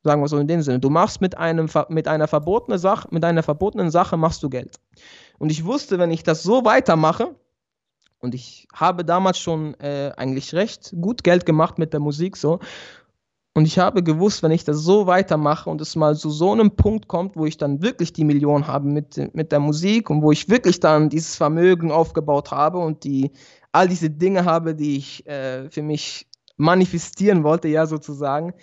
Sagen 0.04 0.22
wir 0.22 0.28
so 0.28 0.38
in 0.38 0.48
dem 0.48 0.62
Sinne. 0.62 0.80
Du 0.80 0.92
machst 0.92 1.20
mit, 1.20 1.36
einem, 1.36 1.68
mit 1.90 2.08
einer 2.08 2.28
verbotenen 2.28 2.78
Sache, 2.78 3.08
mit 3.10 3.26
einer 3.26 3.42
verbotenen 3.42 3.90
Sache 3.90 4.18
machst 4.18 4.44
du 4.44 4.52
Geld. 4.52 4.80
Und 5.40 5.52
ich 5.52 5.66
wusste, 5.66 5.98
wenn 5.98 6.12
ich 6.12 6.22
das 6.22 6.44
so 6.44 6.64
weitermache, 6.64 7.34
und 8.26 8.36
ich 8.36 8.68
habe 8.74 9.06
damals 9.06 9.38
schon 9.38 9.76
äh, 9.76 10.12
eigentlich 10.18 10.54
recht 10.54 10.94
gut 11.00 11.24
Geld 11.24 11.46
gemacht 11.46 11.78
mit 11.78 11.94
der 11.94 12.00
Musik 12.00 12.36
so. 12.36 12.60
Und 13.54 13.66
ich 13.66 13.80
habe 13.80 14.04
gewusst, 14.04 14.44
wenn 14.44 14.52
ich 14.52 14.66
das 14.66 14.80
so 14.80 15.08
weitermache 15.08 15.70
und 15.70 15.80
es 15.80 15.96
mal 15.96 16.18
zu 16.18 16.30
so 16.30 16.52
einem 16.52 16.72
Punkt 16.72 17.08
kommt, 17.08 17.38
wo 17.38 17.46
ich 17.46 17.56
dann 17.56 17.82
wirklich 17.82 18.12
die 18.12 18.26
Million 18.26 18.68
habe 18.68 18.90
mit, 18.90 19.34
mit 19.34 19.54
der 19.54 19.62
Musik 19.62 20.10
und 20.10 20.24
wo 20.24 20.32
ich 20.32 20.50
wirklich 20.50 20.82
dann 20.82 21.08
dieses 21.08 21.38
Vermögen 21.38 21.92
aufgebaut 21.92 22.52
habe 22.52 22.80
und 22.80 23.06
die 23.06 23.32
all 23.72 23.88
diese 23.88 24.10
Dinge 24.10 24.44
habe, 24.44 24.76
die 24.76 24.98
ich 24.98 25.26
äh, 25.28 25.70
für 25.70 25.84
mich 25.84 26.28
manifestieren 26.58 27.44
wollte, 27.44 27.68
ja 27.68 27.86
sozusagen, 27.86 28.54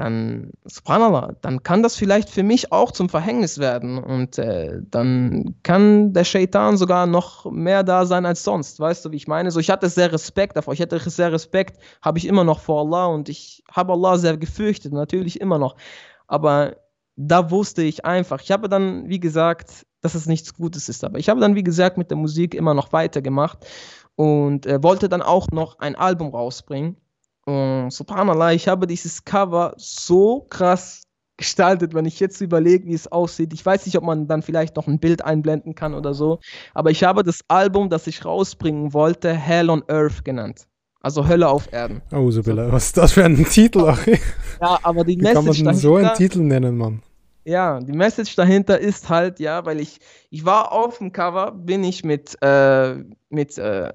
dann, 0.00 0.52
subhanallah, 0.64 1.36
dann 1.42 1.62
kann 1.62 1.82
das 1.82 1.94
vielleicht 1.94 2.30
für 2.30 2.42
mich 2.42 2.72
auch 2.72 2.90
zum 2.90 3.10
Verhängnis 3.10 3.58
werden 3.58 3.98
und 3.98 4.38
äh, 4.38 4.80
dann 4.90 5.56
kann 5.62 6.14
der 6.14 6.24
Shaitan 6.24 6.78
sogar 6.78 7.06
noch 7.06 7.50
mehr 7.50 7.82
da 7.82 8.06
sein 8.06 8.24
als 8.24 8.42
sonst, 8.42 8.80
weißt 8.80 9.04
du, 9.04 9.12
wie 9.12 9.16
ich 9.16 9.28
meine? 9.28 9.50
So, 9.50 9.60
ich 9.60 9.68
hatte 9.68 9.90
sehr 9.90 10.10
Respekt 10.10 10.56
davor, 10.56 10.72
ich 10.72 10.80
hatte 10.80 10.98
sehr 10.98 11.32
Respekt, 11.32 11.82
habe 12.00 12.16
ich 12.16 12.26
immer 12.26 12.44
noch 12.44 12.60
vor 12.60 12.80
Allah 12.80 13.06
und 13.06 13.28
ich 13.28 13.62
habe 13.70 13.92
Allah 13.92 14.16
sehr 14.16 14.38
gefürchtet, 14.38 14.94
natürlich 14.94 15.38
immer 15.38 15.58
noch, 15.58 15.76
aber 16.26 16.76
da 17.16 17.50
wusste 17.50 17.82
ich 17.82 18.06
einfach, 18.06 18.40
ich 18.40 18.50
habe 18.50 18.70
dann, 18.70 19.06
wie 19.06 19.20
gesagt, 19.20 19.86
dass 20.00 20.14
es 20.14 20.24
nichts 20.24 20.54
Gutes 20.54 20.88
ist, 20.88 21.04
aber 21.04 21.18
ich 21.18 21.28
habe 21.28 21.40
dann, 21.40 21.54
wie 21.56 21.62
gesagt, 21.62 21.98
mit 21.98 22.08
der 22.08 22.16
Musik 22.16 22.54
immer 22.54 22.72
noch 22.72 22.94
weitergemacht 22.94 23.66
und 24.16 24.64
äh, 24.64 24.82
wollte 24.82 25.10
dann 25.10 25.20
auch 25.20 25.48
noch 25.48 25.78
ein 25.78 25.94
Album 25.94 26.30
rausbringen 26.30 26.96
und 27.50 27.90
subhanallah, 27.90 28.52
ich 28.52 28.68
habe 28.68 28.86
dieses 28.86 29.24
Cover 29.24 29.74
so 29.76 30.46
krass 30.50 31.02
gestaltet, 31.36 31.94
wenn 31.94 32.04
ich 32.04 32.20
jetzt 32.20 32.40
überlege, 32.40 32.86
wie 32.86 32.94
es 32.94 33.10
aussieht. 33.10 33.52
Ich 33.54 33.64
weiß 33.64 33.86
nicht, 33.86 33.96
ob 33.96 34.04
man 34.04 34.28
dann 34.28 34.42
vielleicht 34.42 34.76
noch 34.76 34.86
ein 34.86 34.98
Bild 34.98 35.24
einblenden 35.24 35.74
kann 35.74 35.94
oder 35.94 36.12
so. 36.12 36.38
Aber 36.74 36.90
ich 36.90 37.02
habe 37.02 37.22
das 37.22 37.40
Album, 37.48 37.88
das 37.88 38.06
ich 38.06 38.24
rausbringen 38.24 38.92
wollte, 38.92 39.32
Hell 39.32 39.70
on 39.70 39.82
Earth 39.88 40.24
genannt. 40.24 40.66
Also 41.00 41.26
Hölle 41.26 41.48
auf 41.48 41.72
Erden. 41.72 42.02
Oh, 42.12 42.30
so, 42.30 42.44
was 42.44 42.86
ist 42.86 42.96
das 42.98 43.12
für 43.12 43.24
ein 43.24 43.42
Titel, 43.46 43.86
ach? 43.88 44.06
Ja, 44.06 44.78
aber 44.82 45.02
die 45.04 45.18
Wie 45.18 45.22
Message 45.22 45.56
kann 45.56 45.64
man 45.64 45.74
so 45.74 45.96
einen 45.96 46.12
Titel 46.14 46.40
nennen, 46.40 46.76
Mann? 46.76 47.02
ja, 47.44 47.80
die 47.80 47.92
Message 47.92 48.36
dahinter 48.36 48.78
ist 48.78 49.08
halt, 49.08 49.40
ja, 49.40 49.64
weil 49.64 49.80
ich, 49.80 49.98
ich 50.30 50.44
war 50.44 50.72
auf 50.72 50.98
dem 50.98 51.12
Cover, 51.12 51.52
bin 51.52 51.84
ich 51.84 52.04
mit, 52.04 52.36
äh, 52.42 52.96
mit 53.30 53.58
äh, 53.58 53.92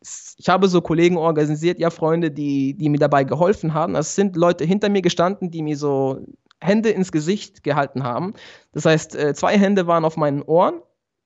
ich 0.00 0.48
habe 0.48 0.68
so 0.68 0.80
Kollegen 0.80 1.16
organisiert, 1.16 1.78
ja, 1.78 1.90
Freunde, 1.90 2.30
die, 2.30 2.74
die 2.74 2.88
mir 2.88 2.98
dabei 2.98 3.24
geholfen 3.24 3.74
haben. 3.74 3.94
Es 3.94 4.14
sind 4.14 4.36
Leute 4.36 4.64
hinter 4.64 4.88
mir 4.88 5.02
gestanden, 5.02 5.50
die 5.50 5.62
mir 5.62 5.76
so 5.76 6.24
Hände 6.60 6.90
ins 6.90 7.12
Gesicht 7.12 7.62
gehalten 7.62 8.02
haben. 8.02 8.34
Das 8.72 8.84
heißt, 8.84 9.14
äh, 9.16 9.34
zwei 9.34 9.58
Hände 9.58 9.86
waren 9.86 10.04
auf 10.04 10.16
meinen 10.16 10.42
Ohren, 10.42 10.80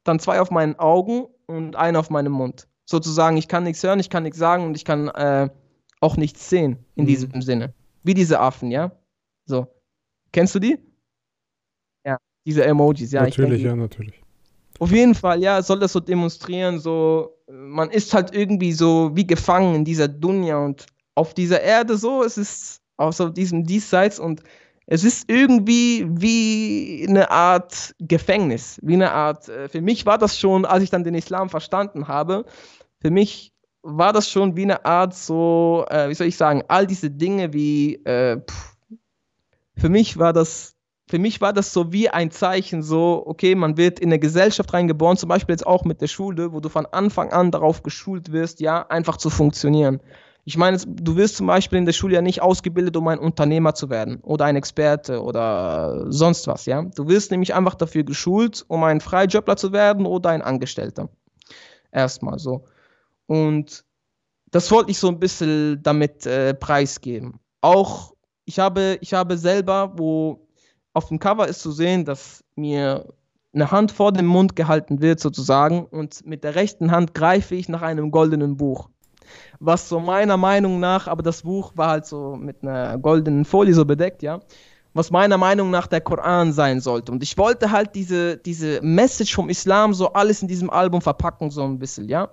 dann 0.05 0.19
zwei 0.19 0.41
auf 0.41 0.51
meinen 0.51 0.79
Augen 0.79 1.27
und 1.47 1.77
einer 1.77 1.99
auf 1.99 2.11
meinem 2.11 2.33
Mund. 2.33 2.69
Sozusagen, 2.87 3.37
ich 3.37 3.49
kann 3.49 3.65
nichts 3.65 3.83
hören, 3.83 4.01
ich 4.01 4.11
kann 4.11 4.23
nichts 4.23 4.39
sagen 4.39 4.65
und 4.65 4.77
ich 4.77 4.85
kann 4.85 5.09
äh, 5.09 5.49
auch 6.01 6.17
nichts 6.17 6.49
sehen 6.51 6.85
in 6.95 7.05
mhm. 7.05 7.09
diesem 7.09 7.43
Sinne. 7.43 7.75
Wie 8.03 8.15
diese 8.15 8.41
Affen, 8.41 8.71
ja? 8.71 8.93
So. 9.47 9.67
Kennst 10.33 10.55
du 10.55 10.59
die? 10.59 10.79
Ja, 12.05 12.19
diese 12.45 12.65
Emojis, 12.65 13.13
ja. 13.13 13.23
Natürlich, 13.23 13.63
denke, 13.63 13.69
ja, 13.69 13.77
natürlich. 13.77 14.24
Auf 14.81 14.91
jeden 14.91 15.14
Fall, 15.14 15.41
ja, 15.41 15.62
soll 15.62 15.79
das 15.79 15.93
so 15.93 16.01
demonstrieren, 16.01 16.81
so, 16.81 17.39
man 17.49 17.91
ist 17.91 18.12
halt 18.12 18.35
irgendwie 18.35 18.72
so 18.72 19.11
wie 19.14 19.27
gefangen 19.27 19.77
in 19.77 19.85
dieser 19.85 20.09
Dunja 20.09 20.59
und 20.59 20.87
auf 21.14 21.33
dieser 21.33 21.61
Erde 21.61 21.97
so, 21.97 22.25
es 22.25 22.37
ist 22.37 22.81
außer 22.97 23.31
diesem 23.31 23.64
Diesseits 23.64 24.18
und 24.18 24.43
es 24.87 25.05
ist 25.05 25.31
irgendwie 25.31 26.07
wie 26.09 27.07
eine 27.09 27.31
Art 27.31 27.95
Gefängnis, 28.01 28.79
wie 28.83 28.95
eine 28.95 29.12
Art, 29.12 29.49
äh, 29.49 29.68
für 29.68 29.81
mich 29.81 30.05
war 30.07 30.18
das 30.18 30.39
schon, 30.39 30.64
als 30.64 30.83
ich 30.83 30.91
dann 30.91 31.05
den 31.05 31.14
Islam 31.14 31.49
verstanden 31.49 32.09
habe, 32.09 32.45
für 33.01 33.11
mich 33.11 33.53
war 33.83 34.12
das 34.12 34.31
schon 34.31 34.57
wie 34.57 34.62
eine 34.62 34.85
Art 34.85 35.14
so, 35.14 35.85
äh, 35.89 36.09
wie 36.09 36.14
soll 36.14 36.27
ich 36.27 36.37
sagen, 36.37 36.64
all 36.68 36.87
diese 36.87 37.11
Dinge 37.11 37.53
wie, 37.53 37.97
äh, 38.05 38.41
pff, 38.41 38.77
für 39.77 39.89
mich 39.89 40.18
war 40.18 40.33
das 40.33 40.74
für 41.07 41.19
mich 41.19 41.41
war 41.41 41.53
das 41.53 41.73
so 41.73 41.93
wie 41.93 42.09
ein 42.09 42.31
Zeichen, 42.31 42.83
so, 42.83 43.23
okay, 43.27 43.55
man 43.55 43.77
wird 43.77 44.01
in 44.01 44.09
eine 44.09 44.19
Gesellschaft 44.19 44.73
reingeboren, 44.73 45.17
zum 45.17 45.29
Beispiel 45.29 45.53
jetzt 45.53 45.67
auch 45.67 45.85
mit 45.85 46.01
der 46.01 46.07
Schule, 46.07 46.53
wo 46.53 46.61
du 46.61 46.69
von 46.69 46.87
Anfang 46.87 47.31
an 47.31 47.51
darauf 47.51 47.83
geschult 47.83 48.33
wirst, 48.33 48.61
ja, 48.61 48.87
einfach 48.89 49.19
zu 49.19 49.29
funktionieren. 49.29 50.01
Ich 50.47 50.57
meine, 50.57 50.79
du 50.79 51.17
wirst 51.17 51.37
zum 51.37 51.47
Beispiel 51.47 51.79
in 51.79 51.87
der 51.87 51.93
Schule 51.93 52.15
ja 52.15 52.23
nicht 52.23 52.43
ausgebildet, 52.43 52.97
um 52.97 53.09
ein 53.09 53.19
Unternehmer 53.19 53.75
zu 53.75 53.89
werden 53.91 54.21
oder 54.23 54.47
ein 54.47 54.57
Experte 54.57 55.23
oder 55.23 56.11
sonst 56.11 56.47
was, 56.47 56.67
ja. 56.67 56.83
Du 56.83 57.09
wirst 57.09 57.31
nämlich 57.31 57.55
einfach 57.55 57.75
dafür 57.75 58.05
geschult, 58.05 58.65
um 58.69 58.83
ein 58.85 59.01
Freijobler 59.01 59.57
zu 59.57 59.73
werden 59.73 60.07
oder 60.07 60.31
ein 60.31 60.43
Angestellter. 60.43 61.09
Erstmal 61.93 62.39
so. 62.39 62.65
Und 63.27 63.85
das 64.51 64.71
wollte 64.71 64.91
ich 64.91 64.99
so 64.99 65.09
ein 65.09 65.19
bisschen 65.19 65.83
damit 65.83 66.27
äh, 66.27 66.55
preisgeben. 66.55 67.41
Auch 67.61 68.15
ich 68.45 68.59
habe, 68.59 68.99
ich 69.01 69.15
habe 69.15 69.39
selber, 69.39 69.93
wo 69.97 70.47
auf 70.95 71.09
dem 71.09 71.18
Cover 71.18 71.47
ist 71.47 71.61
zu 71.61 71.72
sehen, 71.72 72.05
dass 72.05 72.42
mir 72.55 73.12
eine 73.53 73.70
Hand 73.70 73.92
vor 73.92 74.12
dem 74.12 74.26
Mund 74.26 74.57
gehalten 74.57 75.01
wird 75.01 75.20
sozusagen 75.20 75.84
und 75.84 76.24
mit 76.26 76.42
der 76.45 76.55
rechten 76.55 76.90
Hand 76.90 77.14
greife 77.14 77.55
ich 77.55 77.68
nach 77.68 77.82
einem 77.82 78.11
goldenen 78.11 78.57
Buch. 78.57 78.88
Was 79.59 79.88
so 79.88 80.01
meiner 80.01 80.36
Meinung 80.36 80.80
nach, 80.80 81.07
aber 81.07 81.22
das 81.22 81.42
Buch 81.42 81.72
war 81.74 81.90
halt 81.90 82.07
so 82.07 82.36
mit 82.36 82.62
einer 82.62 82.99
goldenen 82.99 83.45
Folie 83.45 83.74
so 83.74 83.84
bedeckt, 83.84 84.22
ja, 84.22 84.40
was 84.92 85.11
meiner 85.11 85.38
Meinung 85.38 85.70
nach 85.70 85.86
der 85.88 86.01
Koran 86.01 86.53
sein 86.53 86.80
sollte. 86.80 87.11
Und 87.11 87.22
ich 87.22 87.36
wollte 87.36 87.72
halt 87.72 87.95
diese, 87.95 88.36
diese 88.36 88.80
Message 88.82 89.34
vom 89.34 89.49
Islam 89.49 89.92
so 89.95 90.12
alles 90.12 90.42
in 90.42 90.49
diesem 90.49 90.70
Album 90.70 91.01
verpacken, 91.01 91.51
so 91.51 91.64
ein 91.64 91.78
bisschen, 91.78 92.09
ja 92.09 92.30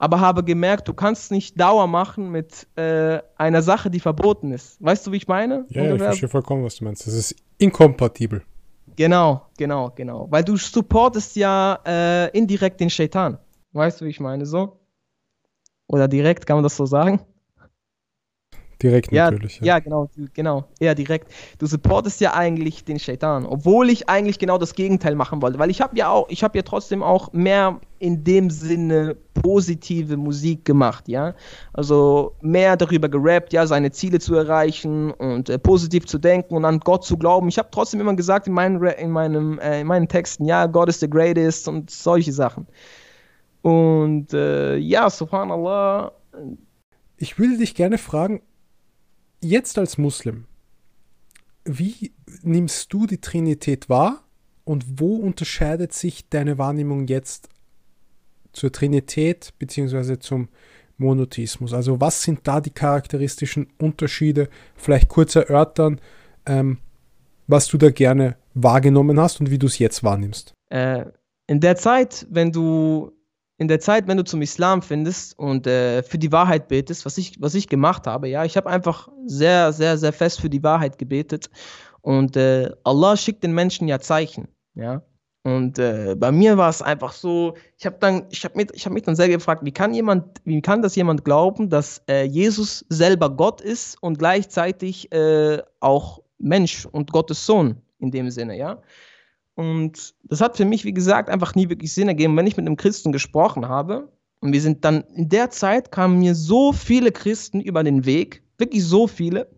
aber 0.00 0.18
habe 0.18 0.42
gemerkt, 0.42 0.88
du 0.88 0.94
kannst 0.94 1.30
nicht 1.30 1.60
Dauer 1.60 1.86
machen 1.86 2.30
mit 2.30 2.66
äh, 2.74 3.20
einer 3.36 3.60
Sache, 3.60 3.90
die 3.90 4.00
verboten 4.00 4.50
ist. 4.50 4.82
Weißt 4.82 5.06
du, 5.06 5.12
wie 5.12 5.18
ich 5.18 5.28
meine? 5.28 5.66
Ja, 5.68 5.84
ja 5.84 5.94
ich 5.94 6.02
verstehe 6.02 6.28
vollkommen, 6.30 6.64
was 6.64 6.76
du 6.76 6.84
meinst. 6.84 7.06
Das 7.06 7.12
ist 7.12 7.36
inkompatibel. 7.58 8.42
Genau, 8.96 9.42
genau, 9.58 9.92
genau. 9.94 10.26
Weil 10.30 10.42
du 10.42 10.56
supportest 10.56 11.36
ja 11.36 11.78
äh, 11.86 12.36
indirekt 12.36 12.80
den 12.80 12.88
Shaitan. 12.88 13.36
Weißt 13.72 14.00
du, 14.00 14.06
wie 14.06 14.08
ich 14.08 14.20
meine? 14.20 14.46
So? 14.46 14.80
Oder 15.86 16.08
direkt, 16.08 16.46
kann 16.46 16.56
man 16.56 16.64
das 16.64 16.78
so 16.78 16.86
sagen? 16.86 17.20
Direkt 18.82 19.12
ja, 19.12 19.30
natürlich. 19.30 19.58
Ja. 19.60 19.66
ja, 19.66 19.78
genau, 19.78 20.08
genau, 20.32 20.64
eher 20.78 20.94
direkt. 20.94 21.32
Du 21.58 21.66
supportest 21.66 22.20
ja 22.20 22.34
eigentlich 22.34 22.84
den 22.84 22.98
Shaitan, 22.98 23.44
obwohl 23.44 23.90
ich 23.90 24.08
eigentlich 24.08 24.38
genau 24.38 24.56
das 24.56 24.74
Gegenteil 24.74 25.14
machen 25.14 25.42
wollte, 25.42 25.58
weil 25.58 25.70
ich 25.70 25.80
habe 25.80 25.96
ja 25.98 26.08
auch, 26.08 26.28
ich 26.30 26.42
habe 26.42 26.56
ja 26.56 26.62
trotzdem 26.62 27.02
auch 27.02 27.32
mehr 27.32 27.78
in 27.98 28.24
dem 28.24 28.48
Sinne 28.48 29.16
positive 29.34 30.16
Musik 30.16 30.64
gemacht, 30.64 31.08
ja. 31.08 31.34
Also 31.74 32.34
mehr 32.40 32.76
darüber 32.76 33.10
gerappt, 33.10 33.52
ja, 33.52 33.66
seine 33.66 33.90
Ziele 33.90 34.18
zu 34.18 34.34
erreichen 34.34 35.10
und 35.10 35.50
äh, 35.50 35.58
positiv 35.58 36.06
zu 36.06 36.18
denken 36.18 36.56
und 36.56 36.64
an 36.64 36.80
Gott 36.80 37.04
zu 37.04 37.18
glauben. 37.18 37.48
Ich 37.48 37.58
habe 37.58 37.68
trotzdem 37.70 38.00
immer 38.00 38.14
gesagt 38.14 38.46
in 38.46 38.54
meinen, 38.54 38.82
in, 38.82 39.10
meinem, 39.10 39.58
äh, 39.58 39.82
in 39.82 39.86
meinen 39.86 40.08
Texten, 40.08 40.46
ja, 40.46 40.66
Gott 40.66 40.88
ist 40.88 41.00
the 41.00 41.10
greatest 41.10 41.68
und 41.68 41.90
solche 41.90 42.32
Sachen. 42.32 42.66
Und 43.62 44.32
äh, 44.32 44.76
ja, 44.76 45.10
subhanallah. 45.10 46.12
Ich 47.18 47.38
würde 47.38 47.58
dich 47.58 47.74
gerne 47.74 47.98
fragen, 47.98 48.40
jetzt 49.40 49.78
als 49.78 49.98
Muslim, 49.98 50.46
wie 51.64 52.12
nimmst 52.42 52.92
du 52.92 53.06
die 53.06 53.20
Trinität 53.20 53.88
wahr 53.88 54.24
und 54.64 55.00
wo 55.00 55.16
unterscheidet 55.16 55.92
sich 55.92 56.28
deine 56.28 56.58
Wahrnehmung 56.58 57.06
jetzt 57.06 57.48
zur 58.52 58.72
Trinität 58.72 59.52
bzw. 59.58 60.18
zum 60.18 60.48
Monotheismus? 60.96 61.72
Also 61.72 62.00
was 62.00 62.22
sind 62.22 62.40
da 62.44 62.60
die 62.60 62.70
charakteristischen 62.70 63.68
Unterschiede? 63.78 64.48
Vielleicht 64.74 65.08
kurz 65.08 65.36
erörtern, 65.36 66.00
ähm, 66.46 66.78
was 67.46 67.66
du 67.68 67.78
da 67.78 67.90
gerne 67.90 68.36
wahrgenommen 68.54 69.18
hast 69.20 69.40
und 69.40 69.50
wie 69.50 69.58
du 69.58 69.66
es 69.66 69.78
jetzt 69.78 70.02
wahrnimmst. 70.02 70.54
Äh, 70.70 71.04
in 71.46 71.60
der 71.60 71.76
Zeit, 71.76 72.26
wenn 72.30 72.52
du 72.52 73.12
in 73.60 73.68
der 73.68 73.78
Zeit, 73.78 74.08
wenn 74.08 74.16
du 74.16 74.24
zum 74.24 74.40
Islam 74.40 74.80
findest 74.80 75.38
und 75.38 75.66
äh, 75.66 76.02
für 76.02 76.16
die 76.16 76.32
Wahrheit 76.32 76.68
betest, 76.68 77.04
was 77.04 77.18
ich, 77.18 77.34
was 77.42 77.54
ich 77.54 77.68
gemacht 77.68 78.06
habe, 78.06 78.26
ja, 78.26 78.42
ich 78.46 78.56
habe 78.56 78.70
einfach 78.70 79.10
sehr, 79.26 79.74
sehr, 79.74 79.98
sehr 79.98 80.14
fest 80.14 80.40
für 80.40 80.48
die 80.48 80.62
Wahrheit 80.62 80.96
gebetet 80.96 81.50
und 82.00 82.38
äh, 82.38 82.70
Allah 82.84 83.18
schickt 83.18 83.44
den 83.44 83.52
Menschen 83.52 83.86
ja 83.86 84.00
Zeichen, 84.00 84.48
ja. 84.74 85.02
Und 85.42 85.78
äh, 85.78 86.16
bei 86.18 86.32
mir 86.32 86.56
war 86.58 86.68
es 86.68 86.82
einfach 86.82 87.12
so, 87.12 87.54
ich 87.78 87.84
habe 87.86 87.96
dann, 88.00 88.26
mich, 88.54 88.68
ich 88.72 88.90
mich 88.90 89.02
dann 89.02 89.16
selber 89.16 89.34
gefragt, 89.34 89.64
wie 89.64 89.72
kann 89.72 89.92
jemand, 89.94 90.40
wie 90.44 90.60
kann 90.62 90.82
das 90.82 90.96
jemand 90.96 91.24
glauben, 91.24 91.68
dass 91.68 92.02
äh, 92.08 92.24
Jesus 92.24 92.84
selber 92.88 93.28
Gott 93.30 93.60
ist 93.60 94.02
und 94.02 94.18
gleichzeitig 94.18 95.12
äh, 95.12 95.62
auch 95.80 96.22
Mensch 96.38 96.86
und 96.86 97.12
Gottes 97.12 97.44
Sohn 97.44 97.76
in 97.98 98.10
dem 98.10 98.30
Sinne, 98.30 98.56
ja? 98.56 98.82
Und 99.60 100.14
das 100.24 100.40
hat 100.40 100.56
für 100.56 100.64
mich, 100.64 100.86
wie 100.86 100.94
gesagt, 100.94 101.28
einfach 101.28 101.54
nie 101.54 101.68
wirklich 101.68 101.92
Sinn 101.92 102.08
ergeben, 102.08 102.34
wenn 102.34 102.46
ich 102.46 102.56
mit 102.56 102.66
einem 102.66 102.78
Christen 102.78 103.12
gesprochen 103.12 103.68
habe. 103.68 104.08
Und 104.40 104.54
wir 104.54 104.60
sind 104.62 104.86
dann, 104.86 105.02
in 105.14 105.28
der 105.28 105.50
Zeit 105.50 105.92
kamen 105.92 106.18
mir 106.18 106.34
so 106.34 106.72
viele 106.72 107.12
Christen 107.12 107.60
über 107.60 107.84
den 107.84 108.06
Weg, 108.06 108.42
wirklich 108.56 108.82
so 108.86 109.06
viele, 109.06 109.50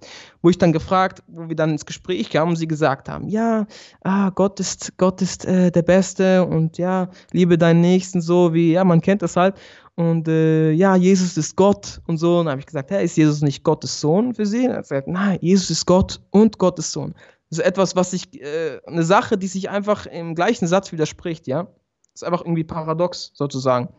wo 0.42 0.50
ich 0.50 0.58
dann 0.58 0.72
gefragt, 0.72 1.22
wo 1.28 1.48
wir 1.48 1.54
dann 1.54 1.70
ins 1.70 1.86
Gespräch 1.86 2.30
kamen 2.30 2.50
und 2.50 2.56
sie 2.56 2.66
gesagt 2.66 3.08
haben, 3.08 3.28
ja, 3.28 3.68
ah, 4.00 4.30
Gott 4.30 4.58
ist, 4.58 4.98
Gott 4.98 5.22
ist 5.22 5.44
äh, 5.44 5.70
der 5.70 5.82
Beste 5.82 6.44
und 6.44 6.78
ja, 6.78 7.08
liebe 7.30 7.56
deinen 7.56 7.80
Nächsten 7.80 8.20
so 8.20 8.52
wie, 8.52 8.72
ja, 8.72 8.82
man 8.82 9.02
kennt 9.02 9.22
das 9.22 9.36
halt. 9.36 9.54
Und 9.94 10.26
äh, 10.26 10.72
ja, 10.72 10.96
Jesus 10.96 11.36
ist 11.36 11.54
Gott 11.54 12.00
und 12.08 12.16
so. 12.16 12.40
Und 12.40 12.46
dann 12.46 12.52
habe 12.52 12.60
ich 12.60 12.66
gesagt, 12.66 12.90
hey, 12.90 13.04
ist 13.04 13.16
Jesus 13.16 13.40
nicht 13.40 13.62
Gottes 13.62 14.00
Sohn 14.00 14.34
für 14.34 14.46
sie? 14.46 14.64
Und 14.64 14.70
er 14.70 14.76
hat 14.78 14.82
gesagt, 14.82 15.06
nein, 15.06 15.38
Jesus 15.40 15.70
ist 15.70 15.86
Gott 15.86 16.20
und 16.30 16.58
Gottes 16.58 16.90
Sohn. 16.90 17.14
Ist 17.52 17.58
etwas, 17.58 17.94
was 17.96 18.12
sich, 18.12 18.40
äh, 18.40 18.80
eine 18.86 19.02
Sache, 19.02 19.36
die 19.36 19.46
sich 19.46 19.68
einfach 19.68 20.06
im 20.06 20.34
gleichen 20.34 20.66
Satz 20.66 20.90
widerspricht, 20.90 21.46
ja. 21.46 21.68
Ist 22.14 22.24
einfach 22.24 22.40
irgendwie 22.40 22.64
paradox, 22.64 23.30
sozusagen. 23.34 23.90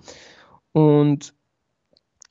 Und 0.71 1.35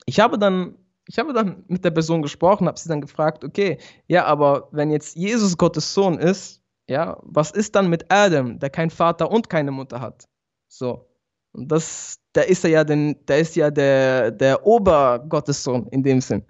ich 0.05 0.19
habe 0.19 0.37
dann, 0.37 0.75
ich 1.07 1.19
habe 1.19 1.31
dann 1.31 1.63
mit 1.67 1.85
der 1.85 1.91
Person 1.91 2.21
gesprochen, 2.21 2.67
habe 2.67 2.77
sie 2.77 2.89
dann 2.89 2.99
gefragt, 2.99 3.45
okay, 3.45 3.77
ja, 4.07 4.25
aber 4.25 4.67
wenn 4.71 4.91
jetzt 4.91 5.15
Jesus 5.15 5.57
Gottes 5.57 5.93
Sohn 5.93 6.19
ist, 6.19 6.61
ja, 6.89 7.17
was 7.21 7.51
ist 7.51 7.73
dann 7.75 7.89
mit 7.89 8.11
Adam, 8.11 8.59
der 8.59 8.69
keinen 8.69 8.89
Vater 8.89 9.31
und 9.31 9.49
keine 9.49 9.71
Mutter 9.71 10.01
hat? 10.01 10.27
So. 10.67 11.07
Und 11.53 11.71
das, 11.71 12.19
der 12.35 12.49
ist 12.49 12.65
ja, 12.65 12.83
den, 12.83 13.25
der 13.27 13.39
ist 13.39 13.55
ja 13.55 13.71
der, 13.71 14.31
der 14.31 14.65
Obergottessohn 14.65 15.87
in 15.87 16.03
dem 16.03 16.19
Sinn. 16.19 16.43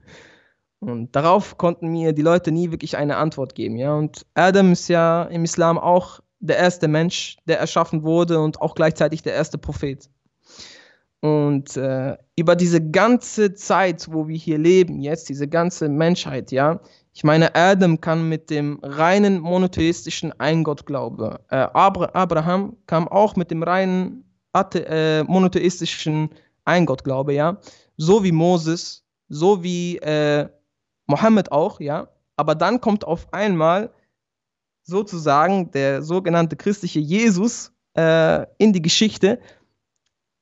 Und 0.89 1.15
darauf 1.15 1.57
konnten 1.57 1.89
mir 1.89 2.13
die 2.13 2.21
Leute 2.21 2.51
nie 2.51 2.71
wirklich 2.71 2.97
eine 2.97 3.17
Antwort 3.17 3.55
geben. 3.55 3.77
Ja? 3.77 3.95
Und 3.95 4.25
Adam 4.34 4.71
ist 4.71 4.88
ja 4.88 5.23
im 5.23 5.43
Islam 5.43 5.77
auch 5.77 6.19
der 6.39 6.57
erste 6.57 6.88
Mensch, 6.88 7.38
der 7.45 7.59
erschaffen 7.59 8.03
wurde 8.03 8.39
und 8.39 8.61
auch 8.61 8.75
gleichzeitig 8.75 9.21
der 9.21 9.34
erste 9.34 9.57
Prophet. 9.57 10.09
Und 11.21 11.77
äh, 11.77 12.17
über 12.36 12.57
diese 12.57 12.86
ganze 12.91 13.53
Zeit, 13.53 14.11
wo 14.11 14.27
wir 14.27 14.36
hier 14.36 14.57
leben, 14.57 14.99
jetzt 14.99 15.29
diese 15.29 15.47
ganze 15.47 15.88
Menschheit, 15.88 16.51
ja, 16.51 16.81
ich 17.13 17.23
meine, 17.23 17.55
Adam 17.55 18.01
kann 18.01 18.27
mit 18.27 18.49
dem 18.49 18.79
reinen 18.81 19.39
monotheistischen 19.39 20.38
Eingottglaube. 20.39 21.39
Äh, 21.49 21.67
Abraham 21.73 22.75
kam 22.88 23.07
auch 23.07 23.36
mit 23.36 23.51
dem 23.51 23.63
reinen 23.63 24.25
Athe 24.51 24.86
äh, 24.86 25.23
monotheistischen 25.23 26.31
Eingottglaube, 26.65 27.34
ja, 27.34 27.57
so 27.95 28.23
wie 28.23 28.31
Moses, 28.31 29.05
so 29.29 29.63
wie 29.63 29.97
äh, 29.99 30.49
Mohammed 31.05 31.51
auch, 31.51 31.79
ja. 31.79 32.09
Aber 32.35 32.55
dann 32.55 32.81
kommt 32.81 33.05
auf 33.05 33.31
einmal 33.33 33.93
sozusagen 34.83 35.71
der 35.71 36.01
sogenannte 36.01 36.55
christliche 36.55 36.99
Jesus 36.99 37.71
äh, 37.95 38.45
in 38.57 38.73
die 38.73 38.81
Geschichte, 38.81 39.39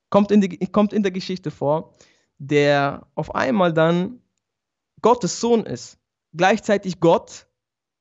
kommt 0.10 0.32
in, 0.32 0.42
die, 0.42 0.58
kommt 0.68 0.94
in 0.94 1.04
der 1.04 1.12
Geschichte 1.12 1.52
vor, 1.52 1.94
der 2.38 3.08
auf 3.16 3.36
einmal 3.36 3.74
dann 3.74 4.22
Gottes 5.02 5.40
Sohn 5.40 5.66
ist, 5.66 5.98
gleichzeitig 6.34 7.00
Gott 7.00 7.48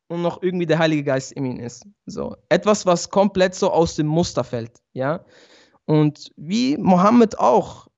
und 0.09 0.23
noch 0.23 0.43
irgendwie 0.43 0.67
der 0.67 0.79
Heilige 0.79 1.05
Geist 1.05 1.33
in 1.33 1.47
ihm 1.47 1.61
ist. 1.61 1.87
So 2.07 2.37
etwas, 2.49 2.87
was 2.87 3.11
komplett 3.11 3.55
so 3.55 3.71
aus 3.71 3.97
dem 3.97 4.07
Muster 4.07 4.45
fällt, 4.45 4.81
ja. 4.93 5.25
Und 5.85 6.31
wie 6.37 6.77
Mohammed 6.77 7.39
auch 7.39 7.89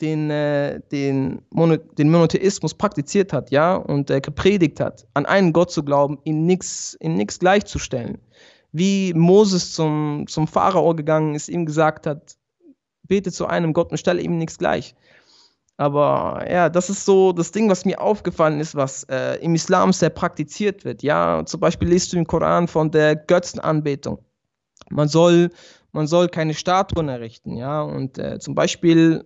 den, 0.00 0.30
äh, 0.30 0.80
den, 0.92 1.42
Mono, 1.50 1.76
den 1.76 2.10
Monotheismus 2.10 2.74
praktiziert 2.74 3.32
hat, 3.32 3.50
ja, 3.50 3.76
und 3.76 4.10
äh, 4.10 4.20
gepredigt 4.20 4.80
hat, 4.80 5.06
an 5.14 5.26
einen 5.26 5.52
Gott 5.52 5.70
zu 5.70 5.82
glauben, 5.82 6.18
ihm 6.24 6.44
nichts 6.44 6.96
in 7.00 7.14
nichts 7.14 7.38
gleichzustellen. 7.38 8.18
Wie 8.72 9.14
Moses 9.14 9.72
zum, 9.72 10.26
zum 10.28 10.46
Pharao 10.46 10.94
gegangen 10.94 11.34
ist, 11.34 11.48
ihm 11.48 11.64
gesagt 11.64 12.06
hat, 12.06 12.36
bete 13.04 13.32
zu 13.32 13.46
einem 13.46 13.72
Gott 13.72 13.90
und 13.90 13.98
stelle 13.98 14.20
ihm 14.20 14.36
nichts 14.38 14.58
gleich. 14.58 14.94
Aber 15.78 16.44
ja, 16.50 16.68
das 16.68 16.88
ist 16.88 17.04
so 17.04 17.32
das 17.32 17.52
Ding, 17.52 17.68
was 17.68 17.84
mir 17.84 18.00
aufgefallen 18.00 18.60
ist, 18.60 18.74
was 18.74 19.04
äh, 19.04 19.36
im 19.36 19.54
Islam 19.54 19.92
sehr 19.92 20.10
praktiziert 20.10 20.84
wird. 20.84 21.02
Ja, 21.02 21.44
zum 21.44 21.60
Beispiel 21.60 21.88
liest 21.88 22.12
du 22.12 22.16
im 22.16 22.26
Koran 22.26 22.66
von 22.66 22.90
der 22.90 23.14
Götzenanbetung. 23.14 24.18
Man 24.88 25.08
soll, 25.08 25.50
man 25.92 26.06
soll 26.06 26.28
keine 26.28 26.54
Statuen 26.54 27.08
errichten, 27.08 27.56
ja. 27.56 27.82
Und 27.82 28.18
äh, 28.18 28.38
zum 28.38 28.54
Beispiel 28.54 29.24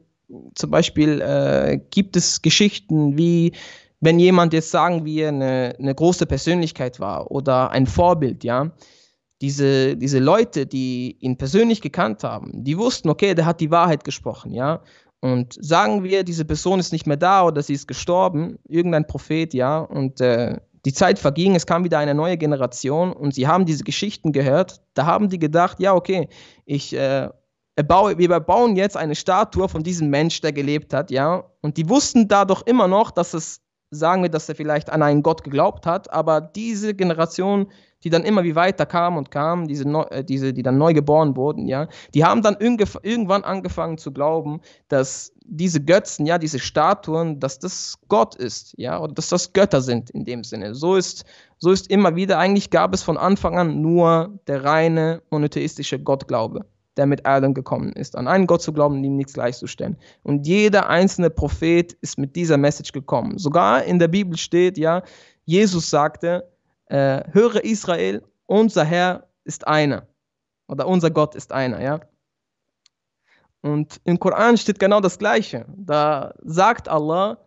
zum 0.55 0.71
Beispiel 0.71 1.21
äh, 1.21 1.79
gibt 1.91 2.17
es 2.17 2.43
Geschichten 2.43 3.17
wie, 3.19 3.53
wenn 4.01 4.19
jemand 4.19 4.53
jetzt 4.53 4.71
sagen 4.71 5.05
wir 5.05 5.29
eine, 5.29 5.75
eine 5.79 5.95
große 5.95 6.27
Persönlichkeit 6.27 7.01
war 7.01 7.31
oder 7.31 7.71
ein 7.71 7.87
Vorbild, 7.87 8.45
ja, 8.45 8.73
diese, 9.41 9.97
diese 9.97 10.19
Leute, 10.19 10.67
die 10.67 11.17
ihn 11.21 11.39
persönlich 11.39 11.81
gekannt 11.81 12.25
haben, 12.25 12.65
die 12.65 12.77
wussten, 12.77 13.09
okay, 13.09 13.35
der 13.35 13.47
hat 13.47 13.61
die 13.61 13.71
Wahrheit 13.71 14.05
gesprochen, 14.05 14.53
ja. 14.53 14.83
Und 15.23 15.59
sagen 15.61 16.03
wir, 16.03 16.25
diese 16.25 16.47
Person 16.47 16.81
ist 16.81 16.93
nicht 16.93 17.07
mehr 17.07 17.19
da 17.19 17.45
oder 17.45 17.63
sie 17.63 17.75
ist 17.75 17.87
gestorben, 17.87 18.59
irgendein 18.67 19.07
Prophet, 19.07 19.53
ja, 19.53 19.79
und 19.79 20.21
äh, 20.21 20.57
die 20.85 20.93
Zeit 20.95 21.19
verging, 21.19 21.55
es 21.55 21.67
kam 21.67 21.85
wieder 21.85 21.99
eine 21.99 22.15
neue 22.15 22.39
Generation 22.39 23.13
und 23.13 23.35
sie 23.35 23.47
haben 23.47 23.67
diese 23.67 23.85
Geschichten 23.85 24.33
gehört. 24.33 24.81
Da 24.95 25.05
haben 25.05 25.29
die 25.29 25.39
gedacht, 25.39 25.79
ja, 25.79 25.95
okay, 25.95 26.29
ich 26.65 26.95
äh, 26.95 27.29
wir 27.77 28.41
bauen 28.41 28.77
jetzt 28.77 28.97
eine 28.97 29.15
Statue 29.15 29.69
von 29.69 29.83
diesem 29.83 30.11
Mensch, 30.11 30.41
der 30.41 30.53
gelebt 30.53 30.93
hat, 30.93 31.11
ja. 31.11 31.45
Und 31.61 31.77
die 31.77 31.89
wussten 31.89 32.29
da 32.29 32.45
doch 32.45 32.67
immer 32.67 32.89
noch, 32.89 33.11
dass 33.11 33.35
es, 33.35 33.61
sagen 33.91 34.23
wir, 34.23 34.31
dass 34.31 34.49
er 34.49 34.55
vielleicht 34.55 34.91
an 34.91 35.03
einen 35.03 35.23
Gott 35.23 35.45
geglaubt 35.45 35.87
hat, 35.87 36.13
aber 36.13 36.41
diese 36.41 36.95
Generation, 36.95 37.71
die 38.03 38.11
dann 38.11 38.25
immer 38.25 38.45
wie 38.45 38.55
weiter 38.55 38.87
kam 38.87 39.17
und 39.17 39.31
kam, 39.31 39.69
diese, 39.69 39.85
äh, 40.11 40.25
diese, 40.25 40.53
die 40.53 40.63
dann 40.63 40.79
neu 40.79 40.95
geboren 40.95 41.37
wurden, 41.37 41.67
ja, 41.67 41.89
die 42.15 42.25
haben 42.25 42.43
dann 42.43 42.57
irgendwann 42.59 43.45
angefangen 43.45 43.99
zu 43.99 44.13
glauben, 44.13 44.61
dass 44.89 45.33
diese 45.45 45.81
Götzen, 45.83 46.27
ja, 46.27 46.39
diese 46.39 46.59
Statuen, 46.59 47.41
dass 47.41 47.59
das 47.59 47.99
Gott 48.09 48.35
ist, 48.37 48.75
ja, 48.79 49.01
oder 49.01 49.13
dass 49.13 49.29
das 49.29 49.53
Götter 49.53 49.83
sind 49.83 50.11
in 50.11 50.25
dem 50.25 50.45
Sinne. 50.45 50.75
So 50.75 50.97
ist, 50.97 51.25
so 51.59 51.73
ist 51.73 51.91
immer 51.91 52.15
wieder, 52.15 52.39
eigentlich 52.39 52.71
gab 52.71 52.95
es 52.95 53.03
von 53.03 53.19
Anfang 53.19 53.59
an 53.59 53.81
nur 53.81 54.39
der 54.47 54.65
reine 54.65 55.23
monotheistische 55.31 55.99
Gottglaube 55.99 56.65
der 57.01 57.07
mit 57.07 57.25
Adam 57.25 57.55
gekommen 57.55 57.95
ist, 57.95 58.15
an 58.15 58.29
einen 58.29 58.47
Gott 58.47 58.61
zu 58.61 58.75
glauben 58.75 59.03
ihm 59.03 59.17
nichts 59.17 59.33
gleichzustellen. 59.33 59.97
Und 60.23 60.47
jeder 60.47 60.91
einzelne 60.91 61.31
Prophet 61.31 61.95
ist 62.03 62.19
mit 62.19 62.37
dieser 62.37 62.59
Message 62.59 62.93
gekommen. 62.93 63.39
Sogar 63.39 63.85
in 63.85 63.99
der 63.99 64.09
Bibel 64.09 64.37
steht, 64.37 64.77
ja, 64.77 65.03
Jesus 65.47 65.89
sagte, 65.89 66.53
äh, 66.91 67.25
höre 67.33 67.65
Israel, 67.65 68.23
unser 68.45 68.85
Herr 68.85 69.29
ist 69.45 69.67
einer. 69.67 70.07
Oder 70.69 70.87
unser 70.87 71.11
Gott 71.11 71.35
ist 71.35 71.53
einer, 71.53 71.81
ja. 71.81 72.01
Und 73.63 73.99
im 74.05 74.21
Koran 74.21 74.59
steht 74.59 74.79
genau 74.79 75.01
das 75.01 75.19
Gleiche. 75.19 75.65
Da 75.75 76.35
sagt 76.43 76.87
Allah, 76.87 77.39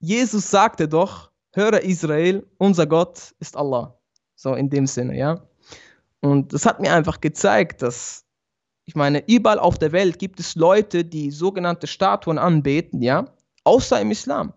Jesus 0.00 0.50
sagte 0.50 0.88
doch, 0.88 1.30
höre 1.52 1.82
Israel, 1.82 2.46
unser 2.56 2.86
Gott 2.86 3.34
ist 3.40 3.58
Allah. 3.58 3.98
So 4.36 4.54
in 4.54 4.70
dem 4.70 4.86
Sinne, 4.86 5.18
ja. 5.18 5.42
Und 6.20 6.54
das 6.54 6.64
hat 6.64 6.80
mir 6.80 6.94
einfach 6.94 7.20
gezeigt, 7.20 7.82
dass 7.82 8.23
ich 8.84 8.94
meine, 8.94 9.24
überall 9.26 9.58
auf 9.58 9.78
der 9.78 9.92
Welt 9.92 10.18
gibt 10.18 10.40
es 10.40 10.56
Leute, 10.56 11.04
die 11.04 11.30
sogenannte 11.30 11.86
Statuen 11.86 12.38
anbeten, 12.38 13.02
ja, 13.02 13.26
außer 13.64 14.00
im 14.00 14.10
Islam. 14.10 14.52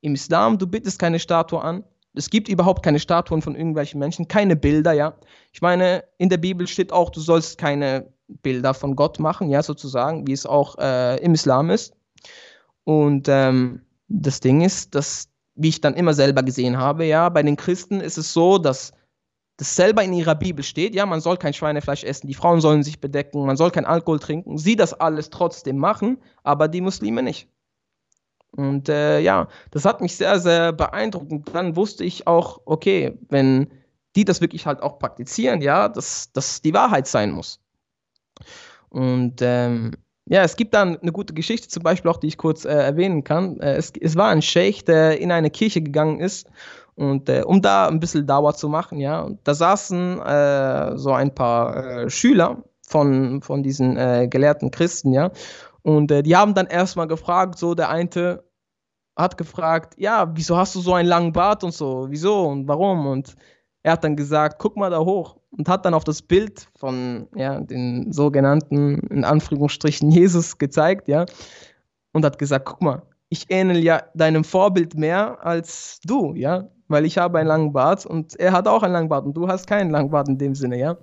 Im 0.00 0.14
Islam, 0.14 0.58
du 0.58 0.66
bittest 0.66 0.98
keine 0.98 1.18
Statue 1.18 1.60
an. 1.60 1.84
Es 2.14 2.30
gibt 2.30 2.48
überhaupt 2.48 2.84
keine 2.84 3.00
Statuen 3.00 3.42
von 3.42 3.56
irgendwelchen 3.56 3.98
Menschen, 3.98 4.28
keine 4.28 4.54
Bilder, 4.54 4.92
ja. 4.92 5.14
Ich 5.52 5.62
meine, 5.62 6.04
in 6.18 6.28
der 6.28 6.36
Bibel 6.36 6.66
steht 6.66 6.92
auch, 6.92 7.10
du 7.10 7.20
sollst 7.20 7.58
keine 7.58 8.12
Bilder 8.28 8.74
von 8.74 8.96
Gott 8.96 9.18
machen, 9.18 9.48
ja, 9.48 9.62
sozusagen, 9.62 10.26
wie 10.26 10.32
es 10.32 10.46
auch 10.46 10.78
äh, 10.78 11.16
im 11.22 11.34
Islam 11.34 11.70
ist. 11.70 11.94
Und 12.84 13.28
ähm, 13.28 13.82
das 14.08 14.40
Ding 14.40 14.60
ist, 14.60 14.94
dass, 14.94 15.28
wie 15.54 15.68
ich 15.68 15.80
dann 15.80 15.94
immer 15.94 16.14
selber 16.14 16.42
gesehen 16.42 16.76
habe, 16.76 17.04
ja, 17.04 17.28
bei 17.28 17.42
den 17.42 17.56
Christen 17.56 18.00
ist 18.00 18.18
es 18.18 18.32
so, 18.32 18.58
dass 18.58 18.92
das 19.62 19.76
selber 19.76 20.02
in 20.02 20.12
ihrer 20.12 20.34
Bibel 20.34 20.64
steht, 20.64 20.92
ja, 20.92 21.06
man 21.06 21.20
soll 21.20 21.36
kein 21.36 21.54
Schweinefleisch 21.54 22.02
essen, 22.02 22.26
die 22.26 22.34
Frauen 22.34 22.60
sollen 22.60 22.82
sich 22.82 23.00
bedecken, 23.00 23.46
man 23.46 23.56
soll 23.56 23.70
kein 23.70 23.84
Alkohol 23.84 24.18
trinken, 24.18 24.58
sie 24.58 24.74
das 24.74 24.92
alles 24.92 25.30
trotzdem 25.30 25.78
machen, 25.78 26.18
aber 26.42 26.66
die 26.66 26.80
Muslime 26.80 27.22
nicht. 27.22 27.48
Und 28.56 28.88
äh, 28.88 29.20
ja, 29.20 29.46
das 29.70 29.84
hat 29.84 30.00
mich 30.00 30.16
sehr, 30.16 30.40
sehr 30.40 30.72
beeindruckt. 30.72 31.30
Und 31.30 31.54
dann 31.54 31.76
wusste 31.76 32.02
ich 32.02 32.26
auch, 32.26 32.60
okay, 32.64 33.16
wenn 33.28 33.68
die 34.16 34.24
das 34.24 34.40
wirklich 34.40 34.66
halt 34.66 34.82
auch 34.82 34.98
praktizieren, 34.98 35.62
ja, 35.62 35.88
dass 35.88 36.32
das 36.32 36.60
die 36.60 36.74
Wahrheit 36.74 37.06
sein 37.06 37.30
muss. 37.30 37.60
Und 38.88 39.36
ähm, 39.42 39.92
ja, 40.26 40.42
es 40.42 40.56
gibt 40.56 40.74
dann 40.74 40.98
eine 40.98 41.12
gute 41.12 41.34
Geschichte, 41.34 41.68
zum 41.68 41.84
Beispiel 41.84 42.10
auch, 42.10 42.18
die 42.18 42.26
ich 42.26 42.36
kurz 42.36 42.64
äh, 42.64 42.70
erwähnen 42.70 43.22
kann. 43.22 43.60
Äh, 43.60 43.76
es, 43.76 43.92
es 44.00 44.16
war 44.16 44.30
ein 44.30 44.42
Scheich, 44.42 44.84
der 44.84 45.20
in 45.20 45.30
eine 45.30 45.50
Kirche 45.50 45.82
gegangen 45.82 46.18
ist 46.18 46.48
und 46.94 47.28
äh, 47.28 47.42
um 47.42 47.62
da 47.62 47.88
ein 47.88 48.00
bisschen 48.00 48.26
Dauer 48.26 48.54
zu 48.54 48.68
machen, 48.68 48.98
ja, 48.98 49.22
und 49.22 49.40
da 49.44 49.54
saßen 49.54 50.20
äh, 50.20 50.98
so 50.98 51.12
ein 51.12 51.34
paar 51.34 51.76
äh, 51.76 52.10
Schüler 52.10 52.62
von, 52.86 53.40
von 53.42 53.62
diesen 53.62 53.96
äh, 53.96 54.28
gelehrten 54.28 54.70
Christen, 54.70 55.12
ja. 55.12 55.30
Und 55.82 56.10
äh, 56.10 56.22
die 56.22 56.36
haben 56.36 56.54
dann 56.54 56.66
erstmal 56.66 57.08
gefragt, 57.08 57.58
so 57.58 57.74
der 57.74 57.88
eine 57.88 58.42
hat 59.16 59.36
gefragt, 59.36 59.94
ja, 59.98 60.30
wieso 60.34 60.56
hast 60.56 60.74
du 60.74 60.80
so 60.80 60.94
einen 60.94 61.08
langen 61.08 61.32
Bart 61.32 61.64
und 61.64 61.74
so, 61.74 62.06
wieso 62.08 62.46
und 62.48 62.68
warum? 62.68 63.06
Und 63.06 63.34
er 63.82 63.92
hat 63.92 64.04
dann 64.04 64.16
gesagt, 64.16 64.58
guck 64.58 64.76
mal 64.76 64.90
da 64.90 65.00
hoch 65.00 65.38
und 65.50 65.68
hat 65.68 65.84
dann 65.84 65.94
auf 65.94 66.04
das 66.04 66.22
Bild 66.22 66.68
von 66.76 67.28
ja, 67.34 67.60
den 67.60 68.12
sogenannten, 68.12 69.00
in 69.08 69.24
Anführungsstrichen, 69.24 70.10
Jesus 70.10 70.58
gezeigt, 70.58 71.08
ja, 71.08 71.26
und 72.12 72.24
hat 72.24 72.38
gesagt, 72.38 72.66
guck 72.66 72.82
mal, 72.82 73.02
ich 73.28 73.46
ähnel 73.48 73.82
ja 73.82 74.02
deinem 74.14 74.44
Vorbild 74.44 74.94
mehr 74.94 75.44
als 75.44 76.00
du, 76.04 76.34
ja 76.34 76.68
weil 76.92 77.04
ich 77.04 77.18
habe 77.18 77.38
einen 77.38 77.48
langen 77.48 77.72
Bart 77.72 78.06
und 78.06 78.38
er 78.38 78.52
hat 78.52 78.68
auch 78.68 78.82
einen 78.82 78.92
langen 78.92 79.08
Bart 79.08 79.24
und 79.24 79.36
du 79.36 79.48
hast 79.48 79.66
keinen 79.66 79.90
langen 79.90 80.10
Bart 80.10 80.28
in 80.28 80.38
dem 80.38 80.54
Sinne, 80.54 80.78
ja. 80.78 80.96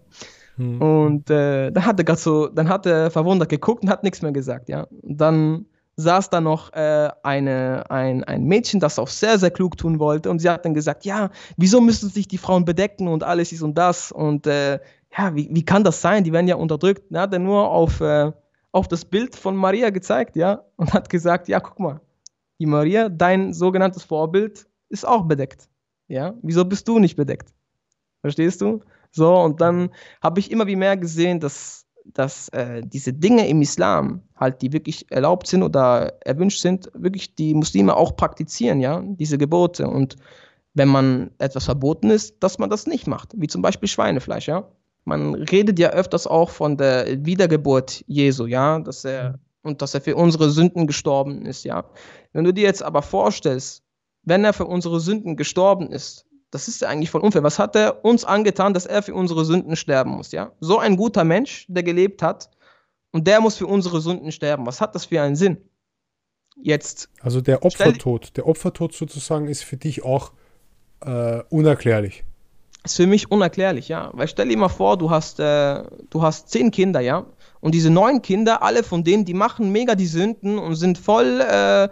Hm. 0.55 0.81
Und 0.81 1.29
äh, 1.29 1.71
dann 1.71 1.85
hat 1.85 1.99
er 1.99 2.05
gerade 2.05 2.19
so, 2.19 2.47
dann 2.47 2.69
hat 2.69 2.85
er 2.85 3.11
verwundert 3.11 3.49
geguckt 3.49 3.83
und 3.83 3.89
hat 3.89 4.03
nichts 4.03 4.21
mehr 4.21 4.31
gesagt, 4.31 4.69
ja. 4.69 4.87
Und 5.01 5.17
dann 5.19 5.65
saß 5.99 6.29
da 6.29 6.39
noch 6.39 6.71
äh, 6.73 7.09
eine, 7.23 7.83
ein, 7.89 8.23
ein 8.23 8.45
Mädchen, 8.45 8.79
das 8.79 8.99
auch 8.99 9.09
sehr, 9.09 9.37
sehr 9.37 9.51
klug 9.51 9.77
tun 9.77 9.99
wollte. 9.99 10.29
Und 10.29 10.39
sie 10.39 10.49
hat 10.49 10.63
dann 10.63 10.73
gesagt, 10.73 11.05
ja, 11.05 11.29
wieso 11.57 11.81
müssen 11.81 12.09
sich 12.09 12.27
die 12.27 12.37
Frauen 12.37 12.65
bedecken 12.65 13.07
und 13.07 13.23
alles 13.23 13.51
ist 13.51 13.61
und 13.61 13.77
das? 13.77 14.11
Und 14.11 14.47
äh, 14.47 14.79
ja, 15.17 15.35
wie, 15.35 15.49
wie 15.51 15.65
kann 15.65 15.83
das 15.83 16.01
sein? 16.01 16.23
Die 16.23 16.31
werden 16.31 16.47
ja 16.47 16.55
unterdrückt. 16.55 17.03
Dann 17.09 17.21
hat 17.21 17.33
er 17.33 17.39
nur 17.39 17.69
auf, 17.69 17.99
äh, 17.99 18.31
auf 18.71 18.87
das 18.87 19.05
Bild 19.05 19.35
von 19.35 19.55
Maria 19.55 19.89
gezeigt, 19.89 20.35
ja, 20.35 20.63
und 20.77 20.93
hat 20.93 21.09
gesagt, 21.09 21.47
ja, 21.47 21.59
guck 21.59 21.79
mal, 21.79 22.01
die 22.59 22.65
Maria, 22.65 23.09
dein 23.09 23.53
sogenanntes 23.53 24.03
Vorbild, 24.03 24.67
ist 24.89 25.07
auch 25.07 25.25
bedeckt. 25.25 25.69
Ja, 26.09 26.33
wieso 26.41 26.65
bist 26.65 26.87
du 26.87 26.99
nicht 26.99 27.15
bedeckt? 27.15 27.53
Verstehst 28.21 28.61
du? 28.61 28.81
So, 29.11 29.33
und 29.35 29.61
dann 29.61 29.91
habe 30.21 30.39
ich 30.39 30.51
immer 30.51 30.67
wie 30.67 30.75
mehr 30.75 30.97
gesehen, 30.97 31.39
dass, 31.39 31.85
dass 32.03 32.49
äh, 32.49 32.81
diese 32.83 33.13
Dinge 33.13 33.47
im 33.47 33.61
Islam, 33.61 34.23
halt, 34.35 34.61
die 34.61 34.73
wirklich 34.73 35.09
erlaubt 35.11 35.47
sind 35.47 35.63
oder 35.63 36.13
erwünscht 36.25 36.59
sind, 36.59 36.89
wirklich 36.93 37.35
die 37.35 37.53
Muslime 37.53 37.95
auch 37.95 38.15
praktizieren, 38.15 38.81
ja, 38.81 39.01
diese 39.05 39.37
Gebote. 39.37 39.87
Und 39.87 40.17
wenn 40.73 40.89
man 40.89 41.31
etwas 41.37 41.65
verboten 41.65 42.09
ist, 42.09 42.43
dass 42.43 42.59
man 42.59 42.69
das 42.69 42.87
nicht 42.87 43.07
macht, 43.07 43.33
wie 43.37 43.47
zum 43.47 43.61
Beispiel 43.61 43.87
Schweinefleisch, 43.87 44.47
ja. 44.47 44.67
Man 45.05 45.33
redet 45.33 45.79
ja 45.79 45.89
öfters 45.91 46.27
auch 46.27 46.49
von 46.49 46.77
der 46.77 47.25
Wiedergeburt 47.25 48.03
Jesu, 48.07 48.45
ja, 48.45 48.79
dass 48.79 49.05
er 49.05 49.39
und 49.61 49.81
dass 49.81 49.93
er 49.93 50.01
für 50.01 50.15
unsere 50.15 50.49
Sünden 50.49 50.87
gestorben 50.87 51.45
ist, 51.45 51.63
ja. 51.65 51.85
Wenn 52.33 52.43
du 52.43 52.53
dir 52.53 52.63
jetzt 52.63 52.83
aber 52.83 53.01
vorstellst, 53.01 53.83
wenn 54.23 54.43
er 54.43 54.53
für 54.53 54.65
unsere 54.65 54.99
Sünden 54.99 55.35
gestorben 55.35 55.91
ist, 55.91 56.25
das 56.51 56.67
ist 56.67 56.81
ja 56.81 56.87
eigentlich 56.87 57.11
voll 57.11 57.21
unfair. 57.21 57.43
Was 57.43 57.59
hat 57.59 57.75
er 57.75 58.03
uns 58.03 58.25
angetan, 58.25 58.73
dass 58.73 58.85
er 58.85 59.03
für 59.03 59.13
unsere 59.13 59.45
Sünden 59.45 59.75
sterben 59.75 60.11
muss, 60.11 60.31
ja? 60.31 60.51
So 60.59 60.79
ein 60.79 60.97
guter 60.97 61.23
Mensch, 61.23 61.65
der 61.69 61.83
gelebt 61.83 62.21
hat, 62.21 62.49
und 63.11 63.27
der 63.27 63.41
muss 63.41 63.57
für 63.57 63.67
unsere 63.67 64.01
Sünden 64.01 64.31
sterben. 64.31 64.65
Was 64.65 64.81
hat 64.81 64.95
das 64.95 65.05
für 65.05 65.21
einen 65.21 65.35
Sinn? 65.35 65.57
Jetzt. 66.61 67.09
Also 67.21 67.41
der 67.41 67.63
Opfertod, 67.63 68.35
der 68.37 68.47
Opfertod 68.47 68.93
sozusagen 68.93 69.47
ist 69.47 69.63
für 69.63 69.77
dich 69.77 70.03
auch 70.03 70.31
äh, 71.01 71.41
unerklärlich. 71.49 72.23
ist 72.83 72.97
für 72.97 73.07
mich 73.07 73.31
unerklärlich, 73.31 73.87
ja. 73.87 74.11
Weil 74.13 74.27
stell 74.27 74.49
dir 74.49 74.57
mal 74.57 74.69
vor, 74.69 74.97
du 74.97 75.09
hast, 75.09 75.39
äh, 75.39 75.83
du 76.09 76.21
hast 76.21 76.49
zehn 76.49 76.71
Kinder, 76.71 76.99
ja. 76.99 77.25
Und 77.61 77.73
diese 77.73 77.89
neun 77.89 78.21
Kinder, 78.21 78.61
alle 78.61 78.83
von 78.83 79.03
denen, 79.03 79.25
die 79.25 79.33
machen 79.33 79.71
mega 79.71 79.95
die 79.95 80.05
Sünden 80.05 80.59
und 80.59 80.75
sind 80.75 80.97
voll 80.97 81.41
äh, 81.41 81.89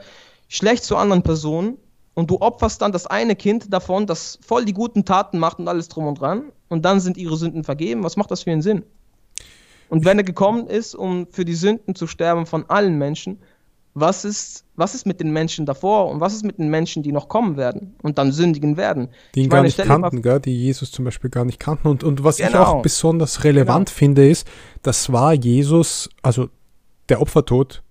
schlecht 0.48 0.84
zu 0.84 0.98
anderen 0.98 1.24
Personen. 1.24 1.78
Und 2.18 2.31
du 2.31 2.41
opferst 2.41 2.81
dann 2.81 2.91
das 2.91 3.06
eine 3.06 3.35
Kind 3.35 3.72
davon, 3.72 4.07
das 4.07 4.39
voll 4.41 4.65
die 4.65 4.73
guten 4.73 5.06
Taten 5.06 5.38
macht 5.38 5.60
und 5.60 5.68
alles 5.68 5.88
drum 5.88 6.07
und 6.07 6.19
dran. 6.19 6.45
Und 6.68 6.84
dann 6.84 6.99
sind 6.99 7.15
ihre 7.15 7.38
Sünden 7.38 7.64
vergeben. 7.64 8.03
Was 8.03 8.18
macht 8.18 8.31
das 8.31 8.41
für 8.41 8.49
einen 8.52 8.64
Sinn? 8.64 8.81
Und 9.89 10.03
wenn 10.03 10.18
er 10.18 10.23
gekommen 10.23 10.65
ist, 10.65 10.95
um 10.95 11.27
für 11.30 11.45
die 11.45 11.53
Sünden 11.53 11.94
zu 11.94 12.07
sterben 12.07 12.48
von 12.48 12.65
allen 12.72 12.98
Menschen, 12.98 13.38
was 13.94 14.26
ist, 14.26 14.64
was 14.76 14.95
ist 14.95 15.06
mit 15.06 15.19
den 15.19 15.31
Menschen 15.31 15.68
davor 15.68 16.10
und 16.10 16.19
was 16.19 16.34
ist 16.34 16.44
mit 16.44 16.57
den 16.57 16.69
Menschen, 16.69 17.03
die 17.03 17.11
noch 17.11 17.30
kommen 17.30 17.56
werden 17.56 17.94
und 18.02 18.18
dann 18.18 18.31
sündigen 18.31 18.77
werden? 18.77 19.10
Die 19.35 19.41
ihn 19.41 19.44
Ich 19.45 19.49
gar 19.52 19.57
meine, 19.57 19.68
nicht 19.68 19.77
kannten, 19.77 20.23
gell? 20.23 20.39
die 20.39 20.56
Jesus 20.60 20.89
zum 20.91 21.06
Beispiel 21.06 21.30
gar 21.30 21.45
nicht 21.45 21.60
kannten. 21.60 21.88
Und, 21.88 22.03
und 22.03 22.23
was 22.23 22.39
ich 22.39 22.48
Genau. 22.48 22.64
auch 22.64 22.81
besonders 22.81 23.44
relevant 23.44 23.89
Genau. 23.89 23.95
finde, 23.98 24.27
ist, 24.27 24.48
das 24.81 25.11
war 25.14 25.34
Jesus, 25.35 26.10
also 26.23 26.49
der 27.10 27.22
Opfertod 27.22 27.84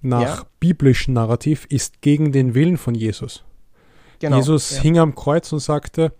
nach 0.00 0.38
Ja. 0.38 0.46
biblischem 0.60 1.12
Narrativ 1.12 1.66
ist 1.68 2.00
gegen 2.00 2.32
den 2.32 2.54
Willen 2.54 2.78
von 2.78 2.94
Jesus. 2.94 3.44
Genau, 4.18 4.36
Jesus 4.36 4.70
ja. 4.76 4.82
hing 4.82 4.98
am 4.98 5.14
Kreuz 5.14 5.52
und 5.52 5.58
sagte, 5.60 6.12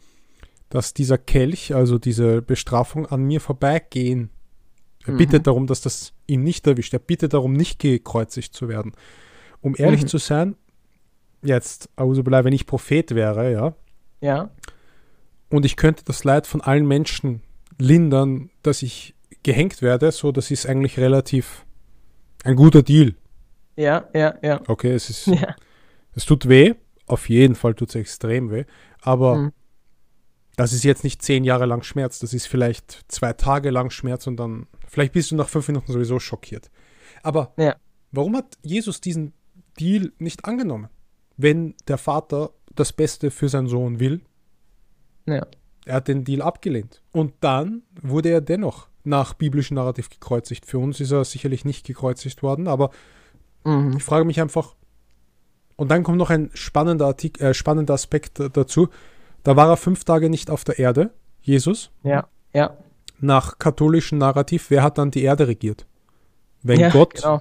dass 0.68 0.94
dieser 0.94 1.18
Kelch, 1.18 1.74
also 1.74 1.98
diese 1.98 2.42
Bestrafung, 2.42 3.06
an 3.06 3.22
mir 3.22 3.40
vorbeigehen. 3.40 4.30
Er 5.06 5.12
Mhm. 5.12 5.16
bittet 5.18 5.46
darum, 5.46 5.66
dass 5.66 5.80
das 5.80 6.12
ihn 6.26 6.42
nicht 6.42 6.66
erwischt. 6.66 6.92
Er 6.92 6.98
bittet 6.98 7.32
darum, 7.34 7.52
nicht 7.52 7.78
gekreuzigt 7.78 8.54
zu 8.54 8.68
werden. 8.68 8.92
Um 9.60 9.74
ehrlich 9.78 10.02
Mhm. 10.02 10.06
zu 10.08 10.18
sein, 10.18 10.56
jetzt, 11.42 11.88
also 11.96 12.24
wenn 12.26 12.52
ich 12.52 12.66
Prophet 12.66 13.14
wäre, 13.14 13.52
ja, 13.52 13.74
Ja, 14.20 14.50
und 15.50 15.64
ich 15.64 15.76
könnte 15.76 16.02
das 16.04 16.24
Leid 16.24 16.46
von 16.46 16.60
allen 16.60 16.86
Menschen 16.88 17.42
lindern, 17.78 18.50
dass 18.62 18.82
ich 18.82 19.14
gehängt 19.42 19.82
werde, 19.82 20.10
so 20.10 20.32
das 20.32 20.50
ist 20.50 20.66
eigentlich 20.66 20.98
relativ 20.98 21.64
ein 22.44 22.56
guter 22.56 22.82
Deal. 22.82 23.14
ja, 23.76 24.08
ja, 24.14 24.34
ja. 24.42 24.60
Okay, 24.66 24.92
es 24.92 25.10
ist, 25.10 25.26
Ja, 25.48 25.54
es 26.14 26.24
tut 26.24 26.48
weh, 26.48 26.74
auf 27.06 27.28
jeden 27.28 27.54
Fall 27.54 27.74
tut 27.74 27.90
es 27.90 27.94
extrem 27.94 28.50
weh, 28.50 28.64
aber 29.00 29.36
Mhm. 29.36 29.52
das 30.56 30.72
ist 30.72 30.84
jetzt 30.84 31.04
nicht 31.04 31.22
zehn 31.22 31.44
Jahre 31.44 31.66
lang 31.66 31.82
Schmerz, 31.82 32.18
das 32.18 32.32
ist 32.34 32.46
vielleicht 32.46 33.04
zwei 33.08 33.32
Tage 33.32 33.70
lang 33.70 33.90
Schmerz 33.90 34.26
und 34.26 34.36
dann, 34.36 34.66
vielleicht 34.88 35.12
bist 35.12 35.30
du 35.30 35.36
nach 35.36 35.48
fünf 35.48 35.68
Minuten 35.68 35.92
sowieso 35.92 36.18
schockiert. 36.18 36.70
Aber 37.22 37.52
Ja. 37.56 37.76
warum 38.12 38.36
hat 38.36 38.56
Jesus 38.62 39.00
diesen 39.00 39.32
Deal 39.78 40.12
nicht 40.18 40.44
angenommen? 40.44 40.88
Wenn 41.36 41.74
der 41.86 41.98
Vater 41.98 42.50
das 42.74 42.92
Beste 42.92 43.30
für 43.30 43.48
seinen 43.48 43.68
Sohn 43.68 44.00
will, 44.00 44.22
ja. 45.26 45.44
Er 45.84 45.94
hat 45.94 46.08
den 46.08 46.24
Deal 46.24 46.42
abgelehnt. 46.42 47.00
Und 47.12 47.34
dann 47.40 47.82
wurde 48.02 48.28
er 48.30 48.40
dennoch 48.40 48.88
nach 49.04 49.34
biblischem 49.34 49.76
Narrativ 49.76 50.10
gekreuzigt. 50.10 50.66
Für 50.66 50.78
uns 50.80 50.98
ist 51.00 51.12
er 51.12 51.24
sicherlich 51.24 51.64
nicht 51.64 51.86
gekreuzigt 51.86 52.42
worden, 52.42 52.66
aber 52.66 52.90
Mhm. 53.64 53.94
ich 53.96 54.02
frage 54.02 54.24
mich 54.24 54.40
einfach. 54.40 54.74
Und 55.76 55.90
dann 55.90 56.02
kommt 56.02 56.18
noch 56.18 56.30
ein 56.30 56.50
spannender, 56.54 57.06
Artik 57.06 57.40
äh, 57.40 57.54
spannender 57.54 57.94
Aspekt 57.94 58.40
dazu. 58.54 58.88
Da 59.42 59.56
war 59.56 59.68
er 59.68 59.76
fünf 59.76 60.04
Tage 60.04 60.30
nicht 60.30 60.50
auf 60.50 60.64
der 60.64 60.78
Erde, 60.78 61.10
Jesus. 61.42 61.90
Ja, 62.02 62.26
ja. 62.54 62.76
Nach 63.20 63.58
katholischem 63.58 64.18
Narrativ, 64.18 64.70
wer 64.70 64.82
hat 64.82 64.98
dann 64.98 65.10
die 65.10 65.22
Erde 65.22 65.46
regiert? 65.48 65.86
Wenn 66.62 66.80
ja, 66.80 66.88
Gott, 66.90 67.14
Genau, 67.14 67.40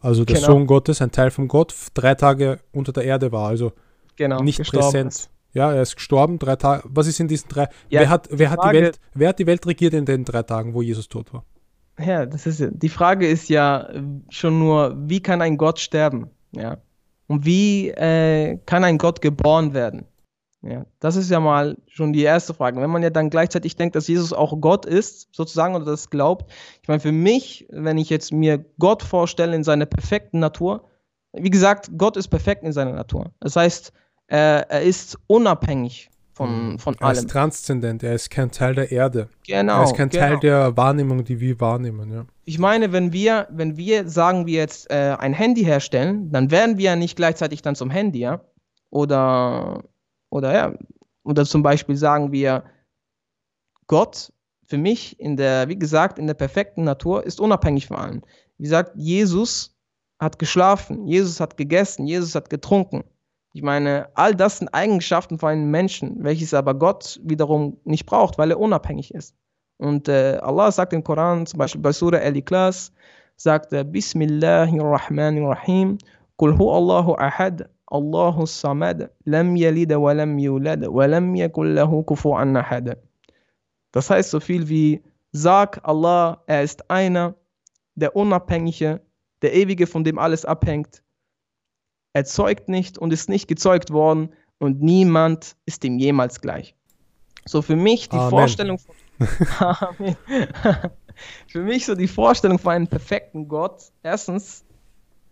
also 0.00 0.24
der 0.24 0.36
genau. 0.36 0.46
Sohn 0.48 0.66
Gottes, 0.66 1.00
ein 1.00 1.10
Teil 1.10 1.30
von 1.30 1.48
Gott, 1.48 1.74
drei 1.94 2.14
Tage 2.14 2.60
unter 2.72 2.92
der 2.92 3.04
Erde 3.04 3.32
war, 3.32 3.48
also 3.48 3.72
genau. 4.16 4.42
nicht 4.42 4.62
präsent. 4.70 5.12
ist. 5.12 5.30
Ja, 5.54 5.72
er 5.72 5.82
ist 5.82 5.96
gestorben, 5.96 6.38
drei 6.38 6.56
Tage. 6.56 6.82
Was 6.86 7.06
ist 7.06 7.18
in 7.20 7.26
diesen 7.28 7.48
drei? 7.48 7.68
Ja, 7.88 8.00
wer 8.00 8.10
hat, 8.10 8.28
wer, 8.30 8.50
hat 8.50 8.60
die 8.64 8.76
Welt, 8.76 9.00
wer 9.14 9.28
hat 9.30 9.38
die 9.38 9.46
Welt 9.46 9.66
regiert 9.66 9.94
in 9.94 10.04
den 10.04 10.24
drei 10.24 10.42
Tagen, 10.42 10.74
wo 10.74 10.82
Jesus 10.82 11.08
tot 11.08 11.32
war? 11.32 11.44
Ja, 11.98 12.26
das 12.26 12.46
ist 12.46 12.60
ja- 12.60 12.68
die 12.70 12.90
Frage 12.90 13.26
ist 13.26 13.48
ja 13.48 13.88
äh, 13.88 14.02
schon 14.28 14.58
nur, 14.58 14.94
wie 15.08 15.20
kann 15.20 15.40
ein 15.40 15.56
Gott 15.56 15.80
sterben? 15.80 16.30
Ja. 16.52 16.76
Und 17.28 17.44
wie 17.44 17.88
äh, 17.90 18.58
kann 18.66 18.84
ein 18.84 18.98
Gott 18.98 19.20
geboren 19.20 19.74
werden? 19.74 20.06
Ja, 20.62 20.86
das 20.98 21.14
ist 21.14 21.30
ja 21.30 21.38
mal 21.38 21.76
schon 21.86 22.12
die 22.12 22.22
erste 22.22 22.52
Frage. 22.52 22.80
Wenn 22.80 22.90
man 22.90 23.02
ja 23.02 23.10
dann 23.10 23.30
gleichzeitig 23.30 23.76
denkt, 23.76 23.94
dass 23.94 24.08
Jesus 24.08 24.32
auch 24.32 24.60
Gott 24.60 24.86
ist, 24.86 25.28
sozusagen, 25.32 25.76
oder 25.76 25.84
das 25.84 26.10
glaubt. 26.10 26.50
Ich 26.82 26.88
meine, 26.88 27.00
für 27.00 27.12
mich, 27.12 27.68
wenn 27.70 27.96
ich 27.96 28.10
jetzt 28.10 28.32
mir 28.32 28.64
Gott 28.78 29.04
vorstelle 29.04 29.54
in 29.54 29.62
seiner 29.62 29.86
perfekten 29.86 30.40
Natur, 30.40 30.88
wie 31.32 31.50
gesagt, 31.50 31.90
Gott 31.96 32.16
ist 32.16 32.28
perfekt 32.28 32.64
in 32.64 32.72
seiner 32.72 32.92
Natur. 32.92 33.30
Das 33.38 33.54
heißt, 33.54 33.92
er, 34.26 34.68
er 34.68 34.82
ist 34.82 35.16
unabhängig 35.28 36.10
von, 36.38 36.78
von 36.78 36.94
Er 37.00 37.08
allem. 37.08 37.18
ist 37.18 37.30
transzendent, 37.30 38.02
er 38.04 38.14
ist 38.14 38.30
kein 38.30 38.50
Teil 38.50 38.74
der 38.74 38.92
Erde. 38.92 39.28
Genau. 39.46 39.80
er 39.80 39.84
ist 39.84 39.96
kein 39.96 40.08
genau. 40.08 40.24
Teil 40.24 40.38
der 40.38 40.76
Wahrnehmung, 40.76 41.24
die 41.24 41.40
wir 41.40 41.60
wahrnehmen. 41.60 42.12
Ja. 42.12 42.24
Ich 42.44 42.58
meine, 42.58 42.92
wenn 42.92 43.12
wir, 43.12 43.48
wenn 43.50 43.76
wir 43.76 44.08
sagen 44.08 44.46
wir 44.46 44.54
jetzt 44.54 44.88
äh, 44.90 45.16
ein 45.18 45.32
Handy 45.32 45.64
herstellen, 45.64 46.30
dann 46.30 46.50
werden 46.50 46.78
wir 46.78 46.84
ja 46.84 46.96
nicht 46.96 47.16
gleichzeitig 47.16 47.60
dann 47.62 47.74
zum 47.74 47.90
Handy, 47.90 48.20
ja? 48.20 48.40
Oder, 48.90 49.82
oder 50.30 50.54
ja, 50.54 50.74
oder 51.24 51.44
zum 51.44 51.62
Beispiel 51.62 51.96
sagen 51.96 52.32
wir, 52.32 52.62
Gott 53.88 54.32
für 54.64 54.78
mich 54.78 55.18
in 55.18 55.36
der, 55.36 55.68
wie 55.68 55.78
gesagt, 55.78 56.18
in 56.18 56.26
der 56.26 56.34
perfekten 56.34 56.84
Natur 56.84 57.24
ist 57.24 57.40
unabhängig 57.40 57.86
von 57.88 57.96
allem. 57.96 58.22
Wie 58.58 58.64
gesagt, 58.64 58.92
Jesus 58.94 59.76
hat 60.20 60.38
geschlafen, 60.38 61.06
Jesus 61.06 61.40
hat 61.40 61.56
gegessen, 61.56 62.06
Jesus 62.06 62.34
hat 62.34 62.48
getrunken. 62.48 63.02
Ich 63.52 63.62
meine, 63.62 64.08
all 64.14 64.34
das 64.34 64.58
sind 64.58 64.74
Eigenschaften 64.74 65.38
von 65.38 65.50
einem 65.50 65.70
Menschen, 65.70 66.16
welches 66.22 66.54
aber 66.54 66.74
Gott 66.74 67.20
wiederum 67.22 67.76
nicht 67.84 68.06
braucht, 68.06 68.38
weil 68.38 68.50
er 68.50 68.58
unabhängig 68.60 69.14
ist. 69.14 69.34
Und 69.78 70.08
äh, 70.08 70.38
Allah 70.42 70.72
sagt 70.72 70.92
im 70.92 71.04
Koran, 71.04 71.46
zum 71.46 71.58
Beispiel 71.58 71.80
bei 71.80 71.92
Surah 71.92 72.18
Al-Ikhlas, 72.18 72.92
sagt 73.36 73.72
er, 73.72 73.84
Bismillahirrahmanirrahim, 73.84 75.98
Qul 76.36 76.58
hu 76.58 76.70
Allahu 76.70 77.14
ahad, 77.14 77.70
Allahu 77.86 78.44
samad, 78.46 79.10
lam 79.24 79.56
yalid 79.56 79.92
wa 79.92 80.12
lam 80.12 80.38
yulad, 80.38 80.86
wa 80.86 81.06
lam 81.06 81.34
yakul 81.34 81.72
lahu 81.72 82.02
kufuwan 82.02 82.54
ahad. 82.56 82.98
Das 83.92 84.10
heißt 84.10 84.30
so 84.30 84.40
viel 84.40 84.68
wie, 84.68 85.02
sag 85.32 85.80
Allah, 85.84 86.42
er 86.46 86.62
ist 86.62 86.90
einer, 86.90 87.34
der 87.94 88.14
Unabhängige, 88.14 89.00
der 89.42 89.54
Ewige, 89.54 89.86
von 89.86 90.04
dem 90.04 90.18
alles 90.18 90.44
abhängt. 90.44 91.02
Er 92.12 92.24
zeugt 92.24 92.68
nicht 92.68 92.98
und 92.98 93.12
ist 93.12 93.28
nicht 93.28 93.48
gezeugt 93.48 93.92
worden 93.92 94.30
und 94.58 94.82
niemand 94.82 95.56
ist 95.66 95.84
ihm 95.84 95.98
jemals 95.98 96.40
gleich. 96.40 96.74
So 97.46 97.62
für 97.62 97.76
mich 97.76 98.08
die 98.08 98.16
Amen. 98.16 98.30
Vorstellung 98.30 98.78
von 98.78 98.94
für 101.46 101.62
mich 101.62 101.86
so 101.86 101.94
die 101.94 102.08
Vorstellung 102.08 102.58
von 102.58 102.72
einem 102.72 102.86
perfekten 102.86 103.48
Gott. 103.48 103.84
Erstens, 104.02 104.64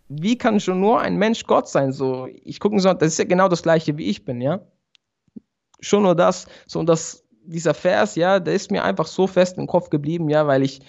wie 0.09 0.39
kann 0.39 0.61
schon 0.61 0.81
nur 0.81 1.01
ein 1.01 1.16
Mensch 1.16 1.44
Gott 1.44 1.69
sein? 1.69 1.93
So, 1.93 2.28
ich 2.44 2.61
gucke 2.61 2.78
so, 2.81 2.93
das 2.93 3.12
ist 3.12 3.19
ja 3.19 3.24
genau 3.24 3.48
das 3.48 3.62
gleiche 3.62 3.97
wie 3.98 4.07
ich 4.07 4.24
bin, 4.24 4.40
ja. 4.40 4.61
Schon 5.81 6.05
nur 6.05 6.15
das, 6.15 6.47
so 6.66 6.78
und 6.81 6.89
das, 6.89 7.24
dieser 7.43 7.74
Vers, 7.74 8.16
ja, 8.16 8.40
der 8.40 8.55
ist 8.55 8.70
mir 8.70 8.82
einfach 8.82 9.07
so 9.07 9.27
fest 9.27 9.59
im 9.59 9.66
Kopf 9.66 9.90
geblieben, 9.90 10.28
ja, 10.31 10.47
weil 10.47 10.62
ich, 10.62 10.81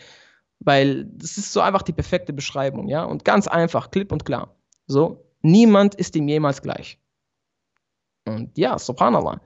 weil 0.59 1.05
das 1.05 1.38
ist 1.38 1.53
so 1.53 1.61
einfach 1.61 1.81
die 1.81 1.93
perfekte 1.93 2.34
Beschreibung, 2.34 2.88
ja, 2.88 3.03
und 3.03 3.26
ganz 3.26 3.47
einfach, 3.47 3.91
klipp 3.91 4.11
und 4.11 4.26
klar. 4.26 4.55
So, 4.88 5.26
niemand 5.41 5.95
ist 5.95 6.15
ihm 6.15 6.27
jemals 6.27 6.61
gleich. 6.61 6.99
Und 8.26 8.57
ja, 8.57 8.77
subhanallah. 8.77 9.41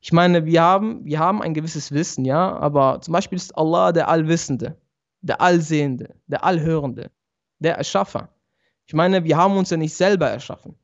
Ich 0.00 0.12
meine, 0.12 0.44
wir 0.44 0.60
haben, 0.60 1.04
wir 1.04 1.18
haben 1.18 1.40
ein 1.40 1.54
gewisses 1.54 1.92
Wissen, 1.92 2.24
ja, 2.24 2.56
aber 2.58 3.00
zum 3.00 3.12
Beispiel 3.12 3.36
ist 3.36 3.56
Allah 3.56 3.92
der 3.92 4.08
Allwissende, 4.08 4.76
der 5.22 5.40
Allsehende, 5.40 6.14
der 6.26 6.44
Allhörende, 6.44 7.10
der 7.58 7.76
Erschaffer. 7.76 8.28
Ich 8.86 8.92
meine, 8.92 9.24
wir 9.24 9.36
haben 9.36 9.56
uns 9.56 9.70
ja 9.70 9.78
nicht 9.78 9.94
selber 9.94 10.28
erschaffen, 10.28 10.74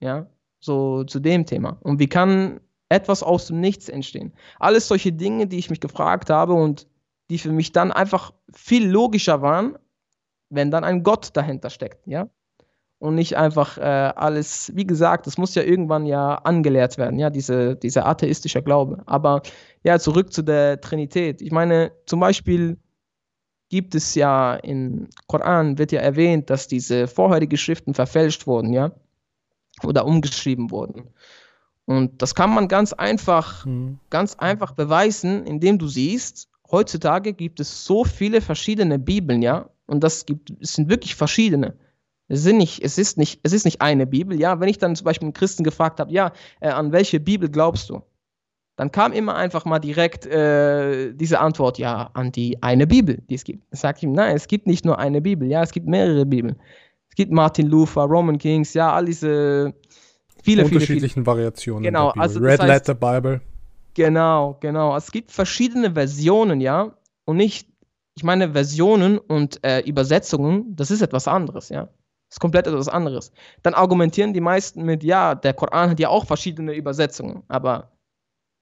ja, 0.00 0.26
so 0.58 1.04
zu 1.04 1.20
dem 1.20 1.46
Thema. 1.46 1.78
Und 1.80 2.00
wie 2.00 2.08
kann 2.08 2.60
etwas 2.90 3.22
aus 3.22 3.46
dem 3.46 3.60
Nichts 3.60 3.88
entstehen? 3.88 4.34
Alles 4.58 4.88
solche 4.88 5.12
Dinge, 5.12 5.46
die 5.46 5.58
ich 5.58 5.70
mich 5.70 5.80
gefragt 5.80 6.28
habe 6.28 6.52
und 6.52 6.86
die 7.30 7.38
für 7.38 7.52
mich 7.52 7.72
dann 7.72 7.92
einfach 7.92 8.34
viel 8.52 8.86
logischer 8.86 9.40
waren, 9.40 9.78
wenn 10.50 10.70
dann 10.70 10.84
ein 10.84 11.02
Gott 11.02 11.30
dahinter 11.34 11.70
steckt, 11.70 12.06
ja 12.06 12.28
und 13.00 13.14
nicht 13.14 13.36
einfach 13.36 13.78
äh, 13.78 13.80
alles, 13.80 14.70
wie 14.76 14.86
gesagt, 14.86 15.26
das 15.26 15.38
muss 15.38 15.54
ja 15.54 15.62
irgendwann 15.62 16.04
ja 16.04 16.34
angelehrt 16.34 16.98
werden, 16.98 17.18
ja, 17.18 17.30
diese, 17.30 17.74
dieser 17.74 18.06
atheistische 18.06 18.62
Glaube. 18.62 19.02
Aber 19.06 19.42
ja, 19.82 19.98
zurück 19.98 20.32
zu 20.32 20.42
der 20.42 20.80
Trinität. 20.82 21.40
Ich 21.40 21.50
meine, 21.50 21.92
zum 22.04 22.20
Beispiel 22.20 22.76
gibt 23.70 23.94
es 23.94 24.14
ja 24.14 24.54
im 24.56 25.08
Koran, 25.28 25.78
wird 25.78 25.92
ja 25.92 26.00
erwähnt, 26.00 26.50
dass 26.50 26.68
diese 26.68 27.08
vorherigen 27.08 27.56
Schriften 27.56 27.94
verfälscht 27.94 28.46
wurden, 28.46 28.74
ja, 28.74 28.92
oder 29.82 30.04
umgeschrieben 30.04 30.70
wurden. 30.70 31.08
Und 31.86 32.20
das 32.20 32.34
kann 32.34 32.54
man 32.54 32.68
ganz 32.68 32.92
einfach, 32.92 33.64
Mhm. 33.64 33.98
ganz 34.10 34.34
einfach 34.34 34.72
beweisen, 34.72 35.46
indem 35.46 35.78
du 35.78 35.88
siehst, 35.88 36.48
heutzutage 36.70 37.32
gibt 37.32 37.60
es 37.60 37.86
so 37.86 38.04
viele 38.04 38.42
verschiedene 38.42 38.98
Bibeln, 38.98 39.40
ja, 39.40 39.70
und 39.86 40.04
das 40.04 40.26
gibt, 40.26 40.52
es 40.60 40.74
sind 40.74 40.90
wirklich 40.90 41.14
verschiedene. 41.14 41.74
Es, 42.30 42.42
sind 42.42 42.56
nicht, 42.56 42.82
es, 42.82 42.96
ist 42.96 43.18
nicht, 43.18 43.40
es 43.42 43.52
ist 43.52 43.64
nicht 43.64 43.82
eine 43.82 44.06
Bibel, 44.06 44.40
ja. 44.40 44.60
Wenn 44.60 44.68
ich 44.68 44.78
dann 44.78 44.96
zum 44.96 45.04
Beispiel 45.04 45.26
einen 45.26 45.34
Christen 45.34 45.64
gefragt 45.64 46.00
habe, 46.00 46.12
ja, 46.12 46.32
äh, 46.60 46.68
an 46.68 46.92
welche 46.92 47.20
Bibel 47.20 47.50
glaubst 47.50 47.90
du? 47.90 48.02
dann 48.80 48.90
kam 48.90 49.12
immer 49.12 49.34
einfach 49.34 49.66
mal 49.66 49.78
direkt 49.78 50.24
äh, 50.24 51.12
diese 51.12 51.38
Antwort, 51.38 51.76
ja, 51.76 52.08
an 52.14 52.32
die 52.32 52.62
eine 52.62 52.86
Bibel, 52.86 53.18
die 53.28 53.34
es 53.34 53.44
gibt. 53.44 53.62
Ich 53.70 53.78
sage 53.78 53.98
ihm, 54.00 54.12
nein, 54.12 54.34
es 54.34 54.48
gibt 54.48 54.66
nicht 54.66 54.86
nur 54.86 54.98
eine 54.98 55.20
Bibel, 55.20 55.46
ja, 55.50 55.62
es 55.62 55.72
gibt 55.72 55.86
mehrere 55.86 56.24
Bibeln. 56.24 56.56
Es 57.10 57.14
gibt 57.14 57.30
Martin 57.30 57.66
Luther, 57.66 58.04
Roman 58.04 58.38
Kings, 58.38 58.72
ja, 58.72 58.90
all 58.90 59.04
diese 59.04 59.74
viele, 60.42 60.64
unterschiedlichen 60.64 61.00
viele, 61.00 61.10
viele. 61.10 61.26
Variationen. 61.26 61.82
Genau, 61.82 62.08
also 62.12 62.40
Red 62.40 62.60
heißt, 62.60 62.88
Letter 62.88 62.94
Bible. 62.94 63.42
Genau, 63.92 64.56
genau. 64.60 64.96
Es 64.96 65.12
gibt 65.12 65.30
verschiedene 65.30 65.92
Versionen, 65.92 66.62
ja, 66.62 66.94
und 67.26 67.36
nicht, 67.36 67.68
ich 68.14 68.24
meine, 68.24 68.52
Versionen 68.52 69.18
und 69.18 69.62
äh, 69.62 69.80
Übersetzungen, 69.80 70.74
das 70.74 70.90
ist 70.90 71.02
etwas 71.02 71.28
anderes, 71.28 71.68
ja. 71.68 71.90
Das 72.30 72.36
ist 72.36 72.40
komplett 72.40 72.68
etwas 72.68 72.88
anderes. 72.88 73.32
Dann 73.64 73.74
argumentieren 73.74 74.32
die 74.32 74.40
meisten 74.40 74.84
mit, 74.84 75.02
ja, 75.02 75.34
der 75.34 75.52
Koran 75.52 75.90
hat 75.90 75.98
ja 75.98 76.10
auch 76.10 76.24
verschiedene 76.24 76.74
Übersetzungen. 76.74 77.42
Aber 77.48 77.90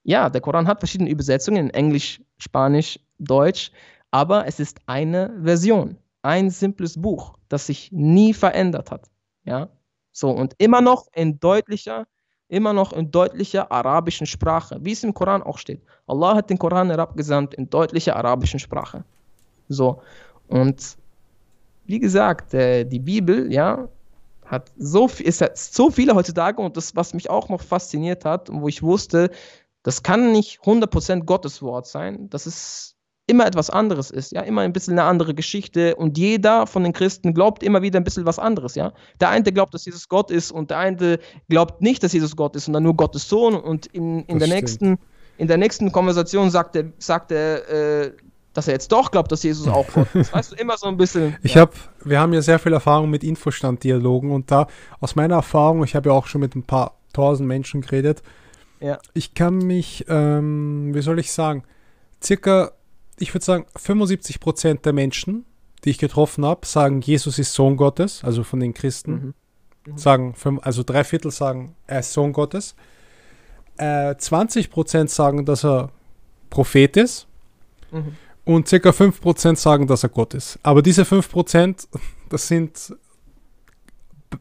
ja, 0.04 0.30
der 0.30 0.40
Koran 0.40 0.66
hat 0.66 0.78
verschiedene 0.78 1.10
Übersetzungen 1.10 1.66
in 1.66 1.70
Englisch, 1.70 2.22
Spanisch, 2.38 2.98
Deutsch. 3.18 3.70
Aber 4.10 4.46
es 4.46 4.58
ist 4.58 4.78
eine 4.86 5.38
Version, 5.42 5.98
ein 6.22 6.48
simples 6.48 6.98
Buch, 6.98 7.36
das 7.50 7.66
sich 7.66 7.92
nie 7.92 8.32
verändert 8.32 8.90
hat. 8.90 9.10
Ja, 9.44 9.68
so 10.12 10.30
und 10.30 10.54
immer 10.56 10.80
noch 10.80 11.08
in 11.14 11.38
deutlicher, 11.38 12.06
immer 12.48 12.72
noch 12.72 12.94
in 12.94 13.10
deutlicher 13.10 13.70
arabischen 13.70 14.26
Sprache, 14.26 14.78
wie 14.80 14.92
es 14.92 15.04
im 15.04 15.12
Koran 15.12 15.42
auch 15.42 15.58
steht. 15.58 15.82
Allah 16.06 16.36
hat 16.36 16.48
den 16.48 16.58
Koran 16.58 16.88
herabgesandt 16.88 17.52
in 17.52 17.68
deutlicher 17.68 18.16
arabischen 18.16 18.60
Sprache. 18.60 19.04
So 19.68 20.00
und 20.46 20.96
wie 21.88 21.98
gesagt, 21.98 22.54
äh, 22.54 22.84
die 22.84 22.98
Bibel, 22.98 23.50
ja, 23.50 23.88
hat 24.44 24.70
so 24.78 25.08
viel, 25.08 25.26
ist 25.26 25.74
so 25.74 25.90
viele 25.90 26.14
heutzutage 26.14 26.60
und 26.60 26.76
das, 26.76 26.94
was 26.94 27.14
mich 27.14 27.28
auch 27.30 27.48
noch 27.48 27.62
fasziniert 27.62 28.24
hat 28.24 28.48
und 28.48 28.62
wo 28.62 28.68
ich 28.68 28.82
wusste, 28.82 29.30
das 29.82 30.02
kann 30.02 30.32
nicht 30.32 30.60
100% 30.60 31.24
Gottes 31.24 31.62
Wort 31.62 31.86
sein, 31.86 32.28
dass 32.30 32.46
es 32.46 32.94
immer 33.26 33.46
etwas 33.46 33.70
anderes 33.70 34.10
ist, 34.10 34.32
ja, 34.32 34.42
immer 34.42 34.62
ein 34.62 34.72
bisschen 34.72 34.98
eine 34.98 35.08
andere 35.08 35.34
Geschichte 35.34 35.96
und 35.96 36.18
jeder 36.18 36.66
von 36.66 36.84
den 36.84 36.92
Christen 36.92 37.32
glaubt 37.34 37.62
immer 37.62 37.80
wieder 37.82 37.98
ein 37.98 38.04
bisschen 38.04 38.26
was 38.26 38.38
anderes, 38.38 38.74
ja. 38.74 38.92
Der 39.20 39.30
eine 39.30 39.50
glaubt, 39.50 39.72
dass 39.72 39.86
Jesus 39.86 40.08
Gott 40.08 40.30
ist 40.30 40.50
und 40.50 40.70
der 40.70 40.78
eine 40.78 41.18
glaubt 41.48 41.80
nicht, 41.80 42.02
dass 42.02 42.12
Jesus 42.12 42.36
Gott 42.36 42.54
ist, 42.54 42.66
sondern 42.66 42.82
nur 42.82 42.96
Gottes 42.96 43.28
Sohn 43.28 43.54
und 43.54 43.86
in, 43.86 44.24
in 44.24 44.38
der 44.38 44.48
nächsten 44.48 44.98
in 45.38 45.46
der 45.46 45.56
nächsten 45.56 45.92
Konversation 45.92 46.50
sagt 46.50 46.74
er, 46.74 46.92
sagt 46.98 47.30
er 47.30 47.68
äh, 47.68 48.12
dass 48.52 48.66
er 48.66 48.74
jetzt 48.74 48.92
doch 48.92 49.10
glaubt, 49.10 49.30
dass 49.30 49.42
Jesus 49.42 49.68
auch 49.68 49.86
Gott 49.92 50.14
ist. 50.14 50.32
Weißt 50.32 50.52
du, 50.52 50.56
immer 50.56 50.76
so 50.76 50.86
ein 50.86 50.96
bisschen. 50.96 51.36
Ich 51.42 51.54
ja. 51.54 51.62
habe, 51.62 51.72
wir 52.04 52.20
haben 52.20 52.32
ja 52.32 52.42
sehr 52.42 52.58
viel 52.58 52.72
Erfahrung 52.72 53.10
mit 53.10 53.22
Infostand-Dialogen 53.22 54.30
und 54.30 54.50
da 54.50 54.66
aus 55.00 55.16
meiner 55.16 55.36
Erfahrung, 55.36 55.84
ich 55.84 55.94
habe 55.94 56.10
ja 56.10 56.14
auch 56.14 56.26
schon 56.26 56.40
mit 56.40 56.54
ein 56.54 56.62
paar 56.62 56.96
tausend 57.12 57.48
Menschen 57.48 57.82
geredet, 57.82 58.22
ja. 58.80 58.98
ich 59.14 59.34
kann 59.34 59.58
mich, 59.58 60.04
ähm, 60.08 60.94
wie 60.94 61.02
soll 61.02 61.18
ich 61.18 61.32
sagen, 61.32 61.64
circa, 62.22 62.72
ich 63.18 63.34
würde 63.34 63.44
sagen, 63.44 63.66
75 63.76 64.40
Prozent 64.40 64.84
der 64.84 64.92
Menschen, 64.92 65.44
die 65.84 65.90
ich 65.90 65.98
getroffen 65.98 66.44
habe, 66.44 66.66
sagen, 66.66 67.00
Jesus 67.00 67.38
ist 67.38 67.54
Sohn 67.54 67.76
Gottes, 67.76 68.24
also 68.24 68.42
von 68.42 68.60
den 68.60 68.74
Christen. 68.74 69.12
Mhm. 69.12 69.34
Mhm. 69.92 69.98
Sagen, 69.98 70.34
also 70.62 70.82
drei 70.82 71.04
Viertel 71.04 71.30
sagen, 71.30 71.76
er 71.86 72.00
ist 72.00 72.12
Sohn 72.12 72.32
Gottes. 72.32 72.74
Äh, 73.76 74.16
20 74.16 74.70
Prozent 74.70 75.10
sagen, 75.10 75.44
dass 75.44 75.64
er 75.64 75.90
Prophet 76.50 76.96
ist. 76.96 77.28
Mhm 77.92 78.16
und 78.48 78.66
circa 78.66 78.90
5% 78.90 79.56
sagen, 79.56 79.86
dass 79.86 80.02
er 80.04 80.08
Gott 80.08 80.32
ist. 80.32 80.58
Aber 80.62 80.80
diese 80.80 81.02
5%, 81.02 81.86
das 82.30 82.48
sind 82.48 82.94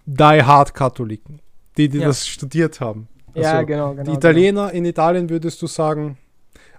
die 0.05 0.43
Hard 0.43 0.73
Katholiken, 0.73 1.41
die, 1.75 1.89
die 1.89 1.97
ja. 1.97 2.07
das 2.07 2.25
studiert 2.25 2.79
haben. 2.79 3.09
Also 3.35 3.41
ja, 3.41 3.61
genau, 3.63 3.91
genau. 3.91 4.03
Die 4.03 4.13
Italiener, 4.13 4.67
genau. 4.67 4.77
in 4.77 4.85
Italien 4.85 5.29
würdest 5.29 5.61
du 5.61 5.67
sagen, 5.67 6.17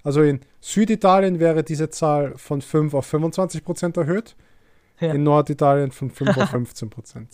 also 0.02 0.22
in 0.22 0.40
Süditalien 0.60 1.38
wäre 1.38 1.62
diese 1.62 1.90
Zahl 1.90 2.32
von 2.38 2.62
5 2.62 2.94
auf 2.94 3.12
25% 3.12 4.00
erhöht, 4.00 4.34
ja. 4.98 5.12
in 5.12 5.22
Norditalien 5.22 5.92
von 5.92 6.10
5 6.10 6.30
auf 6.30 6.54
15%. 6.54 7.26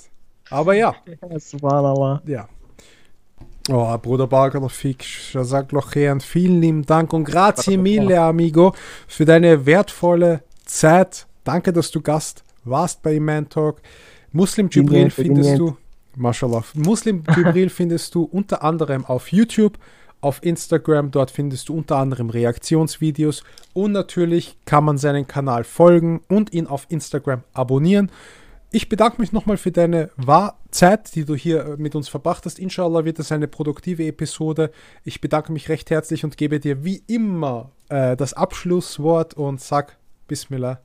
Aber 0.51 0.75
ja. 0.75 0.97
ja, 1.07 1.15
ja. 2.27 2.49
Oh, 3.71 3.97
Bruder 3.97 4.27
Barger 4.27 4.69
Fix, 4.69 5.33
Jazak 5.33 5.73
Lochean, 5.73 6.21
vielen 6.21 6.61
lieben 6.61 6.85
Dank 6.85 7.15
und 7.15 7.25
grazie 7.25 7.79
mille, 7.79 8.21
amigo, 8.21 8.75
für 9.09 9.25
deine 9.25 9.65
wertvolle 9.65 10.43
Zeit. 10.67 11.27
Danke, 11.45 11.73
dass 11.73 11.91
du 11.91 12.03
Gast 12.03 12.45
warst 12.65 13.03
bei 13.03 13.15
Iman 13.15 13.49
Talk. 13.49 13.81
Muslim 14.33 14.69
Jibril 14.71 15.09
findest 15.09 15.59
du, 15.59 15.79
mashallah, 16.15 16.63
Muslim 16.75 17.25
Jibril 17.35 17.71
findest 17.71 18.15
du 18.15 18.25
unter 18.25 18.63
anderem 18.63 19.07
auf 19.07 19.33
YouTube, 19.33 19.79
auf 20.21 20.43
Instagram, 20.43 21.11
dort 21.11 21.31
findest 21.31 21.71
du 21.71 21.75
unter 21.75 21.97
anderem 21.97 22.29
Reaktionsvideos 22.29 23.45
und 23.73 23.93
natürlich 23.93 24.59
kann 24.67 24.85
man 24.85 24.99
seinen 24.99 25.27
Kanal 25.27 25.65
folgen 25.65 26.21
und 26.29 26.53
ihn 26.53 26.67
auf 26.67 26.85
Instagram 26.91 27.45
abonnieren. 27.55 28.11
Ich 28.75 28.89
bedanke 28.89 29.21
mich 29.21 29.31
nochmal 29.31 29.57
für 29.57 29.71
deine 29.71 30.11
Zeit, 30.73 31.15
die 31.15 31.25
du 31.25 31.37
hier 31.37 31.65
äh, 31.65 31.77
mit 31.77 31.95
uns 31.95 32.09
verbracht 32.09 32.45
hast. 32.45 32.59
Inshallah 32.59 33.05
wird 33.05 33.21
es 33.21 33.31
eine 33.31 33.47
produktive 33.47 34.05
Episode. 34.05 34.73
Ich 35.05 35.21
bedanke 35.21 35.53
mich 35.53 35.69
recht 35.69 35.91
herzlich 35.91 36.25
und 36.25 36.37
gebe 36.37 36.59
dir 36.59 36.83
wie 36.83 37.01
immer 37.07 37.71
äh, 37.89 38.17
das 38.17 38.35
Abschlusswort 38.35 39.35
und 39.35 39.61
sag 39.61 39.97
Bismillah. 40.27 40.81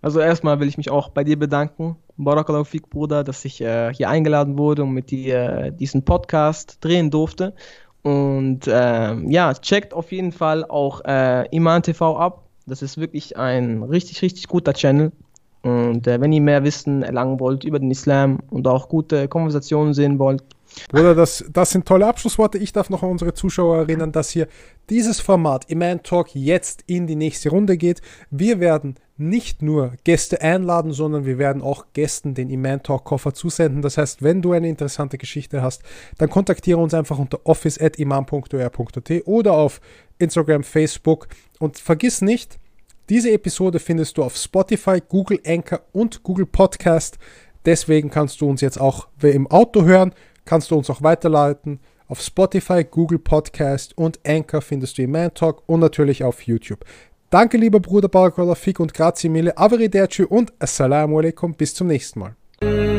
Also 0.00 0.20
erstmal 0.20 0.58
will 0.58 0.68
ich 0.68 0.78
mich 0.78 0.88
auch 0.88 1.10
bei 1.10 1.22
dir 1.22 1.38
bedanken, 1.38 1.96
Barakallahu 2.16 2.64
Fik, 2.64 2.88
Bruder, 2.88 3.22
dass 3.22 3.44
ich 3.44 3.60
äh, 3.60 3.92
hier 3.92 4.08
eingeladen 4.08 4.56
wurde 4.56 4.84
und 4.84 4.92
mit 4.92 5.10
dir 5.10 5.50
äh, 5.50 5.70
diesen 5.70 6.02
Podcast 6.02 6.78
drehen 6.80 7.10
durfte. 7.10 7.54
Und 8.00 8.60
ähm, 8.68 9.30
ja, 9.30 9.52
checkt 9.52 9.92
auf 9.92 10.12
jeden 10.12 10.32
Fall 10.32 10.64
auch 10.64 11.02
äh, 11.04 11.46
Iman 11.54 11.82
TV 11.82 12.16
ab. 12.16 12.48
Das 12.64 12.80
ist 12.80 12.96
wirklich 12.96 13.36
ein 13.36 13.82
richtig, 13.82 14.22
richtig 14.22 14.48
guter 14.48 14.72
Channel. 14.72 15.12
Und 15.62 16.06
äh, 16.06 16.20
wenn 16.20 16.32
ihr 16.32 16.40
mehr 16.40 16.64
Wissen 16.64 17.02
erlangen 17.02 17.38
wollt 17.38 17.64
über 17.64 17.78
den 17.78 17.90
Islam 17.90 18.40
und 18.50 18.66
auch 18.66 18.88
gute 18.88 19.28
Konversationen 19.28 19.94
sehen 19.94 20.18
wollt. 20.18 20.42
Bruder, 20.88 21.14
das, 21.14 21.44
das 21.52 21.70
sind 21.70 21.86
tolle 21.86 22.06
Abschlussworte. 22.06 22.58
Ich 22.58 22.72
darf 22.72 22.90
noch 22.90 23.02
an 23.02 23.10
unsere 23.10 23.34
Zuschauer 23.34 23.76
erinnern, 23.78 24.10
dass 24.10 24.30
hier 24.30 24.48
dieses 24.90 25.20
Format 25.20 25.70
Iman 25.70 26.02
Talk 26.02 26.34
jetzt 26.34 26.82
in 26.86 27.06
die 27.06 27.14
nächste 27.14 27.50
Runde 27.50 27.76
geht. 27.76 28.00
Wir 28.30 28.58
werden 28.58 28.96
nicht 29.18 29.62
nur 29.62 29.92
Gäste 30.04 30.40
einladen, 30.40 30.92
sondern 30.92 31.24
wir 31.24 31.38
werden 31.38 31.62
auch 31.62 31.86
Gästen 31.92 32.34
den 32.34 32.50
Iman 32.50 32.82
Talk 32.82 33.04
Koffer 33.04 33.34
zusenden. 33.34 33.82
Das 33.82 33.98
heißt, 33.98 34.22
wenn 34.22 34.42
du 34.42 34.52
eine 34.52 34.68
interessante 34.68 35.18
Geschichte 35.18 35.62
hast, 35.62 35.82
dann 36.18 36.30
kontaktiere 36.30 36.78
uns 36.78 36.94
einfach 36.94 37.18
unter 37.18 37.40
office.imam.or.at 37.44 39.10
oder 39.26 39.52
auf 39.52 39.80
Instagram, 40.18 40.64
Facebook 40.64 41.28
und 41.58 41.78
vergiss 41.78 42.22
nicht, 42.22 42.58
diese 43.08 43.30
Episode 43.32 43.78
findest 43.78 44.16
du 44.16 44.22
auf 44.22 44.36
Spotify, 44.36 45.00
Google 45.06 45.40
Anchor 45.46 45.80
und 45.92 46.22
Google 46.22 46.46
Podcast. 46.46 47.18
Deswegen 47.64 48.10
kannst 48.10 48.40
du 48.40 48.48
uns 48.48 48.60
jetzt 48.60 48.80
auch 48.80 49.08
im 49.22 49.46
Auto 49.48 49.84
hören, 49.84 50.14
kannst 50.44 50.70
du 50.70 50.76
uns 50.76 50.90
auch 50.90 51.02
weiterleiten. 51.02 51.80
Auf 52.08 52.20
Spotify, 52.20 52.84
Google 52.84 53.18
Podcast 53.18 53.96
und 53.96 54.20
Anchor 54.26 54.60
findest 54.60 54.98
du 54.98 55.06
Man 55.06 55.32
Talk 55.32 55.62
und 55.66 55.80
natürlich 55.80 56.24
auf 56.24 56.42
YouTube. 56.42 56.84
Danke, 57.30 57.56
lieber 57.56 57.80
Bruder 57.80 58.08
Barakallah, 58.08 58.54
Fik 58.54 58.80
und 58.80 58.92
grazie 58.92 59.30
mille, 59.30 59.56
Arrivederci 59.56 60.24
und 60.24 60.52
Assalamu 60.58 61.18
alaikum, 61.18 61.54
bis 61.54 61.74
zum 61.74 61.86
nächsten 61.86 62.20
Mal. 62.20 62.91